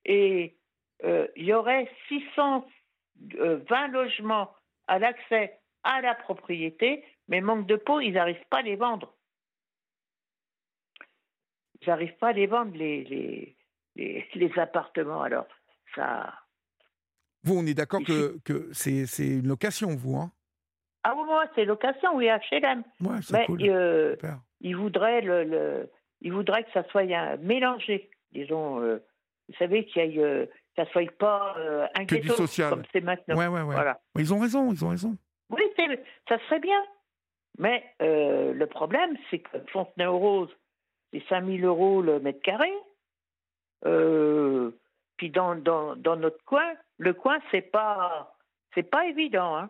Et 0.04 0.58
euh, 1.06 1.26
il 1.38 1.46
y 1.46 1.54
aurait 1.54 1.90
620 2.10 3.88
logements 3.88 4.52
à 4.88 5.00
l'accès 5.00 5.58
à 5.84 6.02
la 6.02 6.16
propriété, 6.16 7.06
mais 7.30 7.40
manque 7.40 7.66
de 7.66 7.78
peau, 7.78 8.02
ils 8.02 8.12
n'arrivent 8.12 8.46
pas 8.50 8.58
à 8.58 8.64
les 8.64 8.76
vendre. 8.76 9.16
Ils 11.82 11.90
n'arrivent 11.90 12.18
pas 12.20 12.30
à 12.30 12.34
les 12.34 12.48
vendre, 12.48 12.76
les, 12.76 13.04
les, 13.06 13.56
les, 13.96 14.26
les 14.36 14.60
appartements. 14.60 15.22
Alors, 15.22 15.48
ça. 15.96 16.34
Vous, 17.44 17.58
on 17.58 17.66
est 17.66 17.74
d'accord 17.74 18.02
que, 18.06 18.38
que 18.44 18.68
c'est 18.74 19.06
c'est 19.06 19.28
une 19.28 19.48
location, 19.48 19.96
vous, 19.96 20.18
hein? 20.18 20.32
Ah 21.04 21.14
oui, 21.16 21.24
moi, 21.26 21.46
c'est 21.56 21.64
location, 21.64 22.16
oui, 22.16 22.28
HLM. 22.28 22.84
Ouais, 23.02 23.22
c'est 23.22 23.34
Mais 23.38 23.46
cool. 23.46 23.64
euh, 23.64 24.12
Super. 24.16 24.40
il 24.60 24.76
voudrait 24.76 25.22
le, 25.22 25.44
le- 25.46 25.90
il 26.22 26.34
voudrait 26.34 26.66
que 26.66 26.72
ça 26.74 26.84
soit 26.90 27.04
un- 27.04 27.38
mélangé, 27.38 28.10
disons. 28.34 28.82
euh, 28.82 28.98
vous 29.48 29.56
savez 29.58 29.86
qu'il 29.86 30.04
y 30.06 30.20
ait, 30.20 30.22
euh, 30.22 30.46
que 30.46 30.84
ça 30.84 30.86
soit 30.92 31.10
pas 31.18 31.56
euh, 31.58 31.88
un 31.96 32.06
Que 32.06 32.16
du 32.16 32.22
ghetto 32.24 32.36
social. 32.36 32.72
comme 32.72 32.84
c'est 32.92 33.00
maintenant. 33.02 33.38
Ouais, 33.38 33.48
ouais, 33.48 33.62
ouais. 33.62 33.74
Voilà. 33.76 34.02
Ils 34.18 34.34
ont 34.34 34.40
raison, 34.40 34.74
ils 34.74 34.84
ont 34.84 34.90
raison. 34.90 35.16
Oui, 35.50 35.62
c'est- 35.78 36.04
ça 36.28 36.38
serait 36.46 36.60
bien. 36.60 36.84
Mais 37.58 37.84
le 38.00 38.66
problème, 38.66 39.16
c'est 39.32 39.40
que 39.40 39.58
Fontenay-aux-Roses, 39.72 40.52
c'est 41.11 41.23
5000 41.30 41.64
euros 41.65 42.02
le 42.02 42.19
mètre 42.19 42.41
carré. 42.41 42.72
Euh, 43.86 44.72
puis 45.18 45.30
dans, 45.30 45.56
dans, 45.56 45.95
dans 45.95 46.15
notre 46.15 46.44
coin, 46.45 46.73
le 46.98 47.14
coin, 47.14 47.40
c'est 47.52 47.61
pas, 47.61 48.36
c'est 48.76 48.84
pas 48.90 49.06
évident. 49.07 49.56
Hein. 49.57 49.69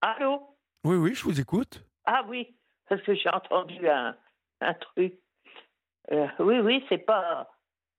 Allô? 0.00 0.42
Oui, 0.84 0.96
oui, 0.96 1.14
je 1.14 1.24
vous 1.24 1.40
écoute. 1.40 1.84
Ah 2.06 2.24
oui, 2.28 2.54
parce 2.88 3.02
que 3.02 3.14
j'ai 3.14 3.28
entendu 3.28 3.88
un, 3.88 4.16
un 4.60 4.74
truc. 4.74 5.14
Euh, 6.10 6.26
oui, 6.38 6.58
oui, 6.60 6.84
c'est 6.88 6.98
pas. 6.98 7.50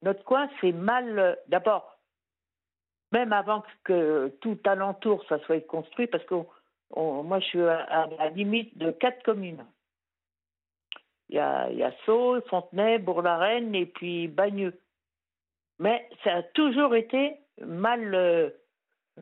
Notre 0.01 0.23
coin, 0.23 0.49
c'est 0.59 0.71
mal. 0.71 1.37
D'abord, 1.47 1.97
même 3.11 3.31
avant 3.33 3.63
que 3.83 4.29
tout 4.41 4.57
alentour 4.65 5.23
ça 5.29 5.39
soit 5.45 5.61
construit, 5.67 6.07
parce 6.07 6.23
que 6.25 6.35
on- 6.91 7.23
moi, 7.23 7.39
je 7.39 7.45
suis 7.45 7.61
à, 7.61 7.83
à 7.83 8.07
la 8.07 8.29
limite 8.29 8.77
de 8.77 8.91
quatre 8.91 9.23
communes. 9.23 9.65
Il 11.31 11.37
y 11.37 11.39
a, 11.39 11.91
Sceaux, 12.03 12.41
Fontenay, 12.49 12.99
Bourg-la-Reine 12.99 13.73
et 13.73 13.85
puis 13.85 14.27
Bagneux. 14.27 14.77
Mais 15.79 16.07
ça 16.23 16.35
a 16.35 16.43
toujours 16.43 16.93
été 16.93 17.37
mal, 17.65 18.13
euh, 18.13 18.49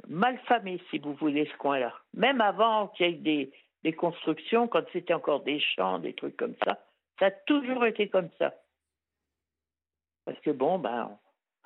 mal 0.07 0.37
famé, 0.39 0.81
si 0.89 0.97
vous 0.97 1.13
voulez, 1.13 1.45
ce 1.45 1.57
coin-là. 1.57 1.93
Même 2.15 2.41
avant 2.41 2.87
qu'il 2.89 3.05
y 3.05 3.09
ait 3.09 3.13
des, 3.13 3.51
des 3.83 3.93
constructions, 3.93 4.67
quand 4.67 4.83
c'était 4.91 5.13
encore 5.13 5.43
des 5.43 5.59
champs, 5.59 5.99
des 5.99 6.13
trucs 6.13 6.35
comme 6.35 6.55
ça, 6.65 6.83
ça 7.19 7.27
a 7.27 7.31
toujours 7.31 7.85
été 7.85 8.09
comme 8.09 8.29
ça. 8.39 8.55
Parce 10.25 10.39
que 10.39 10.51
bon, 10.51 10.79
ben, 10.79 11.17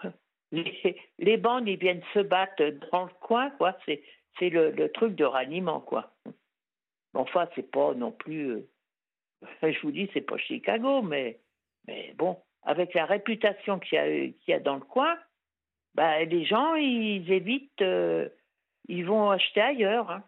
les, 0.51 0.97
les 1.19 1.37
bandes, 1.37 1.67
ils 1.67 1.79
viennent 1.79 2.03
se 2.13 2.19
battre 2.19 2.63
dans 2.91 3.05
le 3.05 3.11
coin, 3.21 3.49
quoi. 3.51 3.77
C'est, 3.85 4.03
le, 4.49 4.87
truc 4.89 5.15
de 5.15 5.25
ralliement, 5.25 5.79
quoi. 5.79 6.11
Enfin, 7.13 7.47
c'est 7.55 7.71
pas 7.71 7.93
non 7.93 8.11
plus. 8.11 8.63
Je 9.61 9.79
vous 9.81 9.91
dis, 9.91 10.09
c'est 10.13 10.21
pas 10.21 10.37
Chicago, 10.37 11.01
mais, 11.01 11.39
mais 11.87 12.13
bon, 12.17 12.41
avec 12.63 12.93
la 12.93 13.05
réputation 13.05 13.79
qu'il 13.79 13.95
y 13.97 13.99
a, 13.99 14.05
qu'il 14.07 14.49
y 14.49 14.53
a 14.53 14.59
dans 14.59 14.75
le 14.75 14.81
coin, 14.81 15.17
ben, 15.95 16.27
les 16.27 16.45
gens, 16.45 16.75
ils 16.75 17.31
évitent. 17.31 17.81
euh, 17.81 18.29
ils 18.87 19.05
vont 19.05 19.29
acheter 19.31 19.61
ailleurs. 19.61 20.09
hein. 20.11 20.23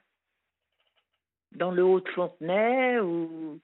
Dans 1.52 1.72
le 1.72 1.84
Haut-de-Fontenay 1.84 3.00
ou, 3.00 3.60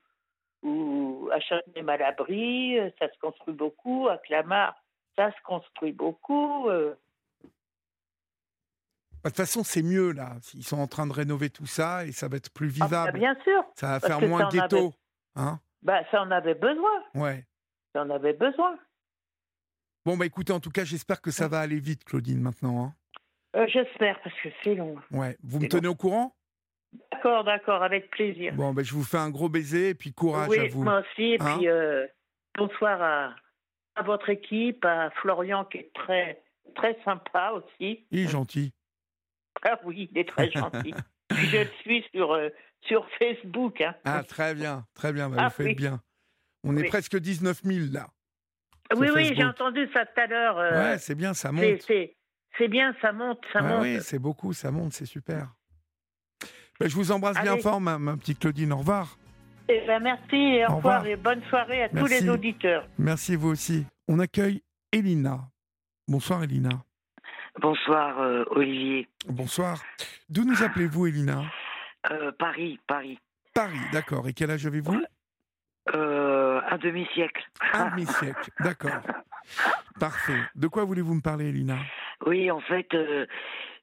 ou 0.64 1.30
à 1.32 1.40
Châtenay-Malabry, 1.40 2.78
ça 3.00 3.12
se 3.12 3.18
construit 3.20 3.54
beaucoup. 3.54 4.08
À 4.10 4.18
Clamart, 4.18 4.76
ça 5.16 5.32
se 5.32 5.42
construit 5.44 5.92
beaucoup. 5.92 6.70
euh. 6.70 6.96
Bah, 9.24 9.30
De 9.30 9.30
toute 9.30 9.38
façon, 9.38 9.64
c'est 9.64 9.84
mieux, 9.84 10.12
là. 10.14 10.38
Ils 10.54 10.64
sont 10.64 10.80
en 10.80 10.88
train 10.88 11.06
de 11.06 11.14
rénover 11.14 11.50
tout 11.50 11.66
ça 11.66 12.06
et 12.06 12.12
ça 12.12 12.28
va 12.28 12.38
être 12.38 12.52
plus 12.52 12.68
Ah, 12.82 12.86
vivable. 12.86 13.12
bah, 13.14 13.20
bien 13.20 13.36
sûr. 13.44 13.64
Ça 13.76 13.88
va 13.88 14.00
faire 14.00 14.22
moins 14.22 14.48
ghetto. 14.50 14.94
Hein? 15.36 15.60
Bah, 15.82 16.02
ça 16.12 16.22
en 16.22 16.32
avait 16.32 16.56
besoin. 16.56 17.04
ouais. 17.16 17.46
Ça 17.94 18.04
en 18.04 18.10
avait 18.10 18.34
besoin. 18.34 18.78
Bon, 20.06 20.16
bah 20.18 20.26
écoutez, 20.26 20.54
en 20.54 20.60
tout 20.62 20.72
cas, 20.72 20.84
j'espère 20.86 21.22
que 21.22 21.30
ça 21.30 21.48
va 21.48 21.60
aller 21.60 21.80
vite, 21.80 22.04
Claudine, 22.06 22.40
maintenant. 22.42 22.86
hein. 22.86 22.96
Euh, 23.56 23.68
J'espère, 23.68 24.20
parce 24.24 24.36
que 24.42 24.50
c'est 24.64 24.76
long. 24.76 24.96
Ouais. 25.12 25.38
Vous 25.44 25.60
me 25.60 25.68
tenez 25.68 25.88
au 25.90 25.96
courant? 25.96 26.34
D'accord, 27.12 27.44
d'accord, 27.44 27.84
avec 27.84 28.10
plaisir. 28.10 28.54
Bon, 28.56 28.74
bah, 28.74 28.82
je 28.84 28.94
vous 28.94 29.04
fais 29.04 29.18
un 29.18 29.30
gros 29.30 29.50
baiser 29.50 29.90
et 29.90 29.94
puis 29.94 30.14
courage 30.14 30.48
oui, 30.50 30.60
à 30.60 30.68
vous. 30.70 30.84
moi 30.84 31.02
aussi. 31.02 31.34
Et 31.34 31.38
Hein? 31.42 31.58
puis, 31.58 31.68
euh, 31.68 32.08
bonsoir 32.58 33.02
à, 33.02 33.36
à 33.96 34.04
votre 34.04 34.30
équipe, 34.30 34.84
à 34.86 35.10
Florian 35.22 35.66
qui 35.66 35.78
est 35.80 35.92
très, 35.94 36.42
très 36.76 36.98
sympa 37.04 37.52
aussi. 37.52 38.06
Il 38.12 38.20
est 38.20 38.28
gentil. 38.30 38.74
Ah 39.64 39.80
oui, 39.84 40.08
il 40.12 40.18
est 40.18 40.28
très 40.28 40.50
gentil. 40.50 40.94
Je 41.32 41.58
le 41.60 41.68
suis 41.82 42.06
sur, 42.14 42.32
euh, 42.34 42.50
sur 42.88 43.08
Facebook. 43.20 43.82
Hein. 43.82 43.94
Ah, 44.06 44.24
très 44.24 44.54
bien, 44.56 44.86
très 44.94 45.14
bien, 45.14 45.30
bah, 45.30 45.38
Ah, 45.40 45.44
vous 45.50 45.56
faites 45.56 45.66
oui. 45.68 45.76
bien. 45.76 46.02
On 46.64 46.76
est 46.78 46.84
presque 46.88 47.18
19 47.18 47.62
000 47.64 47.88
là. 47.92 48.08
oui, 48.96 49.08
oui, 49.16 49.34
j'ai 49.36 49.44
entendu 49.44 49.88
ça 49.94 50.06
tout 50.06 50.20
à 50.20 50.28
l'heure. 50.28 50.58
euh, 50.60 50.92
Ouais, 50.92 50.98
c'est 51.00 51.16
bien, 51.16 51.34
ça 51.34 51.50
c'est- 51.50 51.72
monte. 51.72 51.82
c'est- 51.82 52.16
c'est 52.58 52.68
bien, 52.68 52.94
ça 53.02 53.12
monte, 53.14 53.40
ça 53.54 53.62
Ouais, 53.64 53.70
monte. 53.70 53.82
oui, 53.84 53.98
c'est 54.02 54.20
beaucoup, 54.20 54.54
ça 54.54 54.70
monte, 54.72 54.94
c'est 54.94 55.06
super. 55.06 55.48
Bah, 56.80 56.88
je 56.88 56.96
vous 56.96 57.12
embrasse 57.12 57.40
bien 57.42 57.58
fort, 57.58 57.80
ma, 57.80 57.98
ma 58.00 58.18
petite 58.18 58.40
Claudine. 58.40 58.74
Au 58.74 58.78
revoir. 58.78 59.18
Eh 59.70 59.82
ben, 59.88 60.00
merci 60.02 60.36
et 60.36 60.66
au, 60.66 60.72
Au 60.72 60.76
revoir 60.78 61.00
revoir. 61.02 61.06
et 61.08 61.16
bonne 61.16 61.42
soirée 61.50 61.84
à 61.84 61.90
tous 61.90 62.08
les 62.08 62.28
auditeurs. 62.28 62.86
Merci, 62.98 63.36
vous 63.36 63.50
aussi. 63.50 63.86
On 64.08 64.20
accueille 64.20 64.62
Elina. 64.92 65.40
Bonsoir, 66.08 66.44
Elina. 66.44 66.84
Bonsoir 67.62 68.20
euh, 68.22 68.44
Olivier. 68.52 69.08
Bonsoir. 69.28 69.82
D'où 70.30 70.44
nous 70.44 70.62
appelez-vous, 70.64 71.08
Elina? 71.08 71.44
Euh, 72.10 72.32
Paris, 72.38 72.80
Paris. 72.88 73.20
Paris, 73.54 73.78
d'accord. 73.92 74.28
Et 74.28 74.34
quel 74.34 74.50
âge 74.52 74.66
avez-vous 74.66 75.02
Euh, 75.94 76.62
un 76.70 76.78
demi-siècle. 76.78 77.44
Un 77.74 77.90
demi-siècle, 77.92 78.50
d'accord. 78.60 78.92
Parfait. 80.00 80.40
De 80.56 80.68
quoi 80.68 80.84
voulez-vous 80.86 81.16
me 81.16 81.22
parler, 81.22 81.50
Elina 81.50 81.78
Oui, 82.26 82.50
en 82.50 82.62
fait, 82.62 82.88
euh, 82.94 83.26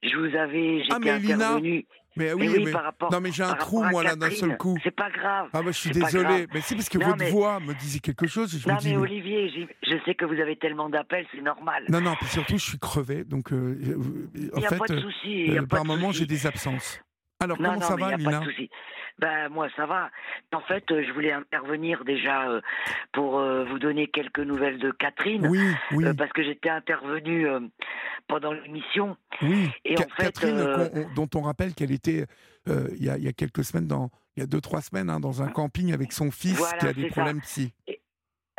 je 0.02 0.16
vous 0.16 0.34
avais, 0.36 0.82
j'étais 0.82 0.94
Ah, 0.94 0.98
mais 1.00 1.10
Elina 1.16 1.34
intervenu. 1.50 1.86
Mais 2.16 2.32
oui, 2.32 2.48
oui, 2.48 2.64
mais- 2.64 2.72
par 2.72 2.82
rapport. 2.84 3.12
non, 3.12 3.20
mais 3.20 3.30
j'ai 3.30 3.44
un 3.44 3.54
trou, 3.54 3.82
moi, 3.84 4.02
là, 4.02 4.16
d'un 4.16 4.30
seul 4.30 4.56
coup. 4.56 4.76
C'est 4.82 4.90
pas 4.94 5.10
grave. 5.10 5.50
Ah, 5.52 5.62
bah, 5.62 5.70
je 5.70 5.78
suis 5.78 5.90
désolé. 5.90 6.48
Mais 6.52 6.60
c'est 6.62 6.74
parce 6.74 6.88
que 6.88 6.98
Non, 6.98 7.08
votre 7.10 7.26
voix 7.26 7.60
me 7.60 7.74
disait 7.74 8.00
quelque 8.00 8.26
chose 8.26 8.52
et 8.56 8.58
je 8.58 8.68
Non, 8.68 8.74
me 8.74 8.80
dis. 8.80 8.90
mais 8.90 8.96
Olivier, 8.96 9.68
je 9.84 9.94
sais 10.04 10.14
que 10.16 10.24
vous 10.24 10.40
avez 10.40 10.56
tellement 10.56 10.88
d'appels, 10.88 11.26
c'est 11.32 11.40
normal. 11.42 11.84
Non, 11.88 12.00
non, 12.00 12.14
puis 12.16 12.26
surtout, 12.26 12.58
je 12.58 12.64
suis 12.70 12.78
crevé. 12.78 13.22
Donc, 13.22 13.52
euh, 13.52 13.78
en 14.52 14.60
y 14.60 14.66
a 14.66 14.68
fait, 14.70 14.78
pas 14.78 14.86
de 14.86 15.00
souci, 15.00 15.44
il 15.46 15.52
y 15.54 15.58
a 15.58 15.62
pas 15.62 15.76
par 15.76 15.84
moment, 15.84 16.10
j'ai 16.10 16.26
des 16.26 16.46
absences. 16.46 17.00
Alors, 17.40 17.56
non, 17.60 17.69
comment 17.69 17.81
non, 17.81 17.86
ça 17.86 17.97
va, 17.97 18.10
y 18.10 18.12
a 18.12 18.15
Elina 18.16 18.31
pas 18.31 18.39
de 18.40 18.51
souci. 18.51 18.70
Ben, 19.19 19.48
moi, 19.48 19.69
ça 19.77 19.86
va. 19.86 20.10
En 20.52 20.60
fait, 20.60 20.90
euh, 20.90 21.05
je 21.06 21.12
voulais 21.12 21.32
intervenir 21.32 22.05
déjà 22.05 22.48
euh, 22.51 22.60
pour 23.12 23.39
euh, 23.39 23.65
vous 23.65 23.78
donner 23.78 24.09
quelques 24.09 24.40
nouvelles 24.40 24.78
de 24.78 24.90
Catherine. 24.90 25.47
Oui, 25.47 25.60
oui. 25.93 26.05
euh, 26.05 26.15
parce 26.15 26.32
que 26.32 26.43
j'étais 26.43 26.69
intervenue 26.70 27.47
pendant 28.27 28.52
l'émission. 28.52 29.16
Oui, 29.43 29.70
Et 29.85 29.97
Ca- 29.97 30.05
en 30.05 30.09
fait, 30.10 30.24
Catherine, 30.24 30.60
on- 30.60 31.15
dont 31.15 31.28
on 31.35 31.43
rappelle 31.43 31.74
qu'elle 31.74 31.93
était, 31.93 32.27
il 32.66 33.02
y, 33.05 33.09
a, 33.10 33.16
il 33.16 33.24
y 33.24 33.28
a 33.28 33.32
quelques 33.32 33.65
semaines, 33.65 33.86
dans, 33.86 34.10
il 34.36 34.40
y 34.40 34.43
a 34.43 34.47
deux, 34.47 34.60
trois 34.60 34.81
semaines, 34.81 35.09
hein, 35.10 35.20
dans 35.20 35.43
un 35.43 35.48
camping 35.48 35.93
avec 35.93 36.12
son 36.12 36.31
fils 36.31 36.56
Voilà, 36.59 36.78
qui 36.78 36.86
a 36.86 36.93
des 36.93 37.02
ça. 37.09 37.12
problèmes 37.12 37.40
psy. 37.40 37.73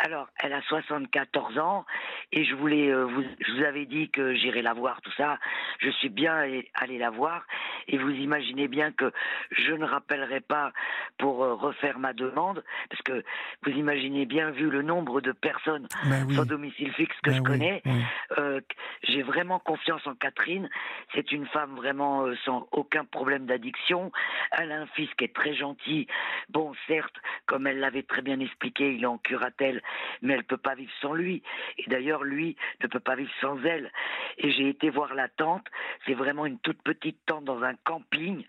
Alors, 0.02 0.28
elle 0.42 0.54
a 0.54 0.62
74 0.62 1.58
ans 1.60 1.86
et 2.32 2.46
je 2.46 2.56
voulais, 2.56 2.88
euh, 2.90 3.04
vous, 3.04 3.22
je 3.46 3.52
vous 3.54 3.64
avais 3.64 3.86
dit 3.86 4.10
que 4.10 4.34
j'irais 4.34 4.62
la 4.62 4.74
voir, 4.74 5.02
tout 5.02 5.12
ça. 5.18 5.38
Je 5.80 5.90
suis 5.90 6.08
bien 6.10 6.34
allé, 6.36 6.70
allé 6.74 6.98
la 6.98 7.10
voir 7.10 7.44
et 7.88 7.98
vous 7.98 8.10
imaginez 8.12 8.68
bien 8.70 8.92
que 8.94 9.12
je 9.52 9.74
ne 9.74 9.84
rappellerai 9.86 10.40
pas 10.40 10.72
pour 11.18 11.44
euh, 11.44 11.54
refaire 11.54 12.00
ma 12.00 12.14
demande 12.14 12.64
parce 12.90 13.02
que 13.02 13.24
vous 13.64 13.72
imaginez 13.72 14.26
bien, 14.26 14.52
vu 14.52 14.70
le 14.70 14.82
nombre 14.84 15.20
de 15.20 15.34
personnes 15.34 15.88
Ben 16.06 16.26
oui. 16.28 16.36
sans 16.36 16.46
domicile 16.46 16.94
fixe 16.94 17.16
que 17.22 17.32
Ben 17.32 17.36
je 17.36 17.42
oui, 17.42 17.46
connais, 17.48 17.82
oui. 17.86 18.02
euh, 18.38 18.62
j'ai 19.04 19.22
vraiment 19.22 19.60
confiance 19.60 20.06
en 20.08 20.16
Catherine. 20.16 20.70
C'est 21.14 21.32
une 21.34 21.46
femme 21.48 21.76
vraiment 21.76 22.26
euh, 22.26 22.36
sans 22.46 22.68
aucun 22.72 23.04
problème 23.04 23.46
d'addiction. 23.48 24.12
Elle 24.58 24.72
a 24.72 24.80
un 24.80 24.88
fils 24.88 25.10
qui 25.18 25.26
est 25.26 25.36
très 25.36 25.54
gentil. 25.56 26.08
Bon, 26.50 26.72
certes, 26.88 27.16
comme 27.48 27.68
elle 27.68 27.80
l'avait 27.80 28.04
très 28.04 28.22
bien 28.22 28.40
expliqué, 28.40 28.94
il 28.94 29.04
est 29.04 29.08
en 29.08 29.18
curatelle, 29.18 29.82
mais 30.22 30.34
elle 30.34 30.44
peut 30.44 30.58
pas 30.58 30.76
vivre 30.76 30.92
sans 31.02 31.14
lui. 31.14 31.44
Et 31.78 31.90
d'ailleurs, 31.90 32.24
lui 32.24 32.56
ne 32.82 32.88
peut 32.88 33.00
pas 33.00 33.16
vivre 33.16 33.32
sans 33.42 33.64
elle. 33.64 33.92
Et 34.38 34.52
j'ai 34.52 34.70
été 34.70 34.90
voir 34.90 35.14
la 35.14 35.28
tante. 35.30 35.66
C'est 36.06 36.14
vraiment 36.14 36.46
une 36.46 36.60
toute 36.60 36.82
petite 36.82 37.18
tente 37.26 37.46
dans 37.46 37.62
un 37.64 37.76
camping. 37.84 38.44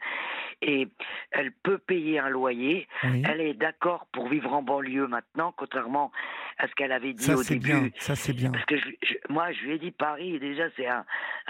Et 0.63 0.89
elle 1.31 1.53
peut 1.53 1.79
payer 1.79 2.19
un 2.19 2.29
loyer. 2.29 2.87
Oui. 3.05 3.23
Elle 3.27 3.41
est 3.41 3.55
d'accord 3.55 4.07
pour 4.13 4.29
vivre 4.29 4.53
en 4.53 4.63
banlieue 4.63 5.07
maintenant, 5.07 5.53
contrairement 5.57 6.13
à 6.59 6.69
ce 6.69 6.75
qu'elle 6.75 6.93
avait 6.93 7.15
dit 7.15 7.23
Ça, 7.25 7.35
au 7.35 7.43
c'est 7.43 7.55
début. 7.55 7.67
bien. 7.81 7.89
Ça, 7.97 8.15
c'est 8.15 8.35
bien. 8.35 8.51
Parce 8.53 8.67
que 8.67 8.77
je- 8.77 8.91
je- 9.03 9.15
moi, 9.33 9.51
je 9.53 9.61
lui 9.65 9.73
ai 9.75 9.79
dit 9.79 9.91
Paris, 9.91 10.39
déjà, 10.39 10.65
c'est 10.77 10.87
un, 10.87 11.07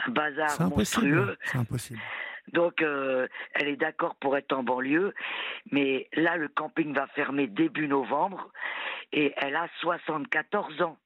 un 0.07 0.11
bazar 0.13 0.51
C'est 0.51 0.63
impossible. 0.63 1.09
monstrueux. 1.17 1.39
C'est 1.43 1.59
impossible. 1.59 1.99
Donc, 2.53 2.83
euh, 2.83 3.27
elle 3.55 3.69
est 3.69 3.77
d'accord 3.77 4.17
pour 4.17 4.37
être 4.37 4.53
en 4.53 4.63
banlieue. 4.63 5.15
Mais 5.73 6.09
là, 6.15 6.37
le 6.37 6.49
camping 6.49 6.93
va 6.95 7.07
fermer 7.09 7.47
début 7.47 7.89
novembre. 7.89 8.51
Et 9.13 9.33
elle 9.37 9.57
a 9.57 9.69
74 9.81 10.83
ans. 10.83 10.97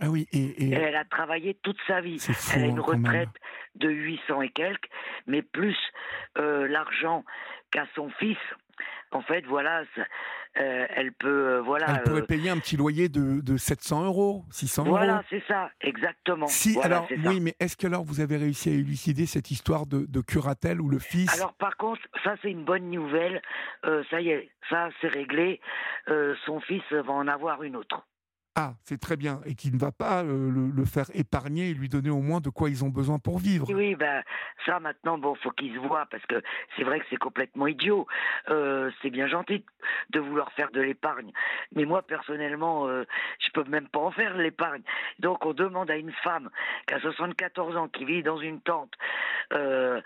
Ah 0.00 0.10
oui, 0.10 0.26
et, 0.32 0.38
et- 0.38 0.68
Et 0.70 0.72
elle 0.74 0.96
a 0.96 1.04
travaillé 1.04 1.54
toute 1.62 1.78
sa 1.86 2.00
vie. 2.00 2.18
C'est 2.18 2.34
fou, 2.34 2.52
elle 2.54 2.62
a 2.62 2.64
hein, 2.66 2.68
une 2.68 2.74
même. 2.76 2.84
retraite 2.84 3.28
de 3.76 3.88
800 3.88 4.42
et 4.42 4.50
quelques, 4.50 4.88
mais 5.26 5.40
plus 5.42 5.76
euh, 6.38 6.68
l'argent 6.68 7.24
qu'a 7.70 7.86
son 7.94 8.10
fils. 8.10 8.36
En 9.10 9.22
fait, 9.22 9.46
voilà, 9.46 9.84
euh, 10.58 10.86
elle 10.90 11.12
peut, 11.12 11.58
voilà. 11.58 11.86
Elle 11.88 12.02
pourrait 12.02 12.26
payer 12.26 12.50
un 12.50 12.58
petit 12.58 12.76
loyer 12.76 13.08
de, 13.08 13.40
de 13.40 13.56
700 13.56 14.04
euros, 14.06 14.44
600 14.50 14.84
euros. 14.84 14.96
Voilà, 14.96 15.22
c'est 15.28 15.42
ça, 15.46 15.70
exactement. 15.80 16.46
Si, 16.46 16.74
Voilà, 16.74 16.96
alors, 16.96 17.08
oui, 17.26 17.40
mais 17.40 17.54
est-ce 17.60 17.76
que 17.76 17.86
alors 17.86 18.04
vous 18.04 18.20
avez 18.20 18.36
réussi 18.36 18.70
à 18.70 18.72
élucider 18.72 19.26
cette 19.26 19.50
histoire 19.50 19.86
de, 19.86 20.06
de 20.06 20.20
curatelle 20.20 20.80
où 20.80 20.88
le 20.88 20.98
fils. 20.98 21.32
Alors 21.34 21.54
par 21.54 21.76
contre, 21.76 22.00
ça 22.24 22.34
c'est 22.42 22.50
une 22.50 22.64
bonne 22.64 22.90
nouvelle. 22.90 23.42
Euh, 23.84 24.02
ça 24.10 24.20
y 24.20 24.30
est, 24.30 24.50
ça 24.70 24.88
c'est 25.00 25.08
réglé. 25.08 25.60
Euh, 26.08 26.34
son 26.46 26.60
fils 26.60 26.82
va 26.90 27.12
en 27.12 27.28
avoir 27.28 27.62
une 27.62 27.76
autre. 27.76 28.06
Ah, 28.58 28.72
c'est 28.84 28.98
très 28.98 29.16
bien. 29.18 29.40
Et 29.44 29.54
qu'il 29.54 29.74
ne 29.74 29.78
va 29.78 29.92
pas 29.92 30.22
euh, 30.24 30.50
le, 30.50 30.70
le 30.74 30.84
faire 30.86 31.04
épargner 31.12 31.68
et 31.70 31.74
lui 31.74 31.90
donner 31.90 32.08
au 32.08 32.22
moins 32.22 32.40
de 32.40 32.48
quoi 32.48 32.70
ils 32.70 32.84
ont 32.84 32.88
besoin 32.88 33.18
pour 33.18 33.38
vivre. 33.38 33.66
Oui, 33.70 33.94
ben 33.96 34.22
ça 34.64 34.80
maintenant, 34.80 35.18
bon, 35.18 35.34
faut 35.34 35.50
qu'ils 35.50 35.74
se 35.74 35.78
voient 35.78 36.06
parce 36.10 36.24
que 36.24 36.42
c'est 36.76 36.82
vrai 36.82 37.00
que 37.00 37.04
c'est 37.10 37.18
complètement 37.18 37.66
idiot. 37.66 38.06
Euh, 38.48 38.90
c'est 39.02 39.10
bien 39.10 39.26
gentil 39.26 39.62
de 40.08 40.20
vouloir 40.20 40.50
faire 40.52 40.70
de 40.70 40.80
l'épargne, 40.80 41.32
mais 41.74 41.84
moi 41.84 42.00
personnellement, 42.02 42.88
euh, 42.88 43.04
je 43.40 43.50
peux 43.52 43.64
même 43.64 43.88
pas 43.88 44.00
en 44.00 44.10
faire 44.10 44.34
de 44.34 44.40
l'épargne. 44.42 44.82
Donc 45.18 45.44
on 45.44 45.52
demande 45.52 45.90
à 45.90 45.96
une 45.96 46.12
femme 46.24 46.48
qui 46.88 46.94
a 46.94 47.00
74 47.00 47.76
ans, 47.76 47.88
qui 47.88 48.06
vit 48.06 48.22
dans 48.22 48.38
une 48.38 48.60
tente. 48.62 48.92
euh, 49.52 50.00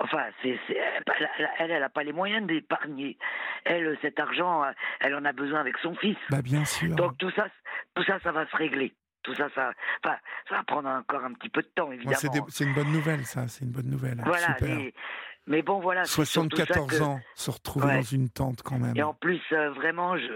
Enfin, 0.00 0.26
c'est, 0.42 0.56
elle, 0.68 1.48
elle, 1.58 1.70
elle 1.72 1.82
a 1.82 1.88
pas 1.88 2.04
les 2.04 2.12
moyens 2.12 2.46
d'épargner. 2.46 3.18
Elle, 3.64 3.98
cet 4.00 4.20
argent, 4.20 4.62
elle 5.00 5.12
en 5.16 5.24
a 5.24 5.32
besoin 5.32 5.58
avec 5.58 5.76
son 5.78 5.92
fils. 5.96 6.16
Bah, 6.30 6.40
bien 6.40 6.64
sûr. 6.64 6.94
Donc 6.94 7.18
tout 7.18 7.32
ça, 7.32 7.48
tout 7.94 8.04
ça, 8.04 8.18
ça 8.20 8.32
va 8.32 8.46
se 8.48 8.56
régler. 8.56 8.94
Tout 9.22 9.34
ça, 9.34 9.48
ça, 9.54 9.72
enfin, 10.04 10.16
ça 10.48 10.56
va 10.56 10.62
prendre 10.62 10.88
encore 10.88 11.24
un 11.24 11.32
petit 11.34 11.48
peu 11.48 11.60
de 11.60 11.68
temps, 11.74 11.90
évidemment. 11.92 12.16
c'est, 12.48 12.64
une 12.64 12.72
bonne 12.74 12.92
nouvelle, 12.92 13.26
ça. 13.26 13.48
C'est 13.48 13.64
une 13.64 13.72
bonne 13.72 13.90
nouvelle. 13.90 14.22
Voilà, 14.24 14.54
Super. 14.56 14.68
mais, 14.76 14.94
mais 15.46 15.62
bon, 15.62 15.80
voilà. 15.80 16.04
c'est 16.04 16.24
surtout 16.24 16.56
ça 16.56 16.64
74 16.66 16.98
que- 16.98 17.04
ans, 17.04 17.20
se 17.34 17.50
retrouver 17.50 17.86
Ouais. 17.86 17.96
dans 17.96 18.02
une 18.02 18.30
tente 18.30 18.62
quand 18.62 18.78
même. 18.78 18.96
Et 18.96 19.02
en 19.02 19.14
plus, 19.14 19.40
euh, 19.52 19.70
vraiment, 19.72 20.16
je, 20.16 20.32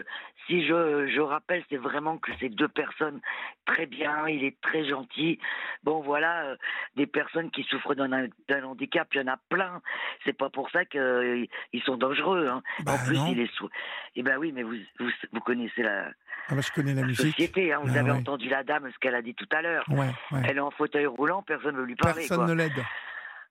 si 0.47 0.67
je, 0.67 1.07
je 1.09 1.21
rappelle, 1.21 1.63
c'est 1.71 1.77
vraiment 1.77 2.19
que 2.19 2.31
ces 2.41 2.49
deux 2.49 2.69
personnes 2.69 3.21
très 3.65 3.87
bien, 3.87 4.27
il 4.29 4.45
est 4.45 4.61
très 4.61 4.85
gentil. 4.89 5.39
Bon, 5.85 6.01
voilà, 6.01 6.45
euh, 6.45 6.57
des 6.97 7.07
personnes 7.07 7.51
qui 7.51 7.63
souffrent 7.65 7.95
d'un 7.95 8.09
d'un 8.49 8.65
handicap, 8.65 9.09
il 9.15 9.21
y 9.21 9.25
en 9.25 9.33
a 9.33 9.37
plein. 9.49 9.81
C'est 10.25 10.33
pas 10.37 10.51
pour 10.51 10.71
ça 10.71 10.85
qu'ils 10.85 11.49
ils 11.73 11.83
sont 11.83 11.97
dangereux. 11.97 12.47
Hein. 12.49 12.63
Bah, 12.85 12.93
en 12.95 13.07
plus, 13.07 13.17
non. 13.17 13.27
il 13.33 13.41
est 13.41 13.53
sou... 13.55 13.69
Eh 14.17 14.23
ben 14.23 14.37
oui, 14.39 14.53
mais 14.53 14.63
vous, 14.63 14.75
vous, 14.99 15.11
vous 15.33 15.41
connaissez 15.41 15.83
la, 15.83 16.07
Ah 16.49 16.55
bah, 16.55 16.61
je 16.61 16.71
connais 16.73 16.95
la 16.95 17.03
musique. 17.03 17.27
société. 17.33 17.73
Hein. 17.73 17.81
Vous 17.83 17.93
Ah 17.97 18.01
avez 18.01 18.11
ouais. 18.11 18.17
entendu 18.19 18.49
la 18.49 18.63
dame, 18.65 18.91
ce 18.93 18.99
qu'elle 18.99 19.15
a 19.15 19.23
dit 19.23 19.35
tout 19.35 19.49
à 19.53 19.63
l'heure. 19.63 19.85
Ouais, 19.89 20.09
ouais. 20.33 20.43
Elle 20.45 20.57
est 20.57 20.61
en 20.61 20.71
fauteuil 20.71 21.07
roulant, 21.07 21.43
personne 21.43 21.75
ne 21.77 21.81
veut 21.81 21.87
lui 21.87 21.97
parler. 21.97 22.21
Personne 22.23 22.39
quoi. 22.39 22.47
ne 22.49 22.55
l'aide. 22.55 22.73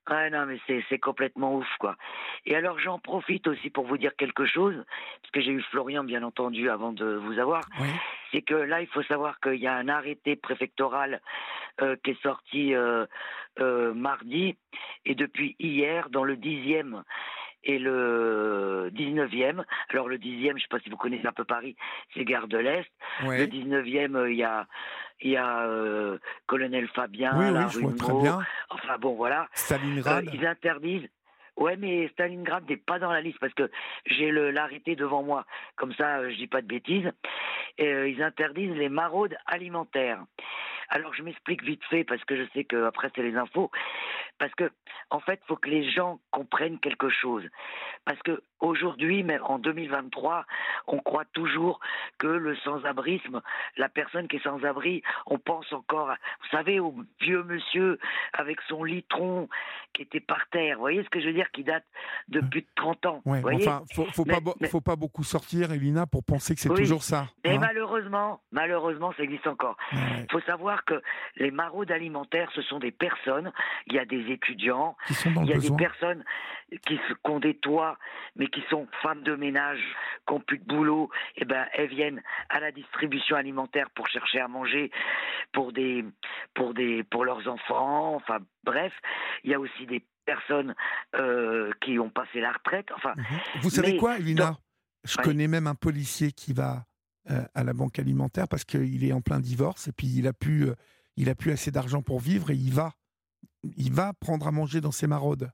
Ah 0.06 0.28
non, 0.30 0.46
mais 0.46 0.58
c'est, 0.66 0.84
c'est 0.88 0.98
complètement 0.98 1.54
ouf, 1.54 1.68
quoi. 1.78 1.96
Et 2.44 2.56
alors, 2.56 2.78
j'en 2.80 2.98
profite 2.98 3.46
aussi 3.46 3.70
pour 3.70 3.86
vous 3.86 3.98
dire 3.98 4.16
quelque 4.16 4.44
chose, 4.44 4.74
parce 5.20 5.30
que 5.30 5.40
j'ai 5.40 5.52
eu 5.52 5.62
Florian, 5.70 6.02
bien 6.02 6.24
entendu, 6.24 6.68
avant 6.68 6.92
de 6.92 7.14
vous 7.14 7.38
avoir. 7.38 7.62
C'est 8.32 8.42
que 8.42 8.54
là, 8.54 8.80
il 8.80 8.88
faut 8.88 9.02
savoir 9.04 9.38
qu'il 9.40 9.60
y 9.60 9.68
a 9.68 9.74
un 9.74 9.88
arrêté 9.88 10.34
préfectoral 10.34 11.20
euh, 11.80 11.96
qui 12.02 12.10
est 12.10 12.22
sorti 12.22 12.74
euh, 12.74 13.06
euh, 13.60 13.94
mardi, 13.94 14.56
et 15.04 15.14
depuis 15.14 15.54
hier, 15.60 16.10
dans 16.10 16.24
le 16.24 16.36
10e 16.36 17.02
et 17.64 17.78
le 17.78 18.90
19e. 18.94 19.64
Alors, 19.90 20.08
le 20.08 20.18
10e, 20.18 20.48
je 20.48 20.54
ne 20.54 20.58
sais 20.58 20.66
pas 20.68 20.80
si 20.80 20.90
vous 20.90 20.96
connaissez 20.96 21.26
un 21.26 21.32
peu 21.32 21.44
Paris, 21.44 21.76
c'est 22.14 22.24
Gare 22.24 22.48
de 22.48 22.58
l'Est. 22.58 22.90
Ouais. 23.24 23.38
Le 23.38 23.46
19e, 23.46 24.16
euh, 24.16 24.30
il 24.30 24.38
y 24.38 24.44
a, 24.44 24.66
il 25.20 25.30
y 25.30 25.36
a 25.36 25.66
euh, 25.66 26.18
Colonel 26.46 26.88
Fabien, 26.88 27.32
Oui, 27.36 27.52
la 27.52 27.66
rue. 27.66 27.84
Enfin, 28.70 28.98
bon, 28.98 29.14
voilà. 29.14 29.48
Stalingrad. 29.54 30.26
Euh, 30.26 30.30
ils 30.32 30.46
interdisent. 30.46 31.08
Ouais, 31.56 31.76
mais 31.76 32.08
Stalingrad 32.08 32.68
n'est 32.68 32.78
pas 32.78 32.98
dans 32.98 33.12
la 33.12 33.20
liste 33.20 33.38
parce 33.38 33.52
que 33.52 33.70
j'ai 34.06 34.30
l'arrêté 34.32 34.96
devant 34.96 35.22
moi. 35.22 35.44
Comme 35.76 35.92
ça, 35.92 36.28
je 36.30 36.36
dis 36.36 36.46
pas 36.46 36.62
de 36.62 36.66
bêtises. 36.66 37.10
Euh, 37.80 38.08
ils 38.08 38.22
interdisent 38.22 38.76
les 38.76 38.88
maraudes 38.88 39.36
alimentaires. 39.46 40.24
Alors, 40.88 41.14
je 41.14 41.22
m'explique 41.22 41.62
vite 41.62 41.82
fait 41.90 42.04
parce 42.04 42.22
que 42.24 42.36
je 42.36 42.44
sais 42.52 42.64
que 42.64 42.84
après 42.84 43.10
c'est 43.14 43.22
les 43.22 43.36
infos. 43.36 43.70
Parce 44.38 44.54
que, 44.54 44.70
en 45.10 45.20
fait, 45.20 45.40
faut 45.46 45.56
que 45.56 45.68
les 45.68 45.88
gens 45.90 46.18
comprennent 46.30 46.80
quelque 46.80 47.08
chose. 47.10 47.44
Parce 48.04 48.18
que 48.22 48.42
aujourd'hui, 48.60 49.22
mais 49.22 49.38
en 49.40 49.58
2023, 49.58 50.44
on 50.88 50.98
croit 50.98 51.24
toujours 51.26 51.78
que 52.18 52.26
le 52.26 52.56
sans-abrisme, 52.56 53.40
la 53.76 53.88
personne 53.88 54.26
qui 54.28 54.36
est 54.36 54.42
sans-abri, 54.42 55.02
on 55.26 55.38
pense 55.38 55.72
encore, 55.72 56.10
à- 56.10 56.16
vous 56.40 56.48
savez, 56.50 56.80
au 56.80 56.94
vieux 57.20 57.44
monsieur 57.44 57.98
avec 58.32 58.60
son 58.68 58.82
litron 58.84 59.48
qui 59.92 60.02
était 60.02 60.20
par 60.20 60.48
terre. 60.50 60.76
Vous 60.76 60.82
voyez 60.82 61.04
ce 61.04 61.10
que 61.10 61.20
je 61.20 61.26
veux 61.26 61.34
dire, 61.34 61.50
qui 61.52 61.62
date 61.62 61.84
de 62.28 62.40
plus 62.40 62.62
de 62.62 62.66
30 62.74 63.06
ans. 63.06 63.22
Ouais, 63.24 63.36
vous 63.36 63.42
voyez 63.42 63.68
enfin, 63.68 63.84
faut, 63.94 64.06
faut 64.06 64.24
Mais- 64.26 64.34
pas, 64.40 64.52
mais- 64.60 64.68
faut 64.68 64.80
pas 64.80 64.96
beaucoup 64.96 65.22
sortir, 65.24 65.72
Elina, 65.72 66.06
pour 66.06 66.24
penser 66.24 66.54
que 66.54 66.60
c'est 66.60 66.70
Oui. 66.70 66.78
toujours 66.78 67.02
ça. 67.02 67.26
et 67.44 67.50
hein. 67.52 67.58
malheureusement, 67.60 68.40
malheureusement, 68.50 69.12
ça 69.16 69.22
existe 69.22 69.46
encore. 69.46 69.76
Il 69.92 70.26
faut 70.30 70.40
savoir 70.40 70.71
que 70.84 71.00
les 71.36 71.50
maraudes 71.50 71.90
alimentaires, 71.92 72.50
ce 72.54 72.62
sont 72.62 72.78
des 72.78 72.90
personnes. 72.90 73.52
Il 73.86 73.94
y 73.94 73.98
a 73.98 74.04
des 74.04 74.30
étudiants, 74.32 74.96
il 75.24 75.46
y 75.46 75.52
a 75.52 75.56
besoin. 75.56 75.76
des 75.76 75.82
personnes 75.84 76.24
qui, 76.86 76.96
qui 76.98 77.30
ont 77.30 77.40
des 77.40 77.54
toits, 77.54 77.98
mais 78.36 78.46
qui 78.48 78.62
sont 78.70 78.88
femmes 79.02 79.22
de 79.22 79.34
ménage, 79.36 79.80
qui 80.26 80.34
n'ont 80.34 80.40
plus 80.40 80.58
de 80.58 80.64
boulot. 80.64 81.10
Et 81.36 81.44
ben, 81.44 81.66
elles 81.74 81.88
viennent 81.88 82.22
à 82.48 82.60
la 82.60 82.72
distribution 82.72 83.36
alimentaire 83.36 83.90
pour 83.90 84.08
chercher 84.08 84.40
à 84.40 84.48
manger 84.48 84.90
pour 85.52 85.72
des, 85.72 86.04
pour 86.54 86.74
des, 86.74 87.02
pour 87.04 87.24
leurs 87.24 87.46
enfants. 87.48 88.14
Enfin, 88.16 88.38
bref, 88.64 88.92
il 89.44 89.50
y 89.50 89.54
a 89.54 89.60
aussi 89.60 89.86
des 89.86 90.02
personnes 90.24 90.74
euh, 91.16 91.70
qui 91.82 91.98
ont 91.98 92.10
passé 92.10 92.40
la 92.40 92.52
retraite. 92.52 92.86
Enfin, 92.94 93.14
Vous 93.60 93.70
savez 93.70 93.96
quoi, 93.96 94.18
dans- 94.18 94.56
Je 95.04 95.16
connais 95.18 95.48
même 95.48 95.66
un 95.66 95.74
policier 95.74 96.30
qui 96.32 96.52
va 96.52 96.84
à 97.26 97.64
la 97.64 97.72
banque 97.72 97.98
alimentaire 97.98 98.48
parce 98.48 98.64
qu'il 98.64 99.04
est 99.04 99.12
en 99.12 99.20
plein 99.20 99.40
divorce 99.40 99.88
et 99.88 99.92
puis 99.92 100.08
il 100.08 100.26
a 100.26 100.32
plus, 100.32 100.68
euh, 100.68 100.74
il 101.16 101.28
a 101.28 101.34
plus 101.34 101.52
assez 101.52 101.70
d'argent 101.70 102.02
pour 102.02 102.20
vivre 102.20 102.50
et 102.50 102.56
il 102.56 102.72
va, 102.72 102.94
il 103.76 103.92
va 103.92 104.12
prendre 104.14 104.46
à 104.46 104.50
manger 104.50 104.80
dans 104.80 104.92
ses 104.92 105.06
maraudes. 105.06 105.50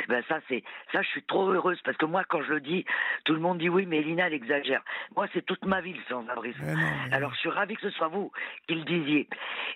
Eh 0.00 0.06
ben 0.08 0.24
ça 0.28 0.40
c'est 0.48 0.64
ça 0.92 1.02
je 1.02 1.08
suis 1.08 1.22
trop 1.22 1.48
heureuse 1.50 1.80
parce 1.84 1.96
que 1.96 2.04
moi 2.04 2.24
quand 2.28 2.42
je 2.42 2.54
le 2.54 2.60
dis 2.60 2.84
tout 3.24 3.32
le 3.32 3.38
monde 3.40 3.58
dit 3.58 3.68
oui 3.68 3.86
mais 3.86 3.98
Elina 3.98 4.26
elle 4.26 4.34
exagère. 4.34 4.82
Moi 5.14 5.26
c'est 5.32 5.46
toute 5.46 5.64
ma 5.64 5.80
vie 5.80 5.92
le 5.92 6.02
sans-abrisme 6.08 6.64
alors 7.12 7.32
je 7.34 7.38
suis 7.38 7.48
ravi 7.48 7.76
que 7.76 7.82
ce 7.82 7.90
soit 7.90 8.08
vous 8.08 8.32
qui 8.66 8.74
le 8.74 8.84
disiez. 8.84 9.28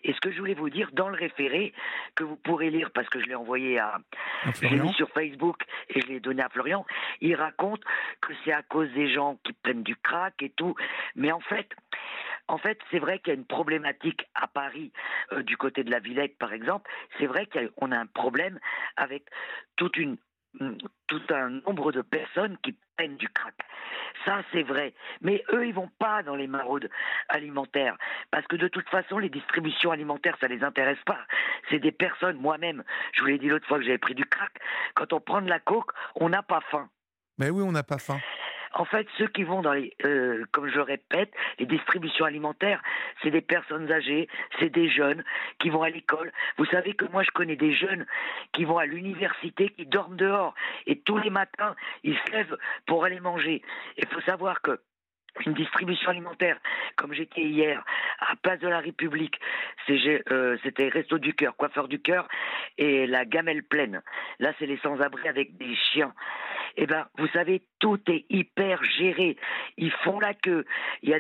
Et 0.04 0.12
ce 0.12 0.20
que 0.20 0.32
je 0.32 0.38
voulais 0.38 0.54
vous 0.54 0.70
dire 0.70 0.90
dans 0.92 1.08
le 1.08 1.16
référé 1.16 1.72
que 2.16 2.24
vous 2.24 2.36
pourrez 2.36 2.70
lire 2.70 2.90
parce 2.92 3.08
que 3.08 3.20
je 3.20 3.26
l'ai 3.26 3.34
envoyé 3.36 3.78
à 3.78 3.98
je 4.44 4.48
l'ai 4.62 4.68
Florian. 4.68 4.84
mis 4.84 4.92
sur 4.94 5.08
Facebook 5.10 5.62
et 5.90 6.00
je 6.00 6.06
l'ai 6.08 6.20
donné 6.20 6.42
à 6.42 6.48
Florian 6.48 6.84
il 7.20 7.34
raconte 7.34 7.82
que 8.20 8.32
c'est 8.44 8.52
à 8.52 8.62
cause 8.62 8.90
des 8.92 9.12
gens 9.12 9.38
qui 9.44 9.52
prennent 9.52 9.82
du 9.82 9.96
crack 9.96 10.42
et 10.42 10.50
tout. 10.50 10.74
Mais 11.14 11.30
en 11.32 11.40
fait 11.40 11.68
en 12.48 12.58
fait, 12.58 12.78
c'est 12.90 12.98
vrai 12.98 13.18
qu'il 13.18 13.28
y 13.28 13.36
a 13.36 13.38
une 13.38 13.46
problématique 13.46 14.24
à 14.34 14.48
Paris, 14.48 14.92
euh, 15.32 15.42
du 15.42 15.56
côté 15.56 15.84
de 15.84 15.90
la 15.90 16.00
Villette, 16.00 16.38
par 16.38 16.52
exemple. 16.52 16.90
C'est 17.18 17.26
vrai 17.26 17.46
qu'on 17.46 17.92
a 17.92 17.98
un 17.98 18.06
problème 18.06 18.58
avec 18.96 19.24
toute 19.76 19.96
une, 19.96 20.16
mm, 20.54 20.76
tout 21.06 21.22
un 21.30 21.50
nombre 21.50 21.92
de 21.92 22.02
personnes 22.02 22.56
qui 22.62 22.76
prennent 22.96 23.16
du 23.16 23.28
crack. 23.28 23.54
Ça, 24.24 24.42
c'est 24.52 24.62
vrai. 24.62 24.94
Mais 25.20 25.44
eux, 25.52 25.66
ils 25.66 25.74
vont 25.74 25.90
pas 25.98 26.22
dans 26.22 26.34
les 26.34 26.46
maraudes 26.46 26.88
alimentaires. 27.28 27.96
Parce 28.30 28.46
que 28.46 28.56
de 28.56 28.68
toute 28.68 28.88
façon, 28.88 29.18
les 29.18 29.30
distributions 29.30 29.90
alimentaires, 29.90 30.36
ça 30.40 30.48
les 30.48 30.64
intéresse 30.64 31.02
pas. 31.06 31.20
C'est 31.70 31.78
des 31.78 31.92
personnes, 31.92 32.38
moi-même, 32.38 32.82
je 33.12 33.20
vous 33.20 33.26
l'ai 33.26 33.38
dit 33.38 33.48
l'autre 33.48 33.66
fois 33.68 33.78
que 33.78 33.84
j'avais 33.84 33.98
pris 33.98 34.14
du 34.14 34.24
crack, 34.24 34.52
quand 34.94 35.12
on 35.12 35.20
prend 35.20 35.42
de 35.42 35.48
la 35.48 35.60
coke, 35.60 35.92
on 36.16 36.30
n'a 36.30 36.42
pas 36.42 36.60
faim. 36.70 36.88
Mais 37.38 37.50
oui, 37.50 37.62
on 37.62 37.72
n'a 37.72 37.84
pas 37.84 37.98
faim. 37.98 38.18
En 38.72 38.84
fait, 38.84 39.06
ceux 39.16 39.28
qui 39.28 39.44
vont 39.44 39.62
dans 39.62 39.72
les, 39.72 39.94
euh, 40.04 40.44
comme 40.52 40.68
je 40.68 40.80
répète, 40.80 41.32
les 41.58 41.66
distributions 41.66 42.24
alimentaires, 42.24 42.82
c'est 43.22 43.30
des 43.30 43.40
personnes 43.40 43.90
âgées, 43.90 44.28
c'est 44.58 44.70
des 44.70 44.88
jeunes 44.88 45.24
qui 45.58 45.70
vont 45.70 45.82
à 45.82 45.90
l'école. 45.90 46.32
Vous 46.56 46.66
savez 46.66 46.94
que 46.94 47.04
moi, 47.06 47.22
je 47.22 47.30
connais 47.30 47.56
des 47.56 47.74
jeunes 47.74 48.06
qui 48.52 48.64
vont 48.64 48.78
à 48.78 48.86
l'université, 48.86 49.70
qui 49.70 49.86
dorment 49.86 50.16
dehors, 50.16 50.54
et 50.86 51.00
tous 51.00 51.18
les 51.18 51.30
matins, 51.30 51.74
ils 52.04 52.16
se 52.18 52.32
lèvent 52.32 52.58
pour 52.86 53.04
aller 53.04 53.20
manger. 53.20 53.62
Il 53.96 54.06
faut 54.06 54.20
savoir 54.22 54.60
que 54.62 54.80
une 55.46 55.54
distribution 55.54 56.10
alimentaire, 56.10 56.58
comme 56.96 57.12
j'étais 57.12 57.42
hier 57.42 57.84
à 58.20 58.36
Place 58.36 58.60
de 58.60 58.68
la 58.68 58.80
République, 58.80 59.38
euh, 59.90 60.56
c'était 60.62 60.88
Resto 60.88 61.18
du 61.18 61.34
Cœur, 61.34 61.56
Coiffeur 61.56 61.88
du 61.88 62.00
Cœur 62.00 62.28
et 62.76 63.06
la 63.06 63.24
Gamelle 63.24 63.62
Pleine. 63.62 64.02
Là, 64.38 64.52
c'est 64.58 64.66
les 64.66 64.78
sans-abri 64.78 65.26
avec 65.28 65.56
des 65.56 65.74
chiens. 65.92 66.12
Eh 66.76 66.86
ben, 66.86 67.06
vous 67.18 67.26
savez, 67.28 67.62
tout 67.80 67.98
est 68.08 68.24
hyper 68.30 68.82
géré. 68.84 69.36
Ils 69.78 69.90
font 70.04 70.20
la 70.20 70.34
queue. 70.34 70.64
Il 71.02 71.10
y 71.10 71.14
a 71.14 71.18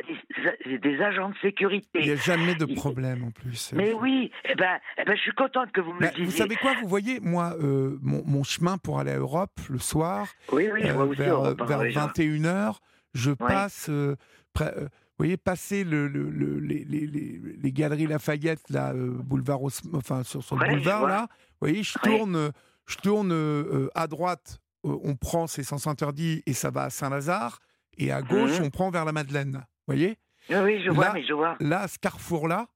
des, 0.66 0.78
des 0.78 1.02
agents 1.02 1.30
de 1.30 1.34
sécurité. 1.42 1.98
Il 2.00 2.06
n'y 2.06 2.12
a 2.12 2.16
jamais 2.16 2.54
de 2.54 2.66
problème 2.66 3.24
en 3.24 3.30
plus. 3.30 3.72
Mais 3.72 3.92
oui, 3.92 4.30
eh 4.44 4.54
ben, 4.54 4.78
eh 4.98 5.04
ben, 5.04 5.16
je 5.16 5.22
suis 5.22 5.32
contente 5.32 5.72
que 5.72 5.80
vous 5.80 5.92
me 5.94 6.00
le 6.00 6.08
disiez. 6.10 6.24
vous 6.24 6.30
savez 6.30 6.56
quoi 6.56 6.74
Vous 6.80 6.88
voyez, 6.88 7.18
moi, 7.20 7.54
euh, 7.60 7.98
mon, 8.02 8.22
mon 8.24 8.44
chemin 8.44 8.78
pour 8.78 9.00
aller 9.00 9.10
à 9.10 9.18
Europe 9.18 9.50
le 9.68 9.78
soir, 9.78 10.28
Oui, 10.52 10.68
oui, 10.72 10.82
aussi 10.90 11.20
vers, 11.20 11.40
hein, 11.40 11.54
vers 11.66 11.80
oui, 11.80 11.90
je 11.90 11.98
vois. 11.98 12.08
21h, 12.08 12.78
je 13.14 13.30
passe, 13.48 13.86
euh, 13.88 14.16
près- 14.52 14.74
euh, 14.76 14.82
vous 14.84 15.24
voyez, 15.24 15.36
passer 15.36 15.82
le, 15.84 16.06
le- 16.08 16.30
le- 16.30 16.58
les, 16.60 16.84
les- 16.84 17.06
les- 17.06 17.38
les 17.60 17.72
galeries 17.72 18.06
Lafayette, 18.06 18.68
là, 18.70 18.92
euh, 18.92 19.10
boulevard, 19.10 19.60
enfin 19.94 20.22
sur, 20.22 20.40
Ouais, 20.56 20.66
je 20.66 20.74
boulevard, 20.74 21.06
là, 21.08 21.26
vous 21.30 21.56
voyez, 21.68 21.82
je 21.82 21.98
tourne, 21.98 22.52
je 22.86 22.96
tourne 22.98 23.88
à 23.94 24.06
droite, 24.06 24.60
on 24.84 25.16
prend, 25.16 25.46
c'est 25.46 25.62
sens 25.64 25.86
interdit, 25.86 26.42
et 26.46 26.52
ça 26.52 26.70
va 26.70 26.84
à 26.84 26.90
Saint-Lazare. 26.90 27.58
et 28.00 28.12
à 28.12 28.22
gauche, 28.22 28.52
on 28.62 28.70
prend 28.70 28.90
vers 28.90 29.04
la 29.04 29.10
Madeleine. 29.10 29.54
Vous 29.54 29.94
voyez 29.94 30.18
Oui, 30.50 30.80
je 30.84 30.90
vois, 30.90 31.06
Là- 31.06 31.12
mais 31.14 31.24
je 31.26 31.32
vois. 31.32 31.56
Là, 31.58 31.80
à 31.80 31.88
ce 31.88 31.98
carrefour-là, 31.98 32.68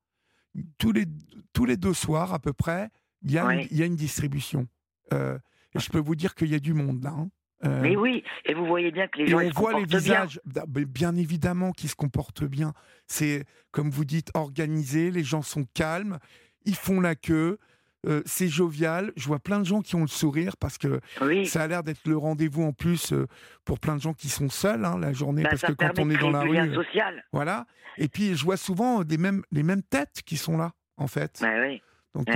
tous 0.78 0.90
les, 0.92 1.06
tous 1.52 1.64
les 1.64 1.76
deux 1.76 1.94
soirs 1.94 2.34
à 2.34 2.40
peu 2.40 2.52
près, 2.52 2.90
il 3.22 3.30
y, 3.30 3.38
a 3.38 3.44
une- 3.44 3.68
il 3.70 3.76
y 3.78 3.82
a 3.84 3.86
une 3.86 3.94
distribution. 3.94 4.66
Euh, 5.12 5.38
et 5.74 5.78
je 5.78 5.88
peux 5.90 6.00
vous 6.00 6.16
dire 6.16 6.34
qu'il 6.34 6.48
y 6.48 6.54
a 6.56 6.58
du 6.58 6.74
monde 6.74 7.04
là. 7.04 7.10
hein. 7.16 7.28
Euh, 7.64 7.80
Mais 7.80 7.96
oui, 7.96 8.24
et 8.44 8.54
vous 8.54 8.66
voyez 8.66 8.90
bien 8.90 9.06
que 9.08 9.18
les 9.18 9.26
gens 9.28 9.38
on 9.38 9.48
se 9.50 9.54
voit 9.54 9.78
les 9.78 9.86
bien. 9.86 9.98
visages, 9.98 10.40
bah, 10.44 10.64
bien 10.66 11.14
évidemment, 11.16 11.72
qui 11.72 11.88
se 11.88 11.94
comportent 11.94 12.44
bien. 12.44 12.72
C'est, 13.06 13.44
comme 13.70 13.90
vous 13.90 14.04
dites, 14.04 14.30
organisé, 14.34 15.10
les 15.10 15.22
gens 15.22 15.42
sont 15.42 15.64
calmes, 15.74 16.18
ils 16.64 16.74
font 16.74 17.00
la 17.00 17.14
queue, 17.14 17.58
euh, 18.06 18.20
c'est 18.26 18.48
jovial. 18.48 19.12
Je 19.16 19.26
vois 19.28 19.38
plein 19.38 19.60
de 19.60 19.64
gens 19.64 19.80
qui 19.80 19.94
ont 19.94 20.00
le 20.00 20.06
sourire 20.08 20.56
parce 20.56 20.76
que 20.76 21.00
Oui. 21.20 21.46
ça 21.46 21.62
a 21.62 21.66
l'air 21.68 21.84
d'être 21.84 22.04
le 22.08 22.16
rendez-vous 22.16 22.64
en 22.64 22.72
plus 22.72 23.12
euh, 23.12 23.28
pour 23.64 23.78
plein 23.78 23.94
de 23.94 24.00
gens 24.00 24.12
qui 24.12 24.28
sont 24.28 24.48
seuls 24.48 24.84
hein, 24.84 24.98
la 24.98 25.12
journée, 25.12 25.44
Bah, 25.44 25.50
parce 25.50 25.62
que 25.62 25.72
quand 25.72 25.98
on 26.00 26.10
est 26.10 26.18
dans 26.18 26.30
la 26.30 26.40
rue. 26.40 26.74
social. 26.74 27.24
Voilà. 27.32 27.66
Et 27.98 28.08
puis, 28.08 28.34
je 28.34 28.42
vois 28.44 28.56
souvent 28.56 29.04
des 29.04 29.18
mêmes, 29.18 29.42
les 29.52 29.62
mêmes 29.62 29.82
têtes 29.82 30.22
qui 30.26 30.36
sont 30.36 30.56
là, 30.56 30.72
en 30.96 31.06
fait. 31.06 31.38
Ouais, 31.42 31.60
oui. 31.68 31.82
Donc, 32.14 32.26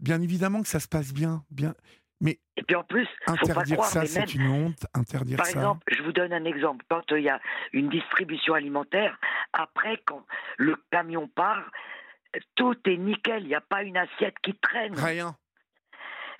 bien 0.00 0.20
évidemment 0.22 0.62
que 0.62 0.68
ça 0.68 0.80
se 0.80 0.88
passe 0.88 1.12
bien. 1.12 1.44
bien. 1.50 1.74
Mais 2.20 2.38
Et 2.56 2.62
puis 2.62 2.74
en 2.74 2.82
plus, 2.82 3.06
faut 3.26 3.34
pas 3.36 3.42
interdire 3.42 3.76
croire, 3.76 3.88
ça, 3.90 4.06
c'est 4.06 4.34
une 4.34 4.48
honte. 4.48 4.86
Interdire 4.94 5.36
Par 5.36 5.46
ça. 5.46 5.52
exemple, 5.52 5.94
je 5.94 6.02
vous 6.02 6.12
donne 6.12 6.32
un 6.32 6.44
exemple. 6.44 6.84
Quand 6.88 7.12
euh, 7.12 7.20
il 7.20 7.24
y 7.24 7.28
a 7.28 7.40
une 7.72 7.88
distribution 7.88 8.54
alimentaire, 8.54 9.18
après, 9.52 10.02
quand 10.04 10.24
le 10.56 10.76
camion 10.90 11.28
part, 11.28 11.70
tout 12.56 12.76
est 12.86 12.96
nickel. 12.96 13.42
Il 13.42 13.48
n'y 13.48 13.54
a 13.54 13.60
pas 13.60 13.82
une 13.82 13.96
assiette 13.96 14.36
qui 14.42 14.54
traîne. 14.54 14.94
Rien. 14.94 15.36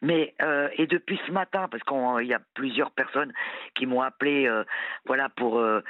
Mais 0.00 0.34
euh, 0.42 0.68
et 0.76 0.86
depuis 0.86 1.20
ce 1.26 1.32
matin, 1.32 1.68
parce 1.68 1.82
qu'il 1.82 2.26
y 2.26 2.34
a 2.34 2.40
plusieurs 2.54 2.92
personnes 2.92 3.32
qui 3.74 3.86
m'ont 3.86 4.00
appelé, 4.00 4.46
euh, 4.46 4.64
voilà 5.06 5.28
pour 5.28 5.58
euh, 5.58 5.82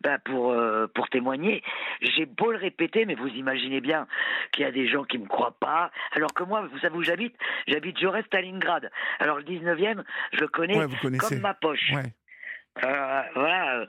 ben, 0.00 0.18
pour 0.24 0.52
euh, 0.52 0.86
pour 0.94 1.08
témoigner. 1.08 1.62
J'ai 2.00 2.26
beau 2.26 2.52
le 2.52 2.58
répéter, 2.58 3.06
mais 3.06 3.14
vous 3.14 3.28
imaginez 3.28 3.80
bien 3.80 4.06
qu'il 4.52 4.64
y 4.64 4.66
a 4.66 4.72
des 4.72 4.88
gens 4.88 5.04
qui 5.04 5.18
me 5.18 5.26
croient 5.26 5.56
pas. 5.58 5.90
Alors 6.12 6.34
que 6.34 6.44
moi, 6.44 6.68
vous 6.70 6.78
savez 6.78 6.96
où 6.96 7.02
j'habite 7.02 7.34
J'habite 7.66 7.98
Jaurès, 7.98 8.24
Stalingrad. 8.26 8.90
Alors 9.18 9.38
le 9.38 9.44
19e, 9.44 10.02
je 10.32 10.40
le 10.40 10.48
connais 10.48 10.76
Ouais, 10.78 11.18
comme 11.18 11.38
ma 11.40 11.54
poche. 11.54 11.92
Ouais. 11.92 12.12
Euh, 12.84 13.22
voilà. 13.34 13.86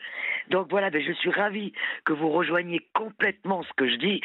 Donc 0.50 0.68
voilà, 0.70 0.90
ben, 0.90 1.02
je 1.06 1.12
suis 1.14 1.30
ravi 1.32 1.74
que 2.06 2.14
vous 2.14 2.30
rejoigniez 2.30 2.88
complètement 2.94 3.62
ce 3.64 3.70
que 3.76 3.90
je 3.90 3.96
dis. 3.98 4.22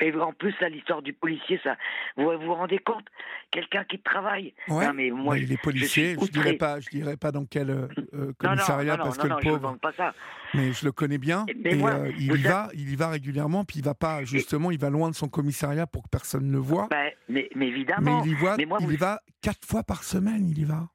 Et 0.00 0.12
en 0.14 0.32
plus, 0.32 0.54
à 0.60 0.68
l'histoire 0.68 1.00
du 1.00 1.12
policier, 1.14 1.58
ça, 1.64 1.76
vous 2.16 2.24
vous 2.24 2.38
vous 2.46 2.54
rendez 2.54 2.78
compte? 2.78 3.06
Quelqu'un 3.50 3.84
qui 3.84 3.98
travaille. 4.00 4.52
Ouais. 4.68 4.86
Non, 4.86 4.92
mais 4.92 5.10
moi, 5.10 5.34
Ouais, 5.34 5.42
il 5.42 5.52
est 5.52 5.60
policier. 5.62 6.14
Je, 6.18 6.24
suis 6.24 6.30
dirais 6.32 6.54
pas, 6.54 6.80
je 6.80 6.88
dirais 6.90 7.16
pas 7.16 7.32
dans 7.32 7.44
quel 7.46 7.70
euh, 7.70 7.88
euh, 8.14 8.32
commissariat 8.38 8.92
non, 8.96 8.98
non, 8.98 9.04
parce 9.04 9.18
que 9.18 9.26
le 9.28 9.34
ne 9.34 9.40
pauvre. 9.40 9.78
pas 9.80 9.92
ça. 9.92 10.14
Mais 10.54 10.72
je 10.72 10.84
le 10.84 10.92
connais 10.92 11.18
bien. 11.18 11.46
Mais 11.62 11.72
et 11.72 11.76
moi, 11.76 11.92
euh, 11.92 12.12
il 12.18 12.24
y 12.24 12.28
savez- 12.28 12.48
va, 12.48 12.68
il 12.74 12.90
y 12.92 12.96
va 12.96 13.08
régulièrement. 13.08 13.64
Puis 13.64 13.78
il 13.78 13.84
va 13.84 13.94
pas 13.94 14.24
justement, 14.24 14.70
il 14.70 14.78
va 14.78 14.90
loin 14.90 15.08
de 15.10 15.14
son 15.14 15.28
commissariat 15.28 15.86
pour 15.86 16.02
que 16.04 16.08
personne 16.10 16.46
ne 16.48 16.52
le 16.52 16.58
voit. 16.58 16.88
Ben, 16.90 17.10
mais, 17.28 17.48
mais 17.54 17.62
mais 17.62 17.68
évidemment. 17.68 18.22
il 18.24 18.32
y 18.32 18.34
Mais 18.58 18.66
moi, 18.66 18.78
il 18.80 18.86
vous- 18.86 18.92
y 18.92 18.96
va 18.96 19.20
quatre 19.42 19.64
fois 19.66 19.82
par 19.82 20.02
semaine. 20.04 20.48
Il 20.50 20.58
y 20.58 20.64
va. 20.64 20.88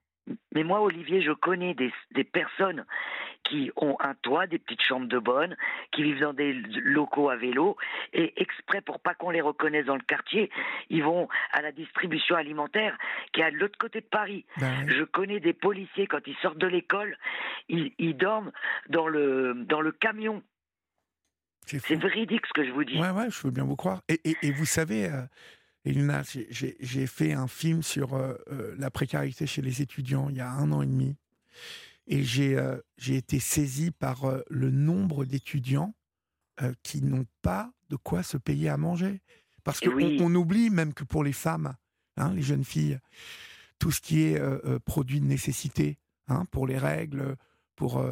Mais 0.54 0.64
moi, 0.64 0.82
Olivier, 0.82 1.22
je 1.22 1.32
connais 1.32 1.74
des, 1.74 1.92
des 2.12 2.24
personnes 2.24 2.86
qui 3.44 3.72
ont 3.78 3.96
un 4.02 4.14
toit, 4.16 4.46
des 4.48 4.60
petites 4.60 4.82
chambres 4.82 5.08
de 5.08 5.20
bonne, 5.20 5.56
qui 5.92 6.04
vivent 6.04 6.20
dans 6.20 6.34
des 6.34 6.52
locaux 6.54 7.30
à 7.30 7.38
vélo, 7.38 7.78
et 8.12 8.34
exprès 8.42 8.82
pour 8.82 9.00
pas 9.00 9.14
qu'on 9.14 9.30
les 9.30 9.40
reconnaisse 9.40 9.86
dans 9.86 9.96
le 9.96 10.02
quartier, 10.02 10.50
ils 10.90 11.02
vont 11.04 11.30
à 11.54 11.62
la 11.62 11.72
distribution 11.72 12.36
alimentaire 12.36 12.98
qui 13.32 13.40
est 13.40 13.46
à 13.46 13.52
l'autre 13.52 13.78
côté 13.78 14.02
de 14.02 14.06
Paris. 14.06 14.46
Ben. 14.60 14.86
Je 14.90 15.04
connais 15.04 15.40
des 15.40 15.54
policiers 15.54 16.08
quand 16.08 16.26
ils 16.28 16.36
sortent 16.42 16.58
de 16.58 16.68
l'école, 16.68 17.18
ils, 17.70 17.94
ils 18.00 18.18
dorment 18.18 18.52
dans 18.90 19.08
le 19.08 19.54
dans 19.66 19.80
le 19.82 19.92
camion. 19.94 20.44
C'est 21.66 21.96
véridique 21.96 22.46
ce 22.48 22.54
que 22.54 22.66
je 22.66 22.72
vous 22.72 22.84
dis. 22.86 22.98
Ouais, 23.00 23.10
ouais, 23.12 23.30
je 23.30 23.42
veux 23.44 23.52
bien 23.52 23.66
vous 23.66 23.76
croire. 23.76 24.02
Et, 24.08 24.20
et- 24.24 24.38
et 24.42 24.52
vous 24.52 24.66
savez, 24.66 25.06
euh, 25.06 25.22
Elina, 25.88 26.24
j'ai- 26.50 26.76
j'ai 26.80 27.08
fait 27.08 27.34
un 27.34 27.48
film 27.48 27.82
sur 27.82 28.14
euh, 28.14 28.36
euh, 28.52 28.76
la 28.78 28.92
précarité 28.92 29.48
chez 29.48 29.62
les 29.62 29.82
étudiants 29.82 30.30
il 30.30 30.36
y 30.36 30.42
a 30.42 30.52
un 30.52 30.72
an 30.72 30.82
et 30.82 30.86
demi. 30.88 31.16
Et 32.08 32.24
j'ai 32.24 32.58
euh, 32.58 32.78
été 33.08 33.40
saisi 33.40 33.92
par 33.92 34.26
euh, 34.26 34.42
le 34.50 34.70
nombre 34.72 35.26
d'étudiants 35.26 35.94
qui 36.82 37.04
n'ont 37.04 37.26
pas 37.44 37.72
de 37.90 37.96
quoi 37.98 38.24
se 38.24 38.36
payer 38.36 38.68
à 38.70 38.78
manger. 38.78 39.22
Parce 39.64 39.80
Et 39.84 39.86
qu'on 39.86 39.94
oui. 39.96 40.18
on 40.22 40.34
oublie 40.34 40.72
même 40.72 40.94
que 40.94 41.04
pour 41.04 41.24
les 41.24 41.32
femmes, 41.34 41.76
hein, 42.16 42.34
les 42.34 42.42
jeunes 42.42 42.64
filles, 42.64 42.98
tout 43.78 43.92
ce 43.92 44.02
qui 44.02 44.24
est 44.24 44.42
produit 44.86 45.20
de 45.22 45.26
nécessité, 45.28 46.00
hein, 46.30 46.46
pour 46.50 46.66
les 46.66 46.80
règles, 46.80 47.36
pour 47.76 48.04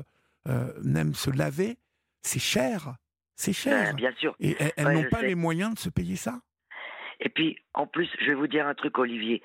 même 0.84 1.16
se 1.16 1.32
laver, 1.32 1.80
c'est 2.22 2.38
cher. 2.40 2.98
C'est 3.36 3.52
cher. 3.54 3.96
Bien 3.96 4.14
sûr. 4.20 4.36
Et 4.40 4.56
elles, 4.60 4.72
elles 4.78 4.86
Ouais, 4.86 4.94
n'ont 5.04 5.10
pas 5.10 5.22
sais. 5.22 5.28
les 5.28 5.36
moyens 5.36 5.74
de 5.74 5.80
se 5.80 5.90
payer 5.90 6.16
ça. 6.16 6.40
Et 7.20 7.30
puis, 7.30 7.58
en 7.74 7.88
plus, 7.88 8.10
je 8.20 8.26
vais 8.28 8.34
vous 8.34 8.48
dire 8.48 8.68
un 8.68 8.74
truc, 8.74 8.98
Olivier. 8.98 9.42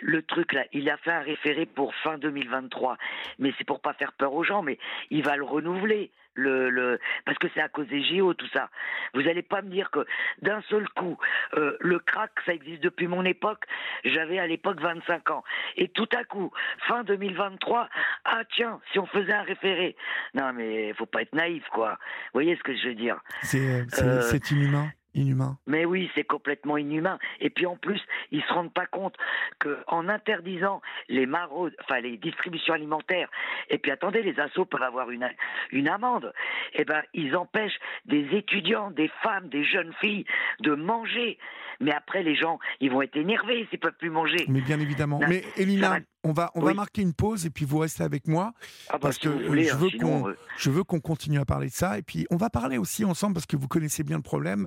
Le 0.00 0.22
truc 0.22 0.52
là, 0.52 0.64
il 0.72 0.88
a 0.90 0.96
fait 0.98 1.10
un 1.12 1.20
référé 1.20 1.66
pour 1.66 1.94
fin 1.96 2.18
2023, 2.18 2.96
mais 3.38 3.52
c'est 3.58 3.64
pour 3.66 3.80
pas 3.80 3.92
faire 3.94 4.12
peur 4.12 4.32
aux 4.34 4.44
gens, 4.44 4.62
mais 4.62 4.78
il 5.10 5.22
va 5.22 5.36
le 5.36 5.44
renouveler. 5.44 6.10
Le, 6.34 6.70
le, 6.70 6.98
parce 7.26 7.36
que 7.36 7.46
c'est 7.52 7.60
à 7.60 7.68
cause 7.68 7.86
des 7.88 8.02
JO, 8.02 8.32
tout 8.32 8.48
ça. 8.54 8.70
Vous 9.12 9.20
allez 9.28 9.42
pas 9.42 9.60
me 9.60 9.68
dire 9.68 9.90
que 9.90 10.06
d'un 10.40 10.62
seul 10.62 10.88
coup, 10.96 11.18
euh, 11.58 11.76
le 11.80 11.98
crack, 11.98 12.30
ça 12.46 12.54
existe 12.54 12.82
depuis 12.82 13.06
mon 13.06 13.22
époque. 13.26 13.64
J'avais 14.04 14.38
à 14.38 14.46
l'époque 14.46 14.80
25 14.80 15.30
ans. 15.30 15.44
Et 15.76 15.88
tout 15.88 16.08
à 16.16 16.24
coup, 16.24 16.50
fin 16.88 17.04
2023, 17.04 17.86
ah 18.24 18.42
tiens, 18.56 18.80
si 18.92 18.98
on 18.98 19.04
faisait 19.04 19.34
un 19.34 19.42
référé. 19.42 19.94
Non, 20.32 20.54
mais 20.54 20.94
faut 20.94 21.04
pas 21.04 21.20
être 21.20 21.34
naïf, 21.34 21.64
quoi. 21.70 21.98
Vous 22.32 22.40
voyez 22.40 22.56
ce 22.56 22.62
que 22.62 22.74
je 22.74 22.88
veux 22.88 22.94
dire? 22.94 23.20
C'est 23.42 23.58
euh, 23.58 23.84
Euh, 24.00 24.38
inhumain. 24.50 24.90
Inhumain. 25.14 25.58
mais 25.66 25.84
oui, 25.84 26.10
c'est 26.14 26.24
complètement 26.24 26.76
inhumain. 26.76 27.18
Et 27.40 27.50
puis 27.50 27.66
en 27.66 27.76
plus, 27.76 28.00
ils 28.30 28.42
se 28.42 28.52
rendent 28.52 28.72
pas 28.72 28.86
compte 28.86 29.14
que 29.58 29.78
en 29.86 30.08
interdisant 30.08 30.80
les 31.08 31.26
maraudes, 31.26 31.74
enfin 31.82 32.00
les 32.00 32.16
distributions 32.16 32.74
alimentaires, 32.74 33.28
et 33.70 33.78
puis 33.78 33.90
attendez, 33.90 34.22
les 34.22 34.38
assos 34.40 34.64
peuvent 34.64 34.82
avoir 34.82 35.10
une 35.10 35.28
une 35.70 35.88
amende. 35.88 36.32
Eh 36.74 36.84
ben, 36.84 37.02
ils 37.14 37.36
empêchent 37.36 37.78
des 38.06 38.26
étudiants, 38.36 38.90
des 38.90 39.08
femmes, 39.22 39.48
des 39.48 39.64
jeunes 39.64 39.92
filles 40.00 40.24
de 40.60 40.74
manger. 40.74 41.38
Mais 41.80 41.92
après, 41.92 42.22
les 42.22 42.34
gens, 42.34 42.58
ils 42.80 42.90
vont 42.90 43.02
être 43.02 43.16
énervés 43.16 43.66
s'ils 43.70 43.78
peuvent 43.78 43.96
plus 43.98 44.10
manger. 44.10 44.44
Mais 44.48 44.60
bien 44.60 44.78
évidemment. 44.80 45.20
Mais 45.28 45.42
Elina, 45.56 45.88
va- 45.90 45.98
on 46.24 46.32
va, 46.32 46.50
on 46.54 46.60
va 46.60 46.74
marquer 46.74 47.02
une 47.02 47.14
pause 47.14 47.46
et 47.46 47.50
puis 47.50 47.64
vous 47.64 47.78
restez 47.78 48.02
avec 48.02 48.28
moi 48.28 48.52
Ah 48.88 48.94
bah, 48.94 48.98
parce 49.02 49.16
si 49.16 49.22
que 49.22 49.28
voulez, 49.28 49.64
je 49.64 49.74
hein, 49.74 49.76
veux 49.76 49.90
qu'on 49.98 50.28
euh, 50.28 50.36
je 50.56 50.70
veux 50.70 50.84
qu'on 50.84 51.00
continue 51.00 51.38
à 51.38 51.44
parler 51.44 51.68
de 51.68 51.74
ça 51.74 51.98
et 51.98 52.02
puis 52.02 52.26
on 52.30 52.36
va 52.36 52.50
parler 52.50 52.78
aussi 52.78 53.04
ensemble 53.04 53.34
parce 53.34 53.46
que 53.46 53.56
vous 53.56 53.68
connaissez 53.68 54.04
bien 54.04 54.16
le 54.16 54.22
problème 54.22 54.66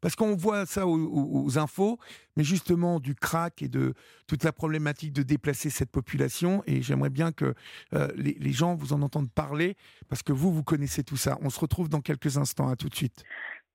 parce 0.00 0.16
qu'on 0.16 0.34
voit 0.36 0.66
ça 0.66 0.86
aux 0.86 1.58
infos 1.58 1.98
mais 2.36 2.44
justement 2.44 3.00
du 3.00 3.14
crack 3.14 3.62
et 3.62 3.68
de 3.68 3.94
toute 4.26 4.44
la 4.44 4.52
problématique 4.52 5.12
de 5.12 5.22
déplacer 5.22 5.70
cette 5.70 5.90
population 5.90 6.62
et 6.66 6.82
j'aimerais 6.82 7.10
bien 7.10 7.32
que 7.32 7.54
euh, 7.94 8.08
les, 8.16 8.36
les 8.38 8.52
gens 8.52 8.74
vous 8.74 8.92
en 8.92 9.02
entendent 9.02 9.30
parler 9.30 9.76
parce 10.08 10.22
que 10.22 10.32
vous 10.32 10.52
vous 10.52 10.62
connaissez 10.62 11.02
tout 11.02 11.16
ça. 11.16 11.38
On 11.42 11.50
se 11.50 11.60
retrouve 11.60 11.88
dans 11.88 12.00
quelques 12.00 12.36
instants. 12.36 12.68
À 12.68 12.76
tout 12.76 12.88
de 12.88 12.94
suite. 12.94 13.24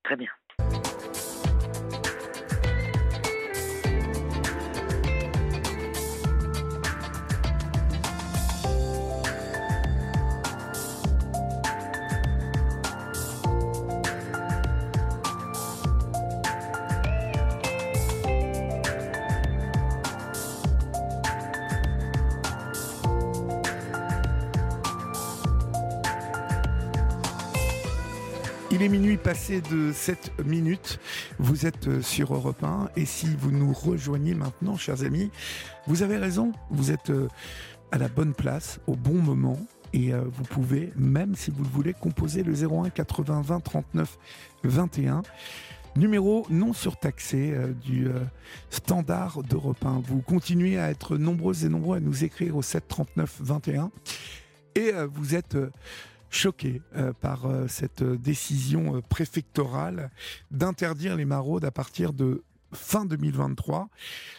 Très 0.02 0.16
bien. 0.16 0.28
Minuit 28.88 29.16
passé 29.16 29.60
de 29.60 29.92
7 29.92 30.44
minutes. 30.44 30.98
Vous 31.38 31.66
êtes 31.66 31.86
euh, 31.86 32.02
sur 32.02 32.34
Europe 32.34 32.64
1 32.64 32.88
et 32.96 33.04
si 33.06 33.26
vous 33.38 33.52
nous 33.52 33.72
rejoignez 33.72 34.34
maintenant, 34.34 34.76
chers 34.76 35.04
amis, 35.04 35.30
vous 35.86 36.02
avez 36.02 36.16
raison. 36.16 36.50
Vous 36.68 36.90
êtes 36.90 37.10
euh, 37.10 37.28
à 37.92 37.98
la 37.98 38.08
bonne 38.08 38.34
place, 38.34 38.80
au 38.88 38.96
bon 38.96 39.14
moment. 39.14 39.56
Et 39.92 40.12
euh, 40.12 40.22
vous 40.26 40.42
pouvez, 40.42 40.92
même 40.96 41.36
si 41.36 41.52
vous 41.52 41.62
le 41.62 41.68
voulez, 41.68 41.94
composer 41.94 42.42
le 42.42 42.54
01 42.54 42.90
80 42.90 43.42
20 43.42 43.60
39 43.60 44.18
21. 44.64 45.22
Numéro 45.94 46.44
non 46.50 46.72
surtaxé 46.72 47.54
du 47.84 48.08
standard 48.70 49.42
d'Europe 49.42 49.84
1. 49.84 50.02
Vous 50.06 50.22
continuez 50.22 50.78
à 50.78 50.90
être 50.90 51.18
nombreuses 51.18 51.64
et 51.64 51.68
nombreux 51.68 51.98
à 51.98 52.00
nous 52.00 52.24
écrire 52.24 52.56
au 52.56 52.62
7 52.62 52.88
39 52.88 53.36
21. 53.40 53.90
Et 54.74 54.90
vous 55.12 55.34
êtes 55.34 55.56
choqués 56.32 56.82
euh, 56.96 57.12
par 57.12 57.46
euh, 57.46 57.68
cette 57.68 58.02
euh, 58.02 58.16
décision 58.16 59.02
préfectorale 59.02 60.10
d'interdire 60.50 61.16
les 61.16 61.26
maraudes 61.26 61.64
à 61.64 61.70
partir 61.70 62.12
de 62.12 62.42
fin 62.72 63.04
2023 63.04 63.88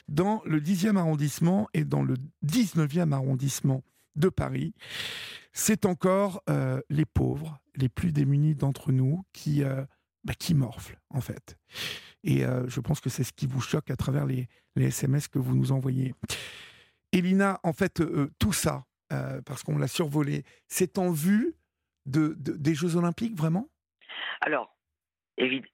dans 0.08 0.42
le 0.46 0.60
10e 0.60 0.98
arrondissement 0.98 1.70
et 1.74 1.86
dans 1.86 2.02
le 2.02 2.16
19e 2.46 3.12
arrondissement 3.12 3.84
de 4.16 4.28
Paris. 4.30 4.74
C'est 5.52 5.86
encore 5.86 6.44
les 6.90 7.06
pauvres 7.06 7.60
les 7.76 7.90
plus 7.90 8.12
démunis 8.12 8.56
d'entre 8.56 8.92
nous 8.92 9.24
qui, 9.34 9.62
bah, 10.24 10.34
qui 10.34 10.56
morflent, 10.56 11.00
en 11.12 11.22
fait. 11.22 11.60
Et 12.24 12.40
je 12.40 12.80
pense 12.80 13.02
que 13.02 13.12
c'est 13.12 13.24
ce 13.24 13.34
qui 13.34 13.46
vous 13.46 13.62
choque 13.62 13.92
à 13.92 13.96
travers 13.96 14.26
les, 14.26 14.48
les 14.76 14.86
SMS 14.86 15.28
que 15.28 15.38
vous 15.38 15.56
nous 15.56 15.72
envoyez. 15.72 16.16
Elina, 17.12 17.60
en 17.62 17.74
fait, 17.74 18.02
tout 18.40 18.54
ça, 18.54 18.88
parce 19.46 19.62
qu'on 19.62 19.78
l'a 19.78 19.88
survolé, 19.88 20.44
c'est 20.68 20.98
en 20.98 21.12
vue 21.12 21.54
de, 22.06 22.36
des 22.38 22.76
Jeux 22.76 22.96
Olympiques, 22.96 23.36
vraiment? 23.36 23.68
Alors, 24.42 24.76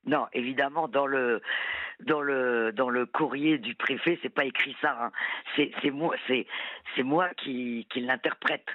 non, 0.06 0.28
évidemment, 0.34 0.88
dans 0.88 1.06
le 1.06 1.42
dans 2.00 2.22
le 2.22 2.72
dans 2.72 2.90
le 2.90 3.06
courrier 3.06 3.58
du 3.58 3.76
préfet, 3.76 4.18
c'est 4.22 4.34
pas 4.34 4.46
écrit 4.46 4.76
ça. 4.82 4.98
Hein. 5.02 5.12
C'est 5.56 5.92
moi 7.04 7.30
qui 7.36 7.86
l'interprète. 7.96 8.68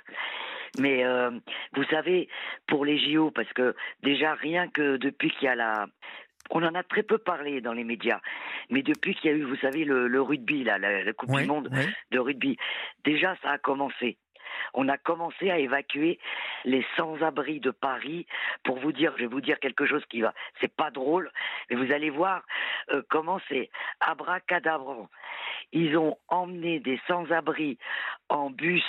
Mais 0.78 1.05
euh, 1.05 1.31
vous 1.74 1.85
savez, 1.85 2.28
pour 2.66 2.85
les 2.85 2.98
JO, 2.98 3.31
parce 3.31 3.52
que 3.52 3.76
déjà 4.02 4.35
rien 4.35 4.68
que 4.68 4.97
depuis 4.97 5.31
qu'il 5.31 5.44
y 5.44 5.48
a 5.48 5.55
la 5.55 5.86
on 6.51 6.62
en 6.62 6.74
a 6.74 6.82
très 6.82 7.02
peu 7.02 7.16
parlé 7.16 7.60
dans 7.60 7.72
les 7.72 7.85
médias, 7.85 8.20
mais 8.68 8.82
depuis 8.82 9.14
qu'il 9.14 9.31
y 9.31 9.35
a 9.35 9.36
eu, 9.36 9.44
vous 9.44 9.56
savez, 9.56 9.85
le, 9.85 10.20
rugby, 10.20 10.62
là, 10.62 10.78
la, 10.78 11.12
Coupe 11.14 11.35
du 11.35 11.47
Monde 11.47 11.70
de 12.10 12.18
rugby, 12.18 12.59
déjà 13.02 13.35
ça 13.43 13.52
a 13.52 13.59
commencé 13.59 14.18
on 14.73 14.89
a 14.89 14.99
commencé 14.99 15.51
à 15.51 15.59
évacuer 15.59 16.19
les 16.65 16.85
sans-abri 16.97 17.61
de 17.61 17.70
Paris. 17.70 18.27
Pour 18.65 18.78
vous 18.78 18.93
dire, 18.93 19.12
je 19.16 19.23
vais 19.23 19.28
vous 19.28 19.41
dire 19.41 19.61
quelque 19.61 19.86
chose 19.86 20.05
qui 20.09 20.20
va, 20.23 20.32
c'est 20.61 20.74
pas 20.74 20.91
drôle, 20.91 21.31
mais 21.69 21.77
vous 21.77 21.93
allez 21.93 22.11
voir 22.11 22.43
euh, 22.91 23.03
comment 23.11 23.41
c'est 23.49 23.70
abracadabrant. 24.01 25.09
Ils 25.73 25.97
ont 25.97 26.16
emmené 26.28 26.81
des 26.81 27.01
sans-abri 27.07 27.78
en 28.28 28.51
bus 28.51 28.85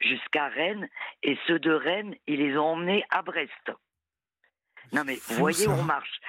jusqu'à 0.00 0.48
Rennes 0.48 0.88
et 1.22 1.36
ceux 1.46 1.58
de 1.58 1.72
Rennes, 1.72 2.14
ils 2.26 2.38
les 2.38 2.56
ont 2.56 2.66
emmenés 2.66 3.04
à 3.10 3.22
Brest. 3.22 3.72
Non 4.92 5.02
mais 5.04 5.18
vous 5.26 5.34
voyez 5.34 5.66
où 5.66 5.72
on 5.72 5.82
marche. 5.82 6.20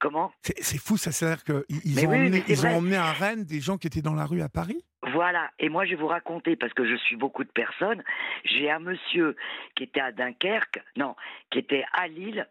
Comment? 0.00 0.32
C'est 0.42 0.78
fou, 0.78 0.96
ça. 0.96 1.12
C'est-à-dire 1.12 1.44
qu'ils 1.44 2.06
ont, 2.06 2.12
ils 2.48 2.66
ont 2.66 2.76
emmené 2.78 2.96
à 2.96 3.12
Rennes 3.12 3.44
des 3.44 3.60
gens 3.60 3.76
qui 3.76 3.86
étaient 3.86 4.00
dans 4.00 4.14
la 4.14 4.24
rue 4.24 4.40
à 4.40 4.48
Paris? 4.48 4.82
Voilà, 5.02 5.50
et 5.58 5.70
moi 5.70 5.86
je 5.86 5.90
vais 5.90 5.96
vous 5.96 6.06
raconter, 6.06 6.56
parce 6.56 6.74
que 6.74 6.84
je 6.84 6.94
suis 6.96 7.16
beaucoup 7.16 7.42
de 7.44 7.50
personnes, 7.50 8.02
j'ai 8.44 8.70
un 8.70 8.80
monsieur 8.80 9.34
qui 9.74 9.84
était 9.84 10.00
à 10.00 10.12
Dunkerque, 10.12 10.82
non, 10.96 11.16
qui 11.50 11.58
était 11.58 11.84
à 11.94 12.06
Lille, 12.06 12.46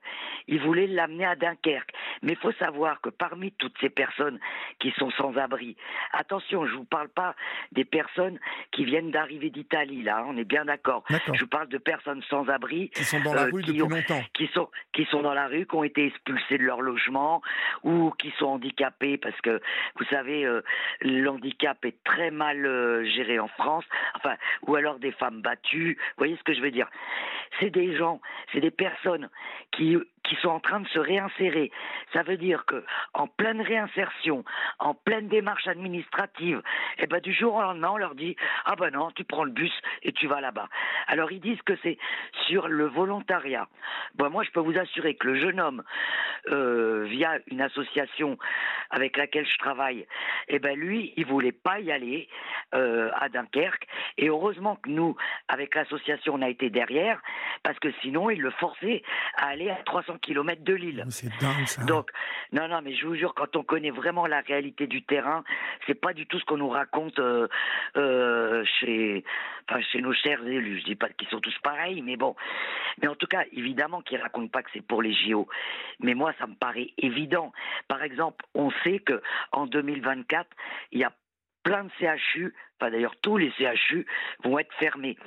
il 0.48 0.60
voulait 0.60 0.88
l'amener 0.88 1.26
à 1.26 1.36
Dunkerque. 1.36 1.92
Mais 2.24 2.34
il 2.34 2.38
faut 2.40 2.52
savoir 2.54 3.02
que 3.02 3.10
parmi 3.10 3.52
toutes 3.54 3.76
ces 3.80 3.90
personnes 3.90 4.40
qui 4.80 4.92
sont 4.98 5.12
sans 5.12 5.38
abri, 5.38 5.78
attention, 6.12 6.66
je 6.66 6.74
ne 6.74 6.78
vous 6.78 6.86
parle 6.86 7.10
pas 7.10 7.36
des 7.72 7.86
personnes 7.86 8.40
qui 8.72 8.84
viennent 8.84 9.12
d'arriver 9.12 9.52
d'Italie, 9.52 10.02
là, 10.02 10.24
on 10.28 10.36
est 10.36 10.44
bien 10.44 10.66
d'accord. 10.66 11.04
Je 11.34 11.40
vous 11.40 11.48
parle 11.48 11.70
de 11.70 11.78
personnes 11.78 12.24
sans 12.30 12.48
abri. 12.50 12.90
Qui 12.90 13.04
sont 13.04 13.22
dans 13.22 13.34
la 13.34 13.44
euh, 13.44 13.52
rue 13.54 13.62
depuis 13.62 13.78
longtemps. 13.78 14.22
Qui 14.34 14.48
sont, 14.48 14.70
qui 14.94 15.06
sont 15.06 15.22
dans 15.22 15.34
la 15.34 15.48
rue, 15.48 15.68
qui 15.68 15.76
ont 15.76 15.84
été 15.84 16.08
expulsés 16.08 16.58
de 16.58 16.64
leur 16.64 16.82
logement, 16.82 17.42
ou 17.84 18.12
qui 18.18 18.34
sont 18.40 18.48
handicapés, 18.48 19.18
parce 19.18 19.40
que, 19.42 19.62
vous 19.98 20.06
savez, 20.06 20.46
euh, 20.46 20.62
l'handicap 21.02 21.84
est 21.86 22.04
très 22.04 22.32
mal 22.40 22.66
euh, 22.66 23.04
géré 23.04 23.38
en 23.38 23.50
France, 23.50 23.86
enfin, 24.16 24.36
ou 24.66 24.76
alors 24.76 24.98
des 24.98 25.12
femmes 25.12 25.42
battues. 25.42 25.98
Vous 26.00 26.20
voyez 26.24 26.38
ce 26.38 26.44
que 26.44 26.54
je 26.54 26.62
veux 26.62 26.72
dire 26.72 26.90
C'est 27.60 27.70
des 27.70 27.96
gens, 27.98 28.22
c'est 28.52 28.62
des 28.62 28.72
personnes 28.72 29.30
qui 29.72 29.98
qui 30.24 30.36
sont 30.36 30.50
en 30.50 30.60
train 30.60 30.80
de 30.80 30.88
se 30.88 31.00
réinsérer. 31.00 31.72
Ça 32.14 32.24
veut 32.24 32.38
dire 32.38 32.66
que 32.66 32.84
en 33.14 33.28
pleine 33.28 33.62
réinsertion, 33.62 34.44
en 34.80 34.94
pleine 34.94 35.28
démarche 35.28 35.68
administrative, 35.68 36.62
et 36.98 37.04
eh 37.04 37.08
ben 37.08 37.20
du 37.20 37.34
jour 37.34 37.56
au 37.56 37.62
lendemain, 37.62 37.92
on 37.92 37.98
leur 37.98 38.16
dit 38.16 38.36
ah 38.66 38.76
ben 38.76 38.92
non, 38.92 39.12
tu 39.12 39.24
prends 39.24 39.44
le 39.44 39.52
bus 39.52 39.74
et 40.04 40.12
tu 40.12 40.28
vas 40.28 40.42
là-bas. 40.42 40.68
Alors 41.08 41.32
ils 41.32 41.42
disent 41.42 41.62
que 41.64 41.74
c'est 41.84 41.98
sur 42.48 42.68
le 42.68 42.86
volontariat. 42.88 43.68
Moi 44.18 44.44
je 44.44 44.52
peux 44.52 44.60
vous 44.60 44.78
assurer 44.78 45.16
que 45.16 45.28
le 45.28 45.40
jeune 45.40 45.60
homme, 45.60 45.84
euh, 46.50 47.06
via 47.10 47.40
une 47.48 47.62
association 47.62 48.38
avec 48.90 49.18
laquelle 49.18 49.48
je 49.48 49.58
travaille, 49.58 50.08
eh 50.48 50.60
ben 50.60 50.78
lui, 50.78 51.14
il 51.18 51.26
voulait 51.26 51.52
pas 51.52 51.80
y 51.80 51.92
aller 51.92 52.28
euh, 52.74 53.12
à 53.16 53.30
Dunkerque. 53.30 53.88
Et 54.18 54.30
heureusement 54.30 54.76
que 54.78 54.90
nous, 54.90 55.16
avec 55.48 55.76
l'association, 55.76 56.36
on 56.36 56.42
a 56.42 56.50
été 56.50 56.70
derrière, 56.70 57.22
parce 57.64 57.78
que 57.80 57.92
sinon, 58.02 58.30
il 58.30 58.42
le 58.42 58.52
forçait 58.52 59.04
à 59.38 59.48
aller 59.48 59.70
à 59.70 59.76
300 59.86 60.09
km 60.18 60.64
de 60.64 60.74
Lille. 60.74 61.06
C'est 61.10 61.30
dingue 61.40 61.66
ça. 61.66 61.84
Donc, 61.84 62.12
non, 62.52 62.68
non, 62.68 62.82
mais 62.84 62.96
je 62.96 63.06
vous 63.06 63.16
jure, 63.16 63.34
quand 63.34 63.56
on 63.56 63.64
connaît 63.64 63.92
vraiment 63.92 64.26
la 64.26 64.42
réalité 64.42 64.88
du 64.88 65.04
terrain, 65.04 65.44
c'est 65.88 66.00
pas 66.00 66.14
du 66.14 66.26
tout 66.26 66.40
ce 66.40 66.46
qu'on 66.46 66.58
nous 66.58 66.70
raconte 66.70 67.20
euh, 67.20 67.48
euh, 67.98 68.64
chez, 68.80 69.24
enfin, 69.70 69.82
chez 69.92 70.02
nos 70.02 70.14
chers 70.14 70.46
élus. 70.46 70.80
Je 70.80 70.86
dis 70.86 70.96
pas 70.96 71.10
qu'ils 71.10 71.28
sont 71.30 71.40
tous 71.40 71.58
pareils, 71.64 72.02
mais 72.02 72.18
bon. 72.18 72.36
Mais 73.02 73.08
en 73.08 73.16
tout 73.16 73.28
cas, 73.28 73.44
évidemment 73.54 74.02
qu'ils 74.02 74.22
racontent 74.22 74.48
pas 74.48 74.64
que 74.64 74.70
c'est 74.74 74.86
pour 74.86 75.02
les 75.02 75.14
JO. 75.14 75.48
Mais 76.00 76.14
moi, 76.14 76.34
ça 76.40 76.48
me 76.48 76.56
paraît 76.56 76.94
évident. 76.98 77.52
Par 77.88 78.04
exemple, 78.04 78.46
on 78.56 78.72
sait 78.84 79.00
que 79.00 79.22
en 79.52 79.68
2024, 79.68 80.48
il 80.92 81.00
y 81.00 81.04
a 81.04 81.12
plein 81.70 81.84
de 81.84 81.92
CHU, 82.00 82.56
enfin 82.76 82.90
d'ailleurs 82.90 83.16
tous 83.22 83.38
les 83.38 83.52
CHU 83.52 84.08
vont 84.44 84.58
être 84.58 84.74
fermés. 84.80 85.18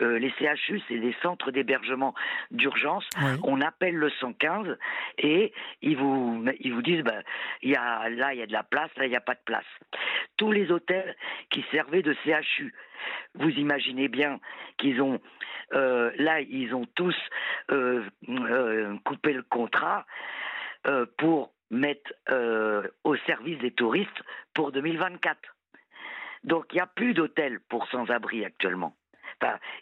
Euh, 0.00 0.18
les 0.18 0.30
CHU, 0.30 0.82
c'est 0.88 0.98
des 0.98 1.14
centres 1.22 1.52
d'hébergement 1.52 2.16
d'urgence. 2.50 3.08
On 3.44 3.60
appelle 3.60 3.94
le 3.94 4.10
115 4.10 4.76
et 5.18 5.52
ils 5.82 5.96
vous, 5.96 6.44
ils 6.58 6.74
vous 6.74 6.82
disent, 6.82 7.04
ben, 7.04 7.22
y 7.62 7.76
a, 7.76 8.08
là 8.08 8.34
il 8.34 8.40
y 8.40 8.42
a 8.42 8.46
de 8.46 8.52
la 8.52 8.64
place, 8.64 8.90
là 8.96 9.06
il 9.06 9.10
n'y 9.10 9.16
a 9.16 9.20
pas 9.20 9.34
de 9.34 9.44
place. 9.44 9.64
Tous 10.36 10.50
les 10.50 10.72
hôtels 10.72 11.14
qui 11.50 11.64
servaient 11.70 12.02
de 12.02 12.16
CHU, 12.24 12.74
vous 13.36 13.50
imaginez 13.50 14.08
bien 14.08 14.40
qu'ils 14.76 15.00
ont, 15.00 15.20
euh, 15.74 16.10
là 16.18 16.40
ils 16.40 16.74
ont 16.74 16.86
tous 16.96 17.16
euh, 17.70 18.02
coupé 19.04 19.32
le 19.32 19.44
contrat 19.44 20.06
pour 21.18 21.52
mettre 21.70 22.12
au 23.04 23.16
service 23.26 23.58
des 23.58 23.70
touristes 23.70 24.22
pour 24.54 24.72
2024. 24.72 25.53
Donc 26.44 26.66
il 26.72 26.76
n'y 26.76 26.80
a 26.80 26.86
plus 26.86 27.14
d'hôtels 27.14 27.60
pour 27.68 27.86
sans-abri 27.88 28.44
actuellement 28.44 28.94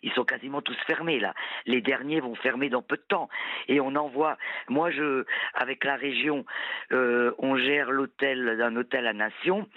ils 0.03 0.13
sont 0.13 0.25
quasiment 0.25 0.63
tous 0.63 0.77
fermés 0.87 1.21
là. 1.21 1.35
Les 1.67 1.81
derniers 1.81 2.21
vont 2.21 2.35
fermer 2.35 2.69
dans 2.69 2.83
peu 2.83 2.97
de 2.97 3.03
temps. 3.03 3.29
Et 3.69 3.81
on 3.81 3.95
envoie. 3.97 4.37
Moi, 4.69 4.91
je, 4.91 5.25
avec 5.55 5.85
la 5.85 5.97
région, 5.97 6.45
euh, 6.93 7.33
on 7.39 7.57
gère 7.57 7.91
l'hôtel 7.91 8.57
d'un 8.59 8.77
hôtel 8.77 9.07
à 9.07 9.13
Nation. 9.13 9.69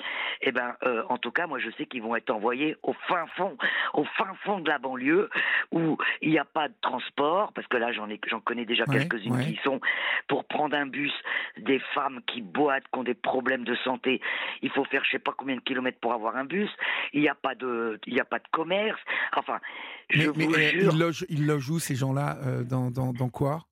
Et 0.42 0.50
eh 0.50 0.52
ben, 0.52 0.76
euh, 0.84 1.04
en 1.10 1.18
tout 1.18 1.32
cas, 1.32 1.48
moi, 1.48 1.60
je 1.60 1.70
sais 1.72 1.86
qu'ils 1.86 2.02
vont 2.04 2.16
être 2.16 2.30
envoyés 2.30 2.76
au 2.84 2.94
fin 3.08 3.26
fond, 3.36 3.58
au 3.94 4.04
fin 4.04 4.34
fond 4.44 4.60
de 4.60 4.70
la 4.70 4.78
banlieue 4.78 5.30
où 5.72 5.98
il 6.22 6.30
n'y 6.30 6.40
a 6.40 6.46
pas 6.46 6.68
de 6.68 6.74
transport, 6.82 7.54
parce 7.54 7.68
que 7.68 7.78
là, 7.78 7.92
j'en 7.92 8.10
ai, 8.10 8.20
j'en 8.28 8.42
connais 8.42 8.66
déjà 8.66 8.86
quelques-unes 8.86 9.40
qui 9.40 9.60
sont 9.64 9.80
pour 10.28 10.46
prendre 10.46 10.76
un 10.76 10.86
bus, 10.86 11.14
des 11.58 11.80
femmes 11.94 12.22
qui 12.28 12.42
boitent, 12.42 12.84
qui 12.92 13.00
ont 13.00 13.04
des 13.04 13.14
problèmes 13.14 13.64
de 13.64 13.76
santé. 13.76 14.22
Il 14.62 14.70
faut 14.72 14.84
faire 14.86 15.04
je 15.06 15.12
sais 15.12 15.20
pas 15.20 15.34
combien 15.36 15.56
de 15.56 15.62
kilomètres 15.62 16.00
pour 16.00 16.14
avoir 16.14 16.36
un 16.36 16.46
bus. 16.46 16.70
Il 17.14 17.22
n'y 17.22 17.30
a 17.30 17.36
pas 17.36 17.56
de, 17.56 18.00
il 18.06 18.14
n'y 18.14 18.20
a 18.20 18.26
pas 18.26 18.40
de 18.40 18.48
commerce. 18.52 19.00
Enfin, 19.36 19.60
je 20.10 20.30
mais, 20.30 20.46
vous 20.46 20.54
jure. 20.54 21.26
Ils 21.30 21.48
logent, 21.48 21.70
où 21.70 21.80
ces 21.80 21.96
gens-là 21.96 22.38
euh, 22.46 22.64
dans, 22.64 22.92
dans, 22.92 23.14
dans 23.14 23.30
quoi? 23.30 23.66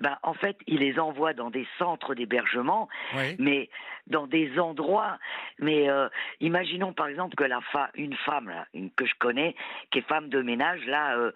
Ben, 0.00 0.16
en 0.22 0.34
fait, 0.34 0.56
ils 0.66 0.78
les 0.78 0.98
envoient 0.98 1.34
dans 1.34 1.50
des 1.50 1.66
centres 1.78 2.14
d'hébergement, 2.14 2.88
mais 3.38 3.68
dans 4.06 4.26
des 4.26 4.58
endroits. 4.58 5.18
Mais 5.58 5.88
euh, 5.88 6.08
imaginons 6.40 6.92
par 6.92 7.08
exemple 7.08 7.34
que 7.34 7.44
la 7.44 7.60
fa 7.72 7.90
une 7.94 8.14
femme 8.16 8.48
là, 8.48 8.66
une, 8.74 8.90
que 8.92 9.06
je 9.06 9.14
connais, 9.18 9.56
qui 9.90 9.98
est 9.98 10.08
femme 10.08 10.28
de 10.28 10.40
ménage 10.40 10.84
là 10.86 11.16
euh, 11.16 11.32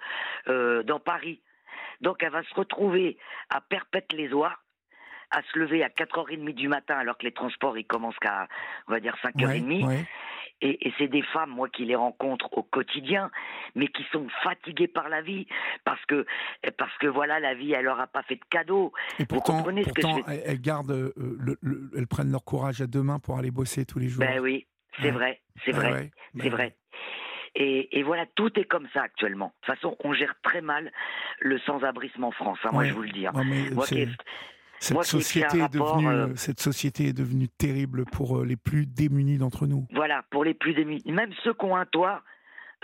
euh, 0.49 0.83
dans 0.85 1.01
Paris. 1.01 1.41
Donc 2.01 2.23
elle 2.23 2.31
va 2.31 2.43
se 2.43 2.55
retrouver 2.55 3.19
à 3.51 3.61
Perpète-les-Oies, 3.61 4.55
à 5.31 5.43
se 5.43 5.59
lever 5.59 5.83
à 5.83 5.89
4h30 5.89 6.55
du 6.55 6.69
matin 6.69 6.97
alors 6.97 7.19
que 7.19 7.25
les 7.25 7.33
transports 7.33 7.77
ils 7.79 7.87
commencent 7.87 8.19
qu'à 8.19 8.49
on 8.87 8.93
va 8.93 9.01
dire 9.01 9.17
5h30 9.23 10.05
et, 10.63 10.93
c'est 10.97 11.09
des 11.09 11.23
femmes, 11.23 11.51
moi, 11.51 11.69
qui 11.69 11.85
les 11.85 11.97
rencontre 11.97 12.49
au 12.57 12.63
quotidien, 12.63 13.31
mais 13.75 13.89
qui 13.89 14.05
sont 14.13 14.29
fatiguées 14.43 14.89
par 14.89 15.09
la 15.09 15.21
vie, 15.21 15.47
parce 15.85 16.05
que, 16.07 16.25
parce 16.79 16.97
que 16.99 17.09
voilà, 17.09 17.41
la 17.41 17.55
vie, 17.55 17.73
elle 17.73 17.85
leur 17.85 18.01
a 18.01 18.07
pas 18.07 18.23
fait 18.23 18.37
de 18.37 18.45
cadeau. 18.49 18.93
Et 19.19 19.27
pourtant, 19.27 19.55
Vous 19.55 19.59
comprenez 19.59 19.85
ce 19.85 19.93
que 19.93 20.03
je 20.03 20.43
elles 20.47 20.61
gardent, 20.61 20.93
euh, 20.93 21.13
le, 21.17 21.91
elles 21.97 22.07
prennent 22.07 22.31
leur 22.31 22.45
courage 22.45 22.81
à 22.81 22.87
deux 22.87 23.03
mains 23.03 23.19
pour 23.19 23.39
aller 23.39 23.51
bosser 23.51 23.85
tous 23.85 23.99
les 23.99 24.09
jours. 24.09 24.21
Ben 24.21 24.41
oui, 24.41 24.67
c'est 25.01 25.11
vrai, 25.11 25.41
c'est 25.65 25.73
vrai, 25.73 26.13
c'est 26.37 26.45
ben 26.45 26.51
vrai. 26.51 26.77
Et, 27.55 27.99
et, 27.99 28.03
voilà, 28.03 28.25
tout 28.35 28.59
est 28.59 28.65
comme 28.65 28.89
ça 28.95 29.03
actuellement. 29.03 29.47
De 29.47 29.67
toute 29.67 29.75
façon, 29.75 29.97
on 30.05 30.15
gère 30.15 30.35
très 30.43 30.63
mal 30.63 30.91
le 31.41 31.59
sans-abrisme 31.61 32.25
en 32.25 32.31
France, 32.31 32.59
hein, 32.65 32.71
moi 32.73 32.85
je 32.85 32.95
vous 32.95 33.03
le 33.03 33.11
dis. 33.11 33.27
Hein. 33.27 33.33
moi 33.73 33.85
cette, 34.83 35.05
société 35.05 35.59
est 35.59 35.73
devenue, 35.73 36.09
euh, 36.09 36.35
cette 36.35 36.61
société 36.61 37.07
est 37.07 37.13
devenue 37.13 37.49
terrible 37.49 38.05
pour 38.05 38.39
euh, 38.39 38.45
les 38.45 38.57
plus 38.57 38.87
démunis 38.87 39.39
d'entre 39.39 39.67
nous. 39.67 39.87
Voilà, 39.93 40.25
pour 40.31 40.45
les 40.45 40.55
plus 40.55 40.75
démunis. 40.75 41.03
Même 41.07 41.31
ceux 41.45 41.55
qui 41.55 41.65
ont 41.65 41.77
un 41.77 41.87
toit, 41.87 42.23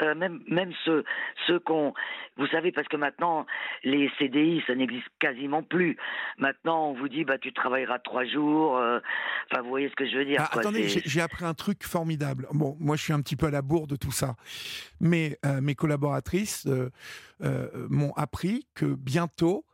euh, 0.00 0.14
même 0.14 0.40
même 0.48 0.70
ceux 0.84 1.02
ceux 1.48 1.58
qu'on 1.58 1.92
vous 2.36 2.46
savez 2.46 2.70
parce 2.70 2.86
que 2.86 2.96
maintenant 2.96 3.46
les 3.82 4.08
CDI 4.16 4.62
ça 4.64 4.76
n'existe 4.76 5.08
quasiment 5.18 5.64
plus 5.64 5.96
maintenant 6.38 6.90
on 6.90 6.94
vous 6.94 7.08
dit 7.08 7.24
bah 7.24 7.36
tu 7.36 7.52
travailleras 7.52 7.98
trois 7.98 8.24
jours 8.24 8.74
enfin 8.74 9.62
vous 9.62 9.68
voyez 9.68 9.88
ce 9.88 9.96
que 9.96 10.08
je 10.08 10.18
veux 10.18 10.24
dire 10.24 10.40
ah, 10.40 10.56
attendez 10.56 10.86
j'ai 10.86 11.20
appris 11.20 11.44
un 11.44 11.54
truc 11.54 11.82
formidable 11.82 12.46
bon 12.52 12.76
moi 12.78 12.94
je 12.94 13.02
suis 13.02 13.12
un 13.12 13.20
petit 13.20 13.34
peu 13.34 13.46
à 13.46 13.50
la 13.50 13.60
bourre 13.60 13.88
de 13.88 13.96
tout 13.96 14.12
ça 14.12 14.36
mais 15.00 15.36
mes 15.60 15.74
collaboratrices 15.74 16.68
m'ont 17.40 18.12
appris 18.14 18.68
que 18.76 18.86
bientôt 18.86 19.64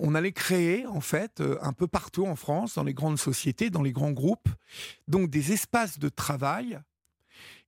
on 0.00 0.14
allait 0.14 0.32
créer, 0.32 0.86
en 0.86 1.00
fait, 1.00 1.42
un 1.60 1.72
peu 1.72 1.86
partout 1.86 2.26
en 2.26 2.36
France, 2.36 2.74
dans 2.74 2.84
les 2.84 2.94
grandes 2.94 3.18
sociétés, 3.18 3.70
dans 3.70 3.82
les 3.82 3.92
grands 3.92 4.12
groupes, 4.12 4.48
donc 5.08 5.30
des 5.30 5.52
espaces 5.52 5.98
de 5.98 6.08
travail. 6.08 6.78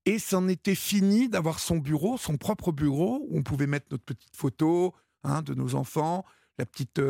Et 0.05 0.19
c'en 0.19 0.47
était 0.49 0.77
fini 0.77 1.29
d'avoir 1.29 1.59
son 1.59 1.79
bureau, 1.79 2.17
son 2.17 2.37
propre 2.37 2.73
bureau, 2.73 3.27
où 3.29 3.39
on 3.39 3.43
pouvait 3.43 3.67
mettre 3.67 3.87
notre 3.91 4.05
petite 4.05 4.37
photo 4.37 4.95
hein, 5.25 5.43
de 5.43 5.55
nos 5.55 5.75
enfants, 5.75 6.25
la 6.59 6.67
petite, 6.67 7.01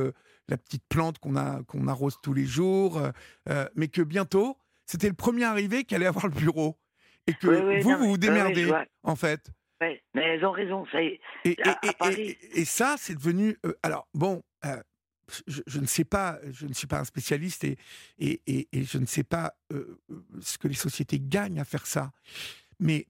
la 0.48 0.56
petite 0.56 0.84
plante 0.88 1.18
qu'on 1.18 1.34
qu'on 1.64 1.88
arrose 1.88 2.16
tous 2.22 2.32
les 2.32 2.46
jours, 2.46 3.00
mais 3.74 3.88
que 3.88 4.02
bientôt, 4.02 4.56
c'était 4.86 5.08
le 5.08 5.14
premier 5.14 5.44
arrivé 5.44 5.84
qui 5.84 5.94
allait 5.94 6.06
avoir 6.06 6.26
le 6.26 6.32
bureau. 6.32 6.78
Et 7.26 7.34
que 7.34 7.80
vous, 7.82 7.98
vous 7.98 8.06
vous 8.06 8.18
démerdez, 8.18 8.72
en 9.02 9.16
fait. 9.16 9.50
mais 9.80 10.00
elles 10.14 10.44
ont 10.44 10.52
raison. 10.52 10.86
Ça 10.92 11.02
et, 11.02 11.18
et, 12.54 12.64
ça, 12.64 12.94
c'est 12.98 13.16
devenu. 13.16 13.56
Euh, 13.66 13.74
alors, 13.82 14.06
bon, 14.14 14.42
euh, 15.48 15.62
je, 15.66 15.80
ne 15.80 15.86
sais 15.86 16.04
pas, 16.04 16.38
je 16.50 16.66
ne 16.66 16.72
suis 16.72 16.86
pas 16.86 17.00
un 17.00 17.04
spécialiste 17.04 17.64
et, 17.64 17.78
et, 18.18 18.68
je 18.72 18.98
ne 18.98 19.06
sais 19.06 19.24
pas 19.24 19.56
euh, 19.72 20.00
ce 20.40 20.58
que 20.58 20.68
les 20.68 20.74
sociétés 20.74 21.20
gagnent 21.20 21.60
à 21.60 21.64
faire 21.64 21.86
ça. 21.86 22.12
Mais 22.78 23.06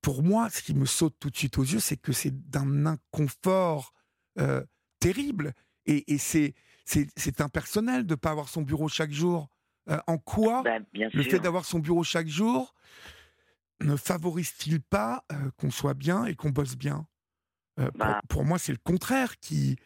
pour 0.00 0.22
moi, 0.22 0.50
ce 0.50 0.62
qui 0.62 0.74
me 0.74 0.86
saute 0.86 1.16
tout 1.18 1.30
de 1.30 1.36
suite 1.36 1.58
aux 1.58 1.64
yeux, 1.64 1.80
c'est 1.80 1.96
que 1.96 2.12
c'est 2.12 2.50
d'un 2.50 2.86
inconfort 2.86 3.92
terrible. 5.00 5.54
Et, 5.86 6.18
c'est 6.18 7.40
impersonnel 7.40 8.06
de 8.06 8.12
ne 8.12 8.16
pas 8.16 8.30
avoir 8.30 8.48
son 8.48 8.62
bureau 8.62 8.88
chaque 8.88 9.12
jour. 9.12 9.48
Euh, 9.90 9.98
en 10.06 10.16
quoi 10.16 10.62
ben, 10.62 10.84
le 10.94 11.22
fait 11.22 11.38
d'avoir 11.40 11.66
son 11.66 11.78
bureau 11.78 12.02
chaque 12.04 12.28
jour 12.28 12.74
ne 13.80 13.96
favorise-t-il 13.96 14.80
pas 14.80 15.24
euh, 15.30 15.50
qu'on 15.58 15.70
soit 15.70 15.92
bien 15.92 16.24
et 16.24 16.34
qu'on 16.34 16.48
bosse 16.48 16.76
bien? 16.76 17.06
Euh, 17.78 17.90
bah 17.94 18.20
pour, 18.28 18.44
moi, 18.44 18.58
c'est 18.58 18.72
le 18.72 18.78
contraire 18.82 19.38
qui, 19.40 19.76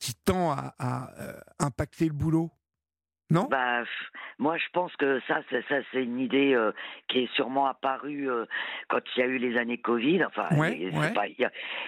qui 0.00 0.14
tend 0.14 0.50
à 0.50 1.10
impacter 1.60 2.06
le 2.06 2.14
boulot. 2.14 2.50
Non? 3.30 3.46
Bah, 3.48 3.84
Moi, 4.38 4.56
je 4.58 4.64
pense 4.72 4.94
que 4.96 5.20
ça, 5.28 5.40
c'est, 5.48 5.62
ça, 5.68 5.76
c'est 5.92 6.02
une 6.02 6.18
idée 6.18 6.52
euh, 6.52 6.72
qui 7.08 7.20
est 7.20 7.34
sûrement 7.34 7.66
apparue 7.66 8.28
euh, 8.28 8.44
quand 8.88 8.98
il 9.14 9.20
y 9.20 9.22
a 9.22 9.26
eu 9.26 9.38
les 9.38 9.56
années 9.56 9.78
Covid. 9.78 10.24
Enfin, 10.24 10.48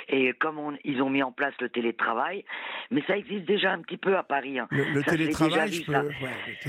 et, 0.08 0.32
comme 0.34 0.76
ils 0.84 1.02
ont 1.02 1.10
mis 1.10 1.22
en 1.22 1.32
place 1.32 1.54
le 1.60 1.68
télétravail, 1.68 2.44
mais 2.90 3.02
ça 3.06 3.16
existe 3.16 3.44
déjà 3.44 3.72
un 3.72 3.82
petit 3.82 3.96
peu 3.96 4.16
à 4.16 4.22
Paris. 4.22 4.60
Hein. 4.60 4.68
Le, 4.70 5.02
télétravail, 5.02 5.84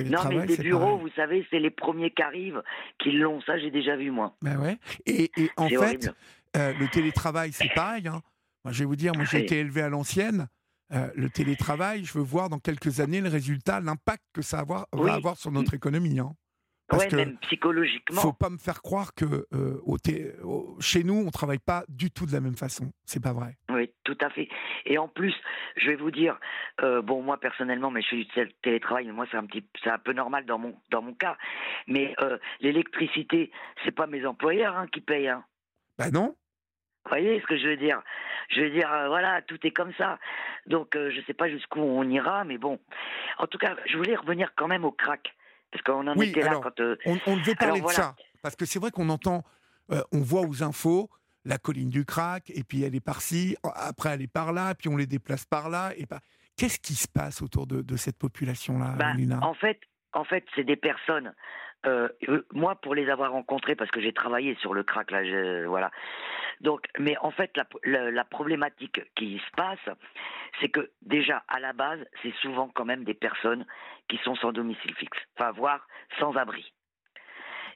Non, 0.05 0.19
mais 0.29 0.45
des 0.47 0.57
bureaux, 0.57 0.97
vous 0.97 1.11
savez, 1.15 1.45
c'est 1.51 1.59
les 1.59 1.71
premiers 1.71 2.09
qui 2.09 2.23
arrivent 2.23 2.63
qui 2.97 3.11
l'ont. 3.11 3.41
Ça, 3.41 3.59
j'ai 3.59 3.71
déjà 3.71 3.95
vu, 3.95 4.09
moi. 4.09 4.35
Ben 4.41 4.57
ouais. 4.57 4.77
Et, 5.05 5.29
en 5.55 5.69
fait, 5.69 6.09
euh, 6.57 6.73
le 6.79 6.87
télétravail, 6.87 7.51
c'est 7.51 7.71
pareil. 7.75 8.07
Hein. 8.07 8.21
Moi, 8.65 8.71
je 8.71 8.79
vais 8.79 8.85
vous 8.85 8.95
dire, 8.95 9.13
moi, 9.13 9.25
j'ai 9.25 9.41
été 9.41 9.59
élevé 9.59 9.81
à 9.81 9.89
l'ancienne. 9.89 10.47
Euh, 10.93 11.09
le 11.15 11.29
télétravail, 11.29 12.03
je 12.05 12.13
veux 12.13 12.23
voir 12.23 12.49
dans 12.49 12.59
quelques 12.59 12.99
années 12.99 13.21
le 13.21 13.29
résultat, 13.29 13.79
l'impact 13.79 14.23
que 14.33 14.41
ça 14.41 14.63
va 14.63 14.87
avoir, 14.91 15.37
sur 15.37 15.51
notre 15.51 15.73
économie. 15.73 16.19
Hein. 16.19 16.33
Parce 16.87 17.07
que 17.07 17.15
même 17.15 17.37
psychologiquement. 17.39 18.21
Faut 18.21 18.33
pas 18.33 18.49
me 18.49 18.57
faire 18.57 18.81
croire 18.81 19.15
que 19.15 19.47
euh, 19.53 19.81
chez 20.79 21.03
nous, 21.03 21.15
on 21.25 21.31
travaille 21.31 21.59
pas 21.59 21.85
du 21.87 22.11
tout 22.11 22.27
de 22.27 22.31
la 22.31 22.41
même 22.41 22.55
façon. 22.55 22.91
C'est 23.05 23.23
pas 23.23 23.33
vrai. 23.33 23.57
Oui, 23.71 23.89
tout 24.03 24.17
à 24.21 24.29
fait. 24.29 24.47
Et 24.85 24.99
en 24.99 25.07
plus, 25.07 25.33
je 25.77 25.87
vais 25.87 25.95
vous 25.95 26.11
dire, 26.11 26.37
euh, 26.83 27.01
bon, 27.01 27.23
moi 27.23 27.39
personnellement, 27.39 27.89
mais 27.89 28.01
je 28.01 28.07
suis 28.07 28.25
du 28.25 28.53
télétravail, 28.61 29.07
moi 29.07 29.25
c'est 29.31 29.37
un 29.37 29.45
petit, 29.45 29.65
c'est 29.83 29.89
un 29.89 29.97
peu 29.97 30.13
normal 30.13 30.45
dans 30.45 30.59
mon 30.59 30.75
dans 30.91 31.01
mon 31.01 31.13
cas. 31.13 31.37
Mais 31.87 32.13
l'électricité, 32.59 33.49
c'est 33.83 33.95
pas 33.95 34.05
mes 34.05 34.25
employeurs 34.25 34.77
hein, 34.77 34.85
qui 34.91 35.01
payent. 35.01 35.29
Hein. 35.29 35.43
Ben 35.97 36.11
non. 36.11 36.35
Vous 37.05 37.09
voyez 37.09 37.39
ce 37.41 37.45
que 37.45 37.57
je 37.57 37.67
veux 37.67 37.77
dire? 37.77 38.01
Je 38.49 38.61
veux 38.61 38.69
dire, 38.69 38.91
euh, 38.91 39.07
voilà, 39.07 39.41
tout 39.41 39.59
est 39.65 39.71
comme 39.71 39.93
ça. 39.97 40.19
Donc, 40.67 40.95
euh, 40.95 41.11
je 41.11 41.19
ne 41.19 41.23
sais 41.25 41.33
pas 41.33 41.49
jusqu'où 41.49 41.81
on 41.81 42.03
ira, 42.09 42.43
mais 42.43 42.57
bon. 42.57 42.79
En 43.37 43.47
tout 43.47 43.57
cas, 43.57 43.75
je 43.85 43.97
voulais 43.97 44.15
revenir 44.15 44.53
quand 44.55 44.67
même 44.67 44.85
au 44.85 44.91
crack. 44.91 45.35
Parce 45.71 45.83
qu'on 45.83 46.07
en 46.07 46.15
était 46.15 46.41
là 46.41 46.59
quand. 46.61 46.79
Euh, 46.79 46.95
on, 47.05 47.17
on, 47.25 47.37
devait 47.37 47.55
parler 47.55 47.81
de 47.81 47.87
ça. 47.87 48.15
Parce 48.41 48.55
que 48.55 48.65
c'est 48.65 48.79
vrai 48.79 48.91
qu'on 48.91 49.09
entend, 49.09 49.43
on 49.89 50.19
voit 50.19 50.41
aux 50.41 50.63
infos 50.63 51.09
la 51.45 51.57
colline 51.57 51.89
du 51.89 52.05
crack, 52.05 52.49
et 52.51 52.63
puis 52.63 52.83
elle 52.83 52.95
est 52.95 53.03
par-ci, 53.03 53.57
après 53.63 54.09
elle 54.09 54.21
est 54.21 54.31
par-là, 54.31 54.75
puis 54.75 54.87
on 54.87 54.97
les 54.97 55.07
déplace 55.07 55.45
par-là. 55.45 55.91
Et 55.97 56.05
Qu'est-ce 56.55 56.79
qui 56.79 56.93
se 56.93 57.07
passe 57.07 57.41
autour 57.41 57.65
de, 57.65 57.97
cette 57.97 58.17
population-là, 58.17 58.95
bah, 58.97 59.13
En 59.41 59.53
fait, 59.53 59.79
en 60.13 60.23
fait 60.23 60.45
c'est 60.55 60.63
des 60.63 60.75
personnes 60.75 61.33
euh, 61.85 62.07
moi, 62.51 62.75
pour 62.75 62.95
les 62.95 63.09
avoir 63.09 63.31
rencontrés, 63.31 63.75
parce 63.75 63.91
que 63.91 64.01
j'ai 64.01 64.13
travaillé 64.13 64.55
sur 64.55 64.73
le 64.73 64.83
crack, 64.83 65.11
là, 65.11 65.23
je, 65.23 65.65
voilà. 65.65 65.91
Donc, 66.61 66.87
mais 66.97 67.17
en 67.17 67.31
fait, 67.31 67.51
la, 67.83 68.11
la, 68.11 68.23
problématique 68.23 69.01
qui 69.15 69.39
se 69.39 69.51
passe, 69.55 69.95
c'est 70.61 70.69
que 70.69 70.91
déjà, 71.01 71.43
à 71.47 71.59
la 71.59 71.73
base, 71.73 71.99
c'est 72.21 72.33
souvent 72.35 72.69
quand 72.73 72.85
même 72.85 73.03
des 73.03 73.13
personnes 73.13 73.65
qui 74.07 74.17
sont 74.23 74.35
sans 74.35 74.51
domicile 74.51 74.93
fixe, 74.95 75.17
enfin, 75.37 75.51
voire 75.51 75.85
sans 76.19 76.35
abri. 76.35 76.73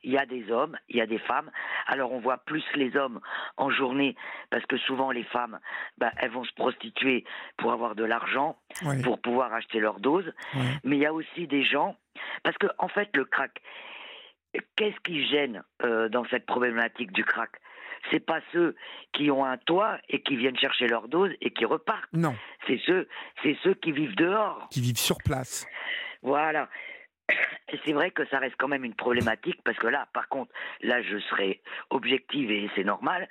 Il 0.03 0.11
y 0.11 0.17
a 0.17 0.25
des 0.25 0.51
hommes, 0.51 0.77
il 0.89 0.97
y 0.97 1.01
a 1.01 1.07
des 1.07 1.17
femmes. 1.17 1.51
Alors 1.87 2.11
on 2.11 2.19
voit 2.19 2.37
plus 2.37 2.63
les 2.75 2.95
hommes 2.95 3.19
en 3.57 3.69
journée 3.69 4.15
parce 4.49 4.65
que 4.65 4.77
souvent 4.77 5.11
les 5.11 5.23
femmes, 5.23 5.59
bah, 5.97 6.11
elles 6.17 6.31
vont 6.31 6.43
se 6.43 6.53
prostituer 6.53 7.25
pour 7.57 7.71
avoir 7.71 7.95
de 7.95 8.03
l'argent, 8.03 8.57
pour 9.03 9.19
pouvoir 9.19 9.53
acheter 9.53 9.79
leur 9.79 9.99
dose. 9.99 10.31
Mais 10.83 10.97
il 10.97 11.01
y 11.01 11.05
a 11.05 11.13
aussi 11.13 11.47
des 11.47 11.63
gens 11.63 11.95
parce 12.43 12.57
que 12.57 12.67
en 12.77 12.87
fait 12.87 13.09
le 13.15 13.25
crack, 13.25 13.59
qu'est-ce 14.75 14.99
qui 15.03 15.27
gêne 15.27 15.63
euh, 15.83 16.09
dans 16.09 16.25
cette 16.25 16.45
problématique 16.45 17.11
du 17.11 17.23
crack? 17.23 17.51
C'est 18.11 18.25
pas 18.25 18.39
ceux 18.53 18.75
qui 19.13 19.31
ont 19.31 19.43
un 19.43 19.57
toit 19.57 19.97
et 20.07 20.21
qui 20.21 20.37
viennent 20.37 20.57
chercher 20.57 20.87
leur 20.87 21.07
dose 21.07 21.31
et 21.41 21.51
qui 21.51 21.65
repartent. 21.65 22.11
Non. 22.13 22.35
C'est 22.67 22.79
ceux, 22.85 23.07
c'est 23.43 23.57
ceux 23.63 23.73
qui 23.73 23.91
vivent 23.91 24.15
dehors. 24.15 24.67
Qui 24.71 24.81
vivent 24.81 24.97
sur 24.97 25.17
place. 25.17 25.65
Voilà. 26.21 26.69
Et 27.69 27.79
c'est 27.85 27.93
vrai 27.93 28.11
que 28.11 28.25
ça 28.27 28.39
reste 28.39 28.55
quand 28.57 28.67
même 28.67 28.85
une 28.85 28.95
problématique 28.95 29.59
parce 29.63 29.77
que 29.77 29.87
là, 29.87 30.07
par 30.13 30.29
contre, 30.29 30.51
là, 30.81 31.01
je 31.01 31.17
serai 31.19 31.61
objective 31.89 32.49
et 32.49 32.69
c'est 32.75 32.83
normal. 32.83 33.27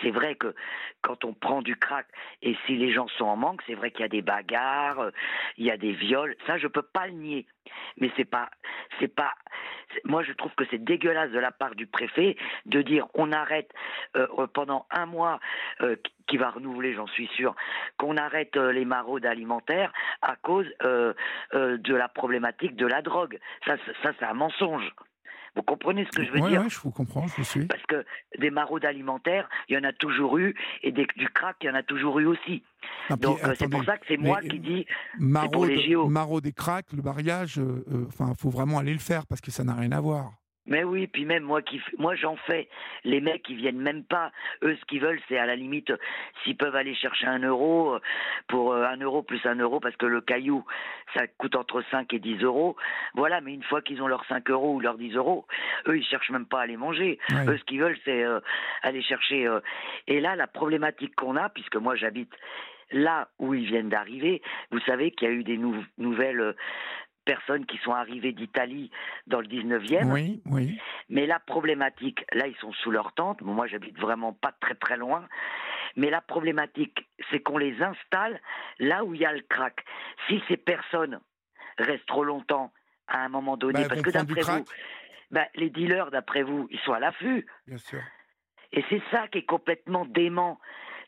C'est 0.00 0.10
vrai 0.10 0.36
que 0.36 0.54
quand 1.02 1.24
on 1.24 1.34
prend 1.34 1.60
du 1.60 1.76
crack 1.76 2.06
et 2.42 2.56
si 2.66 2.76
les 2.76 2.92
gens 2.92 3.08
sont 3.18 3.24
en 3.24 3.36
manque, 3.36 3.62
c'est 3.66 3.74
vrai 3.74 3.90
qu'il 3.90 4.02
y 4.02 4.04
a 4.04 4.08
des 4.08 4.22
bagarres, 4.22 5.10
il 5.56 5.66
y 5.66 5.70
a 5.70 5.76
des 5.76 5.92
viols. 5.92 6.36
Ça, 6.46 6.58
je 6.58 6.68
peux 6.68 6.82
pas 6.82 7.06
le 7.08 7.14
nier. 7.14 7.46
Mais 7.98 8.10
c'est 8.16 8.24
pas, 8.24 8.50
c'est 8.98 9.14
pas. 9.14 9.34
Moi, 10.04 10.22
je 10.22 10.32
trouve 10.32 10.52
que 10.54 10.64
c'est 10.70 10.82
dégueulasse 10.82 11.30
de 11.30 11.38
la 11.38 11.50
part 11.50 11.74
du 11.74 11.86
préfet 11.86 12.36
de 12.66 12.82
dire 12.82 13.06
on 13.14 13.32
arrête 13.32 13.70
euh, 14.16 14.46
pendant 14.52 14.86
un 14.90 15.06
mois, 15.06 15.40
euh, 15.80 15.96
qui 16.26 16.36
va 16.36 16.50
renouveler, 16.50 16.94
j'en 16.94 17.08
suis 17.08 17.26
sûr, 17.28 17.54
qu'on 17.98 18.16
arrête 18.16 18.56
euh, 18.56 18.72
les 18.72 18.84
maraudes 18.84 19.26
alimentaires 19.26 19.92
à 20.22 20.36
cause 20.36 20.66
de 20.82 21.94
la 21.94 22.08
problématique 22.08 22.76
de 22.76 22.86
la 22.86 23.02
drogue. 23.02 23.38
Ça, 23.66 23.76
ça 24.02 24.12
c'est 24.18 24.24
un 24.24 24.34
mensonge. 24.34 24.92
Vous 25.56 25.62
comprenez 25.62 26.04
ce 26.04 26.10
que 26.10 26.24
je 26.24 26.30
veux 26.30 26.48
dire 26.48 26.62
Oui, 26.62 26.70
je 26.70 26.78
vous 26.80 26.90
comprends, 26.90 27.26
je 27.26 27.42
suis. 27.42 27.66
Parce 27.66 27.82
que 27.86 28.04
des 28.38 28.50
maraudes 28.50 28.84
alimentaires, 28.84 29.48
il 29.68 29.74
y 29.74 29.78
en 29.78 29.84
a 29.84 29.92
toujours 29.92 30.38
eu, 30.38 30.54
et 30.82 30.92
des, 30.92 31.06
du 31.16 31.28
crack, 31.28 31.56
il 31.62 31.66
y 31.66 31.70
en 31.70 31.74
a 31.74 31.82
toujours 31.82 32.18
eu 32.20 32.26
aussi. 32.26 32.62
Donc 33.18 33.42
euh, 33.44 33.54
c'est 33.58 33.68
pour 33.68 33.84
ça 33.84 33.98
que 33.98 34.06
c'est 34.06 34.16
moi 34.16 34.40
qui 34.40 34.58
dis 34.58 34.86
maraude, 35.18 35.52
pour 35.52 35.66
les 35.66 35.90
JO. 35.90 36.08
Maraude 36.08 36.46
et 36.46 36.52
crack, 36.52 36.86
le 36.92 37.02
mariage, 37.02 37.58
euh, 37.58 37.84
euh, 37.92 38.06
enfin, 38.08 38.32
faut 38.38 38.50
vraiment 38.50 38.78
aller 38.78 38.92
le 38.92 38.98
faire 38.98 39.26
parce 39.26 39.40
que 39.40 39.50
ça 39.50 39.64
n'a 39.64 39.74
rien 39.74 39.92
à 39.92 40.00
voir. 40.00 40.32
Mais 40.66 40.84
oui, 40.84 41.06
puis 41.06 41.24
même 41.24 41.42
moi 41.42 41.62
qui 41.62 41.80
moi 41.98 42.14
j'en 42.14 42.36
fais. 42.36 42.68
Les 43.04 43.20
mecs 43.20 43.48
ils 43.48 43.56
viennent 43.56 43.80
même 43.80 44.04
pas. 44.04 44.30
Eux 44.62 44.76
ce 44.78 44.84
qu'ils 44.84 45.00
veulent 45.00 45.20
c'est 45.28 45.38
à 45.38 45.46
la 45.46 45.56
limite 45.56 45.92
s'ils 46.42 46.56
peuvent 46.56 46.76
aller 46.76 46.94
chercher 46.94 47.26
un 47.26 47.40
euro 47.40 47.98
pour 48.48 48.74
un 48.74 48.96
euro 48.98 49.22
plus 49.22 49.44
un 49.46 49.56
euro 49.56 49.80
parce 49.80 49.96
que 49.96 50.06
le 50.06 50.20
caillou 50.20 50.64
ça 51.14 51.26
coûte 51.26 51.56
entre 51.56 51.82
5 51.90 52.12
et 52.14 52.18
10 52.18 52.42
euros. 52.42 52.76
Voilà, 53.14 53.40
mais 53.40 53.54
une 53.54 53.62
fois 53.64 53.80
qu'ils 53.82 54.02
ont 54.02 54.06
leurs 54.06 54.24
5 54.26 54.48
euros 54.50 54.74
ou 54.74 54.80
leurs 54.80 54.98
10 54.98 55.14
euros, 55.16 55.46
eux 55.88 55.96
ils 55.96 56.04
cherchent 56.04 56.30
même 56.30 56.46
pas 56.46 56.60
à 56.60 56.66
les 56.66 56.76
manger. 56.76 57.18
Eux 57.48 57.56
ce 57.56 57.64
qu'ils 57.64 57.80
veulent 57.80 57.98
c'est 58.04 58.22
euh, 58.22 58.40
aller 58.82 59.02
chercher. 59.02 59.46
Euh, 59.46 59.60
Et 60.06 60.20
là 60.20 60.36
la 60.36 60.46
problématique 60.46 61.16
qu'on 61.16 61.36
a 61.36 61.48
puisque 61.48 61.76
moi 61.76 61.96
j'habite 61.96 62.32
là 62.92 63.28
où 63.38 63.54
ils 63.54 63.66
viennent 63.66 63.88
d'arriver, 63.88 64.42
vous 64.70 64.80
savez 64.80 65.12
qu'il 65.12 65.28
y 65.28 65.30
a 65.30 65.34
eu 65.34 65.44
des 65.44 65.58
nouvelles 65.98 66.54
personnes 67.24 67.66
qui 67.66 67.78
sont 67.78 67.92
arrivées 67.92 68.32
d'Italie 68.32 68.90
dans 69.26 69.40
le 69.40 69.46
19e. 69.46 70.12
Oui, 70.12 70.42
oui. 70.46 70.78
Mais 71.08 71.26
la 71.26 71.38
problématique, 71.38 72.24
là, 72.32 72.46
ils 72.46 72.56
sont 72.56 72.72
sous 72.72 72.90
leur 72.90 73.12
tente. 73.12 73.40
moi, 73.42 73.66
j'habite 73.66 73.98
vraiment 73.98 74.32
pas 74.32 74.52
très 74.60 74.74
très 74.74 74.96
loin. 74.96 75.28
Mais 75.96 76.10
la 76.10 76.20
problématique, 76.20 77.08
c'est 77.30 77.40
qu'on 77.40 77.58
les 77.58 77.82
installe 77.82 78.40
là 78.78 79.04
où 79.04 79.14
il 79.14 79.20
y 79.20 79.26
a 79.26 79.32
le 79.32 79.42
crack. 79.42 79.84
Si 80.28 80.42
ces 80.48 80.56
personnes 80.56 81.20
restent 81.78 82.06
trop 82.06 82.24
longtemps 82.24 82.72
à 83.08 83.18
un 83.24 83.28
moment 83.28 83.56
donné, 83.56 83.82
bah, 83.82 83.88
parce 83.88 84.02
que 84.02 84.10
d'après 84.10 84.42
vous, 84.42 84.64
bah, 85.30 85.46
les 85.54 85.70
dealers, 85.70 86.10
d'après 86.10 86.42
vous, 86.42 86.68
ils 86.70 86.78
sont 86.80 86.92
à 86.92 87.00
l'affût. 87.00 87.46
Bien 87.66 87.78
sûr. 87.78 88.00
Et 88.72 88.84
c'est 88.88 89.02
ça 89.10 89.26
qui 89.28 89.38
est 89.38 89.46
complètement 89.46 90.04
dément. 90.04 90.60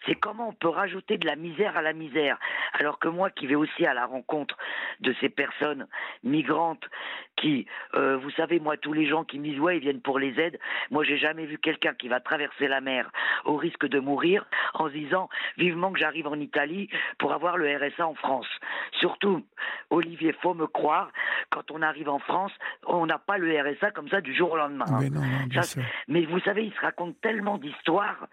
C'est 0.06 0.14
comment 0.14 0.48
on 0.48 0.52
peut 0.52 0.68
rajouter 0.68 1.18
de 1.18 1.26
la 1.26 1.36
misère 1.36 1.76
à 1.76 1.82
la 1.82 1.92
misère. 1.92 2.38
Alors 2.72 2.98
que 2.98 3.08
moi, 3.08 3.30
qui 3.30 3.46
vais 3.46 3.54
aussi 3.54 3.86
à 3.86 3.94
la 3.94 4.06
rencontre 4.06 4.56
de 5.00 5.14
ces 5.20 5.28
personnes 5.28 5.86
migrantes, 6.22 6.84
qui, 7.36 7.66
euh, 7.94 8.16
vous 8.16 8.30
savez, 8.30 8.60
moi, 8.60 8.76
tous 8.76 8.92
les 8.92 9.06
gens 9.06 9.24
qui 9.24 9.38
me 9.38 9.44
disent 9.44 9.60
ouais, 9.60 9.78
ils 9.78 9.80
viennent 9.80 10.00
pour 10.00 10.18
les 10.18 10.38
aides. 10.38 10.58
Moi, 10.90 11.04
j'ai 11.04 11.18
jamais 11.18 11.46
vu 11.46 11.58
quelqu'un 11.58 11.94
qui 11.94 12.08
va 12.08 12.20
traverser 12.20 12.68
la 12.68 12.80
mer 12.80 13.10
au 13.44 13.56
risque 13.56 13.86
de 13.86 13.98
mourir 14.00 14.44
en 14.74 14.88
se 14.88 14.92
disant 14.92 15.28
vivement 15.56 15.92
que 15.92 15.98
j'arrive 15.98 16.26
en 16.26 16.38
Italie 16.38 16.88
pour 17.18 17.32
avoir 17.32 17.56
le 17.56 17.76
RSA 17.76 18.06
en 18.06 18.14
France. 18.14 18.48
Surtout, 19.00 19.44
Olivier, 19.90 20.32
faut 20.40 20.54
me 20.54 20.66
croire, 20.66 21.10
quand 21.50 21.70
on 21.70 21.82
arrive 21.82 22.08
en 22.08 22.18
France, 22.18 22.52
on 22.86 23.06
n'a 23.06 23.18
pas 23.18 23.38
le 23.38 23.60
RSA 23.60 23.90
comme 23.92 24.08
ça 24.08 24.20
du 24.20 24.34
jour 24.34 24.52
au 24.52 24.56
lendemain. 24.56 24.86
Mais, 25.00 25.10
non, 25.10 25.22
mais 26.08 26.24
vous 26.24 26.40
savez, 26.40 26.64
il 26.64 26.72
se 26.72 26.80
raconte 26.80 27.20
tellement 27.20 27.58
d'histoires 27.58 28.28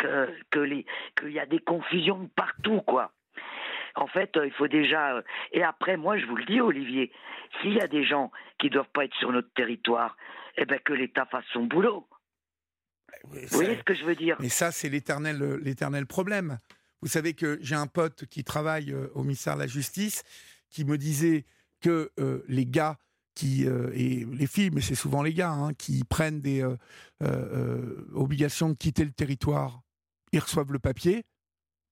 que 0.00 0.28
qu'il 0.50 1.32
y 1.32 1.38
a 1.38 1.46
des 1.46 1.60
confusions 1.60 2.28
partout, 2.34 2.80
quoi. 2.82 3.12
En 3.94 4.06
fait, 4.06 4.36
euh, 4.36 4.46
il 4.46 4.52
faut 4.52 4.68
déjà. 4.68 5.16
Euh, 5.16 5.22
et 5.52 5.62
après, 5.62 5.96
moi, 5.96 6.18
je 6.18 6.26
vous 6.26 6.36
le 6.36 6.44
dis, 6.44 6.60
Olivier, 6.60 7.10
s'il 7.60 7.74
y 7.74 7.80
a 7.80 7.88
des 7.88 8.04
gens 8.04 8.30
qui 8.58 8.66
ne 8.66 8.72
doivent 8.72 8.90
pas 8.92 9.04
être 9.04 9.14
sur 9.16 9.32
notre 9.32 9.52
territoire, 9.54 10.16
eh 10.56 10.64
ben 10.64 10.78
que 10.78 10.92
l'État 10.92 11.26
fasse 11.26 11.44
son 11.52 11.64
boulot. 11.64 12.08
vous 13.24 13.38
voyez 13.50 13.76
ce 13.76 13.82
que 13.82 13.94
je 13.94 14.04
veux 14.04 14.14
dire? 14.14 14.36
Mais 14.40 14.48
ça, 14.48 14.70
c'est 14.72 14.88
l'éternel, 14.88 15.42
euh, 15.42 15.60
l'éternel 15.62 16.06
problème. 16.06 16.58
Vous 17.02 17.08
savez 17.08 17.34
que 17.34 17.58
j'ai 17.62 17.74
un 17.74 17.86
pote 17.86 18.26
qui 18.26 18.44
travaille 18.44 18.94
au 19.14 19.22
ministère 19.22 19.54
de 19.54 19.60
la 19.60 19.66
Justice 19.66 20.22
qui 20.68 20.84
me 20.84 20.98
disait 20.98 21.46
que 21.80 22.10
les 22.46 22.66
gars 22.66 22.98
qui 23.34 23.64
et 23.64 24.26
les 24.26 24.46
filles, 24.46 24.68
mais 24.70 24.82
c'est 24.82 24.94
souvent 24.94 25.22
les 25.22 25.32
gars, 25.32 25.50
hein, 25.50 25.72
qui 25.72 26.04
prennent 26.04 26.42
des 26.42 26.62
obligations 28.12 28.68
de 28.68 28.74
quitter 28.74 29.06
le 29.06 29.12
territoire, 29.12 29.80
ils 30.32 30.40
reçoivent 30.40 30.72
le 30.72 30.78
papier 30.78 31.24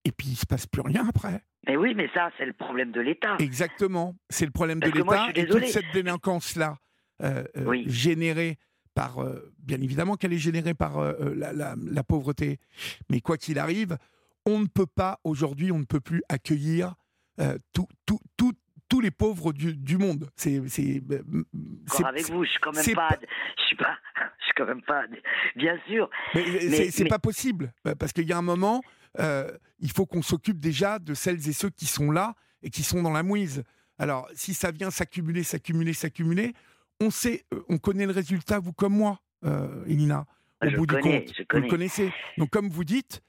et 0.05 0.11
puis 0.11 0.29
il 0.29 0.35
se 0.35 0.45
passe 0.45 0.67
plus 0.67 0.81
rien 0.81 1.07
après. 1.07 1.43
Mais 1.67 1.75
oui, 1.75 1.93
mais 1.93 2.09
ça, 2.13 2.31
c'est 2.37 2.45
le 2.45 2.53
problème 2.53 2.91
de 2.91 3.01
l'État. 3.01 3.35
Exactement, 3.39 4.15
c'est 4.29 4.45
le 4.45 4.51
problème 4.51 4.79
de 4.79 4.89
l'État. 4.89 5.29
Et 5.35 5.45
toute 5.45 5.65
cette 5.65 5.91
délinquance-là, 5.93 6.77
euh, 7.21 7.43
euh, 7.57 7.83
générée 7.85 8.57
par, 8.95 9.19
euh, 9.19 9.51
bien 9.59 9.81
évidemment 9.81 10.15
qu'elle 10.15 10.31
est 10.31 10.37
générée 10.37 10.73
par 10.73 11.01
la, 11.35 12.03
pauvreté, 12.03 12.59
mais 13.09 13.19
quoi 13.19 13.37
qu'il 13.37 13.59
arrive, 13.59 13.97
on 14.45 14.59
ne 14.59 14.67
peut 14.67 14.87
pas, 14.87 15.19
aujourd'hui, 15.23 15.71
on 15.71 15.79
ne 15.79 15.85
peut 15.85 15.99
plus 15.99 16.21
accueillir 16.29 16.95
tout, 17.73 17.87
tout, 18.05 18.53
tous 18.89 18.99
les 18.99 19.11
pauvres 19.11 19.53
du, 19.53 19.97
monde. 19.97 20.29
C'est, 20.35 20.61
c'est, 20.67 21.01
avec 22.03 22.29
vous, 22.29 22.43
je 22.43 22.49
suis 22.49 22.59
quand 22.59 22.75
même 22.75 22.95
pas, 22.95 23.17
je 23.57 23.63
suis 23.63 23.75
pas, 23.75 23.97
je 24.39 24.45
suis 24.45 24.53
quand 24.57 24.65
même 24.65 24.81
pas, 24.81 25.03
bien 25.55 25.79
sûr. 25.87 26.09
Mais, 26.33 26.89
c'est, 26.89 27.05
pas 27.05 27.19
possible 27.19 27.71
parce 27.99 28.11
qu'il 28.11 28.27
y 28.27 28.33
a 28.33 28.37
un 28.37 28.41
moment, 28.41 28.81
euh, 29.19 29.51
il 29.79 29.91
faut 29.91 30.05
qu'on 30.05 30.21
s'occupe 30.21 30.59
déjà 30.59 30.99
de 30.99 31.13
celles 31.13 31.47
et 31.47 31.53
ceux 31.53 31.69
qui 31.69 31.85
sont 31.85 32.11
là 32.11 32.35
et 32.63 32.69
qui 32.69 32.83
sont 32.83 33.01
dans 33.01 33.11
la 33.11 33.23
mouise. 33.23 33.63
Alors, 33.99 34.27
si 34.33 34.53
ça 34.53 34.71
vient 34.71 34.91
s'accumuler, 34.91 35.43
s'accumuler, 35.43 35.93
s'accumuler, 35.93 36.53
on 36.99 37.11
sait, 37.11 37.45
euh, 37.53 37.63
on 37.69 37.77
connaît 37.77 38.05
le 38.05 38.11
résultat, 38.11 38.59
vous 38.59 38.73
comme 38.73 38.93
moi, 38.93 39.19
euh, 39.45 39.85
Elina, 39.85 40.25
au 40.63 40.71
bout 40.71 40.85
du 40.87 40.95
compte. 40.95 41.31
Vous 41.53 41.59
le 41.59 41.69
connaissez. 41.69 42.11
Donc, 42.37 42.49
comme 42.49 42.69
vous 42.69 42.83
dites, 42.83 43.21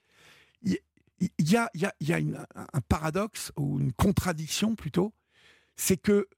il 0.62 1.51
y, 1.51 1.57
a, 1.57 1.69
y 1.74 1.85
a, 1.85 1.93
y 2.01 2.12
a 2.15 2.16
un 2.16 2.81
paradoxe 2.89 3.53
ou 3.57 3.78
une 3.78 3.93
contradiction 3.93 4.74
plutôt, 4.74 5.12
c'est 5.81 5.97
que 5.97 6.28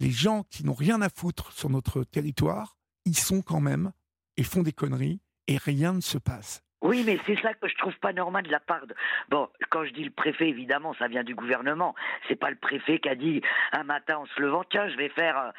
les 0.00 0.10
gens 0.10 0.42
qui 0.50 0.64
n'ont 0.64 0.74
rien 0.74 1.00
à 1.00 1.08
foutre 1.08 1.52
sur 1.52 1.70
notre 1.70 2.02
territoire, 2.02 2.76
ils 3.04 3.16
sont 3.16 3.40
quand 3.40 3.60
même 3.60 3.92
et 4.36 4.42
font 4.42 4.64
des 4.64 4.72
conneries 4.72 5.20
et 5.46 5.58
rien 5.58 5.92
ne 5.92 6.00
se 6.00 6.18
passe. 6.18 6.62
Oui, 6.82 7.02
mais 7.04 7.18
c'est 7.26 7.38
ça 7.40 7.52
que 7.54 7.68
je 7.68 7.76
trouve 7.76 7.94
pas 7.98 8.12
normal 8.12 8.44
de 8.44 8.50
la 8.50 8.60
part 8.60 8.86
de. 8.86 8.94
Bon, 9.28 9.48
quand 9.68 9.84
je 9.84 9.92
dis 9.92 10.04
le 10.04 10.10
préfet, 10.10 10.48
évidemment, 10.48 10.94
ça 10.94 11.08
vient 11.08 11.22
du 11.22 11.34
gouvernement. 11.34 11.94
C'est 12.28 12.36
pas 12.36 12.50
le 12.50 12.56
préfet 12.56 12.98
qui 12.98 13.08
a 13.08 13.14
dit 13.14 13.42
un 13.72 13.84
matin 13.84 14.18
en 14.18 14.26
se 14.26 14.40
levant, 14.40 14.64
tiens, 14.70 14.88
je 14.88 14.96
vais 14.96 15.10
faire, 15.10 15.38
euh, 15.38 15.50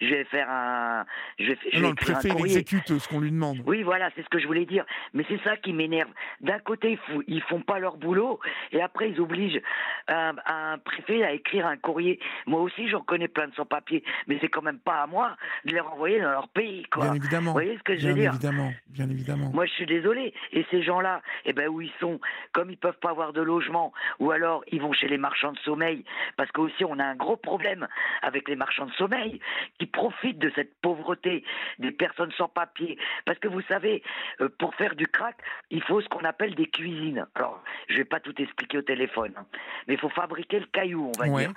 je 0.00 0.06
vais 0.06 0.24
faire 0.24 0.48
un, 0.48 1.04
je 1.38 1.50
vais, 1.50 1.58
je 1.72 1.80
non, 1.80 1.90
le 1.90 1.94
préfet 1.94 2.28
il 2.28 2.44
exécute 2.44 2.98
ce 2.98 3.08
qu'on 3.08 3.20
lui 3.20 3.30
demande. 3.30 3.58
Oui, 3.66 3.82
voilà, 3.82 4.10
c'est 4.16 4.22
ce 4.22 4.28
que 4.28 4.38
je 4.38 4.46
voulais 4.46 4.64
dire. 4.64 4.84
Mais 5.12 5.24
c'est 5.28 5.42
ça 5.42 5.56
qui 5.56 5.72
m'énerve. 5.72 6.10
D'un 6.40 6.58
côté, 6.58 6.98
ils 7.26 7.42
font 7.42 7.60
pas 7.60 7.78
leur 7.78 7.96
boulot, 7.96 8.40
et 8.72 8.80
après 8.80 9.10
ils 9.10 9.20
obligent 9.20 9.60
un, 10.08 10.34
un 10.46 10.78
préfet 10.78 11.22
à 11.22 11.32
écrire 11.32 11.66
un 11.66 11.76
courrier. 11.76 12.18
Moi 12.46 12.60
aussi, 12.60 12.88
j'en 12.88 13.00
connais 13.00 13.28
plein 13.28 13.48
de 13.48 13.54
sans-papiers, 13.54 14.02
mais 14.26 14.38
c'est 14.40 14.48
quand 14.48 14.62
même 14.62 14.78
pas 14.78 15.02
à 15.02 15.06
moi 15.06 15.36
de 15.64 15.72
les 15.72 15.80
renvoyer 15.80 16.20
dans 16.20 16.30
leur 16.30 16.48
pays, 16.48 16.84
quoi. 16.90 17.04
Bien 17.04 17.14
évidemment. 17.14 17.50
Vous 17.50 17.52
voyez 17.52 17.76
ce 17.76 17.82
que 17.82 17.96
je 17.96 18.08
veux 18.08 18.14
dire? 18.14 18.32
évidemment, 18.32 18.72
bien 18.88 19.08
évidemment. 19.08 19.50
Moi, 19.52 19.66
je 19.66 19.72
suis 19.72 19.86
désolé. 19.86 20.32
Et 20.52 20.64
ces 20.70 20.82
gens-là, 20.82 21.22
eh 21.44 21.52
ben, 21.52 21.68
où 21.68 21.80
ils 21.80 21.92
sont, 22.00 22.20
comme 22.52 22.70
ils 22.70 22.76
peuvent 22.76 22.98
pas 22.98 23.10
avoir 23.10 23.32
de 23.32 23.40
logement, 23.40 23.92
ou 24.18 24.30
alors 24.30 24.64
ils 24.70 24.80
vont 24.80 24.92
chez 24.92 25.08
les 25.08 25.18
marchands 25.18 25.52
de 25.52 25.58
sommeil, 25.58 26.04
parce 26.36 26.50
qu'aussi 26.52 26.84
on 26.84 26.98
a 26.98 27.04
un 27.04 27.14
gros 27.14 27.36
problème 27.36 27.88
avec 28.22 28.48
les 28.48 28.56
marchands 28.56 28.86
de 28.86 28.92
sommeil 28.92 29.40
qui 29.78 29.86
profitent 29.86 30.38
de 30.38 30.50
cette 30.54 30.80
pauvreté 30.80 31.44
des 31.78 31.90
personnes 31.90 32.32
sans 32.32 32.48
papier. 32.48 32.98
Parce 33.24 33.38
que 33.38 33.48
vous 33.48 33.62
savez, 33.62 34.02
euh, 34.40 34.48
pour 34.58 34.74
faire 34.74 34.94
du 34.94 35.06
crack, 35.06 35.36
il 35.70 35.82
faut 35.82 36.00
ce 36.00 36.08
qu'on 36.08 36.24
appelle 36.24 36.54
des 36.54 36.66
cuisines. 36.66 37.26
Alors, 37.34 37.62
je 37.88 37.96
vais 37.96 38.04
pas 38.04 38.20
tout 38.20 38.34
expliquer 38.40 38.78
au 38.78 38.82
téléphone, 38.82 39.32
hein, 39.36 39.46
mais 39.86 39.94
il 39.94 40.00
faut 40.00 40.08
fabriquer 40.08 40.60
le 40.60 40.66
caillou, 40.66 41.10
on 41.16 41.18
va 41.18 41.28
dire. 41.28 41.52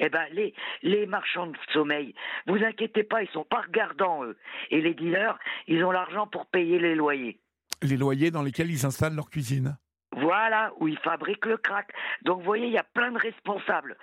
Eh 0.00 0.08
ben, 0.08 0.26
les, 0.32 0.54
les 0.82 1.06
marchands 1.06 1.46
de 1.46 1.56
sommeil, 1.72 2.14
vous 2.46 2.62
inquiétez 2.62 3.02
pas, 3.02 3.22
ils 3.22 3.28
sont 3.30 3.44
pas 3.44 3.62
regardants, 3.62 4.24
eux. 4.24 4.36
Et 4.70 4.80
les 4.80 4.94
dealers, 4.94 5.38
ils 5.66 5.84
ont 5.84 5.90
l'argent 5.90 6.26
pour 6.26 6.46
payer 6.46 6.78
les 6.78 6.94
loyers 6.94 7.38
les 7.82 7.96
loyers 7.96 8.30
dans 8.30 8.42
lesquels 8.42 8.70
ils 8.70 8.86
installent 8.86 9.14
leur 9.14 9.30
cuisine. 9.30 9.76
Voilà, 10.16 10.72
où 10.80 10.88
ils 10.88 10.98
fabriquent 10.98 11.46
le 11.46 11.58
crack. 11.58 11.90
Donc, 12.24 12.38
vous 12.38 12.44
voyez, 12.44 12.66
il 12.66 12.72
y 12.72 12.78
a 12.78 12.86
plein 12.94 13.12
de 13.12 13.18
responsables 13.18 13.96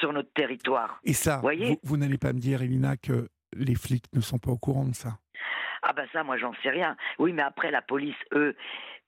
sur 0.00 0.12
notre 0.12 0.32
territoire. 0.32 1.00
Et 1.04 1.12
ça, 1.12 1.42
vous, 1.82 1.96
n'allez 1.96 2.18
pas 2.18 2.32
me 2.32 2.40
dire, 2.40 2.62
Elina, 2.62 2.96
que 2.96 3.28
les 3.54 3.74
flics 3.74 4.06
ne 4.12 4.20
sont 4.20 4.38
pas 4.38 4.50
au 4.50 4.58
courant 4.58 4.84
de 4.84 4.94
ça 4.94 5.18
Ah 5.82 5.92
ben 5.92 6.06
ça, 6.12 6.24
moi, 6.24 6.36
j'en 6.38 6.52
sais 6.62 6.70
rien. 6.70 6.96
Oui, 7.18 7.32
mais 7.32 7.42
après, 7.42 7.70
la 7.70 7.82
police, 7.82 8.16
eux, 8.32 8.56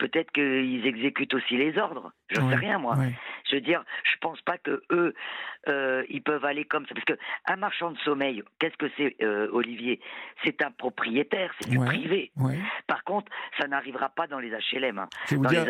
peut-être 0.01 0.32
qu'ils 0.32 0.86
exécutent 0.86 1.34
aussi 1.34 1.56
les 1.56 1.78
ordres. 1.78 2.12
Je 2.28 2.40
ne 2.40 2.51
sais 2.51 2.56
rien, 2.56 2.78
moi. 2.78 2.97
Je 3.48 3.56
veux 3.56 3.60
dire, 3.60 3.84
je 4.05 4.18
pense 4.20 4.40
pas 4.42 4.59
que 4.59 4.82
eux, 4.90 5.14
euh, 5.68 6.05
ils 6.09 6.22
peuvent 6.22 6.44
aller 6.44 6.64
comme 6.64 6.86
ça. 6.86 6.94
Parce 6.94 7.05
que 7.05 7.18
un 7.47 7.56
marchand 7.56 7.90
de 7.90 7.98
sommeil, 7.98 8.42
qu'est-ce 8.59 8.76
que 8.76 8.90
c'est, 8.97 9.16
euh, 9.22 9.48
Olivier? 9.52 10.01
C'est 10.44 10.62
un 10.62 10.70
propriétaire, 10.70 11.52
c'est 11.60 11.70
du 11.70 11.78
privé. 11.78 12.32
Par 12.86 13.05
contre, 13.05 13.30
ça 13.59 13.68
n'arrivera 13.68 14.09
pas 14.09 14.26
dans 14.26 14.38
les 14.38 14.51
HLM. 14.51 14.98
Hein. 14.98 15.09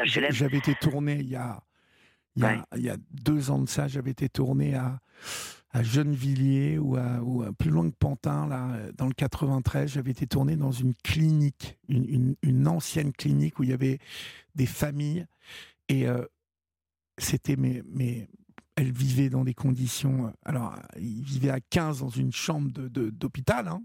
j'avais 0.04 0.58
été 0.58 0.74
tourné 0.74 1.14
il 1.14 1.28
y 1.28 1.36
a, 1.36 1.58
il 2.36 2.42
y 2.42 2.46
a, 2.46 2.64
il 2.76 2.82
y 2.82 2.90
a 2.90 2.96
deux 3.10 3.50
ans 3.50 3.58
de 3.58 3.68
ça, 3.68 3.88
j'avais 3.88 4.12
été 4.12 4.28
tourné 4.28 4.74
à 4.74 4.98
à 5.72 5.82
Gennevilliers 5.82 6.78
ou, 6.78 6.96
à, 6.96 7.20
plus 7.58 7.70
loin 7.70 7.88
que 7.88 7.94
Pantin, 7.96 8.48
là, 8.48 8.76
dans 8.96 9.06
le 9.06 9.12
93, 9.12 9.92
j'avais 9.92 10.10
été 10.10 10.26
tourné 10.26 10.56
dans 10.56 10.72
une 10.72 10.94
clinique, 10.94 11.78
une, 11.88 12.66
ancienne 12.66 13.12
clinique 13.12 13.58
où 13.58 13.62
il 13.62 13.70
y 13.70 13.72
avait 13.72 13.98
des 14.56 14.66
familles 14.66 15.26
et 15.88 16.08
euh, 16.08 16.24
c'était 17.18 17.56
mais, 17.56 17.82
mais 17.86 18.28
elles 18.76 18.92
vivaient 18.92 19.28
dans 19.28 19.44
des 19.44 19.54
conditions. 19.54 20.26
Euh, 20.26 20.30
alors, 20.44 20.76
ils 20.96 21.22
vivaient 21.22 21.50
à 21.50 21.60
15 21.60 22.00
dans 22.00 22.08
une 22.08 22.32
chambre 22.32 22.70
d'hôpital. 22.70 23.64
De, 23.66 23.70
hein, 23.70 23.82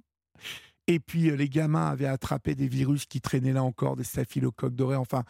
et 0.88 0.99
puis, 0.99 1.30
euh, 1.30 1.36
les 1.36 1.49
gamins 1.49 1.88
avaient 1.88 2.07
attrapé 2.07 2.56
des 2.56 2.68
virus 2.68 3.06
qui 3.06 3.22
traînaient 3.22 3.53
là 3.53 3.64
encore, 3.64 3.95
des 3.95 4.03
staphylocoques 4.03 4.76
dorés. 4.76 4.95
Enfin, 4.95 5.24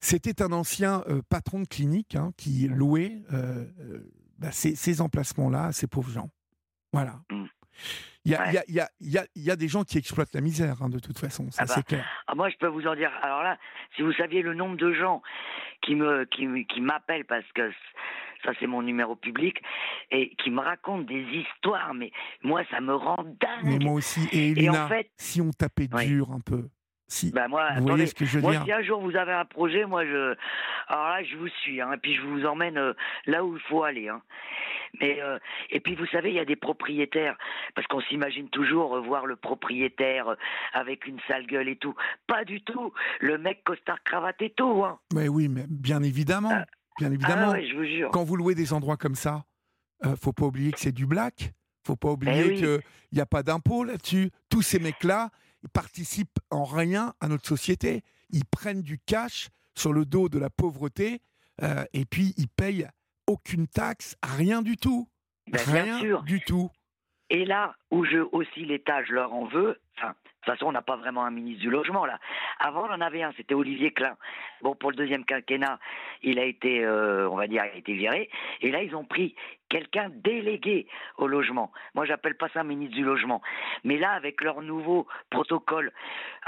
c'était 0.00 0.42
un 0.42 0.50
ancien 0.50 1.04
patron 1.28 1.60
de 1.60 1.68
clinique 1.68 2.16
hein, 2.16 2.32
qui 2.36 2.66
louait 2.66 3.22
bah, 4.42 4.50
ces, 4.50 5.00
emplacements-là 5.00 5.70
ces 5.72 5.86
pauvres 5.86 6.10
gens. 6.10 6.28
Voilà. 6.92 7.20
Il 8.24 8.32
y, 8.32 8.34
a, 8.34 8.52
y, 8.52 8.58
a, 8.58 8.64
y, 8.68 8.80
a, 9.18 9.24
y, 9.34 9.50
a, 9.50 9.56
des 9.56 9.68
gens 9.68 9.84
qui 9.84 9.98
exploitent 9.98 10.34
la 10.34 10.40
misère, 10.40 10.82
hein, 10.82 10.88
de 10.88 10.98
toute 10.98 11.18
façon, 11.18 11.50
ça 11.50 11.62
ah 11.62 11.66
bah, 11.66 11.74
c'est 11.74 11.86
clair. 11.86 12.06
Ah, 12.26 12.34
moi, 12.34 12.50
je 12.50 12.56
peux 12.56 12.66
vous 12.66 12.86
en 12.86 12.94
dire. 12.94 13.10
Alors 13.22 13.42
là, 13.42 13.56
si 13.96 14.02
vous 14.02 14.12
saviez 14.12 14.42
le 14.42 14.54
nombre 14.54 14.76
de 14.76 14.92
gens 14.92 15.22
qui 15.82 15.94
me 15.94 16.24
qui, 16.24 16.66
qui 16.66 16.80
m'appellent 16.80 17.24
parce 17.24 17.46
que 17.54 17.72
ça 18.44 18.52
c'est 18.58 18.66
mon 18.66 18.82
numéro 18.82 19.16
public 19.16 19.60
et 20.10 20.34
qui 20.36 20.50
me 20.50 20.60
racontent 20.60 21.04
des 21.04 21.22
histoires, 21.22 21.94
mais 21.94 22.10
moi 22.42 22.62
ça 22.70 22.80
me 22.80 22.94
rend 22.94 23.24
dingue. 23.24 23.64
Mais 23.64 23.78
moi 23.78 23.94
aussi. 23.94 24.28
Et 24.32 24.50
Elina, 24.50 24.88
si 25.16 25.40
on 25.40 25.50
tapait 25.50 25.88
dur 25.88 26.30
un 26.32 26.40
peu, 26.40 26.68
si, 27.12 27.30
bah, 27.30 27.46
moi, 27.48 27.72
vous 27.76 27.86
voyez 27.86 28.06
ce 28.06 28.14
que 28.14 28.24
je 28.24 28.38
veux 28.38 28.42
moi, 28.42 28.64
Si 28.64 28.72
un 28.72 28.82
jour 28.82 29.00
vous 29.00 29.16
avez 29.16 29.32
un 29.32 29.44
projet, 29.44 29.84
moi 29.84 30.04
je, 30.04 30.34
alors 30.88 31.08
là 31.08 31.22
je 31.22 31.36
vous 31.36 31.48
suis, 31.48 31.80
hein, 31.80 31.92
et 31.92 31.96
puis 31.98 32.14
je 32.14 32.22
vous 32.22 32.46
emmène 32.46 32.78
euh, 32.78 32.94
là 33.26 33.44
où 33.44 33.56
il 33.56 33.62
faut 33.62 33.82
aller. 33.82 34.08
Hein. 34.08 34.22
Mais 35.00 35.20
euh, 35.22 35.38
et 35.70 35.80
puis 35.80 35.94
vous 35.94 36.06
savez, 36.06 36.30
il 36.30 36.36
y 36.36 36.40
a 36.40 36.44
des 36.44 36.56
propriétaires 36.56 37.36
parce 37.74 37.86
qu'on 37.86 38.00
s'imagine 38.02 38.48
toujours 38.48 39.00
voir 39.02 39.26
le 39.26 39.36
propriétaire 39.36 40.28
euh, 40.28 40.36
avec 40.72 41.06
une 41.06 41.18
sale 41.28 41.46
gueule 41.46 41.68
et 41.68 41.76
tout. 41.76 41.94
Pas 42.26 42.44
du 42.44 42.62
tout. 42.62 42.92
Le 43.20 43.38
mec 43.38 43.62
costard 43.64 44.02
cravate 44.04 44.40
et 44.40 44.50
tout. 44.50 44.82
Hein. 44.84 44.98
Mais 45.14 45.28
oui, 45.28 45.48
mais 45.48 45.64
bien 45.68 46.02
évidemment, 46.02 46.52
ah. 46.52 46.66
bien 46.98 47.12
évidemment. 47.12 47.52
Ah 47.54 47.60
je 47.60 47.74
vous 47.74 47.84
jure. 47.84 48.10
Quand 48.10 48.24
vous 48.24 48.36
louez 48.36 48.54
des 48.54 48.72
endroits 48.72 48.96
comme 48.96 49.14
ça, 49.14 49.44
euh, 50.04 50.16
faut 50.16 50.32
pas 50.32 50.46
oublier 50.46 50.72
que 50.72 50.80
c'est 50.80 50.92
du 50.92 51.06
black. 51.06 51.52
Faut 51.84 51.96
pas 51.96 52.10
oublier 52.10 52.44
eh 52.46 52.54
qu'il 52.54 52.80
n'y 53.12 53.20
a 53.20 53.26
pas 53.26 53.42
d'impôt 53.42 53.84
là-dessus. 53.84 54.30
Tous 54.48 54.62
ces 54.62 54.78
mecs-là, 54.78 55.30
ils 55.62 55.68
participent 55.68 56.38
en 56.50 56.64
rien 56.64 57.14
à 57.20 57.28
notre 57.28 57.46
société. 57.46 58.02
Ils 58.30 58.44
prennent 58.44 58.82
du 58.82 58.98
cash 58.98 59.48
sur 59.74 59.92
le 59.92 60.04
dos 60.04 60.28
de 60.28 60.38
la 60.38 60.50
pauvreté, 60.50 61.20
euh, 61.62 61.84
et 61.92 62.04
puis 62.04 62.34
ils 62.36 62.48
payent 62.48 62.88
aucune 63.26 63.66
taxe, 63.66 64.16
rien 64.22 64.62
du 64.62 64.76
tout. 64.76 65.08
Ben, 65.50 65.60
rien 65.64 65.84
bien 65.84 66.00
sûr. 66.00 66.22
du 66.22 66.40
tout. 66.40 66.70
Et 67.30 67.44
là 67.44 67.74
où 67.90 68.04
je 68.04 68.18
aussi 68.32 68.64
l'État, 68.64 69.02
je 69.04 69.12
leur 69.12 69.32
en 69.32 69.46
veux. 69.46 69.80
Enfin, 69.98 70.08
de 70.08 70.46
toute 70.46 70.54
façon, 70.54 70.66
on 70.66 70.72
n'a 70.72 70.82
pas 70.82 70.96
vraiment 70.96 71.24
un 71.24 71.30
ministre 71.30 71.60
du 71.60 71.70
logement 71.70 72.04
là. 72.04 72.18
Avant, 72.58 72.88
on 72.88 72.92
en 72.92 73.00
avait 73.00 73.22
un, 73.22 73.32
c'était 73.36 73.54
Olivier 73.54 73.92
Klein. 73.92 74.16
Bon, 74.62 74.74
pour 74.74 74.90
le 74.90 74.96
deuxième 74.96 75.24
quinquennat, 75.24 75.78
il 76.22 76.38
a 76.38 76.44
été, 76.44 76.84
euh, 76.84 77.28
on 77.30 77.36
va 77.36 77.46
dire, 77.46 77.64
il 77.64 77.74
a 77.74 77.76
été 77.76 77.94
viré. 77.94 78.30
Et 78.60 78.70
là, 78.70 78.82
ils 78.82 78.94
ont 78.96 79.04
pris 79.04 79.34
quelqu'un 79.68 80.10
délégué 80.10 80.86
au 81.16 81.26
logement. 81.26 81.72
Moi, 81.94 82.04
j'appelle 82.04 82.36
pas 82.36 82.48
ça 82.50 82.62
ministre 82.62 82.94
du 82.94 83.04
logement. 83.04 83.40
Mais 83.84 83.96
là, 83.96 84.10
avec 84.10 84.42
leur 84.42 84.60
nouveau 84.62 85.06
protocole, 85.30 85.92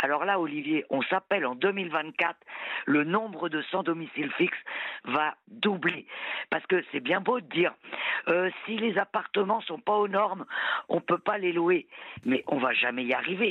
alors 0.02 0.24
là, 0.24 0.38
Olivier, 0.38 0.84
on 0.90 1.00
s'appelle 1.02 1.46
en 1.46 1.54
2024, 1.54 2.36
le 2.86 3.04
nombre 3.04 3.48
de 3.48 3.62
sans 3.70 3.82
domicile 3.82 4.30
fixe 4.32 4.58
va 5.04 5.36
doubler. 5.48 6.06
Parce 6.50 6.66
que 6.66 6.84
c'est 6.92 7.00
bien 7.00 7.20
beau 7.20 7.40
de 7.40 7.46
dire, 7.46 7.72
euh, 8.28 8.50
si 8.66 8.76
les 8.76 8.98
appartements 8.98 9.60
sont 9.62 9.78
pas 9.78 9.96
aux 9.96 10.08
normes, 10.08 10.44
on 10.88 11.00
peut 11.00 11.18
pas 11.18 11.38
les 11.38 11.52
louer. 11.52 11.86
Mais 12.24 12.44
on 12.46 12.58
va 12.58 12.72
jamais 12.74 13.04
y 13.04 13.14
arriver. 13.14 13.43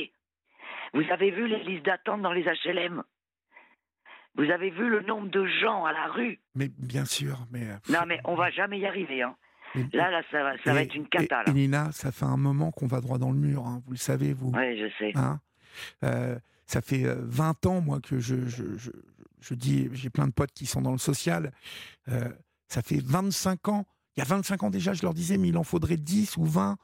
Vous 0.92 1.02
avez 1.10 1.30
vu 1.30 1.46
les 1.48 1.62
listes 1.64 1.84
d'attente 1.86 2.22
dans 2.22 2.32
les 2.32 2.44
HLM 2.64 3.02
Vous 4.36 4.50
avez 4.50 4.70
vu 4.70 4.88
le 4.88 5.00
nombre 5.02 5.28
de 5.28 5.46
gens 5.46 5.84
à 5.84 5.92
la 5.92 6.06
rue? 6.08 6.40
Mais 6.54 6.68
bien 6.78 7.04
sûr, 7.04 7.46
mais. 7.50 7.68
euh, 7.68 7.76
Non, 7.88 8.00
mais 8.06 8.20
on 8.24 8.34
va 8.34 8.50
jamais 8.50 8.78
y 8.78 8.86
arriver. 8.86 9.22
Hein. 9.22 9.36
Là, 9.92 10.08
là, 10.10 10.22
ça, 10.30 10.42
va- 10.44 10.56
ça 10.64 10.72
va 10.72 10.82
être 10.82 10.94
une 10.94 11.08
cata. 11.08 11.42
et- 11.42 11.46
là. 11.46 11.50
et 11.50 11.52
Nina, 11.52 11.90
ça 11.92 12.12
fait 12.12 12.24
un 12.24 12.36
moment 12.36 12.70
qu'on 12.70 12.86
va 12.86 13.00
droit 13.00 13.18
dans 13.18 13.32
le 13.32 13.38
mur, 13.38 13.66
hein, 13.66 13.82
vous 13.86 13.92
le 13.92 13.98
savez, 13.98 14.32
vous. 14.32 14.52
Oui, 14.54 14.78
je 14.78 14.86
sais. 14.98 15.12
Hein? 15.16 15.40
Euh, 16.04 16.38
ça 16.66 16.80
fait 16.80 17.04
euh, 17.04 17.16
20 17.22 17.66
ans, 17.66 17.80
moi, 17.80 18.00
que 18.00 18.20
je, 18.20 18.46
je, 18.46 18.76
je, 18.76 18.90
je 19.40 19.54
dis, 19.54 19.88
j'ai 19.92 20.10
plein 20.10 20.28
de 20.28 20.32
potes 20.32 20.52
qui 20.52 20.66
sont 20.66 20.80
dans 20.80 20.92
le 20.92 20.98
social. 20.98 21.52
Euh, 22.08 22.28
ça 22.68 22.82
fait 22.82 23.00
25 23.04 23.68
ans. 23.68 23.84
Il 24.16 24.20
y 24.20 24.22
a 24.22 24.26
25 24.26 24.62
ans 24.62 24.70
déjà, 24.70 24.92
je 24.94 25.02
leur 25.02 25.12
disais, 25.12 25.38
mais 25.38 25.48
il 25.48 25.56
en 25.58 25.64
faudrait 25.64 25.96
10 25.96 26.36
ou 26.36 26.44
20 26.44 26.76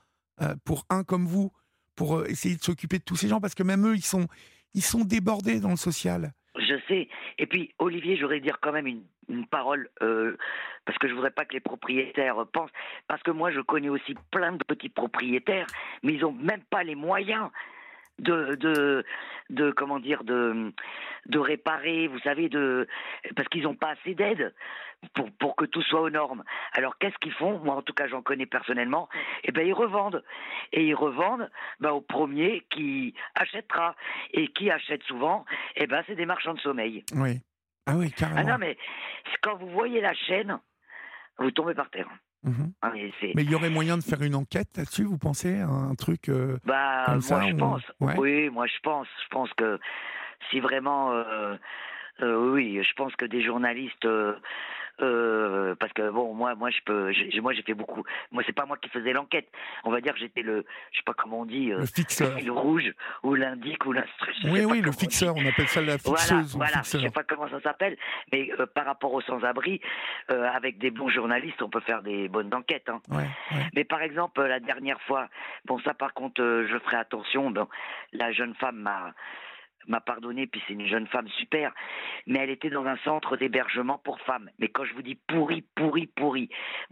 euh, 0.42 0.56
pour 0.64 0.84
un 0.90 1.04
comme 1.04 1.26
vous, 1.26 1.52
pour 2.00 2.16
euh, 2.16 2.24
essayer 2.30 2.56
de 2.56 2.62
s'occuper 2.62 2.96
de 2.96 3.04
tous 3.04 3.16
ces 3.16 3.28
gens, 3.28 3.42
parce 3.42 3.54
que 3.54 3.62
même 3.62 3.86
eux, 3.86 3.94
ils 3.94 4.06
sont, 4.06 4.26
ils 4.72 4.80
sont 4.82 5.04
débordés 5.04 5.60
dans 5.60 5.68
le 5.68 5.76
social. 5.76 6.32
Je 6.56 6.76
sais. 6.88 7.10
Et 7.36 7.46
puis, 7.46 7.74
Olivier, 7.78 8.16
j'aurais 8.16 8.40
dire 8.40 8.56
quand 8.62 8.72
même 8.72 8.86
une, 8.86 9.02
une 9.28 9.46
parole, 9.46 9.90
euh, 10.00 10.34
parce 10.86 10.96
que 10.96 11.08
je 11.08 11.12
voudrais 11.12 11.30
pas 11.30 11.44
que 11.44 11.52
les 11.52 11.60
propriétaires 11.60 12.46
pensent, 12.54 12.70
parce 13.06 13.22
que 13.22 13.30
moi, 13.30 13.50
je 13.50 13.60
connais 13.60 13.90
aussi 13.90 14.14
plein 14.30 14.52
de 14.52 14.64
petits 14.64 14.88
propriétaires, 14.88 15.66
mais 16.02 16.14
ils 16.14 16.24
ont 16.24 16.32
même 16.32 16.62
pas 16.70 16.84
les 16.84 16.94
moyens 16.94 17.50
de, 18.18 18.54
de, 18.54 19.04
de 19.50 19.70
comment 19.70 20.00
dire, 20.00 20.24
de, 20.24 20.72
de 21.26 21.38
réparer, 21.38 22.08
vous 22.08 22.20
savez, 22.20 22.48
de, 22.48 22.88
parce 23.36 23.48
qu'ils 23.48 23.64
n'ont 23.64 23.74
pas 23.74 23.90
assez 23.90 24.14
d'aide 24.14 24.54
pour, 25.14 25.30
pour 25.32 25.56
que 25.56 25.64
tout 25.64 25.82
soit 25.82 26.00
aux 26.02 26.10
normes. 26.10 26.44
Alors, 26.72 26.98
qu'est-ce 26.98 27.16
qu'ils 27.18 27.32
font? 27.32 27.58
Moi, 27.60 27.74
en 27.74 27.82
tout 27.82 27.92
cas, 27.94 28.06
j'en 28.06 28.22
connais 28.22 28.46
personnellement. 28.46 29.08
Eh 29.44 29.52
ben, 29.52 29.66
ils 29.66 29.72
revendent. 29.72 30.22
Et 30.72 30.84
ils 30.86 30.94
revendent 30.94 31.50
ben, 31.80 31.90
au 31.90 32.00
premier 32.00 32.64
qui 32.70 33.14
achètera. 33.34 33.96
Et 34.32 34.48
qui 34.48 34.70
achète 34.70 35.02
souvent? 35.04 35.44
Eh 35.76 35.86
ben, 35.86 36.02
c'est 36.06 36.16
des 36.16 36.26
marchands 36.26 36.54
de 36.54 36.60
sommeil. 36.60 37.04
Oui. 37.16 37.40
Ah 37.86 37.96
oui, 37.96 38.12
carrément. 38.12 38.40
Ah 38.40 38.44
non, 38.52 38.58
mais 38.58 38.76
quand 39.42 39.56
vous 39.56 39.70
voyez 39.70 40.00
la 40.00 40.14
chaîne, 40.14 40.58
vous 41.38 41.50
tombez 41.50 41.74
par 41.74 41.88
terre. 41.90 42.08
Mhm. 42.42 42.72
Ah, 42.80 42.92
mais 42.94 43.42
il 43.42 43.50
y 43.50 43.54
aurait 43.54 43.68
moyen 43.68 43.98
de 43.98 44.02
faire 44.02 44.22
une 44.22 44.34
enquête 44.34 44.68
là-dessus, 44.76 45.04
vous 45.04 45.18
pensez? 45.18 45.58
Un 45.60 45.94
truc 45.94 46.28
euh, 46.30 46.58
Bah, 46.64 47.02
comme 47.06 47.14
moi, 47.16 47.22
ça 47.22 47.40
je 47.46 47.52
on- 47.54 47.56
pense. 47.58 47.82
Ouais. 48.00 48.14
Oui, 48.18 48.48
moi, 48.50 48.66
je 48.66 48.78
pense. 48.82 49.08
Je 49.24 49.28
pense 49.28 49.52
que 49.54 49.78
si 50.50 50.60
vraiment. 50.60 51.12
euh, 51.12 51.56
euh, 52.22 52.52
oui, 52.52 52.82
je 52.82 52.92
pense 52.94 53.14
que 53.16 53.24
des 53.26 53.42
journalistes. 53.42 54.06
Euh, 55.02 55.74
parce 55.76 55.92
que 55.92 56.10
bon, 56.10 56.34
moi, 56.34 56.54
moi, 56.54 56.70
je 56.70 56.80
peux. 56.84 57.12
Moi, 57.40 57.52
j'ai 57.52 57.62
fait 57.62 57.74
beaucoup. 57.74 58.02
Moi, 58.30 58.42
c'est 58.46 58.52
pas 58.52 58.66
moi 58.66 58.76
qui 58.76 58.88
faisais 58.90 59.12
l'enquête. 59.12 59.48
On 59.84 59.90
va 59.90 60.00
dire 60.00 60.12
que 60.14 60.18
j'étais 60.20 60.42
le. 60.42 60.64
Je 60.92 60.98
sais 60.98 61.02
pas 61.04 61.14
comment 61.14 61.40
on 61.40 61.44
dit. 61.46 61.72
euh, 61.72 61.78
Le 61.80 61.86
fixeur. 61.86 62.36
fil 62.38 62.50
rouge 62.50 62.92
ou 63.22 63.34
l'indique 63.34 63.84
ou 63.86 63.92
l'instru. 63.92 64.32
Oui, 64.44 64.64
oui, 64.64 64.80
le 64.80 64.90
on 64.90 64.92
fixeur, 64.92 65.34
on 65.36 65.46
appelle 65.46 65.68
ça 65.68 65.80
la 65.80 65.96
Voilà, 65.98 66.18
fixeuse 66.18 66.52
le 66.52 66.58
voilà. 66.58 66.82
Je 66.84 66.98
sais 66.98 67.10
pas 67.10 67.22
comment 67.24 67.48
ça 67.48 67.60
s'appelle, 67.60 67.96
mais 68.32 68.50
euh, 68.58 68.66
par 68.66 68.84
rapport 68.86 69.12
aux 69.12 69.20
sans-abri, 69.22 69.80
avec 70.28 70.78
des 70.78 70.90
bons 70.90 71.08
journalistes, 71.08 71.60
on 71.62 71.68
peut 71.68 71.80
faire 71.80 72.02
des 72.02 72.28
bonnes 72.28 72.52
enquêtes. 72.54 72.88
hein. 72.88 73.00
Ouais, 73.10 73.16
ouais. 73.52 73.66
Mais 73.74 73.84
par 73.84 74.02
exemple, 74.02 74.42
la 74.42 74.60
dernière 74.60 75.00
fois, 75.02 75.28
bon 75.64 75.78
ça 75.80 75.94
par 75.94 76.14
contre, 76.14 76.40
je 76.40 76.78
ferai 76.84 76.96
attention. 76.96 77.50
Bon, 77.50 77.66
la 78.12 78.32
jeune 78.32 78.54
femme 78.54 78.76
m'a 78.76 79.12
m'a 79.90 80.00
pardonné, 80.00 80.46
puis 80.46 80.62
c'est 80.66 80.72
une 80.72 80.86
jeune 80.86 81.06
femme 81.08 81.28
super, 81.28 81.72
mais 82.26 82.38
elle 82.38 82.50
était 82.50 82.70
dans 82.70 82.86
un 82.86 82.96
centre 82.98 83.36
d'hébergement 83.36 83.98
pour 83.98 84.20
femmes. 84.20 84.48
Mais 84.58 84.68
quand 84.68 84.84
je 84.84 84.94
vous 84.94 85.02
dis 85.02 85.18
pourri, 85.26 85.62
pourri, 85.74 86.06
pourri, 86.06 86.48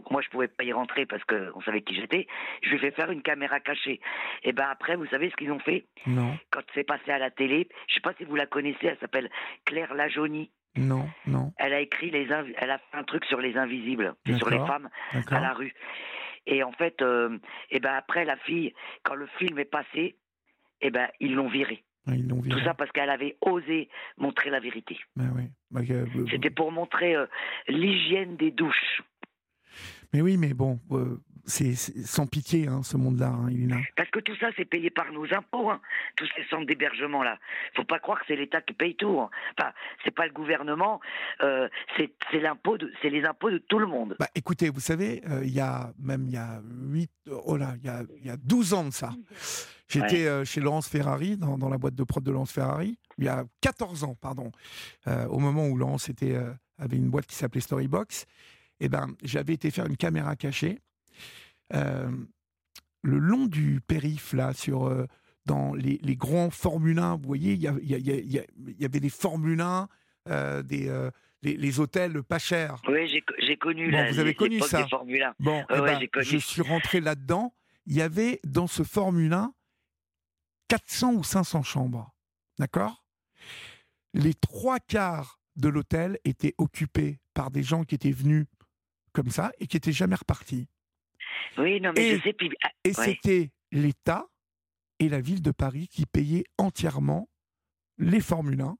moi 0.09 0.21
je 0.21 0.29
pouvais 0.29 0.47
pas 0.47 0.63
y 0.63 0.73
rentrer 0.73 1.05
parce 1.05 1.23
que 1.23 1.51
on 1.55 1.61
savait 1.61 1.81
qui 1.81 1.95
j'étais. 1.95 2.27
Je 2.61 2.69
lui 2.69 2.75
ai 2.75 2.79
fait 2.79 2.91
faire 2.91 3.11
une 3.11 3.21
caméra 3.21 3.59
cachée. 3.59 3.99
Et 4.43 4.51
ben 4.51 4.67
après, 4.69 4.95
vous 4.95 5.07
savez 5.07 5.29
ce 5.29 5.35
qu'ils 5.35 5.51
ont 5.51 5.59
fait? 5.59 5.85
Non, 6.05 6.37
quand 6.51 6.61
c'est 6.73 6.83
passé 6.83 7.11
à 7.11 7.17
la 7.17 7.31
télé. 7.31 7.67
Je 7.87 7.95
sais 7.95 8.01
pas 8.01 8.13
si 8.13 8.25
vous 8.25 8.35
la 8.35 8.45
connaissez. 8.45 8.87
Elle 8.87 8.99
s'appelle 8.99 9.29
Claire 9.65 9.93
Lajonie. 9.93 10.51
non, 10.75 11.09
non. 11.25 11.51
Elle 11.57 11.73
a 11.73 11.79
écrit 11.79 12.11
les, 12.11 12.27
elle 12.57 12.71
a 12.71 12.77
fait 12.77 12.97
un 12.97 13.03
truc 13.03 13.25
sur 13.25 13.39
les 13.41 13.57
invisibles, 13.57 14.13
et 14.25 14.33
sur 14.33 14.49
les 14.49 14.59
femmes 14.59 14.89
à 15.31 15.39
la 15.39 15.53
rue. 15.53 15.73
Et 16.45 16.63
en 16.63 16.71
fait, 16.71 17.01
euh, 17.01 17.37
et 17.69 17.79
ben 17.79 17.93
après 17.93 18.25
la 18.25 18.37
fille, 18.37 18.73
quand 19.03 19.15
le 19.15 19.27
film 19.37 19.59
est 19.59 19.65
passé, 19.65 20.15
et 20.81 20.89
ben 20.89 21.07
ils 21.19 21.35
l'ont 21.35 21.49
virée. 21.49 21.83
Ils 22.07 22.27
Tout 22.27 22.63
ça 22.63 22.73
parce 22.73 22.91
qu'elle 22.91 23.09
avait 23.09 23.37
osé 23.41 23.89
montrer 24.17 24.49
la 24.49 24.59
vérité. 24.59 24.97
Bah 25.15 25.25
oui. 25.35 25.43
Euh, 25.91 26.05
euh, 26.15 26.25
C'était 26.31 26.49
pour 26.49 26.71
montrer 26.71 27.15
euh, 27.15 27.25
l'hygiène 27.67 28.35
des 28.37 28.51
douches. 28.51 29.03
Mais 30.13 30.21
oui, 30.21 30.37
mais 30.37 30.53
bon, 30.53 30.79
euh, 30.91 31.21
c'est 31.45 31.75
sans 31.75 32.27
pitié, 32.27 32.67
hein, 32.67 32.81
ce 32.83 32.97
monde-là, 32.97 33.27
hein. 33.27 33.81
Parce 33.95 34.09
que 34.09 34.19
tout 34.19 34.35
ça, 34.39 34.49
c'est 34.55 34.65
payé 34.65 34.89
par 34.89 35.11
nos 35.11 35.25
impôts, 35.33 35.69
hein, 35.69 35.81
tous 36.15 36.27
ces 36.35 36.43
centres 36.45 36.65
d'hébergement 36.65 37.23
là. 37.23 37.37
Faut 37.75 37.83
pas 37.83 37.99
croire 37.99 38.19
que 38.19 38.25
c'est 38.27 38.35
l'État 38.35 38.61
qui 38.61 38.73
paye 38.73 38.95
tout. 38.95 39.19
Hein. 39.19 39.29
Enfin, 39.57 39.71
c'est 40.03 40.13
pas 40.13 40.25
le 40.25 40.33
gouvernement, 40.33 40.99
euh, 41.41 41.67
c'est 41.97 42.39
l'impôt, 42.39 42.77
c'est 43.01 43.09
les 43.09 43.23
impôts 43.25 43.51
de 43.51 43.57
tout 43.57 43.79
le 43.79 43.87
monde. 43.87 44.15
Bah, 44.19 44.27
écoutez, 44.35 44.69
vous 44.69 44.79
savez, 44.79 45.21
euh, 45.29 45.41
il 45.43 45.53
y 45.53 45.59
a 45.59 45.91
même 45.99 46.25
il 46.25 46.33
y 46.33 46.37
a 46.37 46.61
8, 46.63 47.11
oh 47.45 47.57
là, 47.57 47.73
il 47.77 47.85
y 47.85 47.89
a, 47.89 48.03
y 48.23 48.29
a 48.29 48.37
12 48.37 48.73
ans 48.73 48.85
de 48.85 48.91
ça. 48.91 49.11
J'étais 49.87 50.27
euh, 50.27 50.45
chez 50.45 50.61
Laurence 50.61 50.87
Ferrari, 50.87 51.37
dans, 51.37 51.57
dans 51.57 51.69
la 51.69 51.77
boîte 51.77 51.95
de 51.95 52.03
prod 52.03 52.23
de 52.23 52.31
Laurence 52.31 52.51
Ferrari, 52.51 52.97
il 53.17 53.25
y 53.25 53.29
a 53.29 53.43
14 53.61 54.03
ans, 54.03 54.15
pardon, 54.15 54.51
au 55.07 55.39
moment 55.39 55.67
où 55.67 55.77
Laurence 55.77 56.09
était, 56.09 56.37
avait 56.77 56.95
une 56.97 57.09
boîte 57.09 57.25
qui 57.25 57.35
s'appelait 57.35 57.59
Storybox. 57.61 58.25
Et 58.79 58.87
ben, 58.87 59.07
j'avais 59.23 59.53
été 59.53 59.71
faire 59.71 59.87
une 59.87 59.97
caméra 59.97 60.35
cachée 60.35 60.79
le 61.71 63.17
long 63.17 63.45
du 63.45 63.81
périph', 63.81 64.33
là, 64.33 64.53
sur, 64.53 64.87
euh, 64.87 65.05
dans 65.45 65.73
les, 65.73 65.99
les 66.01 66.15
grands 66.15 66.49
Formule 66.49 66.99
1, 66.99 67.15
vous 67.17 67.27
voyez, 67.27 67.53
il 67.53 67.61
y, 67.61 68.85
avait 68.85 68.99
des 68.99 69.09
Formule 69.09 69.61
1, 69.61 69.87
euh, 70.29 70.61
des, 70.63 70.89
euh, 70.89 71.09
les, 71.41 71.55
les 71.55 71.79
hôtels 71.79 72.23
pas 72.23 72.39
chers. 72.39 72.81
Oui, 72.87 73.07
j'ai 73.07 73.57
connu 73.57 73.89
Bon, 73.91 73.97
la, 73.97 74.11
vous 74.11 74.19
avez 74.19 74.35
connu 74.35 74.59
ça. 74.59 74.83
des 74.83 74.89
Formule 74.89 75.23
1. 75.23 75.35
Bon, 75.39 75.65
eh 75.69 75.73
ouais, 75.73 75.99
ben, 75.99 76.07
connu. 76.09 76.25
je 76.25 76.37
suis 76.37 76.61
rentré 76.61 76.99
là-dedans. 77.01 77.53
Il 77.85 77.95
y 77.95 78.01
avait 78.01 78.39
dans 78.45 78.67
ce 78.67 78.83
Formule 78.83 79.33
1 79.33 79.53
400 80.67 81.13
ou 81.13 81.23
500 81.23 81.63
chambres. 81.63 82.13
D'accord? 82.59 83.05
Les 84.13 84.33
trois 84.33 84.79
quarts 84.79 85.39
de 85.55 85.69
l'hôtel 85.69 86.19
étaient 86.25 86.53
occupés 86.57 87.19
par 87.33 87.49
des 87.49 87.63
gens 87.63 87.83
qui 87.83 87.95
étaient 87.95 88.11
venus 88.11 88.45
comme 89.13 89.31
ça 89.31 89.51
et 89.59 89.67
qui 89.67 89.77
n'étaient 89.77 89.91
jamais 89.91 90.15
repartis. 90.15 90.67
Oui, 91.57 91.79
non, 91.81 91.91
mais 91.95 92.07
Et- 92.07 92.17
je 92.17 92.23
sais. 92.23 92.33
Puis, 92.33 92.49
ah, 92.63 92.69
Et 92.83 92.89
ouais. 92.89 93.05
c'était 93.05 93.51
l'État 93.71 94.27
et 94.99 95.09
la 95.09 95.21
ville 95.21 95.41
de 95.41 95.51
Paris 95.51 95.87
qui 95.87 96.05
payaient 96.05 96.45
entièrement 96.57 97.29
les 97.97 98.21
Formule 98.21 98.61
1 98.61 98.77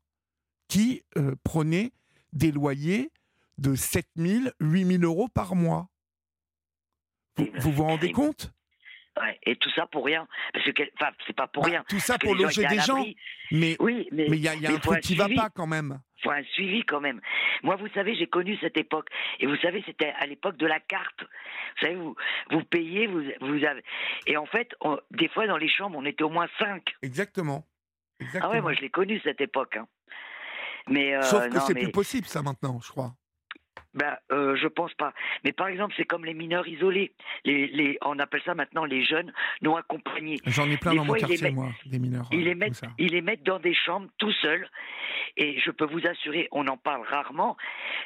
qui 0.68 1.04
euh, 1.18 1.36
prenaient 1.44 1.92
des 2.34 2.52
loyers 2.52 3.12
de 3.58 3.76
7 3.76 4.08
000, 4.16 4.46
8 4.60 4.86
000 4.86 5.04
euros 5.04 5.28
par 5.28 5.56
mois. 5.56 5.90
Vous 7.38 7.44
Oui, 7.46 7.52
bah, 7.54 7.60
vous, 7.62 7.72
vous 7.72 7.84
rendez 7.84 8.12
compte? 8.12 8.52
Ouais, 9.20 9.38
et 9.44 9.56
tout 9.58 9.70
ça 9.72 9.86
pour 9.88 10.06
rien. 10.06 10.28
Parce 10.54 10.72
que, 10.72 10.84
enfin, 10.96 11.12
c'est 11.28 11.36
pas 11.36 11.48
pour 11.48 11.64
Bah, 11.64 11.70
rien. 11.70 11.84
Tout 11.90 12.00
ça 12.00 12.18
pour 12.18 12.36
loger 12.36 12.66
des 12.68 12.80
gens. 12.80 13.04
Mais 13.52 13.76
Oui, 13.80 14.08
mais 14.12 14.28
mais 14.30 14.38
il 14.38 14.44
y 14.44 14.48
a, 14.48 14.56
il 14.56 14.62
y 14.62 14.68
a 14.68 14.72
un 14.72 14.78
truc 14.80 15.02
qui 15.02 15.16
va 15.16 15.26
suivi. 15.26 15.40
pas 15.40 15.50
quand 15.50 15.68
même. 15.68 16.00
faut 16.24 16.32
un 16.32 16.44
suivi 16.54 16.84
quand 16.86 17.02
même. 17.02 17.20
Moi, 17.64 17.76
vous 17.76 17.88
savez, 17.90 18.16
j'ai 18.16 18.28
connu 18.28 18.58
cette 18.62 18.78
époque. 18.78 19.10
Et 19.40 19.46
vous 19.48 19.58
savez, 19.58 19.84
c'était 19.86 20.14
à 20.20 20.26
l'époque 20.26 20.58
de 20.58 20.66
la 20.68 20.80
carte. 20.80 21.22
Vous 21.22 21.82
savez, 21.86 21.96
vous, 21.96 22.16
vous 22.52 22.64
payez, 22.64 23.08
vous, 23.08 23.24
vous 23.42 23.66
avez. 23.66 23.84
Et 24.28 24.38
en 24.38 24.46
fait, 24.46 24.70
on- 24.82 25.00
des 25.12 25.28
fois, 25.30 25.48
dans 25.48 25.58
les 25.58 25.70
chambres, 25.70 25.98
on 25.98 26.06
était 26.06 26.24
au 26.24 26.30
moins 26.30 26.48
cinq. 26.58 26.94
Exactement. 27.02 27.66
Ah 28.42 28.50
ouais, 28.50 28.62
moi, 28.62 28.74
je 28.74 28.82
l'ai 28.82 28.90
connu 28.90 29.20
cette 29.24 29.42
époque. 29.42 29.78
hein. 29.78 29.88
Mais 30.88 31.14
euh, 31.16 31.22
Sauf 31.22 31.48
que 31.50 31.60
c'est 31.60 31.74
mais- 31.74 31.84
plus 31.84 31.92
possible 31.92 32.26
ça 32.28 32.42
maintenant, 32.42 32.80
je 32.84 32.90
crois. 32.90 33.14
Ben, 33.96 34.16
euh, 34.32 34.56
je 34.56 34.68
pense 34.68 34.94
pas. 34.94 35.14
Mais 35.44 35.52
par 35.52 35.68
exemple, 35.68 35.96
c'est 35.98 36.06
comme 36.06 36.24
les 36.24 36.36
mineurs 36.36 36.68
isolés. 36.68 37.12
Les, 37.44 37.68
les, 37.68 37.98
on 38.04 38.20
appelle 38.20 38.42
ça 38.46 38.54
maintenant 38.54 38.86
les 38.86 39.04
jeunes 39.04 39.34
non 39.62 39.76
accompagnés. 39.78 40.38
J'en 40.46 40.70
ai 40.70 40.78
plein 40.78 40.92
Des 40.92 40.98
dans 40.98 41.06
mon 41.06 41.08
fois, 41.14 41.18
quartier, 41.18 41.42
mettent- 41.42 41.54
moi, 41.56 41.70
des 41.86 42.00
mineurs. 42.00 42.28
Ils 42.32 42.42
euh, 42.42 42.44
les, 42.44 42.56
mettent, 42.56 42.82
ils 43.00 43.12
les 43.12 43.22
mettent 43.22 43.44
dans 43.44 43.60
des 43.60 43.74
chambres 43.74 44.08
tout 44.20 44.32
seuls. 44.34 44.70
Et 45.38 45.60
je 45.60 45.72
peux 45.72 45.86
vous 45.86 46.06
assurer, 46.06 46.48
on 46.52 46.68
en 46.68 46.78
parle 46.78 47.02
rarement, 47.08 47.58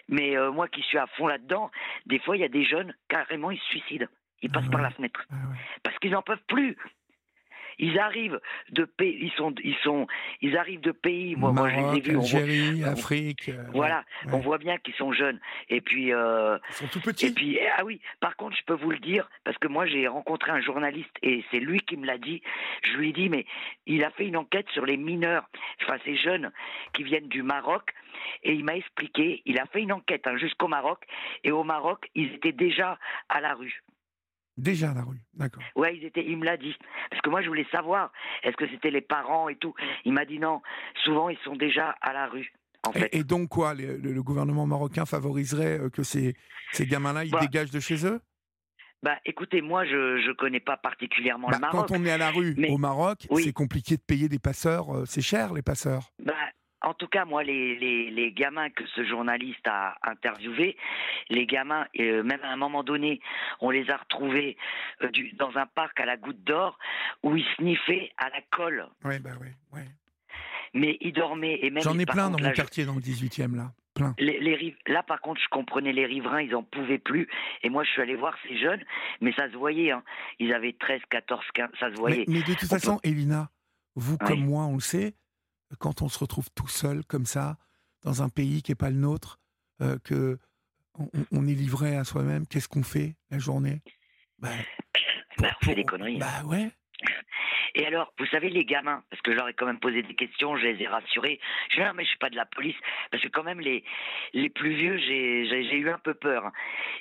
mais 0.08 0.38
euh, 0.38 0.52
moi 0.52 0.68
qui 0.68 0.82
suis 0.84 0.98
à 0.98 1.08
fond 1.08 1.28
là-dedans, 1.28 1.72
des 2.06 2.20
fois 2.20 2.38
il 2.38 2.42
y 2.42 2.46
a 2.46 2.50
des 2.50 2.64
jeunes 2.66 2.94
carrément 3.08 3.50
ils 3.52 3.60
se 3.60 3.66
suicident, 3.66 4.08
ils 4.42 4.52
passent 4.52 4.70
par 4.70 4.82
la 4.82 4.90
fenêtre 4.92 5.26
parce 5.84 5.98
qu'ils 6.00 6.12
n'en 6.12 6.22
peuvent 6.22 6.44
plus. 6.48 6.78
Ils 7.80 8.00
arrivent 8.00 8.40
de 8.72 8.86
pays, 8.86 9.18
ils 9.22 9.32
sont, 9.32 9.54
ils 9.64 9.76
sont, 9.84 10.08
ils 10.42 10.58
arrivent 10.58 10.82
de 10.82 10.92
pays. 10.92 11.36
Moi, 11.36 11.52
moi, 11.52 11.70
je 11.70 11.76
les 11.76 11.98
ai 11.98 12.02
vus. 12.02 12.18
Algérie, 12.18 12.84
Afrique. 12.84 13.50
Euh, 13.50 13.64
voilà, 13.74 14.04
on 14.32 14.40
voit 14.40 14.58
bien 14.58 14.78
qu'ils 14.78 14.96
sont 14.96 15.12
jeunes. 15.14 15.40
Et 15.70 15.82
puis. 15.82 16.14
Euh, 16.14 16.58
ils 16.70 16.76
sont 16.76 16.88
tout 16.88 17.02
petits. 17.02 17.28
Et 17.28 17.32
puis, 17.32 17.60
ah 17.78 17.84
oui. 17.84 18.00
Par 18.20 18.36
contre, 18.36 18.56
je 18.58 18.64
peux 18.66 18.76
vous 18.76 18.92
le 18.92 19.00
dire 19.00 19.30
parce 19.44 19.58
que 19.58 19.68
moi, 19.68 19.86
j'ai 19.86 20.08
rencontré 20.08 20.52
un 20.52 20.62
journaliste 20.62 21.16
et 21.22 21.44
c'est 21.52 21.60
lui 21.60 21.80
qui 21.82 21.98
me 21.98 22.06
l'a 22.06 22.18
dit. 22.18 22.42
Je 22.84 22.98
lui 22.98 23.10
ai 23.10 23.14
dit, 23.14 23.30
mais 23.30 23.46
il 23.86 24.04
a 24.04 24.12
fait 24.12 24.26
une 24.26 24.38
enquête 24.38 24.68
sur 24.74 24.86
les 24.86 24.98
mineurs, 24.98 25.50
enfin 25.82 25.98
ces 26.06 26.16
jeunes 26.16 26.52
qui 26.94 27.04
viennent 27.04 27.28
du 27.28 27.44
Maroc. 27.44 27.94
Et 28.44 28.54
il 28.54 28.64
m'a 28.64 28.76
expliqué, 28.76 29.42
il 29.46 29.60
a 29.60 29.66
fait 29.66 29.82
une 29.82 29.92
enquête 29.92 30.28
hein, 30.28 30.38
jusqu'au 30.38 30.68
Maroc. 30.68 31.00
Et 31.44 31.52
au 31.52 31.64
Maroc, 31.64 32.10
ils 32.16 32.34
étaient 32.34 32.52
déjà 32.52 32.98
à 33.30 33.42
la 33.42 33.54
rue. 33.54 33.84
Déjà 34.58 34.92
à 34.92 34.94
la 34.94 35.02
rue, 35.02 35.20
d'accord. 35.34 35.64
Ouais, 35.76 35.98
ils 35.98 36.06
étaient, 36.06 36.24
il 36.24 36.38
me 36.38 36.46
l'a 36.46 36.58
dit. 36.58 36.76
Parce 37.10 37.22
que 37.22 37.30
moi, 37.30 37.42
je 37.42 37.48
voulais 37.48 37.66
savoir, 37.72 38.12
est-ce 38.44 38.56
que 38.56 38.68
c'était 38.68 38.92
les 38.92 39.02
parents 39.02 39.50
et 39.50 39.56
tout. 39.56 39.74
Il 40.06 40.14
m'a 40.14 40.26
dit 40.26 40.38
non, 40.38 40.62
souvent, 41.04 41.30
ils 41.30 41.40
sont 41.40 41.56
déjà 41.56 41.96
à 42.02 42.14
la 42.14 42.28
rue. 42.28 42.54
En 42.86 42.92
fait. 42.92 43.10
et, 43.16 43.24
donc 43.24 43.50
quoi, 43.50 43.74
le, 43.74 44.22
gouvernement 44.22 44.68
marocain 44.68 45.06
favoriserait 45.06 45.80
euh, 45.80 45.90
que 45.90 46.04
ces, 46.04 46.36
ces 46.74 46.86
gamins-là, 46.86 47.24
ils 47.24 47.32
bah 47.32 47.40
dégagent 47.40 47.72
de 47.72 47.80
chez 47.80 48.06
eux? 48.06 48.20
Bah, 49.02 49.18
écoutez, 49.26 49.62
moi, 49.62 49.86
je 49.86 50.28
ne 50.28 50.34
connais 50.34 50.60
pas 50.60 50.78
particulièrement 50.78 51.50
le 51.50 51.54
bah, 51.54 51.72
Maroc. 51.72 51.88
Quand 51.88 51.98
on 51.98 52.06
est 52.06 52.12
à 52.12 52.18
la 52.18 52.30
rue 52.30 52.56
au 52.70 52.78
Maroc, 52.78 53.28
c'est 53.38 53.54
compliqué 53.54 53.98
de 53.98 54.02
payer 54.02 54.30
des 54.30 54.40
passeurs. 54.40 54.96
Euh, 54.96 55.06
c'est 55.06 55.22
cher, 55.22 55.54
les 55.54 55.62
passeurs. 55.62 56.12
Bah, 56.20 56.34
en 56.84 56.94
tout 56.94 57.08
cas, 57.08 57.26
moi, 57.26 57.44
les, 57.44 57.78
les, 57.78 58.12
les, 58.12 58.32
gamins 58.32 58.70
que 58.70 58.86
ce 58.96 59.04
journaliste 59.04 59.66
a 59.66 59.96
interviewés, 60.04 60.78
les 61.30 61.46
gamins, 61.46 61.86
euh, 62.00 62.24
même 62.24 62.42
à 62.44 62.50
un 62.50 62.58
moment 62.58 62.84
donné, 62.84 63.22
on 63.62 63.70
les 63.70 63.90
a 63.90 63.98
retrouvés 63.98 64.58
euh, 65.02 65.10
du, 65.10 65.32
dans 65.34 65.56
un 65.58 65.66
parc 65.66 66.00
à 66.00 66.06
la 66.06 66.18
goutte 66.18 66.44
d'or 66.44 66.78
où 67.24 67.36
ils 67.36 67.46
sniffaient 67.56 68.12
à 68.18 68.30
la 68.30 68.42
colle. 68.52 68.86
Oui, 69.06 69.20
bah 69.20 69.32
oui, 69.42 69.48
oui. 69.74 69.82
Mais 70.74 70.98
ils 71.02 71.14
dormaient 71.14 71.60
et 71.62 71.70
même. 71.70 71.84
J'en 71.84 71.98
ai 72.00 72.06
plein 72.06 72.30
dans 72.30 72.40
mon 72.40 72.52
quartier, 72.52 72.86
dans 72.86 72.96
le 72.96 73.02
18e, 73.02 73.56
là. 73.56 73.72
Plein. 73.94 74.16
Les, 74.18 74.40
les, 74.40 74.76
là, 74.88 75.04
par 75.04 75.22
contre, 75.22 75.40
je 75.40 75.48
comprenais 75.50 75.94
les 75.94 76.08
riverains, 76.08 76.42
ils 76.42 76.56
en 76.56 76.64
pouvaient 76.64 76.98
plus. 76.98 77.28
Et 77.62 77.70
moi, 77.70 77.84
je 77.84 77.92
suis 77.92 78.02
allé 78.02 78.16
voir 78.16 78.36
ces 78.48 78.58
jeunes, 78.58 78.84
mais 79.22 79.32
ça 79.34 79.52
se 79.52 79.56
voyait. 79.56 79.92
Hein. 79.92 80.04
Ils 80.40 80.52
avaient 80.52 80.74
13, 80.74 81.02
14, 81.12 81.44
15, 81.54 81.70
ça 81.80 81.92
se 81.92 81.96
voyait. 82.00 82.26
Mais, 82.28 82.42
de 82.42 82.54
toute 82.56 82.68
façon, 82.68 83.00
Elina, 83.04 83.52
vous 83.96 84.18
comme 84.18 84.44
moi, 84.44 84.64
on 84.64 84.74
le 84.74 84.80
sait, 84.80 85.14
quand 85.80 86.02
on 86.02 86.10
se 86.10 86.20
retrouve 86.20 86.50
tout 86.56 86.68
seul 86.68 87.04
comme 87.06 87.26
ça, 87.26 87.58
dans 88.04 88.22
un 88.22 88.30
pays 88.30 88.62
qui 88.62 88.72
n'est 88.72 88.76
pas 88.76 88.90
le 88.90 88.98
nôtre, 88.98 89.40
euh, 89.82 89.98
que 90.04 90.38
on, 91.32 91.48
est 91.48 91.56
livré 91.56 91.96
à 91.96 92.04
soi-même, 92.04 92.46
qu'est-ce 92.46 92.68
qu'on 92.68 92.84
fait 92.84 93.16
la 93.32 93.40
journée? 93.40 93.82
Bah, 94.38 94.50
bah, 95.40 95.50
On 95.62 95.66
fait 95.66 95.76
des 95.76 95.86
conneries. 95.86 96.18
Bah 96.20 96.44
ouais. 96.46 96.70
Et 97.76 97.88
alors, 97.88 98.14
vous 98.20 98.28
savez, 98.28 98.50
les 98.50 98.66
gamins, 98.66 99.04
parce 99.10 99.22
que 99.24 99.32
je 99.32 99.38
leur 99.38 99.50
ai 99.50 99.54
quand 99.54 99.66
même 99.66 99.80
posé 99.80 100.04
des 100.04 100.14
questions, 100.14 100.56
je 100.58 100.68
les 100.68 100.84
ai 100.84 100.88
rassurés. 100.88 101.40
Je 101.72 101.78
dis, 101.78 101.82
non, 101.82 101.94
mais 101.96 102.04
je 102.04 102.10
suis 102.10 102.20
pas 102.20 102.30
de 102.30 102.36
la 102.36 102.46
police. 102.46 102.76
Parce 103.10 103.24
que 103.24 103.30
quand 103.30 103.44
même, 103.44 103.60
les, 103.60 103.84
les 104.34 104.50
plus 104.50 104.76
vieux, 104.76 104.98
j'ai 104.98 105.76
eu 105.76 105.90
un 105.90 105.98
peu 105.98 106.14
peur. 106.14 106.52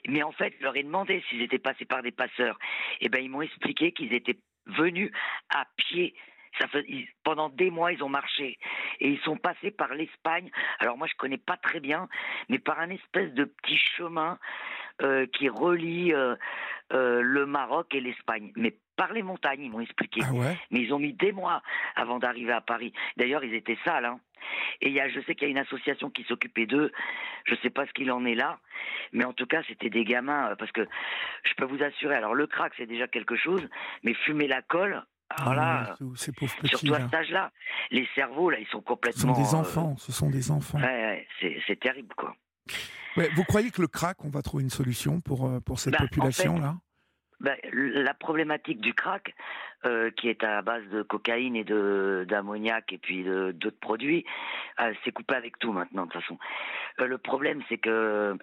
Mais 0.08 0.22
en 0.22 0.32
fait, 0.32 0.54
je 0.58 0.64
leur 0.64 0.74
ai 0.76 0.82
demandé 0.82 1.22
s'ils 1.28 1.42
étaient 1.42 1.58
passés 1.58 1.84
par 1.84 2.02
des 2.02 2.10
passeurs. 2.10 2.58
Et 3.00 3.06
eh 3.06 3.08
ben, 3.10 3.22
ils 3.22 3.28
m'ont 3.28 3.42
expliqué 3.42 3.92
qu'ils 3.92 4.14
étaient 4.14 4.38
venus 4.66 5.10
à 5.50 5.66
pied 5.76 6.14
ça 6.58 6.68
fait, 6.68 6.84
pendant 7.24 7.48
des 7.48 7.70
mois, 7.70 7.92
ils 7.92 8.02
ont 8.02 8.08
marché 8.08 8.58
et 9.00 9.08
ils 9.08 9.20
sont 9.20 9.36
passés 9.36 9.70
par 9.70 9.94
l'Espagne. 9.94 10.50
Alors 10.78 10.96
moi, 10.98 11.06
je 11.06 11.14
connais 11.16 11.38
pas 11.38 11.56
très 11.56 11.80
bien, 11.80 12.08
mais 12.48 12.58
par 12.58 12.78
un 12.80 12.90
espèce 12.90 13.32
de 13.32 13.44
petit 13.44 13.78
chemin 13.96 14.38
euh, 15.00 15.26
qui 15.26 15.48
relie 15.48 16.12
euh, 16.12 16.36
euh, 16.92 17.22
le 17.22 17.46
Maroc 17.46 17.94
et 17.94 18.00
l'Espagne. 18.00 18.52
Mais 18.56 18.76
par 18.96 19.12
les 19.12 19.22
montagnes, 19.22 19.62
ils 19.62 19.70
m'ont 19.70 19.80
expliqué. 19.80 20.20
Ah 20.24 20.54
mais 20.70 20.80
ils 20.80 20.92
ont 20.92 20.98
mis 20.98 21.14
des 21.14 21.32
mois 21.32 21.62
avant 21.96 22.18
d'arriver 22.18 22.52
à 22.52 22.60
Paris. 22.60 22.92
D'ailleurs, 23.16 23.42
ils 23.42 23.54
étaient 23.54 23.78
sales. 23.84 24.04
Hein. 24.04 24.20
Et 24.80 24.88
il 24.88 24.94
y 24.94 25.00
a, 25.00 25.08
je 25.08 25.20
sais 25.20 25.34
qu'il 25.34 25.48
y 25.48 25.50
a 25.50 25.50
une 25.50 25.58
association 25.58 26.10
qui 26.10 26.24
s'occupait 26.24 26.66
d'eux. 26.66 26.92
Je 27.46 27.54
ne 27.54 27.58
sais 27.60 27.70
pas 27.70 27.86
ce 27.86 27.92
qu'il 27.92 28.12
en 28.12 28.24
est 28.26 28.34
là, 28.34 28.58
mais 29.12 29.24
en 29.24 29.32
tout 29.32 29.46
cas, 29.46 29.62
c'était 29.66 29.90
des 29.90 30.04
gamins. 30.04 30.54
Parce 30.58 30.72
que 30.72 30.86
je 31.44 31.54
peux 31.54 31.64
vous 31.64 31.82
assurer, 31.82 32.14
alors 32.14 32.34
le 32.34 32.46
crack, 32.46 32.72
c'est 32.76 32.86
déjà 32.86 33.08
quelque 33.08 33.36
chose, 33.36 33.66
mais 34.02 34.14
fumer 34.14 34.46
la 34.46 34.60
colle, 34.62 35.02
alors 35.36 35.54
là, 35.54 35.86
ah, 35.90 36.04
ces 36.16 36.32
pauvres 36.32 36.54
petits, 36.56 36.68
surtout 36.76 36.94
à 36.94 37.00
cet 37.00 37.14
âge-là, 37.14 37.50
les 37.90 38.08
cerveaux, 38.14 38.50
là, 38.50 38.58
ils 38.58 38.66
sont 38.66 38.80
complètement. 38.80 39.34
Ce 39.34 39.40
sont 39.42 39.42
des 39.42 39.54
enfants, 39.54 39.96
ce 39.98 40.12
sont 40.12 40.30
des 40.30 40.50
enfants. 40.50 40.78
Ouais, 40.78 41.26
c'est 41.66 41.80
terrible, 41.80 42.14
quoi. 42.16 42.34
vous 43.16 43.44
croyez 43.44 43.70
que 43.70 43.80
le 43.80 43.88
crack, 43.88 44.24
on 44.24 44.30
va 44.30 44.42
trouver 44.42 44.62
une 44.62 44.70
solution 44.70 45.20
pour, 45.20 45.46
euh, 45.46 45.60
pour 45.60 45.78
cette 45.78 45.92
bah, 45.92 46.00
population-là 46.00 46.76
bah, 47.40 47.54
La 47.72 48.14
problématique 48.14 48.80
du 48.80 48.94
crack, 48.94 49.34
euh, 49.84 50.10
qui 50.10 50.28
est 50.28 50.44
à 50.44 50.62
base 50.62 50.84
de 50.88 51.02
cocaïne 51.02 51.56
et 51.56 51.64
d'ammoniac 51.64 52.92
et 52.92 52.98
puis 52.98 53.24
d'autres 53.24 53.80
produits, 53.80 54.24
euh, 54.80 54.92
c'est 55.04 55.12
coupé 55.12 55.34
avec 55.34 55.58
tout 55.58 55.72
maintenant, 55.72 56.06
de 56.06 56.12
toute 56.12 56.22
façon. 56.22 56.38
le 56.98 57.18
problème, 57.18 57.62
c'est 57.68 57.78
que 57.78 58.36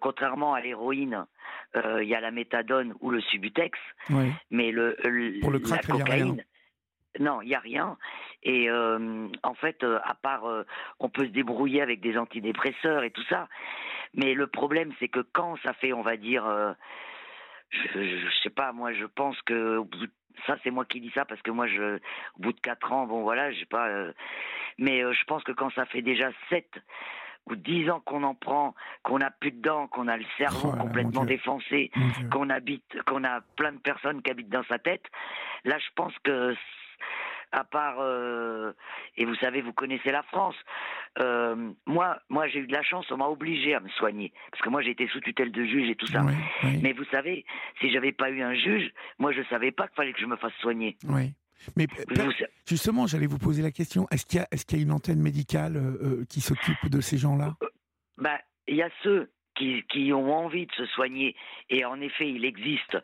contrairement 0.00 0.54
à 0.54 0.60
l'héroïne, 0.60 1.26
il 1.74 2.08
y 2.08 2.14
a 2.14 2.20
la 2.20 2.30
méthadone 2.30 2.94
ou 3.00 3.10
le 3.10 3.20
subutex, 3.20 3.78
mais 4.50 4.70
le, 4.70 4.96
Pour 5.40 5.50
le 5.50 5.58
crack, 5.58 5.88
la 5.88 5.94
cocaïne, 5.96 6.44
non, 7.18 7.42
il 7.42 7.48
n'y 7.48 7.54
a 7.54 7.60
rien. 7.60 7.96
Et 8.42 8.70
en 8.70 9.54
fait, 9.54 9.84
à 9.84 10.14
part, 10.14 10.44
on 10.98 11.08
peut 11.08 11.26
se 11.26 11.30
débrouiller 11.30 11.82
avec 11.82 12.00
des 12.00 12.16
antidépresseurs 12.16 13.04
et 13.04 13.10
tout 13.10 13.24
ça. 13.28 13.48
Mais 14.14 14.34
le 14.34 14.46
problème, 14.46 14.92
c'est 14.98 15.08
que 15.08 15.20
quand 15.20 15.56
ça 15.62 15.72
fait, 15.74 15.92
on 15.92 16.02
va 16.02 16.16
dire, 16.16 16.44
je, 17.70 17.98
ne 17.98 18.30
sais 18.42 18.50
pas, 18.50 18.72
moi, 18.72 18.92
je 18.92 19.04
pense 19.04 19.40
que 19.42 19.82
ça, 20.46 20.56
c'est 20.62 20.70
moi 20.70 20.84
qui 20.84 21.00
dis 21.00 21.12
ça 21.14 21.24
parce 21.24 21.42
que 21.42 21.50
moi, 21.50 21.66
je, 21.66 21.96
au 21.96 22.40
bout 22.42 22.52
de 22.52 22.60
quatre 22.60 22.92
ans, 22.92 23.06
bon, 23.06 23.22
voilà, 23.22 23.52
j'ai 23.52 23.66
pas. 23.66 23.88
mais 24.78 25.00
je 25.00 25.24
pense 25.24 25.42
que 25.44 25.52
quand 25.52 25.70
ça 25.70 25.86
fait 25.86 26.02
déjà 26.02 26.30
sept 26.48 26.70
ou 27.46 27.56
dix 27.56 27.90
ans 27.90 28.00
qu'on 28.00 28.22
en 28.22 28.34
prend, 28.34 28.74
qu'on 29.02 29.20
a 29.20 29.30
plus 29.30 29.52
de 29.52 29.60
dents, 29.60 29.88
qu'on 29.88 30.08
a 30.08 30.16
le 30.16 30.24
cerveau 30.38 30.72
oh 30.74 30.76
complètement 30.76 31.24
défoncé, 31.24 31.90
qu'on 32.30 32.50
habite, 32.50 33.02
qu'on 33.06 33.24
a 33.24 33.40
plein 33.56 33.72
de 33.72 33.78
personnes 33.78 34.22
qui 34.22 34.30
habitent 34.30 34.50
dans 34.50 34.64
sa 34.64 34.78
tête, 34.78 35.04
là, 35.64 35.78
je 35.78 35.88
pense 35.94 36.12
que 36.22 36.54
à 37.52 37.64
part 37.64 37.96
euh, 37.98 38.72
et 39.16 39.24
vous 39.24 39.34
savez, 39.36 39.60
vous 39.60 39.72
connaissez 39.72 40.10
la 40.10 40.22
France. 40.22 40.54
Euh, 41.18 41.72
moi, 41.86 42.20
moi, 42.28 42.46
j'ai 42.48 42.60
eu 42.60 42.66
de 42.66 42.72
la 42.72 42.82
chance, 42.82 43.10
on 43.10 43.16
m'a 43.16 43.26
obligé 43.26 43.74
à 43.74 43.80
me 43.80 43.88
soigner 43.88 44.32
parce 44.50 44.62
que 44.62 44.68
moi, 44.68 44.82
j'ai 44.82 44.90
été 44.90 45.08
sous 45.08 45.20
tutelle 45.20 45.50
de 45.50 45.64
juge 45.64 45.90
et 45.90 45.96
tout 45.96 46.06
ça. 46.06 46.22
Mais 46.82 46.92
vous 46.92 47.04
savez, 47.06 47.44
si 47.80 47.90
j'avais 47.90 48.12
pas 48.12 48.30
eu 48.30 48.42
un 48.42 48.54
juge, 48.54 48.92
moi, 49.18 49.32
je 49.32 49.42
savais 49.50 49.72
pas 49.72 49.88
qu'il 49.88 49.96
fallait 49.96 50.12
que 50.12 50.20
je 50.20 50.26
me 50.26 50.36
fasse 50.36 50.54
soigner. 50.60 50.96
Oui. 51.08 51.34
Mais 51.76 51.86
justement, 52.66 53.06
j'allais 53.06 53.26
vous 53.26 53.38
poser 53.38 53.62
la 53.62 53.70
question 53.70 54.06
est-ce 54.10 54.26
qu'il 54.26 54.40
y, 54.40 54.42
est 54.42 54.72
y, 54.72 54.76
a 54.76 54.78
une 54.78 54.92
antenne 54.92 55.20
médicale 55.20 55.76
euh, 55.76 56.24
qui 56.28 56.40
s'occupe 56.40 56.88
de 56.88 57.00
ces 57.00 57.18
gens-là? 57.18 57.56
Bah, 58.18 58.38
Il 58.66 58.76
y 58.76 58.82
a 58.82 58.90
ceux 59.02 59.30
qui, 59.88 60.12
ont 60.12 60.32
envie 60.32 60.66
de 60.66 60.72
se 60.72 60.86
soigner. 60.86 61.36
Et 61.68 61.84
en 61.84 62.00
effet, 62.00 62.28
il 62.28 62.44
existe 62.44 62.96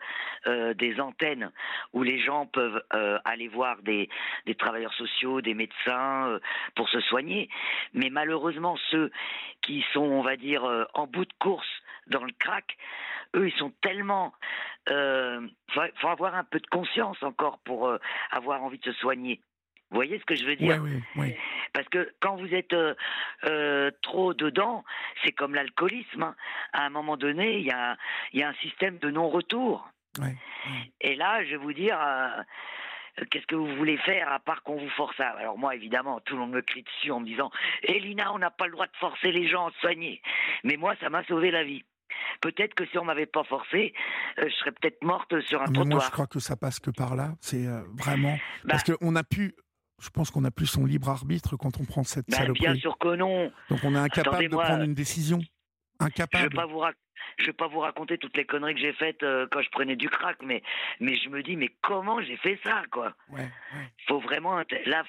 euh, 0.46 0.74
des 0.74 1.00
antennes 1.00 1.50
où 1.92 2.02
les 2.02 2.18
gens 2.18 2.46
peuvent 2.46 2.82
euh, 2.94 3.18
aller 3.24 3.48
voir 3.48 3.82
des, 3.82 4.08
travailleurs 4.58 4.94
sociaux, 4.94 5.40
des 5.40 5.54
médecins 5.54 6.28
euh, 6.28 6.40
pour 6.74 6.88
se 6.88 7.00
soigner. 7.00 7.48
Mais 7.92 8.10
malheureusement, 8.10 8.76
ceux 8.90 9.10
qui 9.62 9.84
sont, 9.92 10.00
on 10.00 10.22
va 10.22 10.36
dire, 10.36 10.64
en 10.94 11.06
bout 11.06 11.24
de 11.24 11.32
course 11.40 11.82
dans 12.06 12.24
le 12.24 12.32
crack, 12.38 12.76
eux, 13.34 13.48
ils 13.48 13.58
sont 13.58 13.72
tellement... 13.82 14.32
Il 14.88 15.50
faut, 15.72 16.08
avoir 16.08 16.34
un 16.34 16.44
peu 16.44 16.60
de 16.60 16.66
conscience 16.68 17.20
encore 17.22 17.58
pour 17.58 17.90
avoir 18.30 18.62
envie 18.62 18.78
de 18.78 18.84
se 18.84 18.92
soigner. 18.92 19.40
Vous 19.90 19.96
voyez 19.96 20.18
ce 20.18 20.24
que 20.24 20.34
je 20.34 20.44
veux 20.44 20.56
dire? 20.56 20.80
Oui, 20.82 21.02
oui, 21.14 21.36
Parce 21.72 21.88
que 21.88 22.12
quand 22.20 22.36
vous 22.36 22.52
êtes 22.52 22.72
euh, 22.72 22.94
euh, 23.44 23.90
trop 24.02 24.34
dedans, 24.34 24.84
c'est 25.24 25.30
comme 25.30 25.54
l'alcoolisme. 25.54 26.24
Hein. 26.24 26.36
À 26.72 26.86
un 26.86 26.90
moment 26.90 27.16
donné, 27.16 27.58
il 27.58 27.66
y 27.66 27.70
a, 27.70 27.96
y 28.32 28.42
a, 28.42 28.48
un 28.48 28.54
système 28.54 28.98
de 28.98 29.10
non-retour. 29.10 29.88
Et 31.00 31.14
là, 31.14 31.44
je 31.44 31.50
vais 31.50 31.56
vous 31.56 31.72
dire, 31.72 32.00
euh, 32.00 33.24
qu'est-ce 33.30 33.46
que 33.46 33.54
vous 33.54 33.76
voulez 33.76 33.96
faire 33.98 34.32
à 34.32 34.40
part 34.40 34.62
qu'on 34.64 34.76
vous 34.76 34.90
force 34.90 35.18
à... 35.20 35.28
Alors 35.30 35.56
moi, 35.56 35.76
évidemment, 35.76 36.20
tout 36.20 36.34
le 36.34 36.40
monde 36.40 36.52
me 36.52 36.62
crie 36.62 36.82
dessus 36.82 37.12
en 37.12 37.20
me 37.20 37.26
disant, 37.26 37.52
Elina, 37.82 38.32
on 38.32 38.38
n'a 38.38 38.50
pas 38.50 38.66
le 38.66 38.72
droit 38.72 38.86
de 38.86 38.96
forcer 38.96 39.30
les 39.30 39.46
gens 39.46 39.68
à 39.68 39.70
se 39.72 39.78
soigner. 39.80 40.20
Mais 40.64 40.76
moi, 40.76 40.96
ça 41.00 41.10
m'a 41.10 41.22
sauvé 41.24 41.52
la 41.52 41.62
vie. 41.62 41.84
Peut-être 42.40 42.74
que 42.74 42.86
si 42.86 42.98
on 42.98 43.04
m'avait 43.04 43.26
pas 43.26 43.44
forcé, 43.44 43.92
je 44.36 44.48
serais 44.48 44.72
peut-être 44.72 45.02
morte 45.02 45.40
sur 45.42 45.60
un 45.60 45.66
Mais 45.66 45.74
trottoir. 45.74 45.98
Moi, 45.98 46.04
je 46.06 46.10
crois 46.10 46.26
que 46.26 46.38
ça 46.38 46.56
passe 46.56 46.80
que 46.80 46.90
par 46.90 47.16
là. 47.16 47.34
C'est 47.40 47.66
vraiment 47.98 48.36
bah 48.64 48.70
parce 48.70 48.84
qu'on 48.84 49.16
a 49.16 49.24
pu 49.24 49.54
je 50.02 50.10
pense 50.10 50.30
qu'on 50.30 50.44
a 50.44 50.50
plus 50.50 50.66
son 50.66 50.84
libre 50.84 51.08
arbitre 51.08 51.56
quand 51.56 51.80
on 51.80 51.84
prend 51.84 52.04
cette 52.04 52.28
bah, 52.28 52.46
Bien 52.52 52.74
sûr 52.74 52.98
que 52.98 53.16
non. 53.16 53.50
Donc 53.70 53.80
on 53.82 53.94
est 53.94 53.98
incapable 53.98 54.48
de 54.48 54.56
prendre 54.56 54.82
une 54.82 54.94
décision. 54.94 55.40
Incapable. 55.98 56.44
Je 56.44 56.48
vais 56.50 56.54
pas 56.54 56.66
vous 56.66 56.82
je 57.38 57.46
vais 57.46 57.52
pas 57.52 57.66
vous 57.66 57.80
raconter 57.80 58.18
toutes 58.18 58.36
les 58.36 58.44
conneries 58.44 58.74
que 58.74 58.80
j'ai 58.80 58.92
faites 58.92 59.22
euh, 59.22 59.46
quand 59.50 59.62
je 59.62 59.70
prenais 59.70 59.96
du 59.96 60.08
crack, 60.08 60.36
mais 60.42 60.62
mais 61.00 61.16
je 61.16 61.28
me 61.28 61.42
dis 61.42 61.56
mais 61.56 61.70
comment 61.82 62.20
j'ai 62.22 62.36
fait 62.36 62.58
ça 62.64 62.82
quoi? 62.90 63.14
Ouais, 63.30 63.48
Faut 64.06 64.20
vraiment 64.20 64.56
là, 64.56 65.04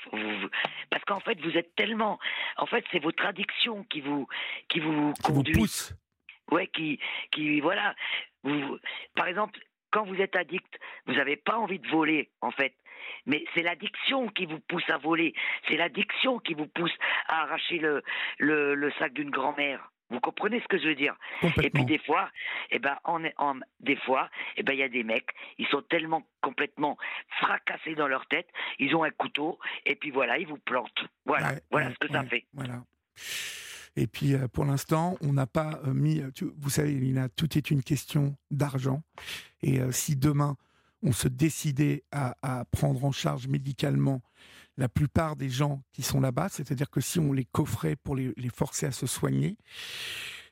parce 0.90 1.04
qu'en 1.06 1.20
fait 1.20 1.40
vous 1.42 1.58
êtes 1.58 1.76
tellement, 1.76 2.20
en 2.58 2.66
fait 2.66 2.84
c'est 2.92 3.00
votre 3.00 3.26
addiction 3.26 3.84
qui 3.86 4.02
vous 4.02 4.28
qui 4.70 4.80
vous 4.80 5.14
conduit. 5.24 5.54
Vous 5.54 5.60
pousse. 5.62 5.94
Ouais, 6.52 6.68
qui 6.68 7.00
qui 7.32 7.60
voilà. 7.60 7.96
Vous, 8.44 8.80
par 9.16 9.28
exemple, 9.28 9.60
quand 9.92 10.06
vous 10.06 10.22
êtes 10.22 10.36
addict, 10.36 10.80
vous 11.06 11.16
n'avez 11.16 11.36
pas 11.36 11.58
envie 11.58 11.80
de 11.80 11.88
voler 11.88 12.30
en 12.42 12.52
fait. 12.52 12.76
Mais 13.26 13.46
c'est 13.54 13.62
l'addiction 13.62 14.28
qui 14.30 14.46
vous 14.46 14.60
pousse 14.60 14.90
à 14.90 14.98
voler. 14.98 15.34
C'est 15.68 15.78
l'addiction 15.78 16.40
qui 16.40 16.54
vous 16.54 16.68
pousse 16.68 16.94
à 17.28 17.44
arracher 17.44 17.78
le, 17.80 18.04
le, 18.38 18.76
le 18.76 18.92
sac 18.94 19.14
d'une 19.14 19.30
grand-mère. 19.30 19.92
Vous 20.10 20.22
comprenez 20.22 20.62
ce 20.62 20.68
que 20.68 20.78
je 20.78 20.88
veux 20.88 20.96
dire? 20.96 21.16
Et 21.62 21.70
puis 21.70 21.84
des 21.84 21.98
fois, 21.98 22.30
eh 22.72 22.80
ben, 22.80 22.98
en, 23.04 23.24
en, 23.38 23.60
des 23.82 23.98
fois, 23.98 24.30
eh 24.56 24.64
ben, 24.64 24.72
il 24.72 24.80
y 24.80 24.84
a 24.84 24.88
des 24.88 25.04
mecs, 25.04 25.30
ils 25.58 25.68
sont 25.68 25.82
tellement 25.82 26.26
complètement 26.42 26.98
fracassés 27.40 27.96
dans 27.96 28.08
leur 28.08 28.26
tête, 28.28 28.50
ils 28.80 28.96
ont 28.96 29.04
un 29.04 29.12
couteau 29.12 29.60
et 29.86 29.96
puis 29.96 30.12
voilà, 30.12 30.38
ils 30.38 30.48
vous 30.48 30.60
plantent. 30.60 31.06
Voilà, 31.26 31.52
voilà 31.72 31.92
ce 31.92 31.96
que 31.96 32.08
ça 32.08 32.24
fait. 32.24 32.46
Voilà. 32.54 32.76
Et 33.98 34.08
puis 34.08 34.36
euh, 34.36 34.48
pour 34.48 34.64
l'instant, 34.64 35.18
on 35.22 35.34
n'a 35.34 35.48
pas 35.48 35.82
euh, 35.86 35.94
mis. 35.94 36.22
Vous 36.58 36.70
savez, 36.70 36.94
Lina, 36.94 37.28
tout 37.30 37.58
est 37.58 37.72
une 37.72 37.84
question 37.84 38.38
d'argent. 38.52 39.02
Et 39.62 39.82
euh, 39.82 39.92
si 39.92 40.16
demain 40.16 40.56
on 41.04 41.12
se 41.12 41.28
décidait 41.28 42.04
à, 42.12 42.36
à, 42.42 42.66
prendre 42.66 43.04
en 43.06 43.12
charge 43.12 43.48
médicalement 43.48 44.22
la 44.78 44.90
plupart 44.90 45.36
des 45.36 45.50
gens 45.50 45.84
qui 45.92 46.04
sont 46.04 46.20
là-bas, 46.20 46.50
c'est-à-dire 46.50 46.90
que 46.90 47.02
si 47.02 47.20
on 47.20 47.34
les 47.34 47.46
coffrait 47.46 47.96
pour 47.96 48.16
les, 48.16 48.34
forcer 48.54 48.86
à 48.86 48.92
se 48.92 49.08
soigner, 49.08 49.58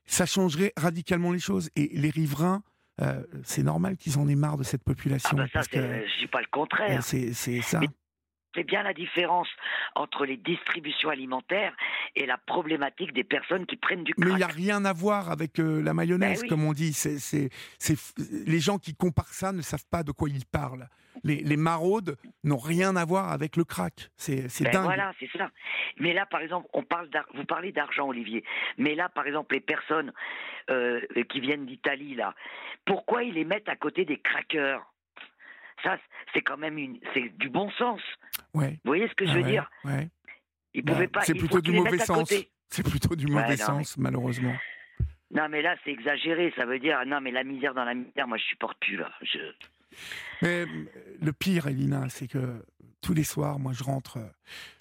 ça 0.05 0.25
changerait 0.25 0.73
radicalement 0.77 1.31
les 1.31 1.39
choses. 1.39 1.69
Et 1.75 1.89
les 1.93 2.09
riverains, 2.09 2.63
euh, 3.01 3.23
c'est 3.43 3.63
normal 3.63 3.97
qu'ils 3.97 4.17
en 4.17 4.27
aient 4.27 4.35
marre 4.35 4.57
de 4.57 4.63
cette 4.63 4.83
population. 4.83 5.37
Ah 5.39 5.47
bah 5.53 5.63
ça, 5.63 5.69
je 5.71 6.19
dis 6.19 6.27
pas 6.27 6.41
le 6.41 6.47
contraire. 6.51 7.03
C'est 7.03 7.33
ça. 7.33 7.81
C'est 8.55 8.63
bien 8.63 8.83
la 8.83 8.93
différence 8.93 9.47
entre 9.95 10.25
les 10.25 10.37
distributions 10.37 11.09
alimentaires 11.09 11.75
et 12.15 12.25
la 12.25 12.37
problématique 12.37 13.13
des 13.13 13.23
personnes 13.23 13.65
qui 13.65 13.75
prennent 13.75 14.03
du 14.03 14.13
crack. 14.13 14.27
Mais 14.27 14.33
il 14.33 14.37
n'y 14.37 14.43
a 14.43 14.47
rien 14.47 14.85
à 14.85 14.93
voir 14.93 15.29
avec 15.29 15.59
euh, 15.59 15.81
la 15.81 15.93
mayonnaise, 15.93 16.41
ben 16.41 16.49
comme 16.49 16.63
on 16.63 16.73
dit. 16.73 16.93
C'est, 16.93 17.49
les 18.47 18.59
gens 18.59 18.77
qui 18.77 18.95
comparent 18.95 19.25
ça 19.27 19.51
ne 19.51 19.61
savent 19.61 19.85
pas 19.91 20.03
de 20.03 20.11
quoi 20.11 20.29
ils 20.29 20.45
parlent. 20.45 20.87
Les, 21.23 21.57
maraudes 21.57 22.17
n'ont 22.43 22.57
rien 22.57 22.95
à 22.95 23.03
voir 23.03 23.31
avec 23.31 23.55
le 23.55 23.63
crack. 23.63 24.09
C'est, 24.15 24.47
ben 24.63 24.71
dingue. 24.71 24.83
Voilà, 24.83 25.11
c'est 25.19 25.29
ça. 25.35 25.49
Mais 25.97 26.13
là, 26.13 26.25
par 26.25 26.41
exemple, 26.41 26.67
on 26.73 26.83
parle 26.83 27.09
vous 27.33 27.45
parlez 27.45 27.71
d'argent, 27.71 28.07
Olivier. 28.07 28.43
Mais 28.77 28.95
là, 28.95 29.09
par 29.09 29.25
exemple, 29.25 29.55
les 29.55 29.61
personnes 29.61 30.13
euh, 30.69 31.01
qui 31.29 31.39
viennent 31.39 31.65
d'Italie, 31.65 32.15
là, 32.15 32.35
pourquoi 32.85 33.23
ils 33.23 33.33
les 33.33 33.45
mettent 33.45 33.69
à 33.69 33.75
côté 33.75 34.05
des 34.05 34.19
crackers? 34.19 34.85
Ça, 35.83 35.97
c'est 36.33 36.41
quand 36.41 36.57
même 36.57 36.77
une, 36.77 36.99
c'est 37.13 37.29
du 37.37 37.49
bon 37.49 37.69
sens. 37.71 38.01
Ouais. 38.55 38.79
Vous 38.83 38.89
voyez 38.89 39.07
ce 39.07 39.13
que 39.13 39.25
je 39.25 39.33
veux 39.33 39.43
dire 39.43 39.69
ouais. 39.83 40.09
Ils 40.73 40.83
pouvaient 40.83 41.07
bah, 41.07 41.19
pas. 41.19 41.21
C'est 41.21 41.33
plutôt, 41.33 41.61
du 41.61 41.71
mauvais 41.71 41.97
sens. 41.97 42.33
C'est 42.69 42.83
plutôt 42.83 43.15
du 43.15 43.27
mauvais 43.27 43.57
sens, 43.57 43.97
malheureusement. 43.97 44.55
Non, 45.31 45.49
mais 45.49 45.61
là, 45.61 45.75
c'est 45.83 45.91
exagéré. 45.91 46.53
Ça 46.55 46.65
veut 46.65 46.79
dire, 46.79 46.97
non, 47.05 47.19
mais 47.21 47.31
la 47.31 47.43
misère 47.43 47.73
dans 47.73 47.85
la 47.85 47.93
misère, 47.93 48.27
moi, 48.27 48.37
je 48.37 48.43
supporte 48.43 48.77
plus, 48.79 48.97
là. 48.97 49.11
Je... 49.21 49.39
Mais 50.41 50.65
le 51.21 51.33
pire, 51.33 51.67
Elina, 51.67 52.09
c'est 52.09 52.27
que 52.27 52.63
tous 53.01 53.13
les 53.13 53.23
soirs, 53.23 53.59
moi, 53.59 53.71
je 53.73 53.83
rentre, 53.83 54.19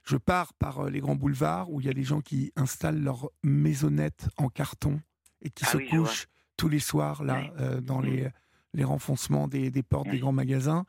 je 0.05 0.17
pars 0.17 0.53
par 0.55 0.81
euh, 0.81 0.91
les 0.91 1.01
grands 1.01 1.15
boulevards 1.15 1.71
où 1.71 1.81
il 1.81 1.87
y 1.87 1.91
a 1.91 1.95
des 1.95 2.03
gens 2.03 2.21
qui 2.21 2.53
installent 2.57 3.03
leur 3.03 3.31
maisonnette 3.43 4.29
en 4.37 4.49
carton 4.49 5.01
et 5.43 5.51
qui 5.51 5.65
ah 5.67 5.71
se 5.71 5.79
couchent 5.79 6.27
tous 6.57 6.69
les 6.69 6.79
soirs, 6.79 7.23
là, 7.23 7.43
euh, 7.61 7.81
dans 7.81 8.01
mm. 8.01 8.07
les 8.07 8.29
les 8.75 8.85
renfoncements 8.85 9.49
des, 9.49 9.71
portes 9.83 10.11
des 10.11 10.19
grands 10.19 10.33
magasins. 10.33 10.85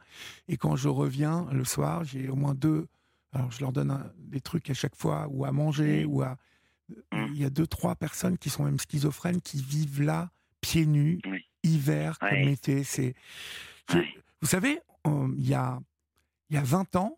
Et 0.48 0.58
quand 0.58 0.76
je 0.76 0.90
reviens 0.90 1.48
le 1.52 1.64
soir, 1.64 2.04
j'ai 2.04 2.28
au 2.30 2.36
moins 2.36 2.56
deux. 2.56 2.88
Alors, 3.32 3.52
je 3.52 3.60
leur 3.62 3.72
donne 3.72 4.12
des 4.18 4.42
trucs 4.42 4.70
à 4.70 4.74
chaque 4.74 4.96
fois, 4.96 5.28
ou 5.30 5.46
à 5.46 5.52
manger, 5.52 6.06
ou 6.06 6.22
à. 6.22 6.38
Mmh. 6.90 7.26
Il 7.34 7.42
y 7.42 7.46
a 7.46 7.50
deux, 7.50 7.68
trois 7.68 7.96
personnes 7.96 8.38
qui 8.38 8.50
sont 8.50 8.64
même 8.64 8.80
schizophrènes 8.80 9.42
qui 9.42 9.62
vivent 9.62 10.02
là, 10.02 10.30
pieds 10.62 10.86
nus, 10.86 11.20
hiver, 11.64 12.18
comme 12.20 12.48
été. 12.48 12.84
C'est. 12.84 13.16
Vous 13.90 14.48
savez, 14.48 14.80
il, 15.06 15.48
y 15.48 15.54
a, 15.54 15.80
il 16.50 16.56
y 16.56 16.60
a 16.60 16.64
20 16.64 16.96
ans, 16.96 17.18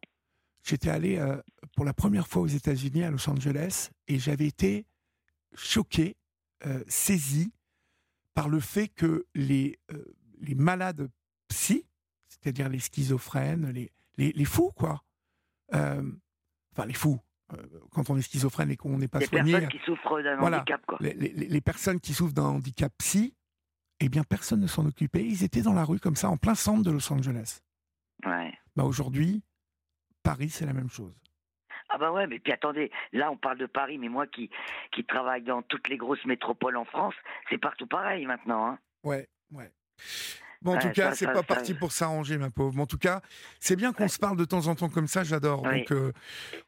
j'étais 0.64 0.90
allé 0.90 1.18
euh, 1.18 1.38
pour 1.76 1.86
la 1.86 1.94
première 1.94 2.28
fois 2.28 2.42
aux 2.42 2.48
États-Unis, 2.48 3.04
à 3.04 3.12
Los 3.12 3.30
Angeles, 3.30 3.90
et 4.08 4.20
j'avais 4.20 4.48
été 4.48 4.86
choqué, 5.54 6.16
euh, 6.66 6.84
saisi 6.88 7.52
par 8.34 8.50
le 8.50 8.60
fait 8.60 8.88
que 8.88 9.26
les 9.36 9.80
euh, 9.92 10.04
les 10.40 10.56
malades 10.56 11.10
psy, 11.48 11.86
c'est-à-dire 12.28 12.70
les 12.70 12.80
schizophrènes, 12.80 13.72
les, 13.72 13.92
les, 14.18 14.46
fous, 14.46 14.72
quoi. 14.76 15.04
Euh, 15.74 16.04
enfin, 16.74 16.86
les 16.86 16.94
fous. 16.94 17.20
Euh, 17.54 17.66
quand 17.92 18.10
on 18.10 18.18
est 18.18 18.22
schizophrène 18.22 18.72
et 18.72 18.78
qu'on 18.78 18.98
n'est 18.98 19.08
pas 19.08 19.22
soigné. 19.22 19.54
Les 19.54 19.60
personnes 19.60 19.70
qui 19.70 19.86
souffrent 19.86 20.22
d'un 20.22 20.40
handicap, 20.40 20.86
quoi. 20.86 20.98
Les, 21.00 21.14
les, 21.14 21.62
personnes 21.62 22.00
qui 22.00 22.14
souffrent 22.14 22.34
d'un 22.34 22.44
handicap 22.44 22.92
psy, 22.98 23.36
eh 24.00 24.10
bien, 24.10 24.24
personne 24.24 24.60
ne 24.60 24.68
s'en 24.68 24.86
occupait. 24.86 25.24
Ils 25.24 25.44
étaient 25.44 25.62
dans 25.62 25.74
la 25.74 25.86
rue 25.86 26.00
comme 26.00 26.16
ça, 26.16 26.30
en 26.30 26.38
plein 26.38 26.56
centre 26.56 26.84
de 26.84 26.92
Los 26.92 27.12
Angeles. 27.12 27.62
Ouais. 28.26 28.54
Bah, 28.76 28.84
aujourd'hui, 28.84 29.44
Paris, 30.24 30.50
c'est 30.50 30.66
la 30.66 30.74
même 30.74 30.90
chose. 30.90 31.16
Ah 31.90 31.98
bah 31.98 32.12
ouais, 32.12 32.28
mais 32.28 32.40
puis 32.40 32.52
attendez, 32.52 32.92
là 33.14 33.32
on 33.32 33.38
parle 33.38 33.58
de 33.58 33.66
Paris, 33.66 33.98
mais 33.98 34.10
moi 34.10 34.28
qui, 34.28 34.50
qui 34.92 35.06
travaille 35.06 35.44
dans 35.44 35.62
toutes 35.62 35.88
les 35.88 35.96
grosses 35.96 36.26
métropoles 36.26 36.76
en 36.76 36.84
France, 36.84 37.14
c'est 37.50 37.58
partout 37.58 37.88
pareil 37.88 38.26
maintenant. 38.26 38.68
Hein. 38.68 38.80
Ouais, 39.04 39.30
ouais. 39.52 39.72
Bon, 40.62 40.76
en 40.76 40.80
tout 40.80 40.90
cas, 40.90 41.14
c'est 41.14 41.32
pas 41.32 41.44
parti 41.44 41.74
pour 41.74 41.92
s'arranger, 41.92 42.38
ma 42.38 42.50
pauvre. 42.50 42.76
Mais 42.76 42.82
en 42.82 42.88
tout 42.88 42.98
cas, 42.98 43.22
c'est 43.60 43.76
bien 43.76 43.94
qu'on 43.94 44.08
se 44.08 44.20
parle 44.20 44.38
de 44.38 44.46
temps 44.46 44.68
en 44.68 44.76
temps 44.76 44.90
comme 44.90 45.08
ça, 45.08 45.24
j'adore. 45.24 45.62
Donc, 45.62 45.92
euh, 45.92 46.12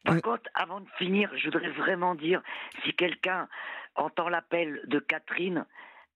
Par 0.04 0.22
contre, 0.22 0.50
avant 0.54 0.82
de 0.82 0.88
finir, 0.98 1.30
je 1.38 1.46
voudrais 1.46 1.72
vraiment 1.72 2.16
dire, 2.16 2.42
si 2.84 2.94
quelqu'un 2.94 3.48
entend 3.96 4.30
l'appel 4.30 4.82
de 4.88 5.00
Catherine 5.00 5.66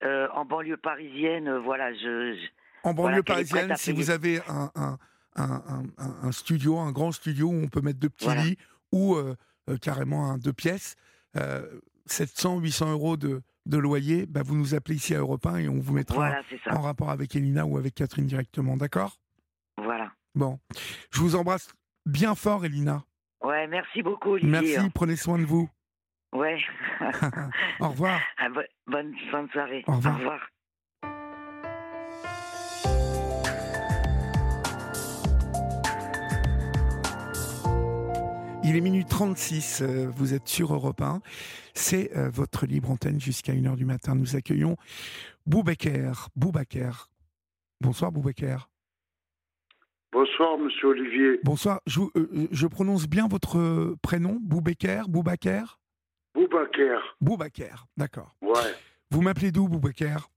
euh, 0.03 0.27
en 0.33 0.45
banlieue 0.45 0.77
parisienne, 0.77 1.47
euh, 1.47 1.59
voilà, 1.59 1.93
je... 1.93 2.37
en 2.83 2.93
banlieue 2.93 3.23
parisienne, 3.23 3.75
si 3.75 3.91
vous 3.91 4.11
avez 4.11 4.41
un, 4.47 4.71
un, 4.75 4.97
un, 5.35 5.83
un, 5.97 6.31
studio, 6.31 6.77
un 6.77 6.91
grand 6.91 7.11
studio 7.11 7.47
où 7.47 7.63
on 7.63 7.67
peut 7.67 7.81
mettre 7.81 7.99
deux 7.99 8.09
petits 8.09 8.35
lits 8.35 8.57
ou 8.91 9.17
carrément 9.81 10.29
un 10.29 10.37
deux 10.37 10.53
pièces, 10.53 10.95
700, 12.05 12.59
800 12.59 12.91
euros 12.91 13.17
de 13.17 13.41
de 13.65 13.77
loyer, 13.77 14.25
bah 14.25 14.41
vous 14.43 14.55
nous 14.55 14.75
appelez 14.75 14.95
ici 14.95 15.15
à 15.15 15.19
Europe 15.19 15.45
1 15.45 15.57
et 15.57 15.69
on 15.69 15.79
vous 15.79 15.93
mettra 15.93 16.35
en 16.69 16.81
rapport 16.81 17.09
avec 17.09 17.35
Elina 17.35 17.65
ou 17.65 17.77
avec 17.77 17.95
Catherine 17.95 18.25
directement, 18.25 18.77
d'accord? 18.77 19.17
Voilà. 19.77 20.11
Bon, 20.35 20.59
je 21.11 21.19
vous 21.19 21.35
embrasse 21.35 21.73
bien 22.05 22.35
fort, 22.35 22.65
Elina. 22.65 23.03
Ouais, 23.41 23.67
merci 23.67 24.01
beaucoup, 24.01 24.31
Olivier. 24.31 24.49
Merci, 24.49 24.89
prenez 24.89 25.15
soin 25.15 25.37
de 25.37 25.45
vous. 25.45 25.69
Ouais. 26.33 26.57
Au 27.79 27.89
revoir. 27.89 28.19
Ah, 28.37 28.47
bonne 28.87 29.13
fin 29.31 29.43
de 29.43 29.51
soirée. 29.51 29.83
Au 29.87 29.93
revoir. 29.93 30.15
Au 30.15 30.17
revoir. 30.19 30.47
Il 38.65 38.77
est 38.77 38.81
minuit 38.81 39.03
36, 39.03 39.81
euh, 39.81 40.07
vous 40.07 40.33
êtes 40.33 40.47
sur 40.47 40.73
Europe 40.73 41.01
1. 41.01 41.19
C'est 41.73 42.15
euh, 42.15 42.29
votre 42.29 42.65
libre 42.65 42.91
antenne 42.91 43.19
jusqu'à 43.19 43.51
1h 43.51 43.75
du 43.75 43.83
matin. 43.83 44.15
Nous 44.15 44.37
accueillons 44.37 44.77
Boubaker. 45.45 46.29
Boubaker. 46.37 47.09
Bonsoir 47.81 48.13
Boubaker. 48.13 48.69
Bonsoir 50.13 50.57
Monsieur 50.57 50.87
Olivier. 50.87 51.39
Bonsoir. 51.43 51.81
Je, 51.87 51.99
euh, 52.15 52.47
je 52.51 52.67
prononce 52.67 53.05
bien 53.05 53.27
votre 53.27 53.95
prénom, 54.01 54.37
Boubaker 54.39 55.09
Boubaker 55.09 55.77
Boubaker. 56.33 57.17
Boubaker, 57.19 57.85
d'accord. 57.97 58.33
Ouais. 58.41 58.73
Vous 59.11 59.21
m'appelez 59.21 59.51
d'où 59.51 59.67
Boubaker 59.67 60.29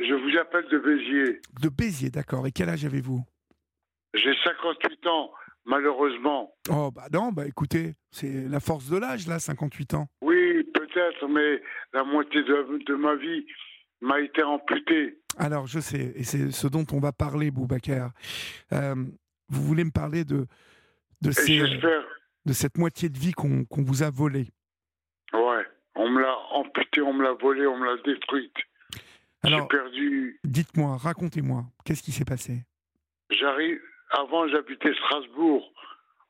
Je 0.00 0.12
vous 0.12 0.36
appelle 0.38 0.66
de 0.72 0.78
Béziers. 0.78 1.40
De 1.62 1.68
Béziers, 1.68 2.10
d'accord. 2.10 2.48
Et 2.48 2.52
quel 2.52 2.68
âge 2.68 2.84
avez-vous? 2.84 3.24
J'ai 4.14 4.34
58 4.42 5.06
ans 5.06 5.30
malheureusement. 5.64 6.54
Oh, 6.70 6.90
bah 6.90 7.06
non, 7.12 7.32
bah 7.32 7.46
écoutez, 7.46 7.94
c'est 8.10 8.48
la 8.48 8.60
force 8.60 8.88
de 8.90 8.98
l'âge, 8.98 9.26
là, 9.26 9.38
58 9.38 9.94
ans. 9.94 10.08
Oui, 10.22 10.64
peut-être, 10.74 11.28
mais 11.28 11.62
la 11.92 12.04
moitié 12.04 12.42
de, 12.42 12.94
ma 12.94 13.14
vie 13.16 13.46
m'a 14.00 14.20
été 14.20 14.42
amputée. 14.42 15.18
Alors, 15.38 15.66
je 15.66 15.80
sais, 15.80 16.12
et 16.14 16.24
c'est 16.24 16.50
ce 16.50 16.66
dont 16.68 16.86
on 16.92 17.00
va 17.00 17.12
parler, 17.12 17.50
Boubacar. 17.50 18.12
Euh, 18.72 18.94
vous 19.48 19.62
voulez 19.62 19.84
me 19.84 19.90
parler 19.90 20.24
de, 20.24 20.46
de, 21.20 21.30
ces, 21.32 21.60
de 22.46 22.52
cette 22.52 22.78
moitié 22.78 23.08
de 23.08 23.18
vie 23.18 23.32
qu'on 23.32 23.66
vous 23.70 24.02
a 24.02 24.10
volée 24.10 24.48
Ouais, 25.32 25.66
on 25.96 26.08
me 26.08 26.20
l'a 26.20 26.36
amputée, 26.52 27.00
on 27.00 27.12
me 27.12 27.24
l'a 27.24 27.32
volée, 27.32 27.66
on 27.66 27.76
me 27.76 27.86
l'a 27.86 28.00
détruite. 28.02 28.54
Alors, 29.42 29.68
perdu. 29.68 30.40
Dites-moi, 30.44 30.96
racontez-moi, 30.96 31.64
qu'est-ce 31.84 32.02
qui 32.02 32.12
s'est 32.12 32.24
passé? 32.24 32.64
J'arrive, 33.30 33.80
avant, 34.18 34.48
j'habitais 34.48 34.94
Strasbourg. 34.94 35.72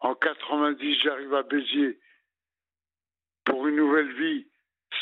En 0.01 0.15
90, 0.15 1.01
j'arrive 1.03 1.35
à 1.35 1.43
Béziers 1.43 1.99
pour 3.45 3.67
une 3.67 3.77
nouvelle 3.77 4.13
vie. 4.15 4.47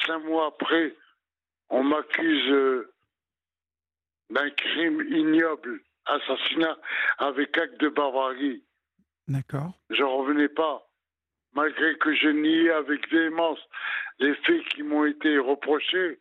Cinq 0.06 0.18
mois 0.24 0.46
après, 0.46 0.94
On 1.70 1.82
m'accuse 1.82 2.50
euh, 2.50 2.92
d'un 4.30 4.50
crime 4.50 5.00
ignoble, 5.08 5.80
assassinat 6.04 6.76
avec 7.18 7.56
acte 7.56 7.80
de 7.80 7.88
barbarie. 7.88 8.62
D'accord. 9.28 9.72
Je 9.90 10.02
revenais 10.02 10.48
pas. 10.48 10.86
Malgré 11.54 11.96
que 11.98 12.14
je 12.14 12.28
niais 12.28 12.70
avec 12.70 13.08
véhémence 13.10 13.60
les 14.18 14.34
faits 14.34 14.64
qui 14.68 14.82
m'ont 14.82 15.06
été 15.06 15.38
reprochés, 15.38 16.20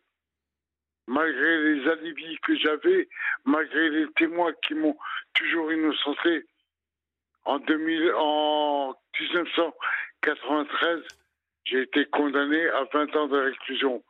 malgré 1.06 1.74
les 1.74 1.88
alibis 1.88 2.38
que 2.42 2.56
j'avais, 2.56 3.08
malgré 3.44 3.90
les 3.90 4.10
témoins 4.12 4.52
qui 4.66 4.74
m'ont 4.74 4.96
toujours 5.34 5.72
innocenté, 5.72 6.46
en, 7.44 7.58
2000, 7.58 8.12
en 8.18 8.94
1993, 9.20 11.00
j'ai 11.64 11.82
été 11.82 12.06
condamné 12.06 12.68
à 12.68 12.84
20 12.92 13.16
ans 13.16 13.28
de 13.28 13.38
réclusion, 13.38 14.02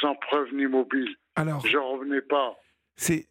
sans 0.00 0.14
preuve 0.16 0.52
ni 0.54 0.66
mobile. 0.66 1.14
Alors, 1.36 1.64
je 1.66 1.76
revenais 1.76 2.22
pas. 2.22 2.56
C'est 2.96 3.26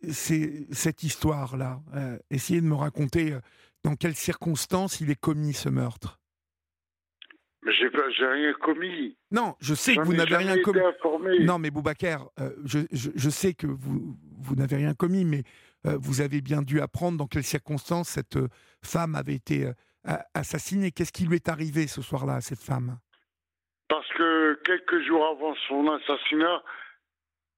cette 0.71 1.03
histoire-là. 1.03 1.79
Euh, 1.95 2.17
essayez 2.29 2.61
de 2.61 2.67
me 2.67 2.75
raconter 2.75 3.33
euh, 3.33 3.39
dans 3.83 3.95
quelles 3.95 4.15
circonstances 4.15 5.01
il 5.01 5.09
est 5.09 5.19
commis 5.19 5.53
ce 5.53 5.69
meurtre. 5.69 6.19
Mais 7.63 7.71
j'ai 7.73 8.27
rien 8.27 8.53
commis. 8.61 9.17
Non, 9.31 9.55
je 9.59 9.73
sais 9.73 9.95
que 9.95 10.01
vous 10.01 10.13
n'avez 10.13 10.35
rien 10.35 10.57
commis. 10.61 11.43
Non, 11.43 11.57
mais 11.57 11.71
Boubacar, 11.71 12.29
euh, 12.39 12.51
je, 12.63 12.79
je, 12.91 13.29
sais 13.31 13.55
que 13.55 13.65
vous, 13.65 14.15
vous 14.39 14.55
n'avez 14.55 14.75
rien 14.75 14.93
commis, 14.93 15.25
mais 15.25 15.43
vous 15.99 16.21
avez 16.21 16.41
bien 16.41 16.61
dû 16.61 16.81
apprendre 16.81 17.17
dans 17.17 17.27
quelles 17.27 17.43
circonstances 17.43 18.09
cette 18.09 18.37
femme 18.83 19.15
avait 19.15 19.35
été 19.35 19.71
assassinée. 20.33 20.91
Qu'est-ce 20.91 21.11
qui 21.11 21.25
lui 21.25 21.35
est 21.35 21.49
arrivé 21.49 21.87
ce 21.87 22.01
soir-là 22.01 22.35
à 22.35 22.41
cette 22.41 22.61
femme? 22.61 22.97
Parce 23.87 24.07
que 24.13 24.59
quelques 24.63 25.05
jours 25.05 25.25
avant 25.27 25.55
son 25.67 25.87
assassinat, 25.91 26.63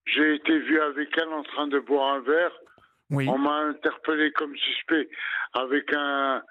j'ai 0.06 0.36
été 0.36 0.60
vu 0.60 0.80
avec 0.82 1.10
elle 1.18 1.30
en 1.30 1.44
train 1.44 1.68
de 1.68 1.80
boire 1.80 2.16
un 2.16 2.22
verre. 2.22 2.52
On 3.12 3.38
m'a 3.38 3.60
interpellé 3.60 4.32
comme 4.34 4.56
suspect 4.58 5.10
avec 5.54 5.94
un, 5.94 6.42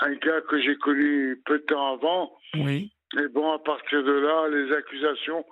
un 0.00 0.14
gars 0.16 0.40
que 0.42 0.60
j'ai 0.60 0.76
connu 0.76 1.40
peu 1.46 1.58
de 1.58 1.64
temps 1.64 1.94
avant. 1.94 2.36
Oui. 2.54 2.92
Et 3.18 3.28
bon, 3.28 3.52
à 3.52 3.58
partir 3.58 4.02
de 4.02 4.12
là, 4.12 4.48
les 4.48 4.72
accusations 4.74 5.44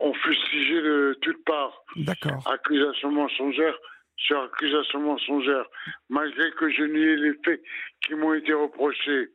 ont 0.00 0.14
fustigé 0.14 0.82
de 0.82 1.18
toutes 1.22 1.44
parts. 1.44 1.82
D'accord. 1.96 2.42
Accusations 2.50 3.10
mensongères 3.10 3.78
sur 4.18 4.40
accusation 4.42 5.00
mensongère, 5.00 5.64
malgré 6.08 6.50
que 6.52 6.70
je 6.70 6.82
niais 6.82 7.16
les 7.16 7.34
faits 7.44 7.62
qui 8.04 8.14
m'ont 8.14 8.34
été 8.34 8.52
reprochés. 8.52 9.30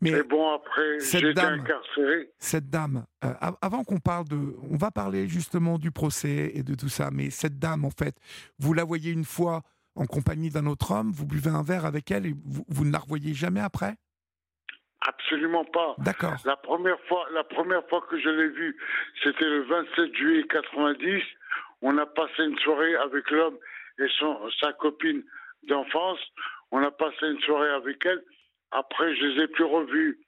Mais 0.00 0.22
bon, 0.22 0.52
après, 0.52 0.98
j'ai 1.00 1.30
été 1.30 1.40
incarcéré. 1.40 2.30
Cette 2.38 2.68
dame, 2.68 3.04
euh, 3.24 3.32
avant 3.62 3.84
qu'on 3.84 3.98
parle 3.98 4.26
de. 4.28 4.36
On 4.70 4.76
va 4.76 4.90
parler 4.90 5.28
justement 5.28 5.78
du 5.78 5.90
procès 5.90 6.52
et 6.54 6.62
de 6.62 6.74
tout 6.74 6.88
ça, 6.88 7.10
mais 7.12 7.30
cette 7.30 7.58
dame, 7.58 7.84
en 7.84 7.90
fait, 7.90 8.16
vous 8.58 8.74
la 8.74 8.84
voyez 8.84 9.12
une 9.12 9.24
fois 9.24 9.62
en 9.94 10.06
compagnie 10.06 10.50
d'un 10.50 10.66
autre 10.66 10.92
homme, 10.92 11.12
vous 11.12 11.26
buvez 11.26 11.50
un 11.50 11.62
verre 11.62 11.86
avec 11.86 12.10
elle 12.10 12.26
et 12.26 12.34
vous, 12.44 12.64
vous 12.68 12.84
ne 12.84 12.92
la 12.92 12.98
revoyez 12.98 13.32
jamais 13.32 13.60
après? 13.60 13.94
Absolument 15.06 15.64
pas. 15.64 15.94
D'accord. 15.98 16.34
La 16.44 16.56
première 16.56 17.00
fois, 17.08 17.24
la 17.32 17.44
première 17.44 17.86
fois 17.88 18.04
que 18.10 18.20
je 18.20 18.28
l'ai 18.28 18.48
vue, 18.48 18.76
c'était 19.22 19.48
le 19.48 19.62
27 19.62 20.14
juillet 20.14 20.44
90. 20.50 21.22
On 21.82 21.96
a 21.96 22.06
passé 22.06 22.44
une 22.44 22.58
soirée 22.58 22.94
avec 22.96 23.30
l'homme 23.30 23.56
et 23.98 24.06
son, 24.18 24.38
sa 24.60 24.72
copine 24.74 25.22
d'enfance. 25.64 26.20
On 26.70 26.82
a 26.82 26.90
passé 26.90 27.26
une 27.26 27.40
soirée 27.40 27.70
avec 27.70 28.04
elle. 28.06 28.22
Après, 28.70 29.14
je 29.14 29.24
les 29.24 29.42
ai 29.42 29.48
plus 29.48 29.64
revues. 29.64 30.20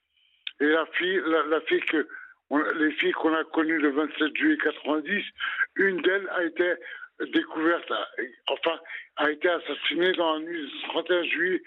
Et 0.59 0.65
la 0.65 0.85
fille, 0.97 1.21
la, 1.25 1.61
fille 1.61 1.81
que, 1.81 2.07
les 2.75 2.91
filles 2.91 3.11
qu'on 3.13 3.33
a 3.33 3.43
connues 3.45 3.79
le 3.79 3.91
27 3.91 4.35
juillet 4.35 4.57
90, 4.57 5.23
une 5.75 6.01
d'elles 6.01 6.29
a 6.29 6.43
été 6.43 6.73
découverte, 7.33 7.91
enfin, 8.47 8.79
a 9.17 9.31
été 9.31 9.49
assassinée 9.49 10.13
dans 10.13 10.33
la 10.33 10.39
nuit 10.39 10.65
du 10.65 10.87
31 10.89 11.23
juillet 11.23 11.63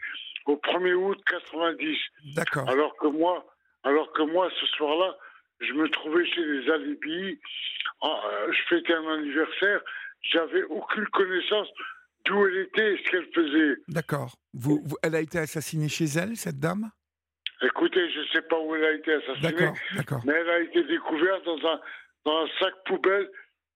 au 0.47 0.56
1er 0.56 0.94
août 0.94 1.18
90. 1.28 1.98
D'accord. 2.35 2.68
Alors 2.68 2.97
que 2.97 3.09
moi, 3.09 3.47
alors 3.85 4.12
que 4.12 4.23
moi, 4.23 4.51
ce 4.60 4.66
soir-là, 4.66 5.16
je 5.60 5.73
me 5.73 5.89
trouvais 5.89 6.24
chez 6.27 6.44
les 6.44 6.70
alibis, 6.70 7.40
euh, 8.05 8.52
je 8.52 8.62
fêtais 8.68 8.94
un 8.94 9.09
anniversaire, 9.09 9.81
j'avais 10.32 10.62
aucune 10.64 11.06
connaissance 11.08 11.68
d'où 12.24 12.46
elle 12.46 12.58
était, 12.58 12.96
ce 12.96 13.10
qu'elle 13.10 13.32
faisait. 13.32 13.76
D'accord. 13.88 14.36
Vous, 14.54 14.84
elle 15.02 15.14
a 15.14 15.20
été 15.20 15.38
assassinée 15.38 15.88
chez 15.88 16.06
elle, 16.06 16.36
cette 16.36 16.58
dame? 16.58 16.90
Écoutez, 17.62 18.10
je 18.10 18.20
ne 18.20 18.26
sais 18.26 18.42
pas 18.42 18.58
où 18.58 18.74
elle 18.74 18.84
a 18.84 18.92
été 18.92 19.14
assassinée. 19.14 19.70
D'accord, 19.96 20.20
Mais 20.26 20.34
elle 20.34 20.50
a 20.50 20.60
été 20.60 20.84
découverte 20.84 21.44
dans 21.44 21.58
un, 21.66 21.80
dans 22.24 22.44
un 22.44 22.48
sac 22.60 22.74
poubelle 22.84 23.30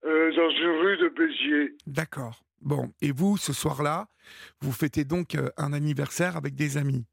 euh, 0.05 0.35
dans 0.35 0.49
une 0.49 0.81
rue 0.81 0.97
de 0.97 1.09
Béziers. 1.09 1.75
D'accord. 1.87 2.43
Bon, 2.59 2.93
et 3.01 3.11
vous, 3.11 3.37
ce 3.37 3.53
soir-là, 3.53 4.07
vous 4.59 4.71
fêtez 4.71 5.03
donc 5.03 5.35
euh, 5.35 5.49
un 5.57 5.73
anniversaire 5.73 6.37
avec 6.37 6.55
des 6.55 6.77
amis? 6.77 7.05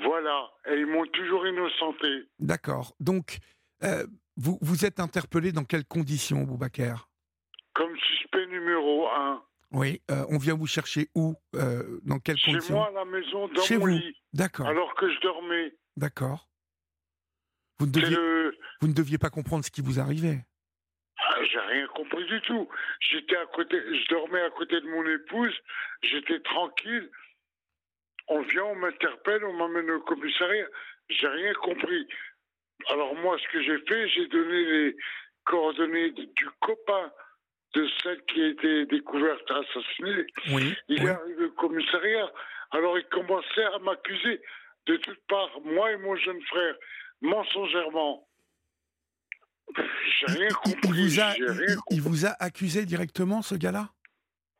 Voilà, 0.00 0.50
et 0.70 0.78
ils 0.78 0.86
m'ont 0.86 1.06
toujours 1.06 1.46
innocenté. 1.46 2.28
D'accord. 2.38 2.94
Donc, 3.00 3.38
euh, 3.82 4.06
vous, 4.36 4.58
vous 4.60 4.84
êtes 4.84 5.00
interpellé 5.00 5.50
dans 5.50 5.64
quelles 5.64 5.84
conditions, 5.84 6.44
Boubacar 6.44 7.08
Comme 7.74 7.96
suspect 7.98 8.46
numéro 8.46 9.08
un. 9.08 9.42
Oui, 9.70 10.00
euh, 10.10 10.24
on 10.30 10.38
vient 10.38 10.54
vous 10.54 10.66
chercher 10.66 11.08
où 11.14 11.34
euh, 11.54 12.00
Dans 12.04 12.18
quelles 12.18 12.40
conditions 12.40 12.60
Chez 12.68 12.72
moi, 12.72 12.88
à 12.88 12.92
la 12.92 13.04
maison, 13.04 13.48
dans 13.48 13.62
Chez 13.62 13.74
mon 13.76 13.80
vous. 13.82 13.86
lit. 13.98 14.16
D'accord. 14.32 14.66
Alors 14.66 14.94
que 14.94 15.10
je 15.12 15.20
dormais. 15.20 15.74
D'accord. 15.96 16.48
Vous, 17.78 17.86
ne 17.86 17.92
deviez... 17.92 18.16
vous 18.80 18.88
ne 18.88 18.94
deviez 18.94 19.18
pas 19.18 19.30
comprendre 19.30 19.64
ce 19.64 19.70
qui 19.70 19.82
vous 19.82 20.00
arrivait. 20.00 20.44
Ah, 21.18 21.44
J'ai 21.44 21.58
rien 21.60 21.86
compris 21.88 22.24
du 22.26 22.40
tout. 22.42 22.68
J'étais 23.00 23.36
à 23.36 23.46
côté, 23.46 23.76
je 23.78 24.08
dormais 24.08 24.40
à 24.40 24.50
côté 24.50 24.80
de 24.80 24.86
mon 24.88 25.04
épouse, 25.06 25.54
j'étais 26.02 26.40
tranquille. 26.40 27.10
On 28.28 28.40
vient, 28.42 28.64
on 28.64 28.76
m'interpelle, 28.76 29.44
on 29.44 29.52
m'amène 29.52 29.90
au 29.90 30.00
commissariat. 30.00 30.66
J'ai 31.08 31.26
rien 31.28 31.52
compris. 31.54 32.06
Alors 32.88 33.14
moi, 33.16 33.36
ce 33.38 33.52
que 33.52 33.62
j'ai 33.62 33.78
fait, 33.86 34.08
j'ai 34.08 34.26
donné 34.28 34.64
les 34.64 34.96
coordonnées 35.44 36.10
du 36.12 36.48
copain 36.60 37.12
de 37.74 37.88
celle 38.02 38.22
qui 38.24 38.42
a 38.42 38.46
été 38.48 38.86
découverte 38.86 39.50
assassinée. 39.50 40.26
Oui, 40.52 40.74
il 40.88 41.02
oui. 41.02 41.06
est 41.06 41.10
arrivé 41.10 41.44
au 41.46 41.50
commissariat. 41.52 42.32
Alors 42.70 42.98
il 42.98 43.04
commençait 43.06 43.64
à 43.64 43.78
m'accuser 43.78 44.40
de 44.86 44.96
toutes 44.96 45.20
parts, 45.28 45.60
moi 45.64 45.90
et 45.92 45.96
mon 45.98 46.16
jeune 46.16 46.40
frère, 46.42 46.74
mensongèrement. 47.20 48.26
J'ai 49.76 50.26
rien 50.26 50.48
compris. 50.48 50.80
Il 50.84 50.94
vous, 50.94 51.20
a, 51.20 51.34
j'ai 51.34 51.44
rien 51.44 51.76
il- 51.90 51.96
il 51.96 52.00
vous 52.00 52.24
a 52.26 52.30
accusé 52.40 52.86
directement, 52.86 53.42
ce 53.42 53.54
gars-là? 53.54 53.90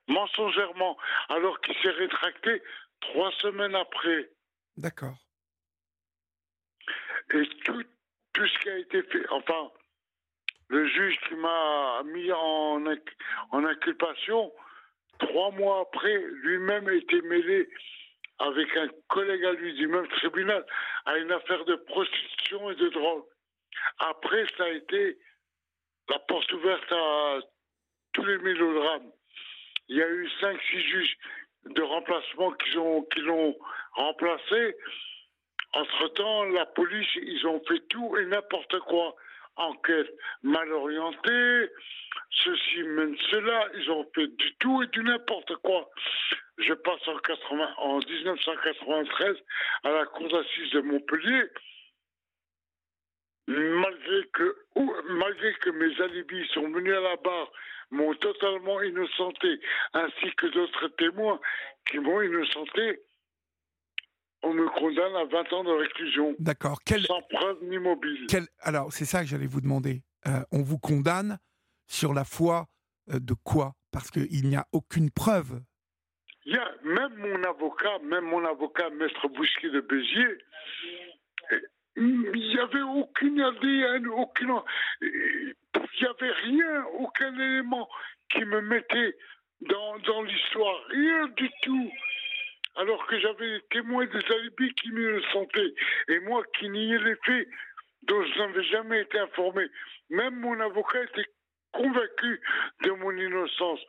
Mensongèrement, 0.07 0.99
alors 1.31 1.59
qu'il 1.61 1.75
s'est 1.83 1.91
rétracté 1.91 2.63
trois 3.01 3.31
semaines 3.41 3.75
après. 3.75 4.31
D'accord. 4.77 5.17
Et 7.35 7.47
tout, 7.65 7.83
tout 8.33 8.47
ce 8.47 8.59
qui 8.61 8.69
a 8.71 8.79
été 8.79 9.03
fait, 9.03 9.27
enfin, 9.31 9.71
le 10.69 10.87
juge 10.87 11.19
qui 11.29 11.35
m'a 11.35 12.03
mis 12.05 12.31
en, 12.33 12.81
inc- 12.85 13.15
en 13.51 13.65
inculpation, 13.65 14.53
trois 15.19 15.51
mois 15.53 15.81
après, 15.81 16.19
lui-même 16.43 16.89
a 16.89 16.93
été 16.93 17.21
mêlé 17.23 17.69
avec 18.39 18.77
un 18.77 18.89
collègue 19.09 19.45
à 19.45 19.53
lui 19.53 19.75
du 19.75 19.89
même 19.89 20.07
tribunal 20.09 20.65
à 21.07 21.19
une 21.19 21.33
affaire 21.33 21.65
de 21.65 21.75
prostitution 21.75 22.71
et 22.71 22.77
de 22.77 22.89
drogue. 22.91 23.25
Après, 23.99 24.45
ça 24.57 24.65
a 24.65 24.69
été 24.69 25.19
la 26.09 26.19
porte 26.21 26.53
ouverte 26.53 26.93
à 26.93 27.39
tous 28.13 28.25
les 28.25 28.39
mélodrames. 28.39 29.11
Il 29.89 29.97
y 29.97 30.03
a 30.03 30.09
eu 30.09 30.31
cinq, 30.41 30.61
six 30.71 30.83
juges 30.83 31.17
de 31.65 31.83
remplacement 31.83 32.53
qui 32.53 32.71
qui 32.71 33.21
l'ont 33.21 33.59
remplacé. 33.93 34.77
Entre-temps, 35.73 36.45
la 36.45 36.67
police, 36.67 37.09
ils 37.17 37.47
ont 37.47 37.61
fait 37.67 37.81
tout 37.89 38.17
et 38.17 38.25
n'importe 38.27 38.79
quoi. 38.81 39.15
Enquête 39.59 40.09
mal 40.45 40.73
orientée, 40.73 41.69
ceci 42.31 42.83
mène 42.85 43.17
cela, 43.31 43.67
ils 43.75 43.91
ont 43.91 44.07
fait 44.15 44.29
du 44.29 44.55
tout 44.61 44.83
et 44.83 44.87
du 44.87 45.03
n'importe 45.03 45.55
quoi. 45.57 45.89
Je 46.59 46.73
passe 46.75 47.09
en, 47.09 47.19
80 47.19 47.75
en 47.79 47.99
1993 47.99 49.37
à 49.85 49.91
la 49.91 50.07
cour 50.07 50.29
d'assises 50.29 50.71
de 50.71 50.81
Montpellier. 50.81 51.45
Malgré 53.49 54.29
que, 54.33 54.57
malgré 55.09 55.55
que 55.55 55.71
mes 55.71 56.01
alibis 56.03 56.47
sont 56.53 56.69
venus 56.71 56.95
à 56.95 57.01
la 57.01 57.17
barre, 57.17 57.51
m'ont 57.91 58.15
totalement 58.15 58.83
innocenté, 58.83 59.61
ainsi 59.95 60.35
que 60.37 60.47
d'autres 60.49 60.89
témoins 60.99 61.41
qui 61.89 61.99
m'ont 61.99 62.23
innocenté, 62.23 63.01
on 64.43 64.55
me 64.55 64.69
condamne 64.69 65.15
à 65.17 65.25
20 65.25 65.53
ans 65.53 65.65
de 65.65 65.71
réclusion. 65.73 66.35
D'accord. 66.39 66.81
Quel, 66.85 67.03
Sans 67.05 67.23
preuve 67.23 67.59
ni 67.65 67.79
mobile. 67.79 68.27
quel- 68.29 68.47
alors, 68.61 68.93
c'est 68.93 69.05
ça 69.05 69.21
que 69.23 69.27
j'allais 69.27 69.47
vous 69.47 69.61
demander. 69.61 70.03
Euh, 70.27 70.41
on 70.53 70.63
vous 70.63 70.79
condamne 70.79 71.39
sur 71.87 72.15
la 72.15 72.25
foi 72.25 72.67
euh, 73.11 73.19
de 73.21 73.35
quoi? 73.45 73.73
Parce 73.91 74.11
qu'il 74.11 74.49
n'y 74.49 74.57
a 74.57 74.67
aucune 74.73 75.11
preuve. 75.11 75.61
Il 76.45 76.55
y 76.55 76.59
a 76.59 76.71
même 76.85 77.15
mon 77.17 77.43
avocat, 77.45 77.99
même 78.05 78.25
mon 78.25 78.45
avocat, 78.45 78.91
Maître 78.91 79.29
Bousquet 79.29 79.71
de 79.71 79.81
Béziers, 79.81 80.39
il 81.97 82.31
n'y 82.33 82.59
avait 82.59 82.83
aucune 82.83 83.41
ADN, 83.41 84.07
aucune, 84.09 84.55
il 85.03 85.55
n'y 86.01 86.07
avait 86.07 86.33
rien, 86.45 86.85
aucun 87.01 87.35
élément 87.35 87.89
qui 88.31 88.45
me 88.45 88.61
mettait 88.61 89.17
dans, 89.63 89.99
dans 90.01 90.23
l'histoire. 90.23 90.77
Rien 90.91 91.27
du 91.37 91.51
tout. 91.63 91.91
Alors 92.79 93.07
que 93.07 93.19
j'avais 93.19 93.59
des 93.59 93.65
témoins 93.71 94.07
des 94.07 94.25
alibis 94.33 94.73
qui 94.75 94.91
me 94.93 95.21
sentaient. 95.33 95.75
Et 96.09 96.21
moi 96.21 96.43
qui 96.59 96.69
niais 96.69 96.99
les 96.99 97.17
faits 97.27 97.49
dont 98.03 98.23
je 98.23 98.39
n'avais 98.39 98.65
jamais 98.65 99.03
été 99.03 99.19
informé. 99.19 99.67
Même 100.11 100.39
mon 100.41 100.59
avocat 100.61 101.03
était 101.03 101.29
convaincu 101.73 102.41
de 102.85 102.91
mon 102.93 103.11
innocence. 103.11 103.81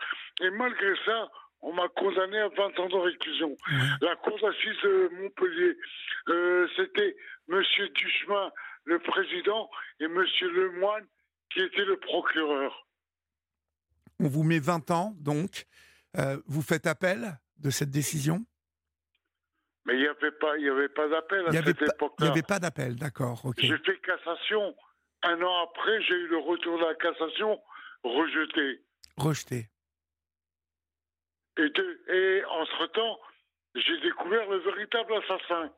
Et 0.41 0.49
malgré 0.49 0.94
ça, 1.06 1.30
on 1.61 1.74
m'a 1.74 1.88
condamné 1.90 2.40
à 2.40 2.49
20 2.49 2.80
ans 2.80 2.90
de 2.90 2.95
réclusion. 2.95 3.56
La 4.02 4.16
cour 4.18 4.38
d'assises 4.40 4.82
de 4.84 5.10
Montpellier, 5.22 5.78
euh, 6.30 6.68
c'était 6.76 7.16
M. 7.49 7.61
Duchemin, 7.94 8.52
le 8.86 8.99
président, 8.99 9.70
et 9.99 10.06
M. 10.06 10.26
Lemoine, 10.41 11.06
qui 11.52 11.61
était 11.61 11.86
le 11.86 11.98
procureur. 11.98 12.88
On 14.20 14.28
vous 14.28 14.44
met 14.44 14.60
20 14.60 14.91
ans, 14.91 15.14
donc. 15.20 15.66
Euh, 16.18 16.38
vous 16.48 16.64
faites 16.64 16.88
appel 16.88 17.38
de 17.60 17.70
cette 17.70 17.91
décision? 17.91 18.44
Mais 19.90 19.95
il 19.95 20.02
n'y 20.02 20.07
avait 20.07 20.32
pas, 20.32 20.56
il 20.57 20.66
y 20.66 20.70
avait 20.70 20.90
pas 20.90 21.07
d'appel 21.07 21.48
à 21.48 21.49
n'y 21.49 21.57
cette 21.57 21.82
époque-là. 21.82 22.16
il 22.20 22.26
y 22.28 22.30
avait 22.32 22.44
pas 22.44 22.60
d'appel, 22.60 22.95
d'accord. 22.95 23.41
J'ai 23.57 23.76
fait 23.80 23.98
cassation. 24.02 24.76
Un 25.24 25.41
an 25.41 25.64
après, 25.64 26.02
j'ai 26.03 26.14
eu 26.14 26.28
le 26.28 26.38
retour 26.38 26.78
de 26.78 26.86
la 26.86 26.94
cassation 26.95 27.60
rejeté. 28.03 28.82
Rejeté. 29.18 29.68
Et, 31.57 31.70
de- 31.70 32.02
et 32.14 32.45
entre-temps, 32.45 33.20
j'ai 33.76 33.99
découvert 34.02 34.48
le 34.49 34.57
véritable 34.60 35.14
assassin 35.16 35.74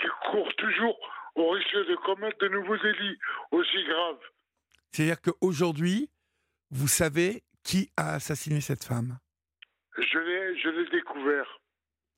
qui 0.00 0.06
court 0.30 0.52
toujours 0.56 0.98
au 1.34 1.50
risque 1.50 1.74
de 1.74 1.96
commettre 1.96 2.38
de 2.38 2.48
nouveaux 2.48 2.78
délits 2.78 3.18
aussi 3.50 3.84
graves. 3.84 4.18
C'est-à-dire 4.92 5.20
qu'aujourd'hui, 5.20 6.10
vous 6.70 6.88
savez 6.88 7.44
qui 7.62 7.90
a 7.96 8.14
assassiné 8.14 8.60
cette 8.60 8.84
femme? 8.84 9.18
Je 9.98 10.68
l'ai 10.70 10.88
découvert. 10.90 11.60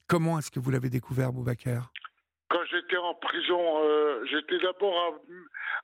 Comment 0.09 0.39
est-ce 0.39 0.51
que 0.51 0.59
vous 0.59 0.71
l'avez 0.71 0.89
découvert, 0.89 1.33
Boubacar? 1.33 1.93
Quand 2.49 2.65
j'étais 2.71 2.97
en 2.97 3.13
prison, 3.15 3.85
euh, 3.85 4.25
j'étais 4.25 4.59
d'abord 4.59 5.21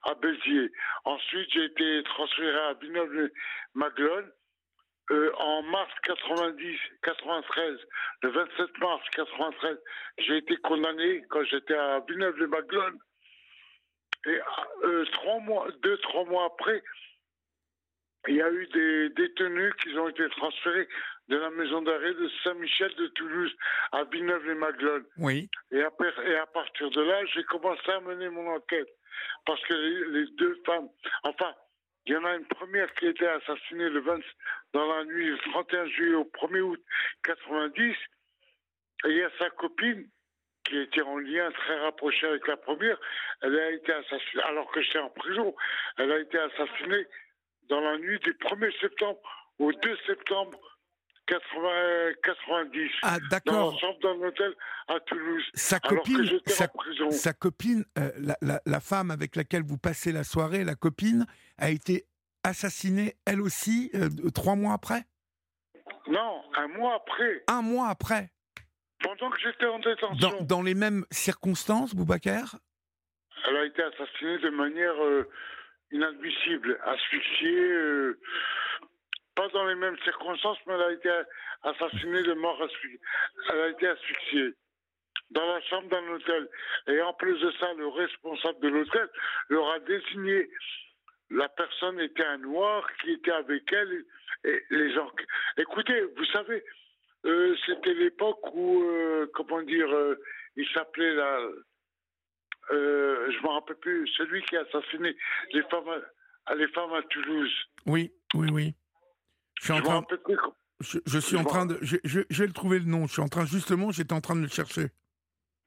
à, 0.04 0.14
Béziers. 0.14 0.72
Ensuite, 1.04 1.50
j'ai 1.52 1.64
été 1.66 2.02
transféré 2.04 2.58
à 2.58 2.72
Villeneuve-Maglone. 2.74 4.30
Euh, 5.10 5.30
en 5.36 5.62
mars 5.64 5.92
90, 6.04 6.78
93, 7.02 7.78
le 8.22 8.30
27 8.30 8.78
mars 8.78 9.02
93, 9.10 9.76
j'ai 10.16 10.38
été 10.38 10.56
condamné 10.56 11.22
quand 11.28 11.44
j'étais 11.44 11.74
à 11.74 12.00
Villeneuve-les-Maglone. 12.08 12.98
Et 14.24 14.40
euh, 14.84 15.04
deux, 15.82 15.98
trois 15.98 16.24
mois 16.24 16.46
après, 16.46 16.82
il 18.28 18.36
y 18.36 18.40
a 18.40 18.50
eu 18.50 18.66
des 18.68 19.10
détenus 19.10 19.74
qui 19.82 19.98
ont 19.98 20.08
été 20.08 20.26
transférés 20.30 20.88
de 21.28 21.36
la 21.36 21.50
maison 21.50 21.82
d'arrêt 21.82 22.12
de 22.14 22.28
Saint-Michel 22.42 22.94
de 22.96 23.06
Toulouse 23.08 23.54
à 23.92 24.04
Villeneuve-les-Maglone. 24.04 25.04
Oui. 25.18 25.48
Et 25.72 25.82
à, 25.82 25.90
par- 25.90 26.20
et 26.26 26.36
à 26.36 26.46
partir 26.46 26.90
de 26.90 27.00
là, 27.02 27.24
j'ai 27.26 27.44
commencé 27.44 27.90
à 27.90 28.00
mener 28.00 28.28
mon 28.28 28.46
enquête. 28.54 28.88
Parce 29.46 29.62
que 29.64 29.74
les, 29.74 30.20
les 30.20 30.30
deux 30.32 30.60
femmes, 30.66 30.88
enfin, 31.22 31.54
il 32.06 32.12
y 32.12 32.16
en 32.16 32.24
a 32.24 32.34
une 32.36 32.46
première 32.46 32.92
qui 32.94 33.06
a 33.06 33.10
été 33.10 33.26
assassinée 33.26 33.88
le 33.88 34.00
20, 34.00 34.20
dans 34.74 34.86
la 34.94 35.04
nuit 35.04 35.32
du 35.32 35.38
31 35.50 35.86
juillet 35.86 36.14
au 36.14 36.24
1er 36.24 36.60
août 36.60 36.82
90. 37.22 37.80
Et 37.82 37.96
il 39.06 39.16
y 39.16 39.22
a 39.22 39.30
sa 39.38 39.48
copine 39.50 40.06
qui 40.64 40.78
était 40.78 41.02
en 41.02 41.18
lien 41.18 41.50
très 41.52 41.78
rapproché 41.80 42.26
avec 42.26 42.46
la 42.46 42.56
première. 42.56 42.98
Elle 43.42 43.58
a 43.58 43.70
été 43.70 43.92
assassinée, 43.92 44.42
alors 44.44 44.70
que 44.72 44.80
j'étais 44.82 44.98
en 44.98 45.10
prison, 45.10 45.54
elle 45.98 46.12
a 46.12 46.18
été 46.18 46.38
assassinée 46.38 47.06
dans 47.68 47.80
la 47.80 47.96
nuit 47.98 48.18
du 48.20 48.32
1er 48.34 48.78
septembre 48.80 49.20
au 49.58 49.72
2 49.72 49.96
septembre 50.06 50.58
80 51.26 52.12
90. 52.22 52.90
Ah, 53.02 53.18
d'accord. 53.30 53.72
la 53.72 53.78
chambre 53.78 53.98
d'un 54.00 54.26
hôtel 54.26 54.54
à 54.88 55.00
Toulouse. 55.00 55.42
Sa 55.54 55.76
alors 55.76 55.90
que 55.90 55.94
copine, 55.96 56.24
j'étais 56.24 56.52
sa, 56.52 56.64
en 56.64 56.68
prison. 56.68 57.10
sa 57.10 57.32
copine, 57.32 57.84
euh, 57.98 58.10
la, 58.18 58.36
la- 58.42 58.60
la 58.66 58.80
femme 58.80 59.10
avec 59.10 59.36
laquelle 59.36 59.62
vous 59.62 59.78
passez 59.78 60.12
la 60.12 60.24
soirée, 60.24 60.64
la 60.64 60.74
copine, 60.74 61.26
a 61.58 61.70
été 61.70 62.04
assassinée, 62.42 63.14
elle 63.26 63.40
aussi, 63.40 63.90
euh, 63.94 64.08
trois 64.34 64.54
mois 64.54 64.74
après? 64.74 65.04
Non, 66.08 66.42
un 66.56 66.68
mois 66.68 66.96
après. 66.96 67.44
Un 67.48 67.62
mois 67.62 67.88
après 67.88 68.30
Pendant 69.02 69.30
que 69.30 69.38
j'étais 69.40 69.64
en 69.66 69.78
détention. 69.78 70.16
Dans, 70.38 70.42
dans 70.44 70.62
les 70.62 70.74
mêmes 70.74 71.06
circonstances, 71.10 71.94
Boubacar? 71.94 72.56
Elle 73.48 73.56
a 73.56 73.64
été 73.64 73.82
assassinée 73.82 74.38
de 74.40 74.50
manière 74.50 75.02
euh, 75.04 75.26
inadmissible, 75.90 76.78
asphyxiée, 76.84 77.70
pas 79.34 79.48
dans 79.48 79.66
les 79.66 79.74
mêmes 79.74 79.98
circonstances, 80.04 80.58
mais 80.66 80.74
elle 80.74 80.82
a 80.82 80.92
été 80.92 81.10
assassinée 81.62 82.22
de 82.22 82.34
mort 82.34 82.60
asphyxiée. 82.62 83.00
Elle 83.50 83.60
a 83.60 83.68
été 83.68 83.88
asphyxiée 83.88 84.54
dans 85.30 85.46
la 85.46 85.60
chambre 85.62 85.88
d'un 85.88 86.06
hôtel. 86.08 86.48
Et 86.88 87.00
en 87.02 87.12
plus 87.14 87.38
de 87.40 87.50
ça, 87.58 87.72
le 87.74 87.88
responsable 87.88 88.60
de 88.60 88.68
l'hôtel 88.68 89.08
leur 89.48 89.68
a 89.70 89.78
désigné 89.80 90.48
la 91.30 91.48
personne 91.48 92.00
était 92.00 92.24
un 92.24 92.38
noir 92.38 92.86
qui 93.00 93.12
était 93.12 93.32
avec 93.32 93.70
elle 93.72 94.04
et 94.44 94.62
les 94.70 94.92
gens. 94.92 95.10
Écoutez, 95.56 96.02
vous 96.16 96.24
savez, 96.26 96.62
euh, 97.24 97.56
c'était 97.66 97.94
l'époque 97.94 98.54
où, 98.54 98.82
euh, 98.82 99.30
comment 99.34 99.62
dire, 99.62 99.90
euh, 99.90 100.16
il 100.56 100.68
s'appelait 100.68 101.14
la, 101.14 101.40
je 102.70 103.42
me 103.42 103.48
rappelle 103.48 103.76
plus, 103.76 104.06
celui 104.16 104.42
qui 104.42 104.56
a 104.56 104.60
assassiné 104.60 105.16
les 105.52 105.62
femmes 105.64 106.02
à, 106.46 106.54
les 106.54 106.68
femmes 106.68 106.92
à 106.92 107.02
Toulouse. 107.02 107.52
Oui, 107.86 108.12
oui, 108.34 108.48
oui. 108.52 108.74
Je 109.60 109.64
suis 109.64 109.72
en 109.72 109.80
train, 109.82 110.04
je, 110.80 110.98
je 111.06 111.18
suis 111.18 111.36
en 111.36 111.44
train 111.44 111.66
de, 111.66 111.78
je, 111.82 111.96
je- 112.04 112.20
je 112.28 112.38
vais 112.42 112.46
le 112.46 112.52
trouver 112.52 112.78
le 112.78 112.84
nom. 112.86 113.06
Je 113.06 113.12
suis 113.12 113.22
en 113.22 113.28
train, 113.28 113.46
justement, 113.46 113.90
j'étais 113.92 114.12
en 114.12 114.20
train 114.20 114.36
de 114.36 114.42
le 114.42 114.48
chercher. 114.48 114.88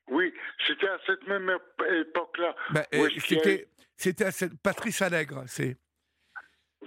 Oui, 0.10 0.34
c'était 0.66 0.88
à 0.88 1.00
cette 1.06 1.26
même 1.28 1.50
ép- 1.50 2.02
époque-là. 2.02 2.56
Bah, 2.72 2.86
euh, 2.94 3.10
c'était, 3.20 3.70
c'était 3.96 4.26
à 4.26 4.32
cette, 4.32 4.54
Patrice 4.62 5.02
Allègre, 5.02 5.44
c'est. 5.48 5.78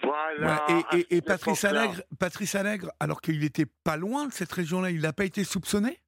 Voilà. 0.03 0.65
Ouais, 0.69 0.75
et, 0.93 0.97
et- 0.99 1.01
et 1.01 1.17
cette 1.17 1.25
Patrice. 1.27 1.65
Allègre, 1.65 2.03
Patrice 2.19 2.55
Allègre, 2.55 2.91
alors 3.01 3.21
qu'il 3.21 3.43
était 3.45 3.67
pas 3.85 3.97
loin 3.97 4.27
de 4.27 4.33
cette 4.33 4.53
région-là, 4.53 4.91
il 4.91 5.01
n'a 5.01 5.13
pas 5.13 5.25
été 5.25 5.45
soupçonné? 5.45 5.99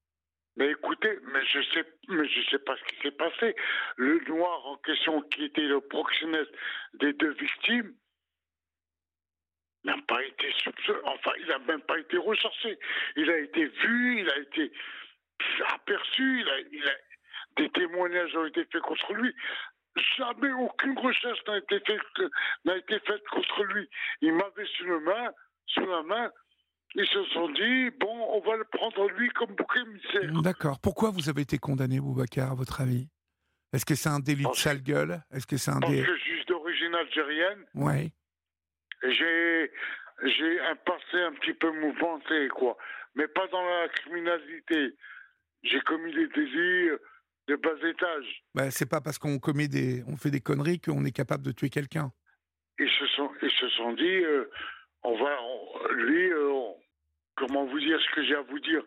Mais 0.57 0.71
écoutez, 0.71 1.19
mais 1.33 1.41
je 1.47 1.61
sais, 1.73 1.85
mais 2.09 2.29
je 2.29 2.51
sais 2.51 2.59
pas 2.59 2.77
ce 2.77 2.85
qui 2.95 3.01
s'est 3.03 3.11
passé. 3.17 3.57
Le 3.97 4.21
noir 4.29 4.67
en 4.67 4.77
question, 4.79 5.23
qui 5.23 5.45
était 5.47 5.63
le 5.63 5.81
proxénète 5.81 6.49
des 7.01 7.13
deux 7.15 7.33
victimes, 7.33 7.93
n'a 9.85 9.97
pas 10.07 10.23
été. 10.25 10.49
Enfin, 11.05 11.31
il 11.41 11.47
n'a 11.47 11.59
même 11.61 11.81
pas 11.83 11.99
été 11.99 12.17
recherché. 12.17 12.79
Il 13.17 13.29
a 13.31 13.39
été 13.39 13.67
vu, 13.67 14.21
il 14.21 14.31
a 14.31 14.39
été 14.39 14.73
aperçu, 15.75 16.41
il 16.41 16.49
a, 16.49 16.61
il 16.73 16.85
a- 16.89 17.61
des 17.63 17.69
témoignages 17.71 18.35
ont 18.37 18.47
été 18.47 18.65
faits 18.73 18.83
contre 18.83 19.13
lui. 19.15 19.35
Jamais 20.17 20.53
aucune 20.53 20.99
recherche 20.99 21.39
n'a 21.47 21.59
été 21.59 21.81
faite, 21.81 22.01
n'a 22.65 22.77
été 22.77 22.99
faite 23.01 23.23
contre 23.31 23.65
lui. 23.65 23.87
Il 24.23 24.33
m'avait 24.33 24.67
sous 24.79 24.85
la 24.87 25.01
main, 25.01 25.31
sous 25.67 25.85
la 25.87 26.03
main. 26.03 26.31
Ils 26.95 27.07
se 27.07 27.25
sont 27.27 27.49
dit, 27.51 27.91
bon, 28.01 28.27
on 28.35 28.41
va 28.41 28.57
le 28.57 28.65
prendre 28.65 29.09
lui 29.11 29.29
comme 29.31 29.55
bouc 29.55 29.77
émissaire. 29.77 30.31
D'accord. 30.43 30.79
Pourquoi 30.81 31.11
vous 31.11 31.29
avez 31.29 31.43
été 31.43 31.59
condamné, 31.59 32.01
Boubacar, 32.01 32.53
à 32.53 32.55
votre 32.55 32.81
avis? 32.81 33.09
Est-ce 33.73 33.85
que 33.87 33.95
c'est 33.95 34.11
un 34.11 34.21
délit 34.21 34.45
de 34.45 34.55
sale 34.55 34.83
gueule? 34.83 35.23
Est-ce 35.31 35.47
que 35.47 35.57
c'est 35.57 35.71
un 35.71 35.81
Parce 35.81 35.93
dé... 35.93 36.03
que 36.05 36.15
je 36.17 36.21
suis 36.21 36.45
d'origine 36.47 36.95
algérienne, 36.95 37.65
Ouais. 37.75 38.13
J'ai, 39.03 39.71
j'ai 40.25 40.61
un 40.61 40.77
passé 40.77 41.17
un 41.21 41.33
petit 41.33 41.55
peu 41.55 41.71
mouvementé, 41.73 42.49
quoi. 42.49 42.77
Mais 43.15 43.29
pas 43.29 43.47
dans 43.49 43.63
la 43.65 43.89
criminalité. 43.89 44.95
J'ai 45.63 45.81
commis 45.81 46.13
des 46.13 46.27
délits 46.29 46.91
de 47.49 47.57
bas 47.57 47.71
étage. 47.89 48.43
Bah, 48.55 48.71
c'est 48.71 48.89
pas 48.89 49.01
parce 49.01 49.19
qu'on 49.19 49.39
commet 49.39 49.69
des, 49.69 50.03
on 50.07 50.17
fait 50.17 50.31
des 50.31 50.41
conneries 50.41 50.81
qu'on 50.81 51.05
est 51.05 51.13
capable 51.17 51.45
de 51.45 51.53
tuer 51.53 51.69
quelqu'un. 51.71 52.11
Ils 52.79 52.89
se 52.89 53.07
sont, 53.09 53.31
ils 53.43 53.51
se 53.51 53.69
sont 53.71 53.93
dit, 53.93 54.03
euh, 54.25 54.51
on 55.03 55.17
va, 55.23 55.37
on- 55.43 55.89
lui, 55.93 56.31
euh, 56.33 56.49
on- 56.51 56.77
comment 57.37 57.67
vous 57.67 57.79
dire 57.81 58.01
ce 58.01 58.15
que 58.15 58.25
j'ai 58.25 58.35
à 58.35 58.43
vous 58.43 58.59
dire? 58.61 58.83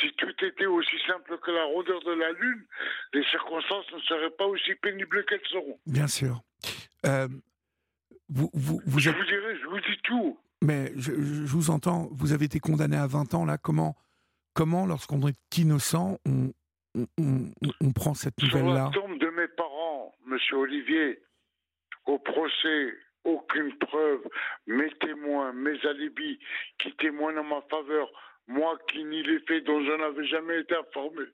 Si 0.00 0.12
tout 0.14 0.34
était 0.44 0.66
aussi 0.66 0.96
simple 1.06 1.38
que 1.38 1.50
la 1.50 1.64
rondeur 1.64 2.00
de 2.02 2.12
la 2.12 2.32
lune, 2.32 2.66
les 3.12 3.24
circonstances 3.30 3.86
ne 3.92 4.00
seraient 4.00 4.30
pas 4.30 4.46
aussi 4.46 4.74
pénibles 4.76 5.24
qu'elles 5.26 5.46
seront. 5.48 5.78
Bien 5.86 6.08
sûr. 6.08 6.40
Euh, 7.06 7.28
vous, 8.28 8.50
vous, 8.54 8.80
vous 8.86 8.98
Je 8.98 9.10
êtes- 9.10 9.16
vous 9.16 9.24
dirai, 9.24 9.56
je 9.60 9.66
vous 9.66 9.80
dis 9.80 9.98
tout. 10.04 10.38
Mais 10.62 10.92
je, 10.96 11.12
je 11.12 11.52
vous 11.54 11.70
entends, 11.70 12.08
vous 12.12 12.32
avez 12.32 12.46
été 12.46 12.58
condamné 12.60 12.96
à 12.96 13.06
20 13.06 13.34
ans, 13.34 13.44
là. 13.44 13.58
Comment, 13.58 13.96
comment 14.54 14.86
lorsqu'on 14.86 15.26
est 15.28 15.36
innocent, 15.58 16.18
on, 16.26 16.52
on, 16.96 17.06
on- 17.18 17.50
on 17.80 17.92
prend 17.92 18.14
cette 18.14 18.38
Sur 18.40 18.48
nouvelle-là 18.58 18.84
la 18.84 18.90
tombe 18.90 19.18
de 19.18 19.28
mes 19.30 19.48
parents, 19.48 20.12
Monsieur 20.26 20.56
Olivier, 20.56 21.20
au 22.06 22.18
procès, 22.18 22.94
aucune 23.24 23.76
preuve, 23.78 24.20
mes 24.66 24.90
témoins, 25.00 25.52
mes 25.52 25.78
alibis 25.86 26.38
qui 26.78 26.92
témoignent 26.96 27.38
en 27.38 27.44
ma 27.44 27.60
faveur, 27.70 28.08
moi 28.46 28.78
qui 28.90 29.04
nie 29.04 29.22
les 29.22 29.40
faits 29.40 29.64
dont 29.64 29.80
je 29.84 29.92
n'avais 29.98 30.26
jamais 30.26 30.60
été 30.60 30.74
informé. 30.76 31.24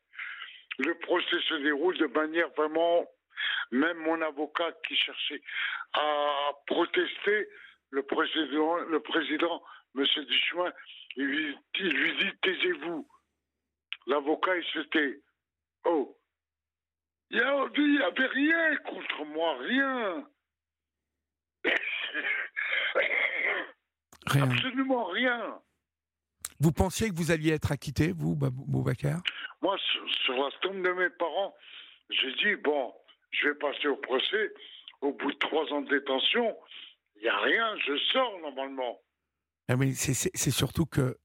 Le 0.78 0.94
procès 1.00 1.36
se 1.48 1.54
déroule 1.62 1.98
de 1.98 2.06
manière 2.06 2.48
vraiment, 2.56 3.04
même 3.70 3.98
mon 3.98 4.20
avocat 4.22 4.72
qui 4.86 4.96
cherchait 4.96 5.42
à 5.94 6.50
protester, 6.66 7.48
le 7.90 8.02
président, 8.02 8.76
le 8.76 9.00
président 9.00 9.62
Monsieur 9.94 10.24
Duchemin, 10.24 10.72
il 11.16 11.24
lui, 11.24 11.58
il 11.80 11.88
lui 11.88 12.16
dit 12.18 12.38
taisez-vous. 12.42 13.08
L'avocat, 14.06 14.56
il 14.56 14.64
se 14.64 14.80
tait. 14.80 15.20
Oh, 15.84 16.16
il 17.30 17.38
n'y 17.38 18.02
avait 18.02 18.26
rien 18.26 18.76
contre 18.78 19.24
moi, 19.24 19.56
rien. 19.58 20.28
Rien. 24.26 24.50
Absolument 24.50 25.04
rien. 25.06 25.60
Vous 26.60 26.72
pensiez 26.72 27.08
que 27.08 27.14
vous 27.14 27.30
alliez 27.30 27.52
être 27.52 27.72
acquitté, 27.72 28.12
vous, 28.12 28.36
Boubacar? 28.36 29.22
Moi, 29.62 29.76
sur, 29.78 30.14
sur 30.24 30.34
la 30.34 30.50
tombe 30.60 30.82
de 30.82 30.92
mes 30.92 31.10
parents, 31.10 31.54
j'ai 32.10 32.32
dit, 32.34 32.56
bon, 32.56 32.94
je 33.30 33.48
vais 33.48 33.54
passer 33.54 33.88
au 33.88 33.96
procès. 33.96 34.52
Au 35.00 35.12
bout 35.12 35.32
de 35.32 35.38
trois 35.38 35.64
ans 35.72 35.80
de 35.80 35.88
détention, 35.88 36.56
il 37.16 37.22
n'y 37.22 37.28
a 37.28 37.38
rien, 37.40 37.74
je 37.86 37.96
sors 38.12 38.38
normalement. 38.40 39.00
Ah 39.68 39.74
oui, 39.76 39.94
c'est- 39.94 40.50
surtout 40.50 40.84
que 40.86 41.16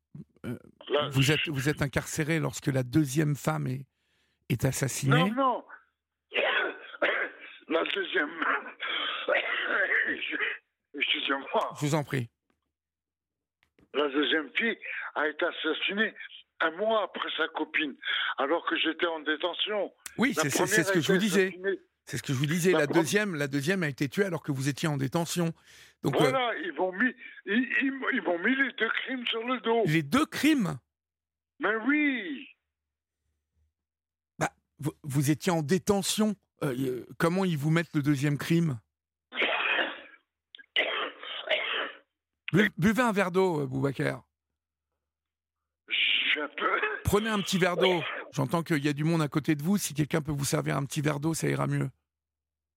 euh, 0.46 0.58
Là, 0.90 1.10
vous, 1.10 1.32
êtes, 1.32 1.48
vous 1.50 1.68
êtes 1.68 1.82
incarcéré 1.82 2.40
lorsque 2.40 2.68
la 2.68 2.84
deuxième 2.84 3.36
femme 3.36 3.68
est, 3.68 3.86
est 4.50 4.64
assassinée. 4.66 5.30
Non, 5.32 5.34
non. 5.34 5.66
La 7.68 7.84
deuxième. 7.84 8.30
Excusez-moi. 10.94 11.74
Je 11.80 11.86
vous 11.86 11.96
en 11.96 12.04
prie. 12.04 12.30
La 13.94 14.08
deuxième 14.10 14.50
fille 14.56 14.78
a 15.16 15.28
été 15.28 15.46
assassinée 15.46 16.14
un 16.62 16.72
mois 16.72 17.04
après 17.04 17.30
sa 17.36 17.48
copine, 17.50 17.96
alors 18.38 18.66
que 18.66 18.78
j'étais 18.78 19.06
en 19.08 19.20
détention. 19.20 19.94
Oui, 20.18 20.34
c'est 20.34 20.50
ce 20.50 20.92
que 20.92 21.02
je 21.02 21.12
vous 21.12 21.18
disais. 21.18 21.60
C'est 22.06 22.18
ce 22.18 22.24
que 22.24 22.34
je 22.34 22.38
vous 22.38 22.46
disais. 22.46 22.72
La 22.72 22.80
La 22.82 22.88
deuxième, 22.88 23.34
la 23.36 23.48
deuxième 23.48 23.82
a 23.84 23.88
été 23.88 24.08
tuée 24.10 24.26
alors 24.26 24.44
que 24.44 24.52
vous 24.52 24.70
étiez 24.70 24.88
en 24.88 24.98
détention. 24.98 25.54
Donc 26.04 26.16
euh, 26.16 26.20
Voilà, 26.20 26.52
ils 26.64 26.72
m'ont 26.74 26.92
mis, 26.92 27.12
ils, 27.48 27.68
ils- 27.82 28.00
ils 28.14 28.22
m'ont 28.22 28.38
mis 28.40 28.56
les 28.56 28.72
deux 28.74 28.90
crimes 28.90 29.26
sur 29.28 29.44
le 29.48 29.60
dos. 29.62 29.82
les 29.86 30.04
deux 30.04 30.26
crimes, 30.28 30.78
Mais 31.60 31.76
oui. 31.88 32.48
bah, 34.38 34.52
vous, 34.80 34.92
vous 35.04 35.32
étiez 35.32 35.52
en 35.52 35.64
détention. 35.64 36.36
Euh, 36.64 36.76
euh, 36.80 37.06
comment 37.18 37.44
ils 37.44 37.58
vous 37.58 37.72
mettent 37.72 37.94
le 37.96 38.02
deuxième 38.04 38.38
crime? 38.38 38.80
Bu- 42.54 42.72
Buvez 42.78 43.02
un 43.02 43.12
verre 43.12 43.32
d'eau, 43.32 43.62
euh, 43.62 43.66
Boubacar. 43.66 44.24
Je. 46.36 46.42
Prenez 47.04 47.30
un 47.30 47.40
petit 47.40 47.58
verre 47.58 47.78
d'eau. 47.78 48.02
J'entends 48.34 48.62
qu'il 48.64 48.84
y 48.84 48.90
a 48.90 48.94
du 48.94 49.04
monde 49.04 49.22
à 49.22 49.28
côté 49.28 49.56
de 49.56 49.64
vous. 49.64 49.78
Si 49.78 49.94
quelqu'un 49.94 50.22
peut 50.22 50.32
vous 50.34 50.46
servir 50.46 50.76
un 50.78 50.86
petit 50.86 51.02
verre 51.02 51.20
d'eau, 51.20 51.34
ça 51.34 51.48
ira 51.48 51.66
mieux. 51.68 51.88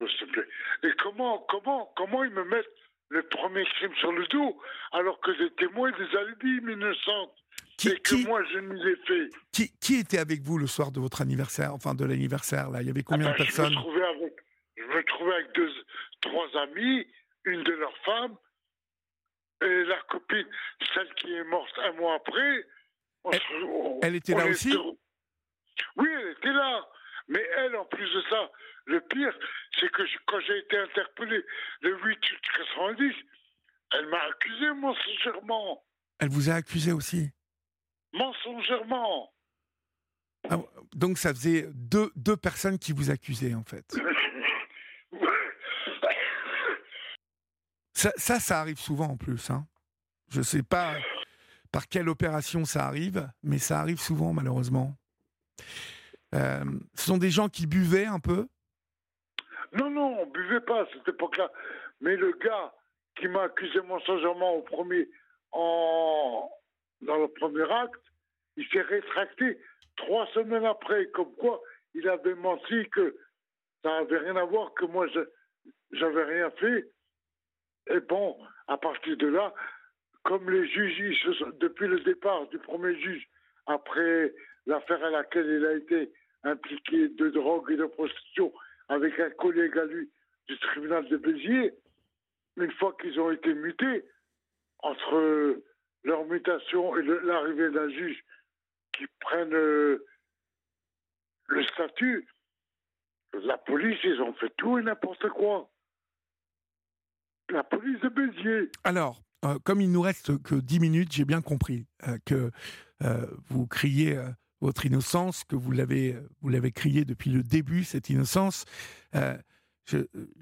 S'il 0.01 0.27
te 0.27 0.33
plaît. 0.33 0.47
Et 0.85 0.93
comment, 1.03 1.45
comment, 1.49 1.93
comment 1.97 2.23
ils 2.25 2.31
me 2.31 2.45
mettent 2.45 2.71
le 3.09 3.23
premier 3.29 3.65
crime 3.65 3.95
sur 3.97 4.13
le 4.13 4.27
dos 4.29 4.61
alors 4.93 5.19
que 5.21 5.31
les 5.33 5.51
témoins 5.55 5.91
des 5.93 6.17
alibis 6.17 6.59
innocentes 6.73 7.35
Qui, 7.79 7.89
et 7.89 7.99
que 7.99 8.15
qui- 8.17 8.27
moi 8.27 8.43
je 8.53 8.59
ne 8.59 8.75
les 8.75 8.97
fait. 9.07 9.31
qui- 9.51 9.73
qui 9.81 9.97
était 9.99 10.19
avec 10.19 10.43
vous 10.43 10.59
le 10.59 10.67
soir 10.67 10.93
de 10.93 11.01
votre 11.01 11.21
anniversaire, 11.23 11.73
enfin 11.75 11.95
de 11.95 12.05
l'anniversaire 12.05 12.71
là? 12.71 12.83
Il 12.83 12.87
y 12.87 12.91
avait 12.91 13.03
combien 13.03 13.29
Ah 13.29 13.33
de 13.33 13.37
personnes 13.39 13.73
je 13.73 13.77
me, 13.79 13.83
trouvais 13.83 14.05
avec, 14.05 14.35
je 14.77 14.83
me 14.85 15.03
trouvais 15.05 15.35
avec 15.35 15.55
deux, 15.55 15.73
trois 16.21 16.47
amis, 16.63 17.07
une 17.45 17.63
de 17.65 17.73
leurs 17.73 17.97
femmes, 18.05 18.37
et 19.63 19.85
la 19.85 19.99
copine, 20.11 20.47
celle 20.95 21.13
qui 21.15 21.33
est 21.33 21.45
morte 21.45 21.73
un 21.83 21.93
mois 21.93 22.15
après. 22.17 22.65
On 23.25 23.31
Elle- 24.03 24.15
était 24.17 24.35
on 24.35 24.39
là 24.39 24.47
aussi 24.47 24.71
sur- 24.71 24.85
Oui, 25.97 26.09
elle 26.11 26.31
était 26.33 26.53
là. 26.53 26.87
Mais 27.29 27.43
elle, 27.57 27.77
en 27.77 27.85
plus 27.85 28.05
de 28.13 28.23
ça, 28.31 28.51
le 28.87 29.01
pire, 29.03 29.33
c'est 29.79 29.91
que 29.93 30.05
je- 30.07 30.17
quand 30.27 30.41
j'ai 30.41 30.59
été 30.59 30.79
interpellé 30.79 31.45
le 31.83 31.97
8 32.05 32.19
août 32.33 32.41
90, 32.57 33.15
elle 33.93 34.07
m'a 34.09 34.23
accusé 34.23 34.71
mensongèrement. 34.75 35.85
Elle 36.21 36.31
vous 36.31 36.49
a 36.51 36.55
accusé 36.55 36.93
aussi. 36.93 37.31
Mensongèrement. 38.13 39.33
Ah, 40.49 40.57
donc 40.95 41.19
ça 41.19 41.31
faisait 41.35 41.67
deux, 41.75 42.11
deux 42.17 42.37
personnes 42.37 42.79
qui 42.79 42.93
vous 42.93 43.11
accusaient 43.11 43.55
en 43.55 43.65
fait. 43.65 43.85
Ça, 47.95 48.13
ça, 48.17 48.39
ça 48.39 48.61
arrive 48.61 48.79
souvent 48.79 49.07
en 49.09 49.17
plus. 49.17 49.51
Hein. 49.51 49.67
Je 50.31 50.39
ne 50.39 50.43
sais 50.45 50.63
pas 50.63 50.95
par 51.73 51.89
quelle 51.89 52.09
opération 52.09 52.65
ça 52.65 52.87
arrive, 52.87 53.29
mais 53.43 53.59
ça 53.59 53.81
arrive 53.81 54.01
souvent 54.01 54.33
malheureusement. 54.33 54.95
Euh, 56.35 56.65
ce 56.95 57.07
sont 57.07 57.19
des 57.19 57.31
gens 57.31 57.49
qui 57.49 57.67
buvaient 57.67 58.07
un 58.07 58.21
peu? 58.21 58.47
Non, 59.73 59.91
non, 59.91 60.21
on 60.21 60.27
buvait 60.27 60.61
pas 60.61 60.83
à 60.83 60.87
cette 60.93 61.09
époque-là. 61.09 61.51
Mais 62.01 62.17
le 62.17 62.33
gars 62.33 62.75
qui 63.17 63.29
m'a 63.29 63.45
accusé 63.45 63.81
mensongèrement 63.83 64.55
au 64.55 64.63
premier, 64.63 65.09
en, 65.53 66.51
dans 67.03 67.17
le 67.17 67.29
premier 67.29 67.71
acte, 67.71 68.01
il 68.57 68.67
s'est 68.69 68.83
rétracté 68.83 69.61
trois 69.97 70.27
semaines 70.29 70.65
après, 70.65 71.07
comme 71.09 71.35
quoi 71.37 71.61
il 71.95 72.09
avait 72.09 72.35
menti 72.35 72.89
que 72.91 73.17
ça 73.83 73.91
n'avait 73.91 74.19
rien 74.19 74.37
à 74.37 74.45
voir, 74.45 74.73
que 74.75 74.85
moi 74.85 75.07
j'avais 75.93 76.25
rien 76.25 76.51
fait. 76.53 76.91
Et 77.91 78.01
bon, 78.01 78.39
à 78.67 78.77
partir 78.77 79.17
de 79.17 79.27
là, 79.27 79.53
comme 80.29 80.51
les 80.51 80.69
juges, 80.69 81.27
depuis 81.59 81.89
le 81.89 82.01
départ 82.01 82.47
du 82.49 82.59
premier 82.59 82.95
juge, 83.01 83.27
après 83.67 84.35
l'affaire 84.67 85.03
à 85.03 85.09
laquelle 85.09 85.47
il 85.47 85.65
a 85.65 85.73
été 85.73 86.13
impliqué 86.43 87.09
de 87.09 87.31
drogue 87.31 87.71
et 87.71 87.77
de 87.77 87.87
prostitution 87.87 88.53
avec 88.91 89.19
un 89.19 89.31
collègue 89.31 89.79
à 89.79 89.87
lui 89.87 90.11
du 90.47 90.59
tribunal 90.59 91.09
de 91.09 91.17
Béziers, 91.17 91.73
une 92.59 92.71
fois 92.73 92.95
qu'ils 93.01 93.19
ont 93.19 93.31
été 93.31 93.55
mutés, 93.55 94.05
entre 94.81 95.63
leur 96.05 96.25
mutation 96.27 96.95
et 96.99 97.03
l'arrivée 97.03 97.71
d'un 97.71 97.89
juge 97.89 98.23
qui 98.99 99.07
prenne 99.21 99.55
euh, 99.55 100.05
le 101.47 101.65
statut, 101.69 102.29
la 103.33 103.57
police, 103.57 103.99
ils 104.05 104.21
ont 104.21 104.35
fait 104.35 104.53
tout 104.59 104.79
et 104.79 104.83
n'importe 104.83 105.27
quoi. 105.31 105.71
La 107.49 107.65
police 107.65 108.01
de 108.01 108.09
Béziers. 108.11 108.71
Alors, 108.85 109.23
euh, 109.45 109.59
comme 109.65 109.81
il 109.81 109.93
nous 109.93 110.01
reste 110.01 110.43
que 110.43 110.55
10 110.55 110.81
minutes, 110.81 111.13
j'ai 111.13 111.25
bien 111.25 111.41
compris 111.41 111.87
euh, 112.07 112.19
que 112.25 112.51
euh, 113.05 113.27
vous 113.49 113.67
criez 113.67 114.19
votre 114.61 114.87
innocence, 114.87 115.45
que 115.45 115.55
vous 115.55 115.71
l'avez 115.71 116.17
vous 116.41 116.49
l'avez 116.49 116.73
crié 116.73 117.05
depuis 117.05 117.31
le 117.31 117.43
début 117.43 117.85
cette 117.85 118.11
innocence. 118.11 118.65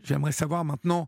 J'aimerais 0.03 0.33
savoir 0.33 0.65
maintenant 0.65 1.07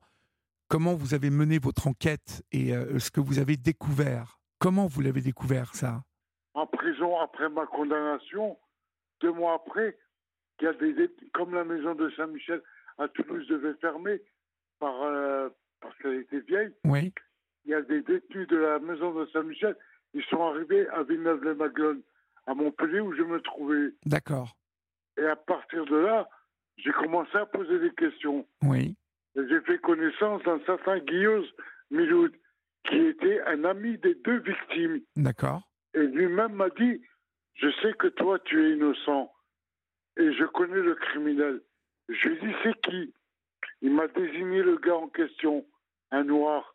comment 0.69 0.95
vous 0.95 1.15
avez 1.15 1.31
mené 1.31 1.59
votre 1.59 1.87
enquête 1.87 2.45
et 2.53 2.73
ce 2.99 3.11
que 3.11 3.21
vous 3.21 3.39
avez 3.39 3.57
découvert. 3.57 4.39
Comment 4.59 4.87
vous 4.87 5.01
l'avez 5.01 5.23
découvert 5.23 5.75
ça? 5.75 6.03
En 6.53 6.67
prison 6.67 7.19
après 7.19 7.49
ma 7.49 7.65
condamnation. 7.67 8.59
Deux 9.21 9.33
mois 9.33 9.55
après, 9.55 9.99
il 10.61 10.65
y 10.65 10.69
a 10.69 10.75
des, 10.75 11.11
comme 11.33 11.55
la 11.55 11.65
maison 11.65 11.95
de 11.95 12.11
Saint-Michel 12.11 12.63
à 12.99 13.09
Toulouse 13.09 13.47
devait 13.49 13.75
fermer 13.81 14.21
par, 14.79 14.93
parce 15.81 15.97
qu'elle 15.99 16.21
était 16.21 16.41
vieille. 16.41 16.75
Oui. 16.85 17.13
Il 17.65 17.73
y 17.73 17.75
a 17.75 17.83
des 17.83 18.01
détenus 18.03 18.49
de 18.49 18.57
la 18.57 18.79
maison 18.79 19.13
de 19.13 19.27
Saint-Michel. 19.27 19.77
Ils 20.15 20.25
sont 20.25 20.43
arrivés 20.43 20.89
à 20.89 21.03
Villeneuve-les-Maguelones, 21.03 22.03
à 22.47 22.55
Montpellier 22.55 23.01
où 23.01 23.13
je 23.15 23.23
me 23.23 23.41
trouvais. 23.41 23.93
D'accord. 24.07 24.57
Et 25.19 25.27
à 25.27 25.37
partir 25.37 25.85
de 25.85 25.97
là, 25.97 26.29
j'ai 26.77 26.93
commencé 26.93 27.37
à 27.37 27.45
poser 27.45 27.79
des 27.79 27.93
questions. 27.93 28.47
Oui. 28.63 28.97
Et 29.37 29.49
j'ai 29.49 29.61
fait 29.63 29.79
connaissance 29.79 30.43
d'un 30.45 30.61
certain 30.65 30.99
Guillaume 31.01 31.45
Miloud, 31.91 32.33
qui 32.89 32.97
était 32.97 33.41
un 33.43 33.65
ami 33.65 33.99
des 33.99 34.15
deux 34.15 34.39
victimes. 34.39 35.01
D'accord. 35.17 35.63
Et 35.95 36.03
lui-même 36.03 36.53
m'a 36.55 36.71
dit, 36.71 37.03
je 37.55 37.69
sais 37.83 37.93
que 37.95 38.07
toi, 38.09 38.39
tu 38.41 38.65
es 38.65 38.77
innocent. 38.77 39.33
Et 40.17 40.33
je 40.33 40.45
connais 40.45 40.81
le 40.81 40.95
criminel. 40.95 41.61
Je 42.09 42.29
lui 42.29 42.37
ai 42.37 42.41
dit, 42.41 42.55
c'est 42.63 42.81
qui? 42.83 43.15
Il 43.83 43.93
m'a 43.93 44.09
désigné 44.09 44.63
le 44.63 44.77
gars 44.79 44.97
en 44.97 45.09
question, 45.09 45.67
un 46.11 46.25
noir, 46.25 46.75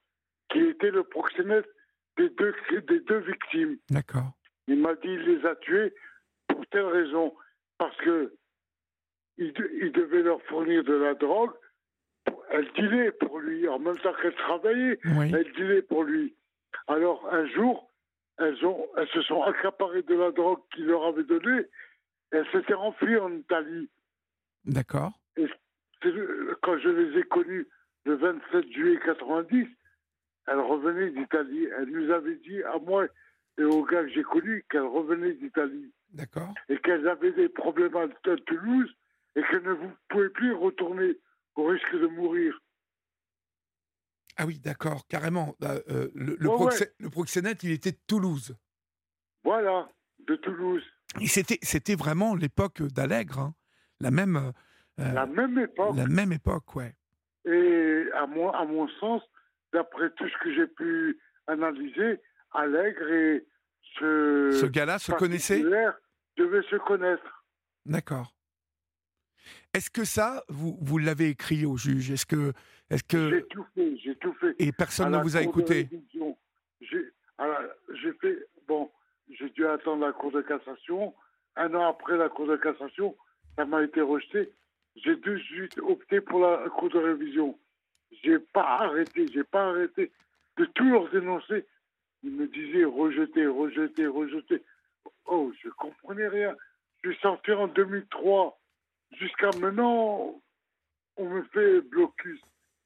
qui 0.49 0.60
était 0.60 0.91
le 0.91 1.03
proxénète 1.03 1.68
des 2.18 2.30
deux, 2.30 2.53
des 2.88 2.99
deux 3.02 3.20
victimes. 3.20 3.78
D'accord. 3.90 4.32
Il 4.68 4.80
m'a 4.80 4.94
dit, 4.95 5.07
il 5.07 5.22
les 5.22 5.45
a 5.45 5.56
tués 5.57 5.94
pour 6.48 6.65
telle 6.68 6.86
raison? 6.86 7.34
Parce 7.78 7.95
que 7.98 8.34
il, 9.38 9.52
de- 9.53 9.72
il 9.82 9.91
devait 9.91 10.22
leur 10.22 10.41
fournir 10.44 10.84
de 10.84 10.94
la 10.94 11.15
drogue. 11.15 11.52
Elle 12.52 12.72
dealait 12.74 13.11
pour 13.11 13.40
lui. 13.40 13.68
En 13.68 13.80
même 13.80 13.98
temps 13.98 14.14
qu'elle 14.22 14.36
travaillait, 14.36 14.99
Oui. 15.18 15.32
elle 15.36 15.52
dealait 15.53 15.82
pour 15.82 16.03
lui. 16.03 16.36
Alors, 16.88 17.28
un 17.34 17.45
jour, 17.48 17.91
elles, 18.38 18.64
ont, 18.65 18.88
elles 18.98 19.07
se 19.10 19.22
sont 19.24 19.41
accaparées 19.41 20.03
de 20.03 20.14
la 20.15 20.32
drogue 20.32 20.60
qu'il 20.74 20.86
leur 20.86 21.03
avait 21.06 21.24
donnée. 21.24 21.65
Elles 22.32 22.48
s'étaient 22.52 22.74
enfuies 22.76 23.18
en 23.18 23.32
Italie. 23.34 23.90
D'accord. 24.65 25.11
Et 25.38 25.48
quand 26.61 26.78
je 26.80 26.90
les 26.90 27.20
ai 27.20 27.24
connues 27.24 27.68
le 28.06 28.15
27 28.15 28.72
juillet 28.72 28.99
90, 29.03 29.68
elles 30.48 30.60
revenaient 30.60 31.11
d'Italie. 31.11 31.68
Elles 31.78 31.90
nous 31.90 32.11
avaient 32.11 32.36
dit, 32.38 32.61
à 32.64 32.78
moi 32.80 33.06
et 33.57 33.64
aux 33.64 33.84
gars 33.86 34.03
que 34.03 34.10
j'ai 34.10 34.24
connus, 34.24 34.65
qu'elles 34.70 34.82
revenaient 34.82 35.34
d'Italie. 35.34 35.91
D'accord. 36.11 36.53
Et 36.70 36.78
qu'elles 36.80 37.07
avaient 37.07 37.32
des 37.34 37.49
problèmes 37.49 37.95
à 37.95 38.07
Toulouse 38.45 38.94
et 39.36 39.41
qu'elles 39.44 39.64
ne 39.64 39.74
vous- 39.74 39.91
pouvaient 40.10 40.30
plus 40.30 40.53
retourner 40.53 41.18
au 41.56 41.65
risque 41.65 41.94
de 41.94 42.07
mourir. 42.07 42.60
Ah 44.38 44.45
oui, 44.48 44.60
d'accord, 44.60 45.06
carrément. 45.07 45.56
Bah, 45.60 45.76
euh, 45.90 46.10
le, 46.15 46.36
le, 46.40 46.49
Ouais, 46.49 46.56
proxé- 46.56 46.82
ouais. 46.88 46.94
le 46.99 47.10
proxénète, 47.10 47.64
il 47.64 47.72
était 47.72 47.91
de 47.91 47.99
Toulouse. 48.07 48.56
Voilà, 49.44 49.90
de 50.28 50.36
Toulouse. 50.38 50.84
C'était, 51.26 51.95
vraiment 51.95 52.34
l'époque 52.34 52.82
d'Allègre, 52.82 53.40
hein. 53.40 53.56
la 53.99 54.10
même, 54.10 54.52
euh, 54.99 55.14
La 55.14 55.28
même 55.28 55.60
époque. 55.60 55.95
la 55.95 56.07
même 56.07 56.32
époque, 56.32 56.76
ouais. 56.76 56.95
Et 57.45 58.06
à 58.15 58.26
mon, 58.26 58.49
à 58.52 58.65
mon 58.65 58.88
sens, 58.99 59.22
d'après 59.74 60.10
tout 60.12 60.28
ce 60.28 60.44
que 60.44 60.54
j'ai 60.54 60.68
pu 60.68 61.20
analyser, 61.48 62.22
Allègre 62.54 63.10
et 63.12 63.45
ce, 64.00 64.52
Ce 64.62 64.66
gars-là 64.68 65.00
se 65.00 65.12
connaissait 65.12 65.64
devaient 66.38 66.64
se 66.70 66.78
connaître. 66.78 67.45
D'accord. 67.86 68.34
Est-ce 69.74 69.90
que 69.90 70.04
ça, 70.04 70.44
vous, 70.48 70.78
vous 70.82 70.98
l'avez 70.98 71.30
écrit 71.30 71.66
au 71.66 71.78
juge? 71.78 72.12
Est-ce 72.12 72.26
que, 72.26 72.54
est-ce 72.90 73.04
que 73.04 73.30
J'ai 73.30 73.44
tout 73.48 73.66
fait, 73.76 73.98
j'ai 73.98 74.16
tout 74.16 74.34
fait. 74.34 74.56
et 74.60 74.72
personne 74.72 75.12
ne 75.12 75.18
vous 75.22 75.36
a 75.36 75.41
écouté? 75.41 75.90
J'ai 76.82 78.14
fait, 78.22 78.48
bon, 78.68 78.90
j'ai 79.30 79.50
dû 79.50 79.66
attendre 79.68 80.06
la 80.06 80.12
Cour 80.12 80.32
de 80.32 80.41
cassation. 80.41 81.14
Un 81.56 81.74
an 81.76 81.90
après 81.90 82.18
la 82.18 82.30
Cour 82.30 82.48
de 82.48 82.56
cassation, 82.58 83.16
ça 83.56 83.66
m'a 83.66 83.84
été 83.84 84.02
rejeté. 84.02 84.52
J'ai 84.95 85.20
suite 85.40 85.78
opté 85.80 86.22
pour 86.22 86.40
la 86.40 86.70
Cour 86.70 86.90
de 86.90 87.00
révision. 87.00 87.58
J'ai 88.22 88.40
pas 88.40 88.80
arrêté, 88.80 89.27
j'ai 89.34 89.44
pas 89.44 89.69
arrêté 89.69 90.11
de 90.57 90.65
tout 90.65 90.90
leur 90.90 91.10
dénoncer. 91.10 91.65
Ils 92.23 92.31
me 92.31 92.48
disaient 92.48 92.85
rejeter, 92.85 93.45
rejeter, 93.48 94.07
rejeter. 94.07 94.64
Oh, 95.26 95.52
je 95.61 95.69
comprenais 95.69 96.27
rien. 96.27 96.56
Je 97.03 97.11
suis 97.11 97.19
sorti 97.19 97.52
en 97.52 97.68
2003. 97.68 98.60
Jusqu'à 99.19 99.49
maintenant, 99.60 100.41
on 101.18 101.30
me 101.30 101.44
fait 101.44 101.81
blocus. 101.81 102.41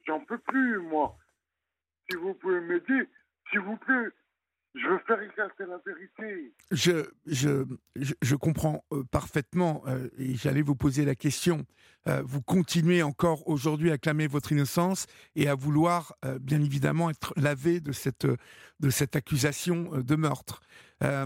J'en 0.05 0.19
peux 0.21 0.37
plus, 0.39 0.79
moi. 0.79 1.15
Si 2.09 2.15
vous 2.15 2.33
pouvez 2.33 2.61
m'aider, 2.61 3.07
s'il 3.49 3.59
vous 3.59 3.77
plaît, 3.77 4.09
je 4.75 4.87
veux 4.87 4.99
faire 5.07 5.21
éclater 5.21 5.63
la 5.67 5.79
vérité. 5.85 6.53
je, 6.71 7.05
je, 7.25 7.65
je, 7.95 8.13
je 8.21 8.35
comprends 8.35 8.83
euh, 8.93 9.03
parfaitement, 9.11 9.83
euh, 9.87 10.09
et 10.17 10.35
j'allais 10.35 10.61
vous 10.61 10.75
poser 10.75 11.03
la 11.05 11.15
question. 11.15 11.65
Euh, 12.07 12.21
vous 12.25 12.41
continuez 12.41 13.01
encore 13.03 13.47
aujourd'hui 13.47 13.91
à 13.91 13.97
clamer 13.97 14.27
votre 14.27 14.51
innocence 14.51 15.07
et 15.35 15.47
à 15.49 15.55
vouloir, 15.55 16.15
bien 16.39 16.61
évidemment, 16.61 17.09
être 17.09 17.33
lavé 17.37 17.79
de 17.81 17.91
cette, 17.91 18.25
de 18.79 18.89
cette 18.89 19.15
accusation 19.15 19.89
de 20.01 20.15
meurtre. 20.15 20.61
Euh, 21.03 21.25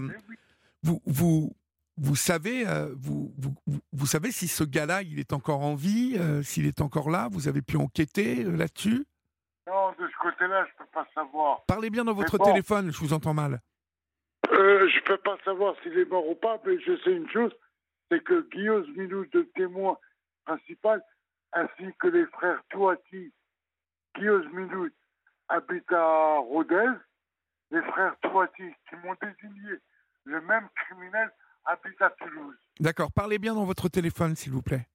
vous, 0.82 1.00
vous, 1.06 1.54
vous, 1.98 2.16
savez, 2.16 2.64
vous, 2.96 3.32
vous, 3.38 3.54
vous- 3.92 4.06
savez 4.06 4.32
si 4.32 4.48
ce 4.48 4.64
gars-là, 4.64 5.02
il 5.02 5.20
est 5.20 5.32
encore 5.32 5.60
en 5.60 5.76
vie, 5.76 6.18
s'il 6.42 6.66
est 6.66 6.80
encore 6.80 7.10
là 7.10 7.28
Vous 7.30 7.46
avez 7.46 7.62
pu 7.62 7.76
enquêter 7.76 8.42
là-dessus? 8.42 9.04
Non, 9.66 9.92
de 9.92 10.08
ce 10.08 10.18
côté-là, 10.20 10.66
je 10.66 10.78
peux 10.78 10.90
pas 10.92 11.06
savoir. 11.14 11.64
Parlez 11.66 11.90
bien 11.90 12.04
dans 12.04 12.14
votre 12.14 12.36
bon. 12.36 12.44
téléphone, 12.44 12.92
je 12.92 12.98
vous 12.98 13.12
entends 13.12 13.34
mal. 13.34 13.60
Euh, 14.50 14.88
je 14.88 15.00
peux 15.04 15.18
pas 15.18 15.36
savoir 15.44 15.74
s'il 15.82 15.96
est 15.98 16.04
mort 16.04 16.28
ou 16.28 16.34
pas, 16.34 16.60
mais 16.66 16.78
je 16.80 16.96
sais 17.02 17.12
une 17.12 17.28
chose, 17.30 17.52
c'est 18.10 18.22
que 18.22 18.48
Guillaume 18.50 18.86
Minou, 18.96 19.24
le 19.32 19.48
témoin 19.50 19.96
principal, 20.44 21.02
ainsi 21.52 21.94
que 22.00 22.08
les 22.08 22.26
frères 22.26 22.60
Touati, 22.70 23.32
Guillaume 24.16 24.48
Minou 24.52 24.88
habite 25.48 25.90
à 25.92 26.38
Rodez, 26.38 26.90
les 27.70 27.82
frères 27.82 28.16
Touati 28.22 28.64
qui 28.88 28.96
m'ont 28.96 29.16
désigné 29.22 29.78
le 30.24 30.40
même 30.42 30.68
criminel 30.74 31.30
habite 31.64 32.02
à 32.02 32.10
Toulouse. 32.10 32.56
D'accord, 32.80 33.12
parlez 33.12 33.38
bien 33.38 33.54
dans 33.54 33.64
votre 33.64 33.88
téléphone, 33.88 34.34
s'il 34.34 34.52
vous 34.52 34.62
plaît. 34.62 34.86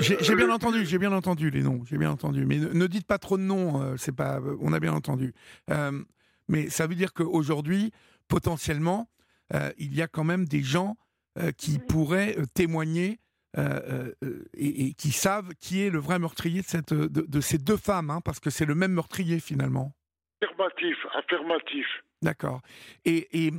J'ai 0.00 0.34
bien 0.34 0.46
le- 0.46 0.52
entendu, 0.52 0.84
j'ai 0.84 0.98
bien 0.98 1.12
entendu 1.12 1.50
les 1.50 1.62
noms, 1.62 1.82
j'ai 1.84 1.98
bien 1.98 2.10
entendu. 2.10 2.44
Mais 2.46 2.58
ne, 2.58 2.68
ne 2.68 2.86
dites 2.86 3.06
pas 3.06 3.18
trop 3.18 3.36
de 3.36 3.42
noms, 3.42 3.82
euh, 3.82 3.96
c'est 3.96 4.14
pas, 4.14 4.38
euh, 4.40 4.56
on 4.60 4.72
a 4.72 4.80
bien 4.80 4.92
entendu. 4.92 5.32
Euh, 5.70 6.02
mais 6.48 6.70
ça 6.70 6.86
veut 6.86 6.94
dire 6.94 7.12
qu'aujourd'hui, 7.12 7.92
potentiellement, 8.28 9.08
euh, 9.54 9.72
il 9.78 9.94
y 9.94 10.02
a 10.02 10.08
quand 10.08 10.24
même 10.24 10.44
des 10.46 10.62
gens 10.62 10.96
euh, 11.38 11.52
qui 11.52 11.78
pourraient 11.78 12.36
euh, 12.38 12.44
témoigner 12.52 13.18
euh, 13.56 14.12
euh, 14.22 14.44
et, 14.54 14.86
et 14.86 14.94
qui 14.94 15.10
savent 15.10 15.54
qui 15.58 15.82
est 15.82 15.90
le 15.90 15.98
vrai 15.98 16.18
meurtrier 16.18 16.60
de, 16.60 16.66
cette, 16.66 16.92
de, 16.92 17.22
de 17.22 17.40
ces 17.40 17.58
deux 17.58 17.76
femmes, 17.78 18.10
hein, 18.10 18.20
parce 18.22 18.40
que 18.40 18.50
c'est 18.50 18.66
le 18.66 18.74
même 18.74 18.92
meurtrier 18.92 19.40
finalement. 19.40 19.94
Affirmatif, 20.42 20.96
affirmatif. 21.14 21.86
D'accord. 22.22 22.60
Et, 23.04 23.46
et 23.46 23.52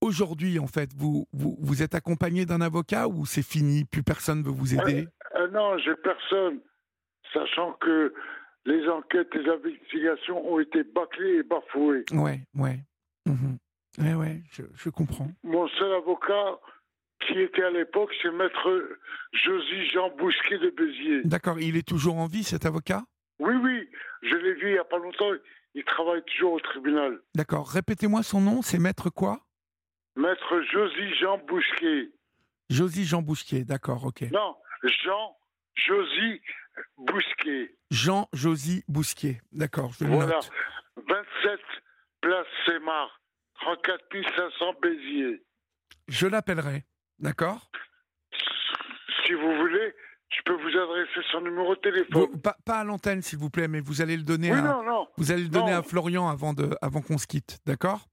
aujourd'hui, 0.00 0.58
en 0.58 0.66
fait, 0.66 0.90
vous, 0.94 1.26
vous, 1.32 1.56
vous 1.60 1.82
êtes 1.82 1.94
accompagné 1.94 2.44
d'un 2.44 2.60
avocat 2.60 3.08
ou 3.08 3.24
c'est 3.26 3.42
fini, 3.42 3.84
plus 3.84 4.02
personne 4.02 4.42
veut 4.42 4.52
vous 4.52 4.74
aider? 4.74 5.08
Non, 5.50 5.78
j'ai 5.78 5.94
personne, 5.96 6.60
sachant 7.32 7.72
que 7.74 8.14
les 8.66 8.88
enquêtes, 8.88 9.34
les 9.34 9.48
investigations 9.48 10.52
ont 10.52 10.60
été 10.60 10.82
bâclées 10.82 11.38
et 11.38 11.42
bafouées. 11.42 12.04
Ouais, 12.12 12.40
ouais. 12.54 12.80
Mhm. 13.26 13.58
Ouais, 13.98 14.14
ouais, 14.14 14.42
je, 14.52 14.62
je 14.74 14.88
comprends. 14.90 15.28
Mon 15.42 15.66
seul 15.68 15.92
avocat 15.94 16.58
qui 17.26 17.38
était 17.38 17.64
à 17.64 17.70
l'époque, 17.70 18.12
c'est 18.22 18.30
maître 18.30 18.96
Josy 19.32 19.86
Jean 19.90 20.10
Bousquet 20.16 20.58
de 20.58 20.70
Béziers. 20.70 21.22
D'accord, 21.24 21.58
il 21.58 21.76
est 21.76 21.86
toujours 21.86 22.16
en 22.16 22.26
vie, 22.26 22.44
cet 22.44 22.66
avocat? 22.66 23.02
Oui, 23.38 23.54
oui, 23.54 23.88
je 24.22 24.36
l'ai 24.36 24.54
vu 24.54 24.68
il 24.68 24.72
n'y 24.72 24.78
a 24.78 24.84
pas 24.84 24.98
longtemps, 24.98 25.30
il 25.74 25.84
travaille 25.84 26.22
toujours 26.24 26.54
au 26.54 26.60
tribunal. 26.60 27.18
D'accord, 27.34 27.68
répétez-moi 27.68 28.22
son 28.22 28.40
nom, 28.40 28.62
c'est 28.62 28.78
maître 28.78 29.10
quoi? 29.10 29.40
Maître 30.16 30.60
Josy 30.72 31.14
Jean 31.14 31.38
Bousquet. 31.46 32.10
Josy 32.68 33.04
Jean 33.04 33.22
Bousquier, 33.22 33.64
d'accord, 33.64 34.04
ok. 34.04 34.22
Non, 34.32 34.56
Jean 34.84 35.36
Josy 35.74 36.40
Bousquet. 36.98 37.74
Jean 37.90 38.28
Josy 38.32 38.84
Bousquier, 38.88 39.40
d'accord, 39.52 39.92
je 39.98 40.04
Voilà, 40.04 40.36
note. 40.36 40.50
27 41.08 41.60
place 42.20 42.46
Sémar, 42.66 43.20
34 43.60 44.00
500 44.36 44.74
Béziers. 44.82 45.42
Je 46.08 46.26
l'appellerai, 46.26 46.84
d'accord? 47.18 47.70
Si 49.26 49.32
vous 49.34 49.54
voulez, 49.56 49.94
je 50.28 50.42
peux 50.44 50.54
vous 50.54 50.76
adresser 50.78 51.20
son 51.32 51.40
numéro 51.40 51.74
de 51.74 51.80
téléphone. 51.80 52.08
Vous- 52.12 52.38
pas, 52.38 52.56
pas 52.64 52.78
à 52.80 52.84
l'antenne, 52.84 53.22
s'il 53.22 53.38
vous 53.38 53.50
plaît, 53.50 53.68
mais 53.68 53.80
vous 53.80 54.02
allez 54.02 54.16
le 54.16 54.22
donner 54.22 54.52
Oui, 54.52 54.58
à, 54.58 54.62
non, 54.62 54.82
non. 54.82 55.08
vous 55.16 55.30
allez 55.32 55.42
le 55.44 55.48
donner 55.48 55.72
Non. 55.72 55.78
à 55.78 55.82
Florian 55.82 56.28
avant, 56.28 56.52
de, 56.52 56.70
avant 56.82 57.00
qu'on 57.02 57.18
se 57.18 57.26
quitte, 57.26 57.58
d'accord? 57.66 58.06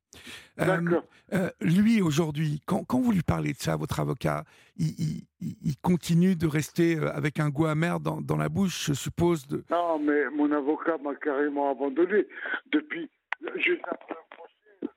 Euh, 0.59 1.01
euh, 1.33 1.49
lui, 1.61 2.01
aujourd'hui, 2.01 2.61
quand, 2.65 2.83
quand 2.83 2.99
vous 2.99 3.11
lui 3.11 3.21
parlez 3.21 3.53
de 3.53 3.57
ça, 3.57 3.75
votre 3.75 3.99
avocat, 3.99 4.43
il, 4.75 4.87
il- 4.99 5.27
il- 5.39 5.57
il 5.61 5.77
continue 5.77 6.35
de 6.35 6.47
rester 6.47 6.97
euh, 6.97 7.11
avec 7.13 7.39
un 7.39 7.49
goût 7.49 7.65
amer 7.67 7.99
dans, 7.99 8.21
dans 8.21 8.37
la 8.37 8.49
bouche, 8.49 8.87
je 8.87 8.93
suppose. 8.93 9.45
De... 9.47 9.63
Non, 9.69 9.99
mais 9.99 10.29
mon 10.31 10.51
avocat 10.51 10.97
m'a 10.97 11.15
carrément 11.15 11.69
abandonné 11.71 12.25
depuis. 12.71 13.09
Je... 13.57 13.73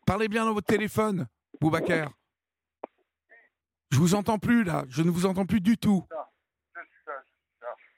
Parlez 0.07 0.29
bien 0.29 0.45
dans 0.45 0.55
votre 0.55 0.67
téléphone, 0.67 1.27
Boubacar. 1.61 2.11
Je 3.91 3.99
vous 3.99 4.15
entends 4.15 4.39
plus, 4.39 4.65
là. 4.65 4.85
Je 4.89 5.03
ne 5.03 5.11
vous 5.11 5.27
entends 5.27 5.47
plus 5.47 5.61
du 5.61 5.77
tout. 5.77 6.05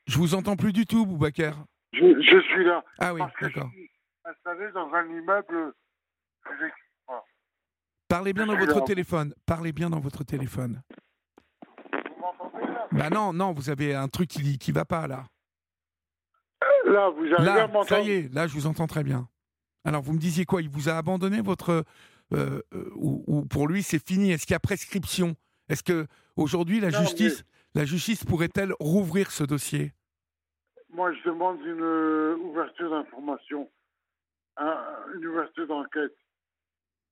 Je 0.07 0.19
vous 0.19 0.35
entends 0.35 0.57
plus 0.57 0.73
du 0.73 0.85
tout, 0.87 1.07
Boubacar. 1.07 1.65
Je, 1.93 2.01
je 2.21 2.41
suis 2.49 2.65
là. 2.65 2.83
Ah 2.99 3.15
oui, 3.15 3.21
d'accord. 3.41 3.71
Je 3.73 3.79
suis 3.79 3.91
installé 4.25 4.73
dans 4.73 4.91
un 4.93 5.07
immeuble. 5.07 5.75
Parlez 8.13 8.35
bien 8.35 8.45
dans 8.45 8.59
votre 8.59 8.85
téléphone. 8.85 9.33
Parlez 9.47 9.73
bien 9.73 9.89
dans 9.89 9.99
votre 10.01 10.23
téléphone. 10.23 10.83
Bah 12.93 13.09
non, 13.09 13.33
non, 13.33 13.53
vous 13.53 13.71
avez 13.71 13.95
un 13.95 14.07
truc 14.09 14.29
qui 14.29 14.59
qui 14.59 14.71
va 14.71 14.85
pas 14.85 15.07
là. 15.07 15.25
Là, 16.85 17.09
vous 17.09 17.25
arrivez 17.33 17.37
à 17.37 17.55
Là, 17.55 17.67
m'entendre 17.69 17.89
ça 17.89 18.01
y 18.03 18.11
est, 18.11 18.35
là 18.35 18.47
je 18.47 18.53
vous 18.53 18.67
entends 18.67 18.87
très 18.87 19.03
bien. 19.03 19.29
Alors 19.87 20.03
vous 20.03 20.13
me 20.13 20.19
disiez 20.19 20.45
quoi? 20.45 20.61
Il 20.61 20.69
vous 20.69 20.91
a 20.91 20.93
abandonné 20.99 21.41
votre 21.41 21.87
euh, 22.35 22.61
euh, 22.75 22.91
ou, 22.97 23.25
ou 23.27 23.47
pour 23.47 23.67
lui 23.67 23.83
c'est 23.83 24.07
fini 24.07 24.31
Est-ce 24.31 24.45
qu'il 24.45 24.53
y 24.53 24.57
a 24.57 24.61
prescription? 24.61 25.35
Est-ce 25.71 25.83
que 25.83 26.07
aujourd'hui 26.37 26.81
la 26.81 26.91
Non, 26.91 26.99
justice 26.99 27.45
la 27.75 27.87
justice 27.87 28.25
pourrait-elle 28.25 28.75
rouvrir 28.79 29.31
ce 29.31 29.43
dossier? 29.45 29.95
Moi, 30.91 31.15
je 31.15 31.25
demande 31.31 31.59
une 31.65 31.81
euh, 31.81 32.37
ouverture 32.45 32.91
d'information, 32.91 33.71
un- 34.59 34.85
une 35.17 35.27
ouverture 35.29 35.67
d'enquête. 35.67 36.13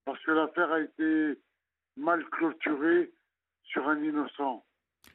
Parce 0.05 0.22
que 0.24 0.31
l'affaire 0.32 0.70
a 0.72 0.81
été 0.81 1.39
mal 1.97 2.24
clôturée 2.31 3.12
sur 3.64 3.89
un 3.89 4.02
innocent. 4.02 4.64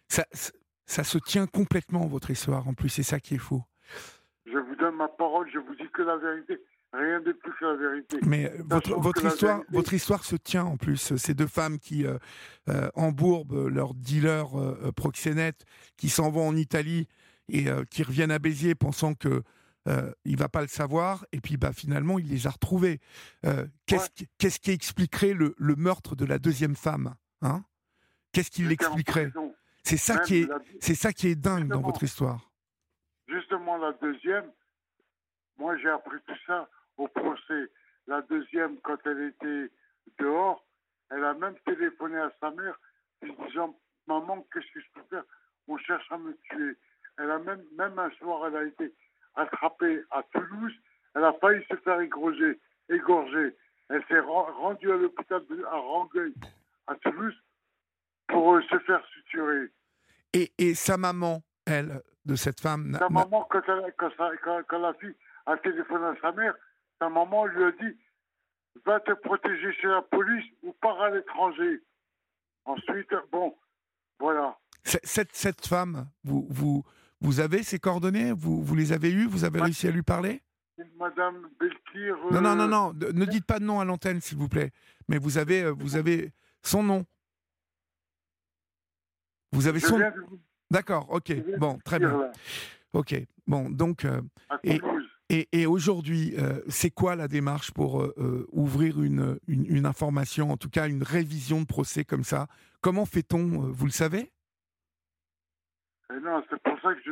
ça, 0.07 1.03
se 1.03 1.17
tient 1.17 1.47
complètement 1.47 2.05
votre 2.07 2.31
histoire 2.31 2.67
en 2.67 2.73
plus, 2.73 2.89
c'est 2.89 3.03
ça 3.03 3.19
qui 3.19 3.35
est 3.35 3.39
fou. 3.39 3.63
Je 4.45 4.57
vous 4.57 4.75
donne 4.75 4.95
ma 4.95 5.07
parole, 5.07 5.49
je 5.51 5.59
vous 5.59 5.75
dis 5.75 5.89
que 5.91 6.03
la 6.03 6.17
vérité, 6.17 6.61
rien 6.93 7.19
de 7.19 7.31
plus 7.31 7.51
que 7.59 7.65
la 7.65 7.75
vérité. 7.75 8.19
Mais 8.25 8.51
euh, 8.51 8.63
votre, 8.69 9.25
histoire, 9.25 9.57
vérité- 9.57 9.75
votre 9.75 9.93
histoire 9.93 10.23
se 10.23 10.35
tient 10.35 10.63
en 10.65 10.77
plus. 10.77 11.15
Ces 11.17 11.33
deux 11.33 11.47
femmes 11.47 11.79
qui 11.79 12.05
euh, 12.05 12.17
euh, 12.69 12.89
embourbent 12.93 13.67
leurs 13.67 13.93
dealers 13.95 14.57
euh, 14.57 14.91
proxénètes, 14.95 15.65
qui 15.97 16.09
s'en 16.09 16.29
vont 16.29 16.47
en 16.47 16.55
Italie 16.55 17.07
et 17.49 17.69
euh, 17.69 17.83
qui 17.89 18.03
reviennent 18.03 18.31
à 18.31 18.39
Béziers 18.39 18.75
pensant 18.75 19.15
que 19.15 19.43
euh, 19.87 20.11
il 20.25 20.37
va 20.37 20.49
pas 20.49 20.61
le 20.61 20.67
savoir, 20.67 21.25
et 21.31 21.41
puis 21.41 21.57
bah 21.57 21.73
finalement 21.73 22.17
il 22.19 22.29
les 22.29 22.47
a 22.47 22.49
retrouvés. 22.51 22.99
Euh, 23.45 23.65
qu'est-ce, 23.85 24.09
qui, 24.09 24.27
qu'est-ce 24.37 24.59
qui 24.59 24.71
expliquerait 24.71 25.33
le, 25.33 25.55
le 25.57 25.75
meurtre 25.75 26.15
de 26.15 26.25
la 26.25 26.39
deuxième 26.39 26.75
femme 26.75 27.15
hein? 27.41 27.63
Qu'est-ce 28.31 28.51
qui 28.51 28.65
en 28.65 28.69
l'expliquerait? 28.69 29.31
C'est 29.83 29.97
ça 29.97 30.19
qui 30.19 30.41
est, 30.41 30.47
la- 30.47 30.59
c'est 30.81 30.95
ça 30.95 31.13
qui 31.13 31.27
est 31.27 31.35
dingue 31.35 31.67
dans 31.67 31.81
votre 31.81 32.03
histoire. 32.03 32.51
Justement, 33.27 33.77
la 33.77 33.93
deuxième, 33.93 34.51
moi 35.57 35.77
j'ai 35.77 35.89
appris 35.89 36.17
tout 36.27 36.33
ça 36.45 36.67
au 36.97 37.07
procès. 37.07 37.71
La 38.07 38.21
deuxième, 38.23 38.77
quand 38.81 38.97
elle 39.05 39.33
était 39.33 39.71
dehors, 40.19 40.65
elle 41.09 41.23
a 41.23 41.33
même 41.33 41.55
téléphoné 41.65 42.17
à 42.17 42.31
sa 42.39 42.51
mère, 42.51 42.79
lui 43.21 43.33
disant 43.47 43.77
Maman, 44.07 44.45
qu'est-ce 44.53 44.71
que 44.73 44.79
je 44.79 44.85
peux 44.93 45.03
faire? 45.09 45.23
On 45.67 45.77
cherche 45.77 46.11
à 46.11 46.17
me 46.17 46.35
tuer. 46.49 46.77
Elle 47.17 47.31
a 47.31 47.39
même, 47.39 47.63
même 47.77 47.97
un 47.97 48.11
soir, 48.19 48.45
elle 48.47 48.55
a 48.57 48.63
été 48.65 48.93
attrapée 49.35 50.03
à 50.11 50.23
Toulouse. 50.33 50.73
Elle 51.15 51.23
a 51.23 51.33
failli 51.33 51.63
se 51.69 51.75
faire 51.77 51.99
égorger. 52.01 52.59
égorger. 52.89 53.55
Elle 53.89 54.03
s'est 54.07 54.19
rendue 54.19 54.91
à 54.91 54.95
l'hôpital 54.95 55.43
à 55.71 55.75
Rangueil, 55.75 56.33
à 56.87 56.95
Toulouse, 56.95 57.35
pour 58.27 58.55
euh, 58.55 58.61
se 58.63 58.79
faire 58.79 59.05
suturer. 59.13 59.67
Et, 60.33 60.51
et, 60.57 60.73
sa 60.73 60.97
maman, 60.97 61.43
elle, 61.65 62.01
de 62.25 62.35
cette 62.35 62.59
femme. 62.59 62.97
Sa 62.97 63.09
maman, 63.09 63.47
quand, 63.49 63.61
quand, 63.97 64.79
la 64.79 64.93
fille 64.95 65.15
a 65.45 65.57
téléphoné 65.57 66.05
à 66.05 66.15
sa 66.21 66.31
mère, 66.31 66.55
sa 66.99 67.09
maman 67.09 67.45
lui 67.45 67.63
a 67.63 67.71
dit 67.71 67.97
Va 68.85 68.99
te 68.99 69.13
protéger 69.13 69.71
chez 69.73 69.87
la 69.87 70.01
police 70.01 70.45
ou 70.63 70.73
pars 70.73 71.01
à 71.01 71.09
l'étranger. 71.09 71.81
Ensuite, 72.65 73.13
bon, 73.31 73.55
voilà. 74.19 74.57
Cette, 74.83 75.33
cette 75.33 75.65
femme, 75.65 76.07
vous, 76.23 76.45
vous, 76.49 76.83
vous 77.21 77.39
avez 77.39 77.63
ses 77.63 77.79
coordonnées? 77.79 78.31
Vous, 78.31 78.63
vous 78.63 78.75
les 78.75 78.91
avez 78.91 79.11
eues? 79.11 79.27
Vous 79.27 79.43
avez 79.43 79.61
réussi 79.61 79.87
à 79.87 79.91
lui 79.91 80.03
parler? 80.03 80.41
Madame 80.99 81.47
Belkir. 81.59 82.15
Non, 82.31 82.41
non, 82.41 82.55
non, 82.55 82.67
non. 82.67 82.93
Ne 82.93 83.25
dites 83.25 83.45
pas 83.45 83.59
de 83.59 83.65
nom 83.65 83.79
à 83.79 83.85
l'antenne, 83.85 84.19
s'il 84.21 84.37
vous 84.37 84.49
plaît. 84.49 84.71
Mais 85.07 85.17
vous 85.17 85.37
avez, 85.37 85.63
euh, 85.63 85.71
vous 85.71 85.95
avez 85.95 86.33
son 86.63 86.83
nom. 86.83 87.05
Vous 89.51 89.67
avez 89.67 89.79
son. 89.79 89.99
D'accord, 90.69 91.07
ok. 91.11 91.33
Bon, 91.57 91.79
très 91.85 91.99
bien. 91.99 92.31
Ok. 92.93 93.15
Bon, 93.47 93.69
donc. 93.69 94.05
Euh, 94.05 94.21
et, 95.29 95.47
et, 95.51 95.65
aujourd'hui, 95.65 96.35
euh, 96.37 96.61
c'est 96.67 96.91
quoi 96.91 97.15
la 97.15 97.27
démarche 97.27 97.71
pour 97.71 98.07
ouvrir 98.51 99.01
une, 99.01 99.39
une, 99.47 99.85
information, 99.85 100.51
en 100.51 100.57
tout 100.57 100.69
cas 100.69 100.87
une 100.87 101.03
révision 101.03 101.61
de 101.61 101.65
procès 101.65 102.03
comme 102.03 102.23
ça? 102.23 102.47
Comment 102.81 103.05
fait-on 103.05 103.71
Vous 103.71 103.85
le 103.85 103.91
savez? 103.91 104.31
Non, 106.09 106.43
c'est 106.49 106.61
pour 106.61 106.79
ça 106.81 106.93
que 106.93 107.01
je, 107.05 107.11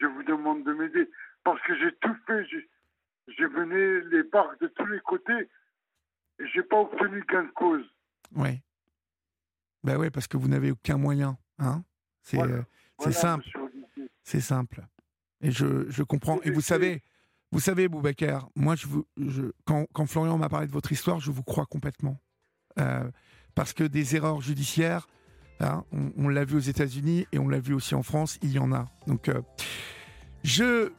je 0.00 0.06
vous 0.06 0.22
demande 0.22 0.64
de 0.64 0.72
m'aider 0.72 1.08
parce 1.44 1.60
que 1.62 1.76
j'ai 1.78 1.94
tout 1.96 2.16
fait. 2.26 2.44
J'ai 3.28 3.48
mené 3.48 4.00
les 4.10 4.24
parcs 4.24 4.60
de 4.60 4.66
tous 4.68 4.86
les 4.86 5.00
côtés 5.00 5.48
et 6.38 6.46
j'ai 6.52 6.62
pas 6.62 6.80
obtenu 6.80 7.24
gain 7.28 7.44
de 7.44 7.50
cause. 7.50 7.84
Oui. 8.34 8.60
Ben 9.84 9.96
oui, 9.96 10.10
parce 10.10 10.26
que 10.26 10.36
vous 10.36 10.48
n'avez 10.48 10.70
aucun 10.70 10.98
moyen. 10.98 11.38
Hein 11.58 11.84
c'est 12.22 12.40
euh, 12.40 12.62
simple. 13.12 13.48
C'est 14.24 14.40
simple. 14.40 14.86
Et 15.40 15.50
je, 15.50 15.88
je 15.88 16.02
comprends. 16.02 16.40
Et, 16.42 16.50
vous 16.50 16.60
savez, 16.60 17.02
vous 17.50 17.60
savez, 17.60 17.88
Boubacar, 17.88 18.50
moi, 18.54 18.76
je, 18.76 18.86
vous, 18.86 19.06
je 19.16 19.44
quand, 19.64 19.86
quand, 19.92 20.06
Florian 20.06 20.36
m'a 20.38 20.48
parlé 20.48 20.66
de 20.66 20.72
votre 20.72 20.92
histoire, 20.92 21.18
je 21.18 21.30
vous 21.30 21.42
crois 21.42 21.66
complètement. 21.66 22.20
Euh, 22.78 23.10
parce 23.54 23.72
que 23.72 23.84
des 23.84 24.16
erreurs 24.16 24.40
judiciaires, 24.40 25.06
hein, 25.60 25.84
on, 26.16 26.28
l'a 26.28 26.44
vu 26.44 26.56
aux 26.56 26.60
États-Unis 26.60 27.26
et 27.32 27.38
on 27.38 27.48
l'a 27.48 27.60
vu 27.60 27.74
aussi 27.74 27.94
en 27.94 28.02
France, 28.02 28.38
il 28.42 28.52
y 28.52 28.58
en 28.58 28.72
a. 28.72 28.86
Donc, 29.06 29.28
euh, 29.28 29.40
je, 30.42 30.92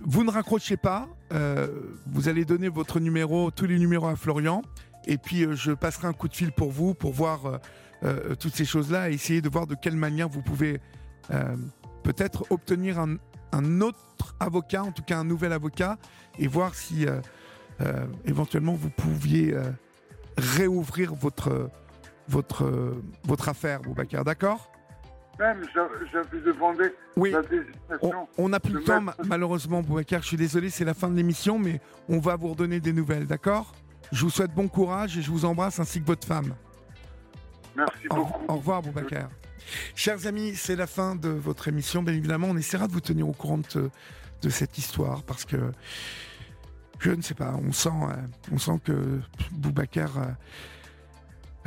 vous 0.00 0.24
ne 0.24 0.30
raccrochez 0.30 0.76
pas. 0.76 1.08
Euh, 1.32 1.68
vous 2.06 2.28
allez 2.28 2.44
donner 2.44 2.68
votre 2.68 3.00
numéro, 3.00 3.50
tous 3.50 3.66
les 3.66 3.78
numéros 3.78 4.08
à 4.08 4.16
Florian. 4.16 4.62
Et 5.06 5.18
puis, 5.18 5.44
euh, 5.44 5.54
je 5.54 5.72
passerai 5.72 6.08
un 6.08 6.12
coup 6.12 6.28
de 6.28 6.34
fil 6.34 6.52
pour 6.52 6.70
vous, 6.70 6.94
pour 6.94 7.12
voir 7.12 7.60
toutes 8.40 8.56
ces 8.56 8.64
choses-là 8.64 9.10
et 9.10 9.14
essayer 9.14 9.40
de 9.40 9.48
voir 9.48 9.68
de 9.68 9.76
quelle 9.76 9.94
manière 9.94 10.28
vous 10.28 10.42
pouvez 10.42 10.80
peut-être 12.02 12.44
obtenir 12.50 12.98
un, 12.98 13.14
un, 13.52 13.80
autre 13.80 14.34
avocat, 14.40 14.82
en 14.82 14.90
tout 14.90 15.04
cas 15.04 15.18
un 15.18 15.24
nouvel 15.24 15.52
avocat, 15.52 15.98
et 16.36 16.48
voir 16.48 16.74
si 16.74 17.06
éventuellement 18.24 18.74
vous 18.74 18.90
pouviez 18.90 19.54
réouvrir 20.36 21.14
votre, 21.14 21.70
votre, 22.32 22.96
votre 23.24 23.48
affaire, 23.48 23.80
Boubacar. 23.80 24.24
D'accord? 24.24 24.70
Même, 25.38 25.62
j'avais 26.12 26.40
demandé 26.40 26.84
oui. 27.16 27.32
la 27.32 27.40
On 28.38 28.48
n'a 28.48 28.60
plus 28.60 28.74
le 28.74 28.84
temps, 28.84 29.02
malheureusement, 29.24 29.82
Boubacar. 29.82 30.22
Je 30.22 30.28
suis 30.28 30.36
désolé, 30.36 30.70
c'est 30.70 30.84
la 30.84 30.94
fin 30.94 31.08
de 31.08 31.16
l'émission, 31.16 31.58
mais 31.58 31.80
on 32.08 32.18
va 32.18 32.36
vous 32.36 32.48
redonner 32.48 32.80
des 32.80 32.92
nouvelles, 32.92 33.26
d'accord? 33.26 33.72
Je 34.10 34.22
vous 34.24 34.30
souhaite 34.30 34.52
bon 34.52 34.68
courage 34.68 35.16
et 35.16 35.22
je 35.22 35.30
vous 35.30 35.44
embrasse 35.44 35.78
ainsi 35.78 36.00
que 36.00 36.06
votre 36.06 36.26
femme. 36.26 36.54
Merci 37.76 38.08
beaucoup. 38.10 38.44
Au 38.48 38.56
revoir, 38.56 38.82
Boubacar. 38.82 39.28
Chers 39.94 40.26
amis, 40.26 40.54
c'est 40.54 40.76
la 40.76 40.86
fin 40.86 41.16
de 41.16 41.28
votre 41.28 41.68
émission. 41.68 42.02
Bien 42.02 42.14
évidemment, 42.14 42.48
on 42.50 42.56
essaiera 42.56 42.86
de 42.86 42.92
vous 42.92 43.00
tenir 43.00 43.28
au 43.28 43.32
courant 43.32 43.58
de, 43.58 44.48
cette 44.50 44.76
histoire 44.76 45.22
parce 45.22 45.44
que 45.44 45.56
je 46.98 47.10
ne 47.10 47.22
sais 47.22 47.34
pas, 47.34 47.54
on 47.64 47.72
sent, 47.72 47.88
euh, 47.88 48.14
on 48.52 48.58
sent 48.58 48.80
que 48.84 49.20
Boubacar. 49.52 50.10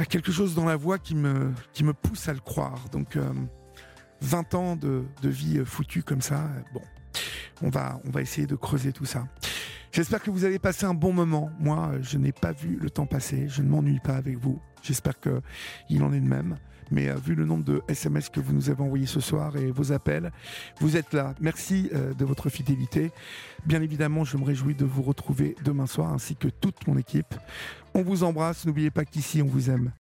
Quelque 0.09 0.31
chose 0.31 0.55
dans 0.55 0.65
la 0.65 0.75
voix 0.75 0.97
qui 0.99 1.15
me, 1.15 1.53
pousse 2.01 2.27
à 2.27 2.33
le 2.33 2.39
croire. 2.39 2.89
Donc, 2.91 3.17
20 4.21 4.53
euh, 4.53 4.57
ans 4.57 4.75
de, 4.75 5.05
vie 5.23 5.61
foutue 5.65 6.03
comme 6.03 6.21
ça, 6.21 6.49
bon, 6.73 6.81
on 7.61 7.69
va, 7.69 7.99
on 8.05 8.09
va 8.09 8.21
essayer 8.21 8.45
de 8.45 8.55
creuser 8.55 8.91
tout 8.91 9.05
ça. 9.05 9.25
J'espère 9.91 10.21
que 10.21 10.29
vous 10.29 10.43
avez 10.43 10.59
passé 10.59 10.85
un 10.85 10.93
bon 10.93 11.13
moment. 11.13 11.49
Moi, 11.57 11.93
je 12.01 12.17
n'ai 12.17 12.33
pas 12.33 12.51
vu 12.51 12.77
le 12.81 12.89
temps 12.89 13.05
passer. 13.05 13.47
Je 13.47 13.61
ne 13.61 13.69
m'ennuie 13.69 14.01
pas 14.01 14.15
avec 14.15 14.37
vous. 14.37 14.59
J'espère 14.81 15.13
qu'il 15.21 16.03
en 16.03 16.11
est 16.11 16.19
de 16.19 16.27
même. 16.27 16.57
Mais 16.91 17.09
euh, 17.09 17.15
vu 17.15 17.35
le 17.35 17.45
nombre 17.45 17.63
de 17.63 17.81
SMS 17.87 18.29
que 18.29 18.39
vous 18.39 18.53
nous 18.53 18.69
avez 18.69 18.81
envoyés 18.81 19.05
ce 19.05 19.19
soir 19.19 19.55
et 19.57 19.71
vos 19.71 19.91
appels, 19.91 20.31
vous 20.79 20.97
êtes 20.97 21.13
là. 21.13 21.33
Merci 21.39 21.89
de 22.17 22.25
votre 22.25 22.49
fidélité. 22.49 23.11
Bien 23.65 23.81
évidemment, 23.81 24.23
je 24.23 24.37
me 24.37 24.43
réjouis 24.43 24.75
de 24.75 24.85
vous 24.85 25.01
retrouver 25.01 25.55
demain 25.63 25.87
soir 25.87 26.11
ainsi 26.13 26.35
que 26.35 26.47
toute 26.47 26.87
mon 26.87 26.97
équipe. 26.97 27.33
On 27.93 28.01
vous 28.01 28.23
embrasse. 28.23 28.65
N'oubliez 28.65 28.91
pas 28.91 29.05
qu'ici, 29.05 29.41
on 29.41 29.47
vous 29.47 29.69
aime. 29.69 29.91